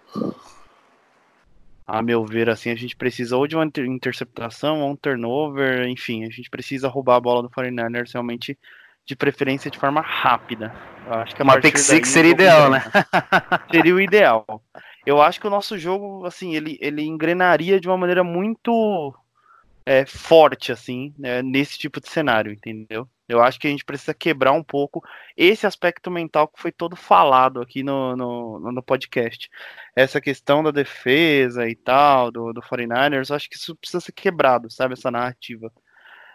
A 1.86 2.02
meu 2.02 2.24
ver, 2.24 2.48
assim, 2.48 2.70
a 2.70 2.76
gente 2.76 2.94
precisa 2.94 3.36
ou 3.36 3.46
de 3.46 3.56
uma 3.56 3.64
interceptação 3.64 4.80
ou 4.80 4.90
um 4.90 4.96
turnover, 4.96 5.88
enfim, 5.88 6.24
a 6.24 6.30
gente 6.30 6.48
precisa 6.48 6.88
roubar 6.88 7.16
a 7.16 7.20
bola 7.20 7.42
do 7.42 7.50
49ers 7.50 8.12
realmente 8.12 8.56
de 9.04 9.16
preferência 9.16 9.70
de 9.70 9.78
forma 9.78 10.00
rápida. 10.00 10.72
Eu 11.06 11.14
acho 11.14 11.34
que 11.34 11.42
Uma 11.42 11.60
pick 11.60 11.76
six 11.76 12.08
seria 12.08 12.30
ideal, 12.30 12.70
né? 12.70 12.82
seria 13.72 13.94
o 13.94 14.00
ideal. 14.00 14.62
Eu 15.04 15.20
acho 15.20 15.40
que 15.40 15.46
o 15.46 15.50
nosso 15.50 15.76
jogo, 15.76 16.24
assim, 16.26 16.54
ele, 16.54 16.78
ele 16.80 17.02
engrenaria 17.02 17.80
de 17.80 17.88
uma 17.88 17.96
maneira 17.96 18.22
muito 18.22 19.12
é, 19.84 20.04
forte, 20.06 20.72
assim, 20.72 21.14
né, 21.18 21.42
nesse 21.42 21.78
tipo 21.78 22.00
de 22.00 22.08
cenário, 22.08 22.52
entendeu? 22.52 23.08
Eu 23.28 23.40
acho 23.40 23.60
que 23.60 23.66
a 23.68 23.70
gente 23.70 23.84
precisa 23.84 24.12
quebrar 24.12 24.52
um 24.52 24.62
pouco 24.62 25.04
esse 25.36 25.66
aspecto 25.66 26.10
mental 26.10 26.48
que 26.48 26.60
foi 26.60 26.72
todo 26.72 26.96
falado 26.96 27.60
aqui 27.60 27.82
no, 27.82 28.16
no, 28.16 28.72
no 28.72 28.82
podcast. 28.82 29.48
Essa 29.94 30.20
questão 30.20 30.62
da 30.62 30.72
defesa 30.72 31.68
e 31.68 31.76
tal, 31.76 32.30
do, 32.32 32.52
do 32.52 32.60
49ers, 32.60 33.30
eu 33.30 33.36
acho 33.36 33.48
que 33.48 33.56
isso 33.56 33.76
precisa 33.76 34.00
ser 34.00 34.12
quebrado, 34.12 34.70
sabe? 34.70 34.94
Essa 34.94 35.10
narrativa. 35.10 35.72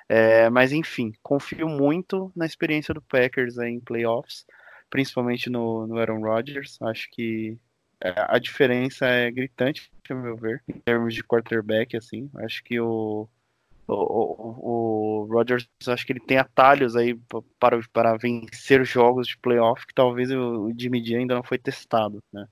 É, 0.08 0.50
mas 0.50 0.72
enfim, 0.72 1.12
confio 1.22 1.68
muito 1.68 2.32
na 2.36 2.46
experiência 2.46 2.94
do 2.94 3.02
Packers 3.02 3.58
em 3.58 3.80
playoffs, 3.80 4.46
principalmente 4.90 5.50
no, 5.50 5.88
no 5.88 5.98
Aaron 6.00 6.22
Rodgers. 6.22 6.78
Acho 6.82 7.10
que 7.12 7.58
é, 8.02 8.14
a 8.16 8.40
diferença 8.40 9.06
é 9.06 9.32
gritante, 9.32 9.92
a 10.10 10.14
meu 10.14 10.38
ver, 10.38 10.64
em 10.68 10.80
termos 10.80 11.14
de 11.14 11.24
quarterback, 11.24 11.98
assim. 11.98 12.30
Acho 12.38 12.64
que 12.64 12.80
o, 12.80 13.28
o, 13.88 13.94
o, 13.94 15.24
o 15.24 15.34
Rodgers, 15.34 15.68
acho 15.88 16.06
que 16.06 16.14
ele 16.14 16.20
tem 16.20 16.38
atalhos 16.38 16.95
aí 16.95 17.20
para, 17.60 17.80
para 17.94 18.18
vencer 18.18 18.86
jogos 18.86 19.28
de 19.28 19.38
playoff 19.38 19.86
que 19.86 19.94
talvez 19.94 20.32
o, 20.32 20.68
o 20.68 20.74
Jimmy 20.78 21.03
G 21.03 21.16
ainda 21.18 21.36
não 21.36 21.44
foi 21.44 21.57
testado, 21.57 22.24
né? 22.32 22.48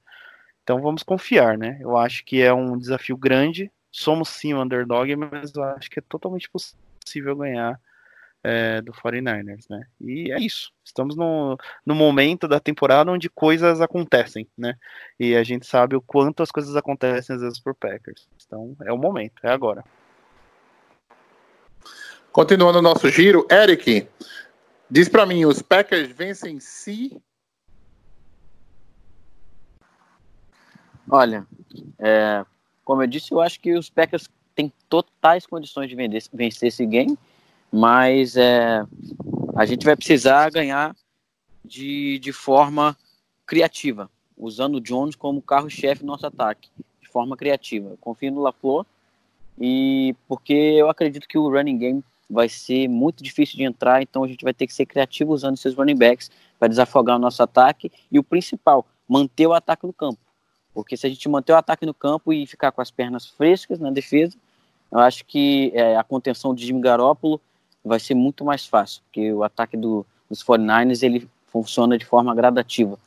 Então 0.64 0.82
vamos 0.82 1.04
confiar, 1.04 1.58
né? 1.58 1.78
Eu 1.82 1.98
acho 1.98 2.24
que 2.24 2.42
é 2.42 2.54
um 2.54 2.78
desafio 2.78 3.18
grande. 3.18 3.72
Somos 3.92 4.30
sim 4.30 4.54
um 4.54 4.62
underdog, 4.62 5.14
mas 5.16 5.54
eu 5.54 5.64
acho 5.64 5.90
que 5.90 6.00
é 6.00 6.04
totalmente 6.08 6.50
possível 6.50 6.84
possível 7.04 7.36
ganhar 7.36 7.80
é, 8.44 8.82
do 8.82 8.92
49ers, 8.92 9.66
né? 9.70 9.86
E 10.02 10.32
é 10.32 10.40
isso. 10.40 10.72
Estamos 10.84 11.16
no, 11.16 11.58
no 11.86 11.96
momento 11.96 12.48
da 12.48 12.60
temporada 12.60 13.12
onde 13.12 13.30
coisas 13.30 13.80
acontecem, 13.82 14.48
né? 14.58 14.76
E 15.20 15.36
a 15.36 15.44
gente 15.44 15.66
sabe 15.66 15.96
o 15.96 16.02
quanto 16.02 16.42
as 16.42 16.52
coisas 16.52 16.76
acontecem 16.76 17.36
às 17.36 17.42
vezes 17.42 17.60
por 17.60 17.76
Packers. 17.76 18.28
Então 18.46 18.76
é 18.84 18.92
o 18.92 18.98
momento, 18.98 19.36
é 19.44 19.52
agora. 19.52 19.84
Continuando 22.34 22.80
o 22.80 22.82
nosso 22.82 23.08
giro, 23.10 23.46
Eric, 23.48 24.08
diz 24.90 25.08
para 25.08 25.24
mim, 25.24 25.46
os 25.46 25.62
Packers 25.62 26.12
vencem 26.12 26.60
se 26.60 27.22
Olha, 31.08 31.46
é, 32.00 32.44
como 32.84 33.04
eu 33.04 33.08
disse, 33.08 33.32
eu 33.32 33.40
acho 33.40 33.60
que 33.60 33.78
os 33.78 33.88
Packers 33.88 34.28
tem 34.56 34.74
totais 34.90 35.46
condições 35.46 35.88
de 35.88 35.96
vender, 35.96 36.24
vencer 36.34 36.70
esse 36.70 36.84
game, 36.88 37.16
mas 37.72 38.36
é, 38.36 38.84
a 39.56 39.64
gente 39.64 39.86
vai 39.86 39.96
precisar 39.96 40.50
ganhar 40.50 40.96
de, 41.64 42.18
de 42.18 42.34
forma 42.34 42.98
criativa, 43.46 44.10
usando 44.36 44.78
o 44.78 44.82
Jones 44.82 45.16
como 45.16 45.40
carro-chefe 45.40 46.02
do 46.02 46.08
nosso 46.08 46.26
ataque, 46.26 46.72
de 47.00 47.08
forma 47.10 47.38
criativa. 47.38 47.92
Eu 47.92 47.98
confio 47.98 48.32
no 48.32 48.42
LaFleur 48.42 48.88
e 49.60 50.16
porque 50.28 50.54
eu 50.54 50.90
acredito 50.90 51.28
que 51.28 51.38
o 51.38 51.48
running 51.48 51.78
game 51.78 52.04
vai 52.30 52.50
ser 52.50 52.88
muito 52.88 53.24
difícil 53.24 53.58
de 53.58 53.64
entrar, 53.64 54.02
então 54.02 54.24
a 54.24 54.28
gente 54.28 54.44
vai 54.44 54.54
ter 54.54 54.68
que 54.68 54.74
ser 54.74 54.86
criativo 54.86 55.34
usando 55.34 55.56
esses 55.56 55.74
running 55.76 55.96
backs 55.96 56.32
para 56.58 56.68
desafogar 56.68 57.18
o 57.18 57.20
nosso 57.20 57.44
ataque 57.44 57.92
e 58.12 58.18
o 58.18 58.24
principal, 58.24 58.86
manter 59.08 59.48
o 59.48 59.54
ataque 59.54 59.86
no 59.86 59.94
campo. 59.94 60.20
Porque 60.74 60.98
se 60.98 61.06
a 61.06 61.10
gente 61.10 61.28
manter 61.30 61.54
o 61.54 61.58
ataque 61.58 61.86
no 61.86 61.94
campo 61.94 62.34
e 62.34 62.48
ficar 62.48 62.72
com 62.72 62.82
as 62.82 62.90
pernas 62.90 63.28
frescas 63.28 63.80
na 63.80 63.92
defesa, 63.92 64.36
eu 64.92 65.00
acho 65.00 65.26
que 65.26 65.72
é, 65.76 65.96
a 65.96 66.04
contenção 66.04 66.54
de 66.54 66.66
Jimmy 66.66 66.82
Garoppolo 66.82 67.40
vai 67.84 68.00
ser 68.00 68.16
muito 68.16 68.44
mais 68.46 68.66
fácil, 68.66 69.02
porque 69.04 69.32
o 69.32 69.44
ataque 69.44 69.76
do, 69.76 70.06
dos 70.30 70.44
49ers 70.44 71.04
ele 71.04 71.30
funciona 71.48 71.98
de 71.98 72.06
forma 72.06 72.34
gradativa. 72.34 72.98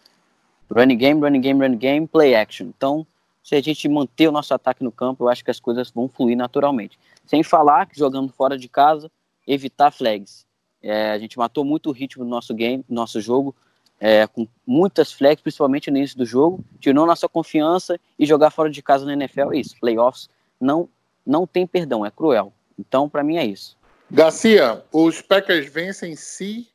Running 0.70 0.96
game, 0.96 1.20
running 1.20 1.40
game, 1.40 1.60
running 1.60 1.78
game, 1.78 2.06
play 2.06 2.34
action. 2.34 2.66
Então, 2.66 3.06
se 3.46 3.54
a 3.54 3.62
gente 3.62 3.88
manter 3.88 4.26
o 4.26 4.32
nosso 4.32 4.52
ataque 4.52 4.82
no 4.82 4.90
campo, 4.90 5.22
eu 5.22 5.28
acho 5.28 5.44
que 5.44 5.52
as 5.52 5.60
coisas 5.60 5.88
vão 5.88 6.08
fluir 6.08 6.36
naturalmente. 6.36 6.98
Sem 7.24 7.44
falar 7.44 7.86
que 7.86 7.96
jogando 7.96 8.32
fora 8.32 8.58
de 8.58 8.68
casa, 8.68 9.08
evitar 9.46 9.92
flags. 9.92 10.44
É, 10.82 11.12
a 11.12 11.18
gente 11.18 11.38
matou 11.38 11.64
muito 11.64 11.88
o 11.88 11.92
ritmo 11.92 12.24
do 12.24 12.28
nosso 12.28 12.52
game, 12.52 12.84
do 12.88 12.92
nosso 12.92 13.20
jogo, 13.20 13.54
é, 14.00 14.26
com 14.26 14.48
muitas 14.66 15.12
flags, 15.12 15.40
principalmente 15.40 15.92
no 15.92 15.96
início 15.96 16.18
do 16.18 16.26
jogo, 16.26 16.64
tirou 16.80 17.06
nossa 17.06 17.28
confiança 17.28 18.00
e 18.18 18.26
jogar 18.26 18.50
fora 18.50 18.68
de 18.68 18.82
casa 18.82 19.06
na 19.06 19.12
NFL 19.12 19.52
é 19.52 19.58
isso. 19.58 19.76
Playoffs 19.80 20.28
não, 20.60 20.88
não 21.24 21.46
tem 21.46 21.68
perdão, 21.68 22.04
é 22.04 22.10
cruel. 22.10 22.52
Então, 22.76 23.08
para 23.08 23.22
mim 23.22 23.36
é 23.36 23.46
isso. 23.46 23.78
Garcia, 24.10 24.82
os 24.92 25.22
Packers 25.22 25.72
vencem 25.72 26.16
se. 26.16 26.66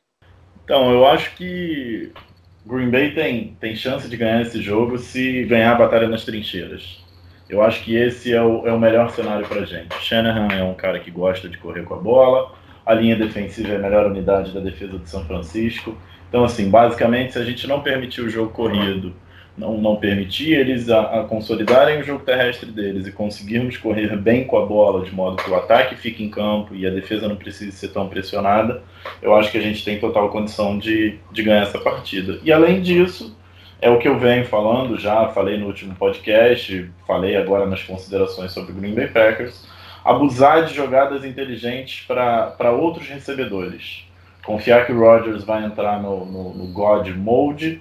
Então, 0.64 0.90
eu 0.90 1.04
acho 1.04 1.36
que 1.36 2.10
Green 2.64 2.90
Bay 2.90 3.12
tem, 3.12 3.56
tem 3.60 3.74
chance 3.74 4.08
de 4.08 4.16
ganhar 4.16 4.40
esse 4.42 4.62
jogo 4.62 4.96
se 4.96 5.44
ganhar 5.44 5.72
a 5.72 5.78
batalha 5.78 6.08
nas 6.08 6.24
trincheiras. 6.24 7.02
Eu 7.48 7.60
acho 7.62 7.82
que 7.84 7.96
esse 7.96 8.32
é 8.32 8.40
o, 8.40 8.66
é 8.66 8.72
o 8.72 8.78
melhor 8.78 9.10
cenário 9.10 9.46
para 9.46 9.64
gente. 9.64 9.94
Shanahan 10.00 10.48
é 10.54 10.62
um 10.62 10.74
cara 10.74 11.00
que 11.00 11.10
gosta 11.10 11.48
de 11.48 11.58
correr 11.58 11.82
com 11.82 11.94
a 11.94 11.98
bola, 11.98 12.54
a 12.86 12.94
linha 12.94 13.16
defensiva 13.16 13.72
é 13.72 13.76
a 13.76 13.80
melhor 13.80 14.06
unidade 14.06 14.52
da 14.52 14.60
defesa 14.60 14.98
de 14.98 15.08
São 15.08 15.24
Francisco. 15.26 15.96
Então, 16.28 16.44
assim, 16.44 16.70
basicamente, 16.70 17.32
se 17.32 17.38
a 17.38 17.44
gente 17.44 17.66
não 17.66 17.82
permitir 17.82 18.22
o 18.22 18.30
jogo 18.30 18.52
corrido 18.52 19.12
não, 19.56 19.76
não 19.76 19.96
permitir 19.96 20.52
eles 20.52 20.88
a, 20.88 21.20
a, 21.20 21.24
consolidarem 21.24 22.00
o 22.00 22.04
jogo 22.04 22.24
terrestre 22.24 22.70
deles 22.70 23.06
e 23.06 23.12
conseguirmos 23.12 23.76
correr 23.76 24.16
bem 24.16 24.44
com 24.44 24.56
a 24.56 24.66
bola, 24.66 25.04
de 25.04 25.14
modo 25.14 25.42
que 25.42 25.50
o 25.50 25.54
ataque 25.54 25.94
fique 25.94 26.24
em 26.24 26.30
campo 26.30 26.74
e 26.74 26.86
a 26.86 26.90
defesa 26.90 27.28
não 27.28 27.36
precise 27.36 27.72
ser 27.72 27.88
tão 27.88 28.08
pressionada, 28.08 28.82
eu 29.20 29.34
acho 29.34 29.50
que 29.50 29.58
a 29.58 29.62
gente 29.62 29.84
tem 29.84 29.98
total 29.98 30.30
condição 30.30 30.78
de, 30.78 31.18
de 31.30 31.42
ganhar 31.42 31.62
essa 31.62 31.78
partida. 31.78 32.38
E 32.42 32.50
além 32.50 32.80
disso, 32.80 33.36
é 33.80 33.90
o 33.90 33.98
que 33.98 34.08
eu 34.08 34.18
venho 34.18 34.46
falando 34.46 34.96
já, 34.98 35.28
falei 35.28 35.58
no 35.58 35.66
último 35.66 35.94
podcast, 35.94 36.90
falei 37.06 37.36
agora 37.36 37.66
nas 37.66 37.82
considerações 37.82 38.52
sobre 38.52 38.72
o 38.72 38.74
Green 38.74 38.94
Bay 38.94 39.08
Packers, 39.08 39.66
abusar 40.04 40.64
de 40.64 40.74
jogadas 40.74 41.24
inteligentes 41.24 42.04
para 42.06 42.72
outros 42.72 43.08
recebedores. 43.08 44.04
Confiar 44.44 44.86
que 44.86 44.92
o 44.92 44.98
Rodgers 44.98 45.44
vai 45.44 45.64
entrar 45.64 46.02
no, 46.02 46.24
no, 46.24 46.54
no 46.54 46.72
God 46.72 47.08
Mode 47.10 47.80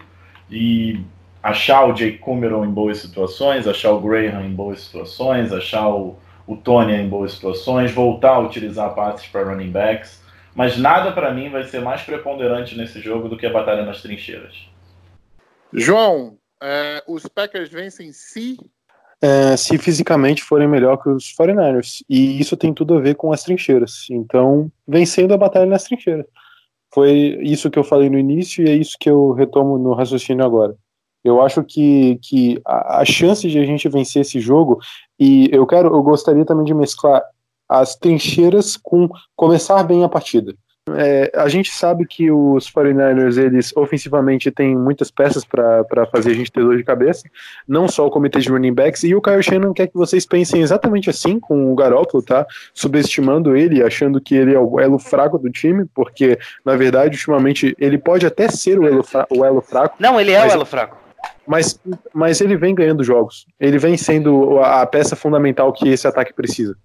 e 0.50 1.00
achar 1.42 1.86
o 1.86 1.94
Jake 1.94 2.20
Cameron 2.20 2.66
em 2.66 2.72
boas 2.72 3.00
situações, 3.00 3.68
achar 3.68 3.92
o 3.92 4.00
Graham 4.00 4.46
em 4.46 4.54
boas 4.54 4.82
situações, 4.82 5.52
achar 5.52 5.90
o, 5.90 6.16
o 6.46 6.56
Tony 6.56 6.94
em 6.94 7.08
boas 7.08 7.34
situações, 7.34 7.92
voltar 7.92 8.36
a 8.36 8.40
utilizar 8.40 8.94
passes 8.94 9.28
para 9.28 9.44
running 9.44 9.72
backs. 9.72 10.22
Mas 10.54 10.78
nada 10.78 11.12
para 11.12 11.34
mim 11.34 11.50
vai 11.50 11.64
ser 11.64 11.82
mais 11.82 12.02
preponderante 12.02 12.78
nesse 12.78 13.00
jogo 13.00 13.30
do 13.30 13.38
que 13.38 13.46
a 13.46 13.54
batalha 13.54 13.86
nas 13.86 14.02
trincheiras. 14.02 14.70
João, 15.74 16.38
é, 16.62 17.02
os 17.08 17.26
Packers 17.28 17.70
vencem 17.70 18.12
se 18.12 18.58
é, 19.22 19.56
se 19.56 19.78
fisicamente 19.78 20.42
forem 20.42 20.68
melhor 20.68 20.98
que 20.98 21.08
os 21.08 21.34
49ers. 21.40 22.04
E 22.10 22.40
isso 22.40 22.58
tem 22.58 22.74
tudo 22.74 22.96
a 22.96 23.00
ver 23.00 23.16
com 23.16 23.32
as 23.32 23.44
trincheiras. 23.44 24.08
Então, 24.10 24.72
vencendo 24.88 25.34
a 25.34 25.38
batalha 25.38 25.68
nas 25.68 25.84
trincheiras. 25.84 26.26
Foi 26.94 27.38
isso 27.42 27.70
que 27.70 27.80
eu 27.80 27.84
falei 27.84 28.10
no 28.10 28.18
início 28.18 28.66
e 28.66 28.70
é 28.70 28.74
isso 28.74 28.98
que 29.00 29.10
eu 29.10 29.32
retomo 29.32 29.78
no 29.78 29.94
raciocínio 29.94 30.44
agora. 30.44 30.76
Eu 31.24 31.42
acho 31.42 31.64
que, 31.64 32.20
que 32.22 32.60
a, 32.66 33.02
a 33.02 33.06
chance 33.06 33.48
de 33.48 33.60
a 33.60 33.66
gente 33.66 33.88
vencer 33.90 34.22
esse 34.22 34.40
jogo, 34.40 34.80
e 35.20 35.50
eu 35.52 35.66
quero, 35.68 35.88
eu 35.88 36.02
gostaria 36.02 36.46
também 36.46 36.66
de 36.66 36.74
mesclar 36.74 37.22
as 37.70 37.96
trincheiras 37.96 38.76
com 38.76 39.08
começar 39.36 39.82
bem 39.84 40.04
a 40.04 40.10
partida. 40.10 40.54
É, 40.90 41.32
a 41.36 41.48
gente 41.48 41.72
sabe 41.72 42.08
que 42.08 42.32
os 42.32 42.70
49ers, 42.72 43.38
eles 43.38 43.72
ofensivamente 43.78 44.50
têm 44.50 44.76
muitas 44.76 45.12
peças 45.12 45.46
para 45.46 46.08
fazer 46.12 46.32
a 46.32 46.34
gente 46.34 46.52
ter 46.52 46.62
dor 46.62 46.76
de 46.76 46.84
cabeça, 46.84 47.24
não 47.68 47.88
só 47.88 48.08
o 48.08 48.10
comitê 48.10 48.40
de 48.40 48.50
running 48.50 48.74
backs, 48.74 49.04
e 49.04 49.14
o 49.14 49.22
Kyle 49.22 49.44
Shannon 49.44 49.74
quer 49.74 49.88
que 49.88 49.94
vocês 49.94 50.26
pensem 50.26 50.62
exatamente 50.62 51.10
assim 51.10 51.40
com 51.40 51.72
o 51.72 51.76
Garoppolo, 51.76 52.24
tá? 52.24 52.48
Subestimando 52.74 53.56
ele, 53.56 53.84
achando 53.84 54.20
que 54.20 54.36
ele 54.36 54.56
é 54.56 54.60
o 54.60 54.80
elo 54.80 54.98
fraco 54.98 55.38
do 55.38 55.52
time, 55.52 55.86
porque, 55.94 56.40
na 56.66 56.76
verdade, 56.76 57.16
ultimamente, 57.16 57.76
ele 57.80 58.00
pode 58.00 58.26
até 58.26 58.50
ser 58.50 58.80
o 58.80 58.88
elo, 58.88 59.06
o 59.30 59.46
elo 59.46 59.62
fraco. 59.62 59.96
Não, 60.00 60.20
ele 60.20 60.32
é 60.32 60.46
o 60.46 60.50
elo 60.50 60.66
fraco 60.66 60.98
mas, 61.48 61.80
mas 62.14 62.42
ele 62.42 62.56
vem 62.56 62.76
ganhando 62.76 63.04
jogos. 63.04 63.46
Ele 63.60 63.78
vem 63.78 63.98
sendo 63.98 64.60
a 64.60 64.86
peça 64.86 65.16
fundamental 65.16 65.72
que 65.74 65.90
esse 65.90 66.08
ataque 66.08 66.34
precisa. 66.34 66.76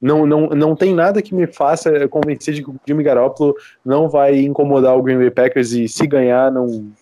Não, 0.00 0.26
não, 0.26 0.48
não 0.48 0.76
tem 0.76 0.94
nada 0.94 1.22
que 1.22 1.34
me 1.34 1.46
faça 1.46 2.08
convencer 2.08 2.54
de 2.54 2.62
que 2.62 2.70
o 2.70 2.76
Jimmy 2.86 3.02
Garoppolo 3.02 3.54
não 3.84 4.08
vai 4.08 4.38
incomodar 4.38 4.96
o 4.96 5.02
Green 5.02 5.18
Bay 5.18 5.30
Packers 5.30 5.72
e 5.72 5.88
se 5.88 6.06
ganhar 6.06 6.52
não, 6.52 6.92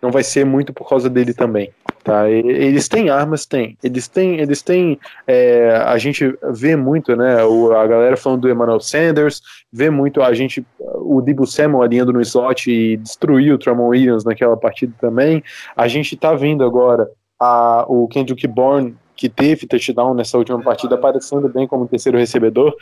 não 0.00 0.10
vai 0.10 0.22
ser 0.22 0.44
muito 0.44 0.72
por 0.72 0.88
causa 0.88 1.10
dele 1.10 1.34
também. 1.34 1.72
Tá? 2.02 2.28
Eles 2.28 2.88
têm 2.88 3.10
armas, 3.10 3.46
têm. 3.46 3.78
Eles 3.82 4.08
têm, 4.08 4.40
eles 4.40 4.60
têm. 4.60 4.98
É, 5.24 5.70
a 5.86 5.96
gente 5.98 6.36
vê 6.50 6.74
muito, 6.74 7.14
né? 7.14 7.44
O, 7.44 7.72
a 7.72 7.86
galera 7.86 8.16
falando 8.16 8.42
do 8.42 8.50
Emmanuel 8.50 8.80
Sanders, 8.80 9.40
vê 9.72 9.88
muito 9.88 10.20
a 10.20 10.34
gente, 10.34 10.66
o 10.80 11.20
Debo 11.20 11.46
Samuel 11.46 11.82
alinhando 11.82 12.12
no 12.12 12.20
slot 12.20 12.68
e 12.68 12.96
destruiu 12.96 13.54
o 13.54 13.58
Tramon 13.58 13.88
Williams 13.88 14.24
naquela 14.24 14.56
partida 14.56 14.92
também. 15.00 15.44
A 15.76 15.86
gente 15.86 16.16
tá 16.16 16.34
vendo 16.34 16.64
agora 16.64 17.08
a, 17.38 17.84
o 17.88 18.08
Kendrick 18.08 18.48
Bourne, 18.48 18.96
que 19.14 19.28
teve 19.28 19.68
touchdown 19.68 20.14
nessa 20.14 20.36
última 20.36 20.60
partida, 20.60 20.96
aparecendo 20.96 21.48
bem 21.48 21.68
como 21.68 21.86
terceiro 21.86 22.18
recebedor. 22.18 22.74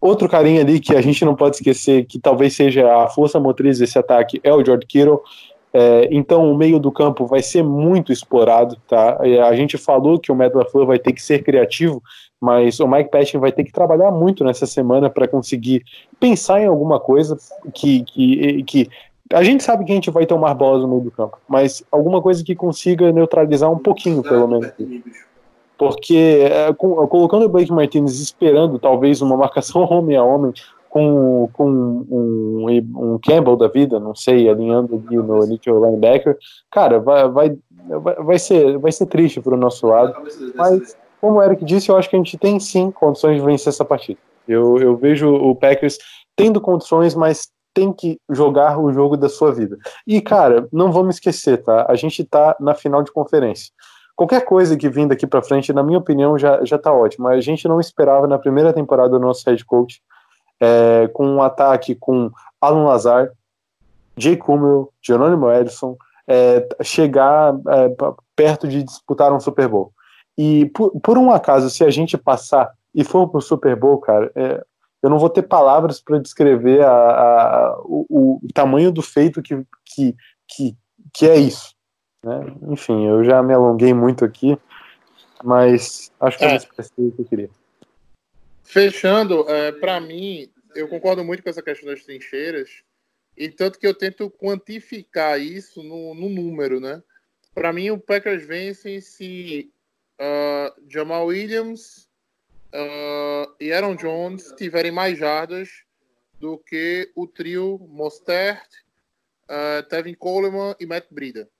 Outro 0.00 0.28
carinha 0.28 0.62
ali 0.62 0.80
que 0.80 0.96
a 0.96 1.00
gente 1.00 1.24
não 1.24 1.36
pode 1.36 1.56
esquecer, 1.56 2.06
que 2.06 2.18
talvez 2.18 2.56
seja 2.56 3.04
a 3.04 3.06
força 3.06 3.38
motriz 3.38 3.78
desse 3.78 3.98
ataque, 3.98 4.40
é 4.42 4.52
o 4.52 4.64
George 4.64 4.86
Kittle. 4.86 5.20
É, 5.72 6.08
então 6.10 6.50
o 6.50 6.56
meio 6.56 6.80
do 6.80 6.90
campo 6.90 7.26
vai 7.26 7.42
ser 7.42 7.62
muito 7.62 8.12
explorado, 8.12 8.76
tá? 8.88 9.18
A 9.46 9.54
gente 9.54 9.78
falou 9.78 10.18
que 10.18 10.32
o 10.32 10.34
Matt 10.34 10.52
vai 10.86 10.98
ter 10.98 11.12
que 11.12 11.22
ser 11.22 11.44
criativo, 11.44 12.02
mas 12.40 12.80
o 12.80 12.88
Mike 12.88 13.10
Patton 13.10 13.38
vai 13.38 13.52
ter 13.52 13.64
que 13.64 13.72
trabalhar 13.72 14.10
muito 14.10 14.42
nessa 14.42 14.66
semana 14.66 15.08
para 15.10 15.28
conseguir 15.28 15.84
pensar 16.18 16.60
em 16.60 16.66
alguma 16.66 16.98
coisa 16.98 17.38
que, 17.72 18.02
que, 18.04 18.62
que 18.64 18.88
a 19.32 19.44
gente 19.44 19.62
sabe 19.62 19.84
que 19.84 19.92
a 19.92 19.94
gente 19.94 20.10
vai 20.10 20.26
tomar 20.26 20.54
bolas 20.54 20.82
no 20.82 20.88
meio 20.88 21.02
do 21.02 21.10
campo, 21.10 21.38
mas 21.46 21.84
alguma 21.92 22.20
coisa 22.20 22.42
que 22.42 22.54
consiga 22.54 23.12
neutralizar 23.12 23.70
um 23.70 23.78
pouquinho, 23.78 24.22
pelo 24.22 24.48
menos. 24.48 24.72
Porque 25.78 26.48
é, 26.50 26.72
com, 26.72 27.06
colocando 27.06 27.44
o 27.44 27.48
Blake 27.48 27.72
Martinez 27.72 28.20
esperando 28.20 28.78
talvez 28.78 29.22
uma 29.22 29.36
marcação 29.36 29.82
homem 29.88 30.16
a 30.16 30.24
homem, 30.24 30.52
com, 30.90 31.48
com 31.52 31.70
um, 31.70 32.66
um, 32.68 33.18
Campbell 33.18 33.56
da 33.56 33.68
vida, 33.68 34.00
não 34.00 34.14
sei, 34.14 34.48
alinhando 34.48 34.96
ali 34.96 35.16
no 35.16 35.46
nickel 35.46 35.82
linebacker, 35.84 36.36
cara, 36.70 36.98
vai, 36.98 37.28
vai, 37.28 37.58
vai, 38.18 38.38
ser, 38.38 38.76
vai 38.76 38.90
ser 38.90 39.06
triste 39.06 39.40
para 39.40 39.54
o 39.54 39.58
nosso 39.58 39.86
lado. 39.86 40.12
Mas, 40.56 40.96
como 41.20 41.38
o 41.38 41.42
Eric 41.42 41.64
disse, 41.64 41.90
eu 41.90 41.96
acho 41.96 42.10
que 42.10 42.16
a 42.16 42.18
gente 42.18 42.36
tem 42.36 42.58
sim 42.58 42.90
condições 42.90 43.36
de 43.36 43.46
vencer 43.46 43.68
essa 43.68 43.84
partida. 43.84 44.18
Eu, 44.48 44.78
eu 44.78 44.96
vejo 44.96 45.32
o 45.32 45.54
Packers 45.54 45.96
tendo 46.34 46.60
condições, 46.60 47.14
mas 47.14 47.48
tem 47.72 47.92
que 47.92 48.18
jogar 48.28 48.76
o 48.80 48.92
jogo 48.92 49.16
da 49.16 49.28
sua 49.28 49.52
vida. 49.52 49.78
E, 50.04 50.20
cara, 50.20 50.66
não 50.72 50.90
vamos 50.90 51.16
esquecer, 51.16 51.62
tá? 51.62 51.86
A 51.88 51.94
gente 51.94 52.24
tá 52.24 52.56
na 52.58 52.74
final 52.74 53.00
de 53.04 53.12
conferência. 53.12 53.70
Qualquer 54.16 54.44
coisa 54.44 54.76
que 54.76 54.88
vim 54.88 55.06
daqui 55.06 55.24
para 55.24 55.40
frente, 55.40 55.72
na 55.72 55.84
minha 55.84 55.98
opinião, 55.98 56.36
já, 56.36 56.64
já 56.64 56.76
tá 56.76 56.92
ótimo. 56.92 57.28
A 57.28 57.40
gente 57.40 57.68
não 57.68 57.78
esperava 57.78 58.26
na 58.26 58.38
primeira 58.38 58.72
temporada 58.72 59.10
do 59.10 59.20
nosso 59.20 59.48
head 59.48 59.64
coach 59.64 60.02
é, 60.60 61.08
com 61.08 61.26
um 61.26 61.42
ataque 61.42 61.94
com 61.94 62.30
Alan 62.60 62.84
Lazar, 62.84 63.32
Jay 64.16 64.36
Kummel, 64.36 64.92
Jerônimo 65.02 65.50
Edson, 65.50 65.96
é, 66.28 66.68
chegar 66.82 67.54
é, 67.68 67.94
perto 68.36 68.68
de 68.68 68.82
disputar 68.82 69.32
um 69.32 69.40
Super 69.40 69.68
Bowl. 69.68 69.92
E 70.36 70.66
por, 70.66 70.92
por, 71.00 71.18
um 71.18 71.32
acaso, 71.32 71.70
se 71.70 71.84
a 71.84 71.90
gente 71.90 72.16
passar 72.16 72.72
e 72.94 73.02
for 73.02 73.28
para 73.28 73.38
o 73.38 73.42
Super 73.42 73.74
Bowl, 73.76 73.98
cara, 73.98 74.30
é, 74.34 74.62
eu 75.02 75.10
não 75.10 75.18
vou 75.18 75.30
ter 75.30 75.42
palavras 75.42 76.00
para 76.00 76.18
descrever 76.18 76.84
a, 76.84 76.92
a, 76.92 77.80
o, 77.84 78.38
o, 78.42 78.48
tamanho 78.52 78.92
do 78.92 79.02
feito 79.02 79.42
que, 79.42 79.56
que, 79.84 80.14
que, 80.46 80.76
que 81.12 81.26
é 81.26 81.36
isso. 81.36 81.74
Né? 82.24 82.40
Enfim, 82.68 83.06
eu 83.06 83.24
já 83.24 83.42
me 83.42 83.54
alonguei 83.54 83.94
muito 83.94 84.24
aqui, 84.24 84.58
mas 85.42 86.12
acho 86.20 86.38
que 86.38 86.44
é. 86.44 86.52
eu 86.52 86.56
expressei 86.56 87.08
o 87.08 87.12
que 87.12 87.22
eu 87.22 87.24
queria. 87.24 87.50
Fechando, 88.70 89.50
é, 89.50 89.72
para 89.72 90.00
mim, 90.00 90.48
eu 90.76 90.86
concordo 90.86 91.24
muito 91.24 91.42
com 91.42 91.50
essa 91.50 91.60
questão 91.60 91.88
das 91.88 92.04
trincheiras, 92.04 92.84
e 93.36 93.48
tanto 93.48 93.80
que 93.80 93.86
eu 93.86 93.92
tento 93.92 94.30
quantificar 94.30 95.40
isso 95.40 95.82
no, 95.82 96.14
no 96.14 96.28
número, 96.28 96.78
né? 96.78 97.02
Para 97.52 97.72
mim, 97.72 97.90
o 97.90 97.98
Packers 97.98 98.46
vence 98.46 99.00
se 99.00 99.72
uh, 100.20 100.88
Jamal 100.88 101.26
Williams 101.26 102.08
uh, 102.72 103.52
e 103.58 103.72
Aaron 103.72 103.96
Jones 103.96 104.54
tiverem 104.56 104.92
mais 104.92 105.18
jardas 105.18 105.68
do 106.38 106.56
que 106.56 107.10
o 107.16 107.26
trio 107.26 107.76
Mostert, 107.88 108.68
uh, 109.46 109.82
Tevin 109.88 110.14
Coleman 110.14 110.76
e 110.78 110.86
Matt 110.86 111.06
Brida. 111.10 111.50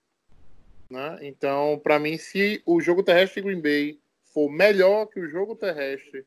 Né? 0.89 1.19
Então, 1.23 1.81
para 1.83 1.99
mim, 1.99 2.17
se 2.17 2.63
o 2.65 2.81
jogo 2.81 3.03
terrestre 3.03 3.43
de 3.43 3.49
Green 3.49 3.61
Bay 3.61 4.01
for 4.33 4.49
melhor 4.49 5.07
que 5.07 5.19
o 5.19 5.29
jogo 5.29 5.57
terrestre 5.57 6.25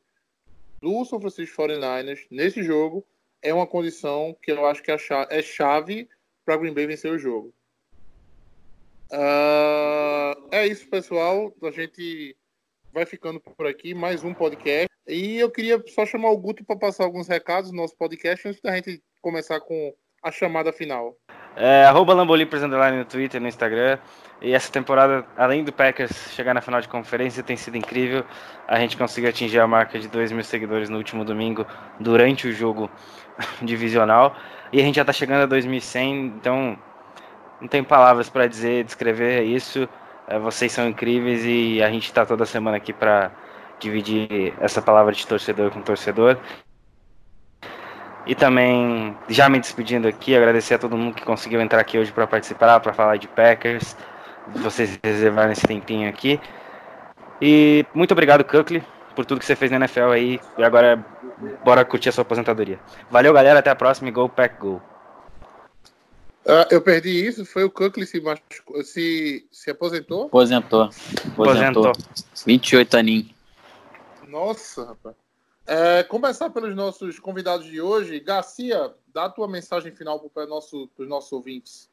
do 0.84 1.02
São 1.06 1.18
Francisco 1.18 1.62
49ers 1.62 2.26
nesse 2.30 2.62
jogo 2.62 3.02
é 3.40 3.54
uma 3.54 3.66
condição 3.66 4.36
que 4.42 4.52
eu 4.52 4.66
acho 4.66 4.82
que 4.82 4.90
é 4.90 5.42
chave 5.42 6.06
para 6.44 6.58
Green 6.58 6.74
Bay 6.74 6.86
vencer 6.86 7.10
o 7.10 7.18
jogo. 7.18 7.54
Uh, 9.10 10.48
é 10.50 10.66
isso, 10.66 10.86
pessoal. 10.90 11.54
A 11.62 11.70
gente 11.70 12.36
vai 12.92 13.06
ficando 13.06 13.40
por 13.40 13.66
aqui. 13.66 13.94
Mais 13.94 14.22
um 14.22 14.34
podcast. 14.34 14.88
E 15.06 15.38
eu 15.38 15.50
queria 15.50 15.82
só 15.88 16.04
chamar 16.04 16.30
o 16.30 16.38
Guto 16.38 16.62
para 16.62 16.76
passar 16.76 17.04
alguns 17.04 17.28
recados 17.28 17.70
no 17.70 17.78
nosso 17.78 17.96
podcast 17.96 18.46
antes 18.46 18.60
da 18.60 18.74
gente 18.76 19.02
começar 19.22 19.60
com 19.60 19.94
a 20.22 20.30
chamada 20.30 20.70
final. 20.70 21.16
É, 21.56 21.84
arroba 21.84 22.14
no 22.14 22.26
Twitter 23.04 23.40
no 23.40 23.48
Instagram. 23.48 23.98
E 24.42 24.52
essa 24.52 24.70
temporada, 24.70 25.24
além 25.36 25.64
do 25.64 25.72
Packers 25.72 26.32
chegar 26.32 26.52
na 26.52 26.60
final 26.60 26.80
de 26.80 26.88
conferência, 26.88 27.42
tem 27.42 27.56
sido 27.56 27.76
incrível. 27.76 28.24
A 28.66 28.78
gente 28.78 28.96
conseguiu 28.96 29.30
atingir 29.30 29.58
a 29.60 29.66
marca 29.66 29.98
de 29.98 30.08
2 30.08 30.32
mil 30.32 30.44
seguidores 30.44 30.90
no 30.90 30.98
último 30.98 31.24
domingo, 31.24 31.66
durante 31.98 32.48
o 32.48 32.52
jogo 32.52 32.90
divisional. 33.62 34.36
E 34.72 34.80
a 34.80 34.84
gente 34.84 34.96
já 34.96 35.02
está 35.02 35.12
chegando 35.12 35.44
a 35.44 35.56
2.100, 35.56 36.36
então 36.36 36.78
não 37.60 37.68
tem 37.68 37.82
palavras 37.82 38.28
para 38.28 38.46
dizer, 38.46 38.84
descrever 38.84 39.44
isso. 39.44 39.88
É, 40.26 40.38
vocês 40.38 40.72
são 40.72 40.88
incríveis 40.88 41.44
e 41.44 41.82
a 41.82 41.90
gente 41.90 42.04
está 42.04 42.26
toda 42.26 42.44
semana 42.44 42.76
aqui 42.76 42.92
para 42.92 43.30
dividir 43.78 44.54
essa 44.60 44.82
palavra 44.82 45.12
de 45.12 45.26
torcedor 45.26 45.70
com 45.70 45.80
torcedor. 45.80 46.38
E 48.26 48.34
também, 48.34 49.16
já 49.28 49.48
me 49.48 49.60
despedindo 49.60 50.08
aqui, 50.08 50.34
agradecer 50.34 50.74
a 50.74 50.78
todo 50.78 50.96
mundo 50.96 51.14
que 51.14 51.24
conseguiu 51.24 51.60
entrar 51.60 51.80
aqui 51.80 51.98
hoje 51.98 52.10
para 52.10 52.26
participar, 52.26 52.80
para 52.80 52.94
falar 52.94 53.16
de 53.18 53.28
Packers, 53.28 53.94
vocês 54.48 54.98
reservarem 55.02 55.52
esse 55.52 55.66
tempinho 55.66 56.08
aqui. 56.08 56.40
E 57.40 57.84
muito 57.92 58.12
obrigado, 58.12 58.42
Cuckley, 58.44 58.82
por 59.14 59.26
tudo 59.26 59.40
que 59.40 59.44
você 59.44 59.54
fez 59.54 59.70
na 59.70 59.76
NFL 59.76 60.10
aí. 60.10 60.40
E 60.56 60.64
agora, 60.64 61.04
bora 61.62 61.84
curtir 61.84 62.08
a 62.08 62.12
sua 62.12 62.22
aposentadoria. 62.22 62.78
Valeu, 63.10 63.32
galera, 63.34 63.58
até 63.58 63.70
a 63.70 63.74
próxima 63.74 64.08
e 64.08 64.12
Go 64.12 64.28
Pack 64.28 64.58
Go! 64.58 64.80
Uh, 66.46 66.68
eu 66.70 66.80
perdi 66.82 67.26
isso, 67.26 67.44
foi 67.46 67.64
o 67.64 67.70
Cookly 67.70 68.06
se, 68.06 68.20
machucou, 68.20 68.82
se, 68.82 69.46
se 69.50 69.70
aposentou? 69.70 70.26
Aposentou. 70.26 70.90
Aposentou. 71.32 71.86
aposentou. 71.86 71.92
28 72.46 72.96
aninhos. 72.98 73.26
Nossa, 74.28 74.84
rapaz. 74.84 75.23
É, 75.66 76.02
começar 76.02 76.50
pelos 76.50 76.74
nossos 76.74 77.18
convidados 77.18 77.66
de 77.66 77.80
hoje. 77.80 78.20
Garcia, 78.20 78.90
dá 79.12 79.24
a 79.24 79.30
tua 79.30 79.48
mensagem 79.48 79.92
final 79.92 80.20
para 80.20 80.46
nosso, 80.46 80.90
os 80.98 81.08
nossos 81.08 81.32
ouvintes. 81.32 81.90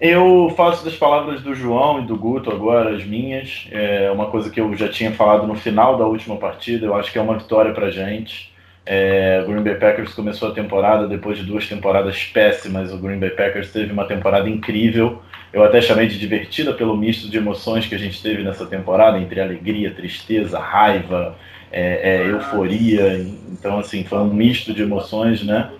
Eu 0.00 0.52
faço 0.56 0.84
das 0.84 0.96
palavras 0.96 1.42
do 1.42 1.54
João 1.54 2.02
e 2.02 2.06
do 2.06 2.16
Guto 2.16 2.50
agora 2.50 2.96
as 2.96 3.04
minhas. 3.04 3.68
É 3.70 4.10
uma 4.10 4.30
coisa 4.32 4.50
que 4.50 4.60
eu 4.60 4.74
já 4.76 4.88
tinha 4.88 5.12
falado 5.12 5.46
no 5.46 5.54
final 5.54 5.96
da 5.96 6.04
última 6.04 6.36
partida. 6.38 6.86
Eu 6.86 6.96
acho 6.96 7.12
que 7.12 7.18
é 7.18 7.22
uma 7.22 7.38
vitória 7.38 7.72
para 7.72 7.88
gente. 7.88 8.52
É, 8.84 9.44
o 9.44 9.48
Green 9.48 9.62
Bay 9.62 9.76
Packers 9.76 10.12
começou 10.12 10.48
a 10.48 10.54
temporada 10.54 11.06
depois 11.06 11.38
de 11.38 11.44
duas 11.44 11.68
temporadas 11.68 12.24
péssimas. 12.24 12.92
O 12.92 12.98
Green 12.98 13.20
Bay 13.20 13.30
Packers 13.30 13.70
teve 13.72 13.92
uma 13.92 14.08
temporada 14.08 14.48
incrível. 14.48 15.22
Eu 15.52 15.62
até 15.62 15.82
chamei 15.82 16.06
de 16.06 16.18
divertida 16.18 16.72
pelo 16.72 16.96
misto 16.96 17.28
de 17.28 17.36
emoções 17.36 17.86
que 17.86 17.94
a 17.94 17.98
gente 17.98 18.22
teve 18.22 18.42
nessa 18.42 18.64
temporada, 18.64 19.18
entre 19.18 19.40
alegria, 19.40 19.92
tristeza, 19.92 20.58
raiva, 20.58 21.36
é, 21.70 22.22
é, 22.22 22.30
euforia. 22.30 23.18
Então, 23.50 23.78
assim, 23.78 24.02
foi 24.04 24.18
um 24.18 24.32
misto 24.32 24.72
de 24.72 24.82
emoções, 24.82 25.44
né? 25.44 25.70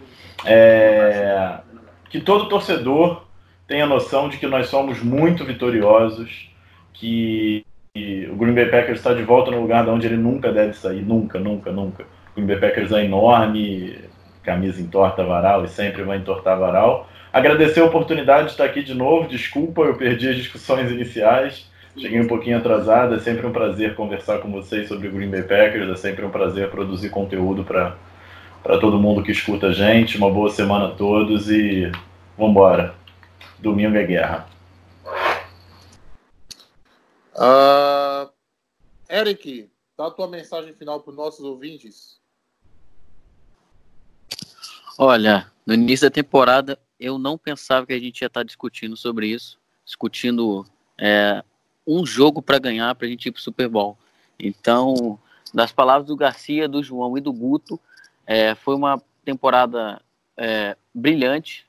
É, 0.45 1.55
que 2.11 2.21
todo 2.21 2.49
torcedor 2.49 3.25
tenha 3.67 3.87
noção 3.87 4.29
de 4.29 4.37
que 4.37 4.47
nós 4.47 4.67
somos 4.67 5.03
muito 5.03 5.45
vitoriosos, 5.45 6.51
que 6.93 7.65
o 8.31 8.37
Green 8.37 8.55
Bay 8.55 8.67
Packers 8.67 8.99
está 8.99 9.15
de 9.15 9.23
volta 9.23 9.51
no 9.51 9.61
lugar 9.61 9.85
de 9.85 9.91
onde 9.91 10.07
ele 10.07 10.17
nunca 10.17 10.53
deve 10.53 10.75
sair, 10.75 11.03
nunca, 11.03 11.39
nunca, 11.39 11.73
nunca. 11.73 12.05
O 12.33 12.35
Green 12.37 12.47
Bay 12.47 12.59
Packers 12.59 12.93
é 12.93 13.05
enorme, 13.05 13.99
camisa 14.43 14.81
entorta 14.81 15.25
varal 15.25 15.65
e 15.65 15.69
sempre 15.69 16.03
vai 16.03 16.19
entortar 16.19 16.59
varal. 16.59 17.09
Agradecer 17.33 17.81
a 17.81 17.87
oportunidade 17.87 18.47
de 18.47 18.51
estar 18.51 18.65
aqui 18.65 18.83
de 18.83 18.93
novo. 18.93 19.27
Desculpa, 19.27 19.81
eu 19.83 19.97
perdi 19.97 20.29
as 20.29 20.37
discussões 20.37 20.91
iniciais. 20.91 21.67
Cheguei 21.97 22.21
um 22.21 22.27
pouquinho 22.27 22.59
atrasado. 22.59 23.15
É 23.15 23.19
sempre 23.21 23.47
um 23.47 23.53
prazer 23.53 23.95
conversar 23.95 24.41
com 24.41 24.53
vocês 24.53 24.87
sobre 24.87 25.09
o 25.09 25.13
Green 25.13 25.31
Bay 25.31 25.43
Packers. 25.43 25.89
É 25.89 25.97
sempre 25.97 26.27
um 26.27 26.31
prazer 26.31 26.71
produzir 26.71 27.09
conteúdo 27.09 27.65
para 27.65 27.97
todo 28.79 28.99
mundo 28.99 29.23
que 29.23 29.33
escuta 29.33 29.69
a 29.69 29.73
gente. 29.73 30.19
Uma 30.19 30.31
boa 30.31 30.51
semana 30.51 30.89
a 30.89 30.91
todos 30.91 31.51
e 31.51 31.91
vamos 32.37 32.51
embora. 32.51 32.95
Domingo 33.59 33.97
é 33.97 34.05
guerra. 34.05 34.47
Uh, 37.35 38.31
Eric, 39.09 39.71
dá 39.97 40.09
a 40.09 40.11
tua 40.11 40.29
mensagem 40.29 40.75
final 40.75 41.01
para 41.01 41.11
os 41.13 41.17
nossos 41.17 41.41
ouvintes. 41.41 42.21
Olha, 44.99 45.51
no 45.67 45.73
início 45.73 46.07
da 46.07 46.15
temporada 46.15 46.79
eu 47.03 47.19
não 47.19 47.37
pensava 47.37 47.85
que 47.85 47.93
a 47.93 47.99
gente 47.99 48.21
ia 48.21 48.27
estar 48.27 48.45
discutindo 48.45 48.97
sobre 48.97 49.27
isso, 49.27 49.59
discutindo 49.85 50.65
é, 50.97 51.43
um 51.85 52.07
jogo 52.07 52.41
para 52.41 52.61
ganhar 52.61 52.95
para 52.95 53.09
a 53.09 53.11
gente 53.11 53.27
ir 53.27 53.33
para 53.33 53.41
o 53.41 53.43
Super 53.43 53.69
Bowl. 53.69 53.99
Então, 54.39 55.19
das 55.53 55.73
palavras 55.73 56.07
do 56.07 56.17
Garcia, 56.17 56.69
do 56.69 56.83
João 56.83 57.19
e 57.19 57.21
do 57.21 57.33
Guto, 57.33 57.79
é, 58.25 58.55
foi 58.55 58.77
uma 58.77 59.03
temporada 59.25 60.01
é, 60.37 60.77
brilhante, 60.95 61.67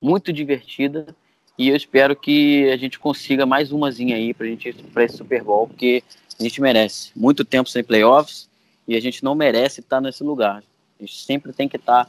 muito 0.00 0.32
divertida 0.32 1.14
e 1.58 1.68
eu 1.68 1.76
espero 1.76 2.14
que 2.14 2.70
a 2.70 2.76
gente 2.76 2.98
consiga 2.98 3.44
mais 3.44 3.72
umazinha 3.72 4.16
aí 4.16 4.32
para 4.32 4.46
gente 4.46 4.72
para 4.92 5.04
esse 5.04 5.16
Super 5.16 5.42
Bowl, 5.42 5.66
porque 5.66 6.02
a 6.38 6.42
gente 6.42 6.60
merece 6.60 7.10
muito 7.14 7.44
tempo 7.44 7.68
sem 7.68 7.84
playoffs 7.84 8.48
e 8.86 8.96
a 8.96 9.00
gente 9.00 9.22
não 9.22 9.34
merece 9.34 9.80
estar 9.80 10.00
nesse 10.00 10.22
lugar. 10.22 10.62
A 10.98 11.02
gente 11.02 11.18
sempre 11.18 11.52
tem 11.52 11.68
que 11.68 11.76
estar 11.76 12.08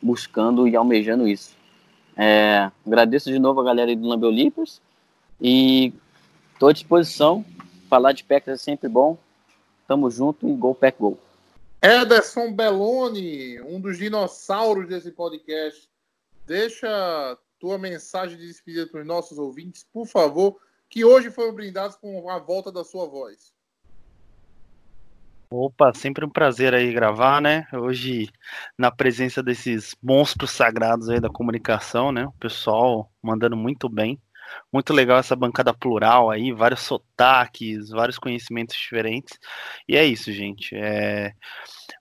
buscando 0.00 0.68
e 0.68 0.76
almejando 0.76 1.26
isso. 1.26 1.57
É, 2.20 2.68
agradeço 2.84 3.30
de 3.30 3.38
novo 3.38 3.60
a 3.60 3.64
galera 3.64 3.94
do 3.94 4.04
Lambeu 4.04 4.28
Leapers 4.28 4.82
e 5.40 5.92
estou 6.52 6.68
à 6.68 6.72
disposição. 6.72 7.44
Falar 7.88 8.10
de 8.10 8.24
Packers 8.24 8.60
é 8.60 8.64
sempre 8.64 8.88
bom. 8.88 9.16
Tamo 9.86 10.10
junto 10.10 10.48
e 10.48 10.52
Go 10.52 10.74
Pack 10.74 10.98
Go. 10.98 11.16
Ederson 11.80 12.52
Belloni, 12.52 13.60
um 13.60 13.80
dos 13.80 13.96
dinossauros 13.96 14.88
desse 14.88 15.12
podcast. 15.12 15.88
Deixa 16.44 17.38
tua 17.60 17.78
mensagem 17.78 18.36
de 18.36 18.48
despedida 18.48 18.88
para 18.88 19.00
os 19.00 19.06
nossos 19.06 19.38
ouvintes, 19.38 19.86
por 19.92 20.06
favor, 20.06 20.56
que 20.90 21.04
hoje 21.04 21.30
foram 21.30 21.54
brindados 21.54 21.96
com 21.96 22.28
a 22.28 22.38
volta 22.38 22.72
da 22.72 22.82
sua 22.82 23.06
voz. 23.06 23.52
Opa, 25.50 25.94
sempre 25.94 26.26
um 26.26 26.30
prazer 26.30 26.74
aí 26.74 26.92
gravar, 26.92 27.40
né? 27.40 27.66
Hoje, 27.72 28.28
na 28.76 28.90
presença 28.90 29.42
desses 29.42 29.96
monstros 30.02 30.50
sagrados 30.50 31.08
aí 31.08 31.20
da 31.20 31.30
comunicação, 31.30 32.12
né? 32.12 32.26
O 32.26 32.32
pessoal 32.32 33.10
mandando 33.22 33.56
muito 33.56 33.88
bem. 33.88 34.20
Muito 34.72 34.92
legal 34.92 35.18
essa 35.18 35.36
bancada 35.36 35.72
plural 35.74 36.30
aí, 36.30 36.52
vários 36.52 36.80
sotaques, 36.80 37.88
vários 37.90 38.18
conhecimentos 38.18 38.76
diferentes. 38.76 39.38
E 39.88 39.96
é 39.96 40.04
isso, 40.04 40.30
gente. 40.32 40.74
É... 40.76 41.32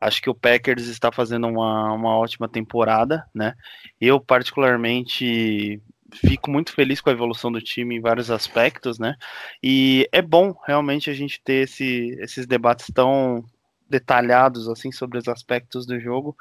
Acho 0.02 0.22
que 0.22 0.30
o 0.30 0.36
Packers 0.36 0.88
está 0.88 1.12
fazendo 1.12 1.48
uma, 1.48 1.94
uma 1.94 2.18
ótima 2.18 2.50
temporada, 2.50 3.26
né? 3.34 3.54
Eu, 4.00 4.20
particularmente, 4.20 5.82
fico 6.14 6.50
muito 6.50 6.74
feliz 6.74 7.02
com 7.02 7.10
a 7.10 7.14
evolução 7.14 7.52
do 7.52 7.62
time 7.62 7.96
em 7.96 8.02
vários 8.02 8.32
aspectos, 8.32 8.98
né? 9.00 9.16
E 9.62 10.08
é 10.12 10.22
bom 10.22 10.56
realmente 10.66 11.10
a 11.10 11.14
gente 11.14 11.42
ter 11.44 11.64
esse, 11.64 12.18
esses 12.20 12.46
debates 12.46 12.88
tão 12.94 13.44
detalhados 13.90 14.68
assim 14.68 14.92
sobre 14.92 15.18
os 15.18 15.28
aspectos 15.28 15.86
do 15.86 16.00
jogo, 16.00 16.36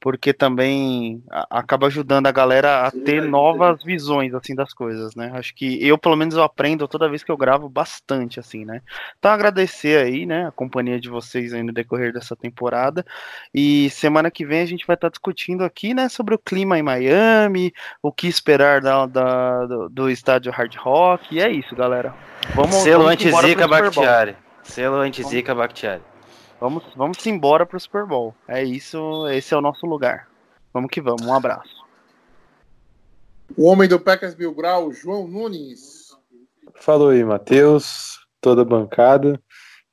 porque 0.00 0.32
também 0.32 1.22
acaba 1.50 1.86
ajudando 1.86 2.26
a 2.26 2.32
galera 2.32 2.86
a 2.86 2.90
ter 2.90 3.22
novas 3.22 3.82
visões 3.82 4.34
assim 4.34 4.54
das 4.54 4.72
coisas, 4.72 5.14
né? 5.14 5.32
Acho 5.34 5.54
que 5.54 5.84
eu 5.86 5.96
pelo 5.96 6.16
menos 6.16 6.34
eu 6.34 6.42
aprendo 6.42 6.86
toda 6.86 7.08
vez 7.08 7.24
que 7.24 7.30
eu 7.30 7.36
gravo 7.36 7.68
bastante 7.68 8.38
assim, 8.38 8.64
né? 8.64 8.82
Então 9.18 9.30
agradecer 9.30 9.98
aí, 9.98 10.26
né, 10.26 10.46
a 10.46 10.52
companhia 10.52 11.00
de 11.00 11.08
vocês 11.08 11.52
aí 11.52 11.62
no 11.62 11.72
decorrer 11.72 12.12
dessa 12.12 12.36
temporada 12.36 13.04
e 13.54 13.88
semana 13.90 14.30
que 14.30 14.44
vem 14.44 14.60
a 14.60 14.66
gente 14.66 14.86
vai 14.86 14.94
estar 14.94 15.08
discutindo 15.08 15.64
aqui, 15.64 15.94
né, 15.94 16.08
sobre 16.08 16.34
o 16.34 16.38
clima 16.38 16.78
em 16.78 16.82
Miami, 16.82 17.72
o 18.02 18.12
que 18.12 18.28
esperar 18.28 18.80
da, 18.80 19.06
da 19.06 19.66
do, 19.66 19.88
do, 19.88 20.10
estádio 20.10 20.52
Hard 20.52 20.74
Rock 20.76 21.34
e 21.34 21.40
é 21.40 21.50
isso, 21.50 21.74
galera. 21.74 22.14
Vamos 22.54 22.76
selo 22.76 23.08
anti-zica 23.08 23.66
Bakhtiari. 23.66 24.36
Selo 24.62 24.96
anti-zica 24.96 25.54
Bakhtiari. 25.54 26.02
Vamos, 26.60 26.84
vamos 26.96 27.26
embora 27.26 27.66
pro 27.66 27.78
Super 27.78 28.06
Bowl. 28.06 28.34
É 28.48 28.62
isso, 28.62 29.28
esse 29.28 29.52
é 29.52 29.56
o 29.56 29.60
nosso 29.60 29.86
lugar. 29.86 30.28
Vamos 30.72 30.90
que 30.90 31.00
vamos, 31.00 31.22
um 31.22 31.34
abraço. 31.34 31.84
O 33.56 33.66
homem 33.66 33.88
do 33.88 34.00
Packers 34.00 34.34
Bill 34.34 34.54
Grau, 34.54 34.92
João 34.92 35.28
Nunes. 35.28 36.16
Falou 36.74 37.10
aí, 37.10 37.24
Matheus, 37.24 38.18
toda 38.40 38.62
a 38.62 38.64
bancada. 38.64 39.40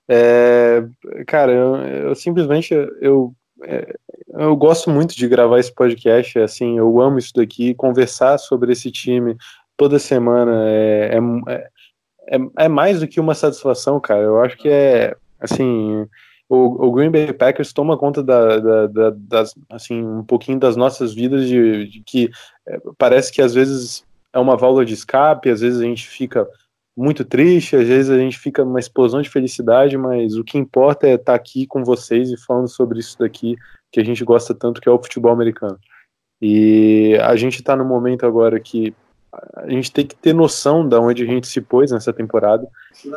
É, 0.07 0.83
cara, 1.27 1.51
eu, 1.51 1.75
eu 1.75 2.15
simplesmente 2.15 2.73
eu, 2.99 3.33
é, 3.63 3.95
eu 4.33 4.55
gosto 4.55 4.89
muito 4.89 5.15
de 5.15 5.27
gravar 5.27 5.59
esse 5.59 5.73
podcast, 5.73 6.39
assim, 6.39 6.77
eu 6.77 6.99
amo 6.99 7.19
isso 7.19 7.31
daqui, 7.35 7.73
conversar 7.73 8.37
sobre 8.37 8.73
esse 8.73 8.91
time 8.91 9.37
toda 9.77 9.99
semana 9.99 10.63
é, 10.67 11.17
é, 11.47 12.35
é, 12.35 12.39
é 12.59 12.67
mais 12.67 12.99
do 12.99 13.07
que 13.07 13.19
uma 13.19 13.35
satisfação, 13.35 13.99
cara. 13.99 14.21
Eu 14.21 14.41
acho 14.41 14.57
que 14.57 14.69
é 14.69 15.15
assim 15.39 16.07
o, 16.53 16.87
o 16.87 16.91
Green 16.91 17.09
Bay 17.09 17.33
Packers 17.33 17.73
toma 17.73 17.97
conta 17.97 18.21
da, 18.21 18.59
da, 18.59 18.87
da, 18.87 19.09
das, 19.15 19.55
assim, 19.71 20.03
um 20.03 20.23
pouquinho 20.23 20.59
das 20.59 20.75
nossas 20.75 21.13
vidas, 21.13 21.47
de, 21.47 21.87
de 21.87 22.03
que 22.05 22.29
é, 22.67 22.79
parece 22.97 23.31
que 23.31 23.41
às 23.41 23.53
vezes 23.53 24.05
é 24.31 24.37
uma 24.37 24.55
válvula 24.55 24.85
de 24.85 24.93
escape, 24.93 25.49
às 25.49 25.61
vezes 25.61 25.81
a 25.81 25.83
gente 25.83 26.07
fica 26.07 26.47
muito 26.95 27.25
triste, 27.25 27.75
às 27.75 27.87
vezes 27.87 28.11
a 28.11 28.19
gente 28.19 28.37
fica 28.37 28.63
numa 28.63 28.79
explosão 28.79 29.21
de 29.21 29.29
felicidade, 29.29 29.97
mas 29.97 30.37
o 30.37 30.43
que 30.43 30.57
importa 30.57 31.07
é 31.07 31.15
estar 31.15 31.33
aqui 31.33 31.65
com 31.65 31.83
vocês 31.83 32.29
e 32.29 32.37
falando 32.37 32.67
sobre 32.67 32.99
isso 32.99 33.17
daqui 33.17 33.55
que 33.91 33.99
a 33.99 34.03
gente 34.03 34.23
gosta 34.23 34.53
tanto, 34.53 34.79
que 34.79 34.87
é 34.87 34.91
o 34.91 35.01
futebol 35.01 35.31
americano. 35.31 35.79
E 36.39 37.17
a 37.21 37.35
gente 37.35 37.55
está 37.55 37.75
no 37.75 37.85
momento 37.85 38.25
agora 38.25 38.59
que 38.59 38.93
a 39.55 39.69
gente 39.69 39.91
tem 39.91 40.05
que 40.05 40.15
ter 40.15 40.33
noção 40.33 40.87
da 40.87 40.99
onde 40.99 41.23
a 41.23 41.25
gente 41.25 41.47
se 41.47 41.59
pôs 41.59 41.91
nessa 41.91 42.13
temporada, 42.13 42.67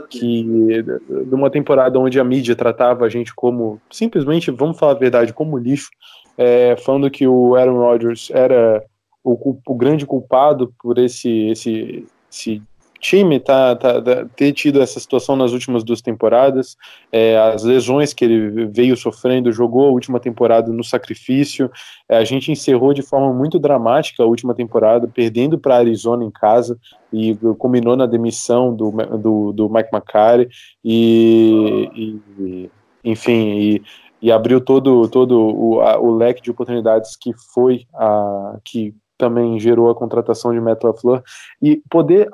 que 0.09 0.43
de 0.43 1.35
uma 1.35 1.51
temporada 1.51 1.99
onde 1.99 2.19
a 2.19 2.25
mídia 2.25 2.57
tratava 2.57 3.05
a 3.05 3.09
gente 3.09 3.35
como 3.35 3.81
simplesmente, 3.91 4.51
vamos 4.51 4.79
falar 4.79 4.93
a 4.93 4.99
verdade, 4.99 5.33
como 5.33 5.59
lixo, 5.59 5.91
é, 6.39 6.77
falando 6.77 7.11
que 7.11 7.27
o 7.27 7.55
Aaron 7.55 7.79
Rodgers 7.79 8.31
era 8.31 8.83
o, 9.23 9.59
o 9.67 9.75
grande 9.75 10.07
culpado 10.07 10.73
por 10.81 10.99
esse, 10.99 11.49
esse, 11.49 12.07
esse 12.31 12.63
time 13.01 13.39
tá, 13.41 13.77
tá, 13.77 14.01
tá, 14.01 14.27
ter 14.37 14.53
tido 14.53 14.81
essa 14.81 14.99
situação 14.99 15.37
nas 15.37 15.53
últimas 15.53 15.85
duas 15.85 16.01
temporadas, 16.01 16.77
é, 17.13 17.39
as 17.39 17.63
lesões 17.63 18.13
que 18.13 18.25
ele 18.25 18.67
veio 18.67 18.97
sofrendo, 18.97 19.53
jogou 19.53 19.87
a 19.87 19.91
última 19.91 20.21
temporada 20.21 20.73
no 20.73 20.85
sacrifício, 20.85 21.71
é, 22.09 22.17
a 22.17 22.25
gente 22.25 22.51
encerrou 22.51 22.93
de 22.93 23.03
forma 23.03 23.33
muito 23.33 23.59
dramática 23.59 24.23
a 24.23 24.27
última 24.27 24.55
temporada, 24.55 25.09
perdendo 25.09 25.59
para 25.59 25.77
Arizona 25.77 26.25
em 26.25 26.31
casa, 26.31 26.79
e 27.13 27.37
culminou 27.59 27.97
na 27.97 28.07
demissão 28.07 28.75
do, 28.75 28.91
do, 28.91 29.53
do 29.53 29.71
Mike 29.71 29.91
McCarthy, 29.93 30.49
e, 30.85 32.21
e 32.35 32.71
enfim, 33.05 33.59
e, 33.59 33.83
e, 34.21 34.33
abriu 34.33 34.61
todo, 34.61 35.09
todo 35.09 35.39
o, 35.39 35.81
a, 35.81 35.99
o 35.99 36.17
leque 36.17 36.43
de 36.43 36.51
oportunidades 36.51 37.17
que 37.17 37.33
foi 37.55 37.87
a 37.95 38.59
que 38.65 38.93
também 39.17 39.59
gerou 39.59 39.91
a 39.91 39.95
contratação 39.95 40.53
de 40.53 40.61
Matt 40.61 40.83
LaFleur 40.83 41.23
e 41.61 41.83
poder, 41.91 42.29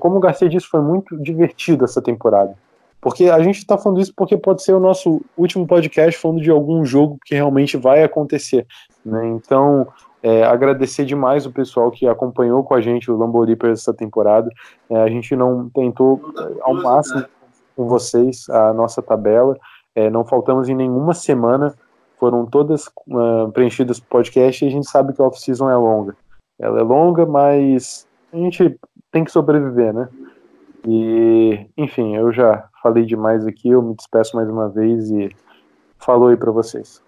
como 0.00 0.16
o 0.16 0.20
Garcia 0.20 0.48
disse, 0.48 0.66
foi 0.66 0.80
muito 0.80 1.16
divertido 1.22 1.84
essa 1.84 2.02
temporada. 2.02 2.54
Porque 3.00 3.30
a 3.30 3.40
gente 3.40 3.58
está 3.58 3.78
falando 3.78 4.00
isso 4.00 4.12
porque 4.16 4.36
pode 4.36 4.62
ser 4.62 4.72
o 4.72 4.80
nosso 4.80 5.22
último 5.36 5.66
podcast 5.66 6.20
falando 6.20 6.42
de 6.42 6.50
algum 6.50 6.84
jogo 6.84 7.18
que 7.24 7.34
realmente 7.34 7.76
vai 7.76 8.02
acontecer. 8.02 8.66
Né? 9.04 9.28
Então, 9.28 9.86
é, 10.22 10.44
agradecer 10.44 11.04
demais 11.04 11.46
o 11.46 11.52
pessoal 11.52 11.90
que 11.90 12.08
acompanhou 12.08 12.64
com 12.64 12.74
a 12.74 12.80
gente 12.80 13.10
o 13.10 13.16
Lamborghini 13.16 13.56
essa 13.70 13.94
temporada. 13.94 14.50
É, 14.90 14.96
a 14.96 15.08
gente 15.08 15.36
não 15.36 15.68
tentou 15.68 16.20
ao 16.60 16.74
máximo 16.74 17.24
com 17.76 17.86
vocês 17.86 18.48
a 18.48 18.72
nossa 18.72 19.00
tabela. 19.00 19.56
É, 19.94 20.10
não 20.10 20.24
faltamos 20.24 20.68
em 20.68 20.74
nenhuma 20.74 21.14
semana 21.14 21.74
foram 22.18 22.46
todas 22.46 22.86
uh, 23.06 23.50
preenchidas 23.52 24.00
por 24.00 24.08
podcast 24.08 24.64
e 24.64 24.68
a 24.68 24.70
gente 24.70 24.88
sabe 24.88 25.12
que 25.12 25.22
a 25.22 25.24
off-season 25.24 25.70
é 25.70 25.76
longa. 25.76 26.16
Ela 26.58 26.80
é 26.80 26.82
longa, 26.82 27.24
mas 27.24 28.06
a 28.32 28.36
gente 28.36 28.78
tem 29.10 29.24
que 29.24 29.30
sobreviver, 29.30 29.94
né? 29.94 30.08
E, 30.86 31.68
enfim, 31.76 32.16
eu 32.16 32.32
já 32.32 32.68
falei 32.82 33.04
demais 33.04 33.46
aqui, 33.46 33.70
eu 33.70 33.82
me 33.82 33.94
despeço 33.94 34.36
mais 34.36 34.48
uma 34.48 34.68
vez 34.68 35.10
e 35.10 35.28
falou 35.98 36.28
aí 36.28 36.36
para 36.36 36.50
vocês. 36.50 37.02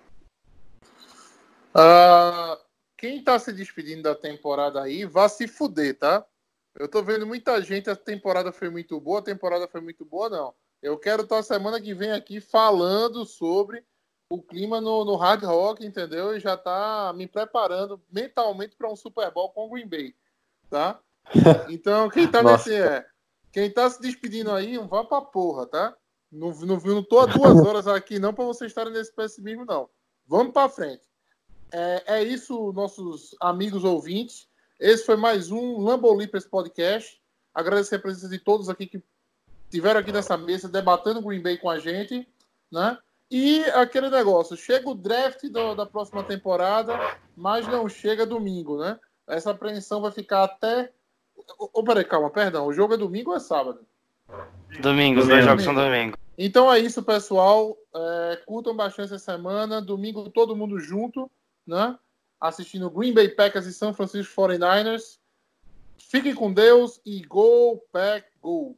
Uh, 1.74 2.59
quem 2.97 3.23
tá 3.23 3.39
se 3.39 3.53
despedindo 3.53 4.03
da 4.03 4.15
temporada 4.15 4.82
aí, 4.82 5.05
vá 5.05 5.28
se 5.28 5.47
fuder, 5.47 5.99
tá? 5.99 6.24
Eu 6.78 6.89
tô 6.89 7.03
vendo 7.03 7.27
muita 7.27 7.61
gente, 7.62 7.91
a 7.91 7.97
temporada 7.97 8.53
foi 8.53 8.70
muito 8.70 9.01
boa, 9.01 9.20
a 9.20 9.23
temporada 9.23 9.66
foi 9.66 9.81
muito 9.81 10.05
boa, 10.05 10.28
não. 10.28 10.55
Eu 10.82 10.99
quero 10.99 11.23
estar 11.23 11.43
semana 11.43 11.81
que 11.81 11.93
vem 11.93 12.12
aqui 12.12 12.41
falando 12.41 13.24
sobre 13.24 13.85
o 14.31 14.40
clima 14.40 14.81
no, 14.81 15.05
no 15.05 15.16
Hard 15.16 15.43
Rock, 15.43 15.85
entendeu? 15.85 16.35
E 16.35 16.40
já 16.40 16.57
tá 16.57 17.12
me 17.15 17.27
preparando 17.27 18.01
mentalmente 18.11 18.77
para 18.77 18.90
um 18.90 18.94
Super 18.94 19.31
Bowl 19.32 19.51
com 19.51 19.66
o 19.66 19.70
Green 19.70 19.89
Bay, 19.89 20.15
tá? 20.70 21.01
Então, 21.69 22.09
quem 22.09 22.28
tá 22.28 22.43
nesse 22.43 22.73
é, 22.73 23.05
quem 23.52 23.70
tá 23.70 23.90
se 23.90 24.01
despedindo 24.01 24.52
aí, 24.52 24.78
vá 24.78 25.05
pra 25.05 25.20
porra, 25.20 25.66
tá? 25.66 25.97
Não, 26.31 26.51
não, 26.61 26.77
não 26.77 27.02
tô 27.02 27.19
há 27.19 27.27
duas 27.27 27.59
horas 27.66 27.89
aqui 27.89 28.20
não 28.20 28.32
para 28.32 28.44
vocês 28.44 28.70
estarem 28.70 28.93
nesse 28.93 29.12
pessimismo, 29.12 29.65
não. 29.65 29.90
Vamos 30.27 30.52
para 30.52 30.69
frente. 30.69 31.02
É, 31.73 32.02
é, 32.07 32.23
isso, 32.23 32.73
nossos 32.73 33.35
amigos 33.40 33.82
ouvintes. 33.82 34.48
Esse 34.78 35.05
foi 35.05 35.16
mais 35.16 35.51
um 35.51 35.81
Lambolipers 35.81 36.47
Podcast. 36.47 37.20
Agradecer 37.52 37.97
a 37.97 38.01
presença 38.01 38.28
de 38.28 38.39
todos 38.39 38.69
aqui 38.69 38.86
que 38.86 39.02
tiveram 39.69 40.01
aqui 40.01 40.12
nessa 40.12 40.36
mesa 40.36 40.69
debatendo 40.69 41.20
Green 41.20 41.43
Bay 41.43 41.59
com 41.59 41.69
a 41.69 41.78
gente, 41.78 42.27
né? 42.70 42.97
E 43.31 43.62
aquele 43.70 44.11
negócio, 44.11 44.57
chega 44.57 44.89
o 44.89 44.94
draft 44.94 45.44
do, 45.48 45.74
da 45.74 45.86
próxima 45.86 46.24
temporada, 46.24 46.98
mas 47.36 47.66
não 47.69 47.89
chega 47.89 48.27
domingo, 48.27 48.78
né? 48.78 48.98
Essa 49.28 49.52
apreensão 49.52 50.01
vai 50.01 50.11
ficar 50.11 50.43
até. 50.43 50.93
Oh, 51.57 51.85
peraí, 51.85 52.05
calma, 52.05 52.28
perdão. 52.28 52.66
O 52.66 52.73
jogo 52.73 52.94
é 52.94 52.97
domingo 52.97 53.31
ou 53.31 53.36
é 53.36 53.40
sábado? 53.40 53.86
Domingo, 54.81 55.20
os 55.20 55.28
dois 55.28 55.44
jogos 55.44 55.62
são 55.62 55.74
domingo. 55.74 56.19
Então 56.36 56.73
é 56.73 56.81
isso, 56.81 57.02
pessoal. 57.02 57.77
É, 57.94 58.43
curtam 58.47 58.74
bastante 58.74 59.15
essa 59.15 59.32
semana. 59.32 59.81
Domingo 59.81 60.28
todo 60.31 60.57
mundo 60.57 60.81
junto, 60.81 61.31
né? 61.65 61.97
Assistindo 62.40 62.90
Green 62.90 63.12
Bay 63.12 63.28
Packers 63.28 63.66
e 63.66 63.73
São 63.73 63.94
Francisco 63.94 64.35
49ers. 64.40 65.19
Fiquem 65.98 66.35
com 66.35 66.52
Deus 66.52 67.01
e 67.05 67.23
Go 67.23 67.78
Pack 67.93 68.27
Go! 68.40 68.77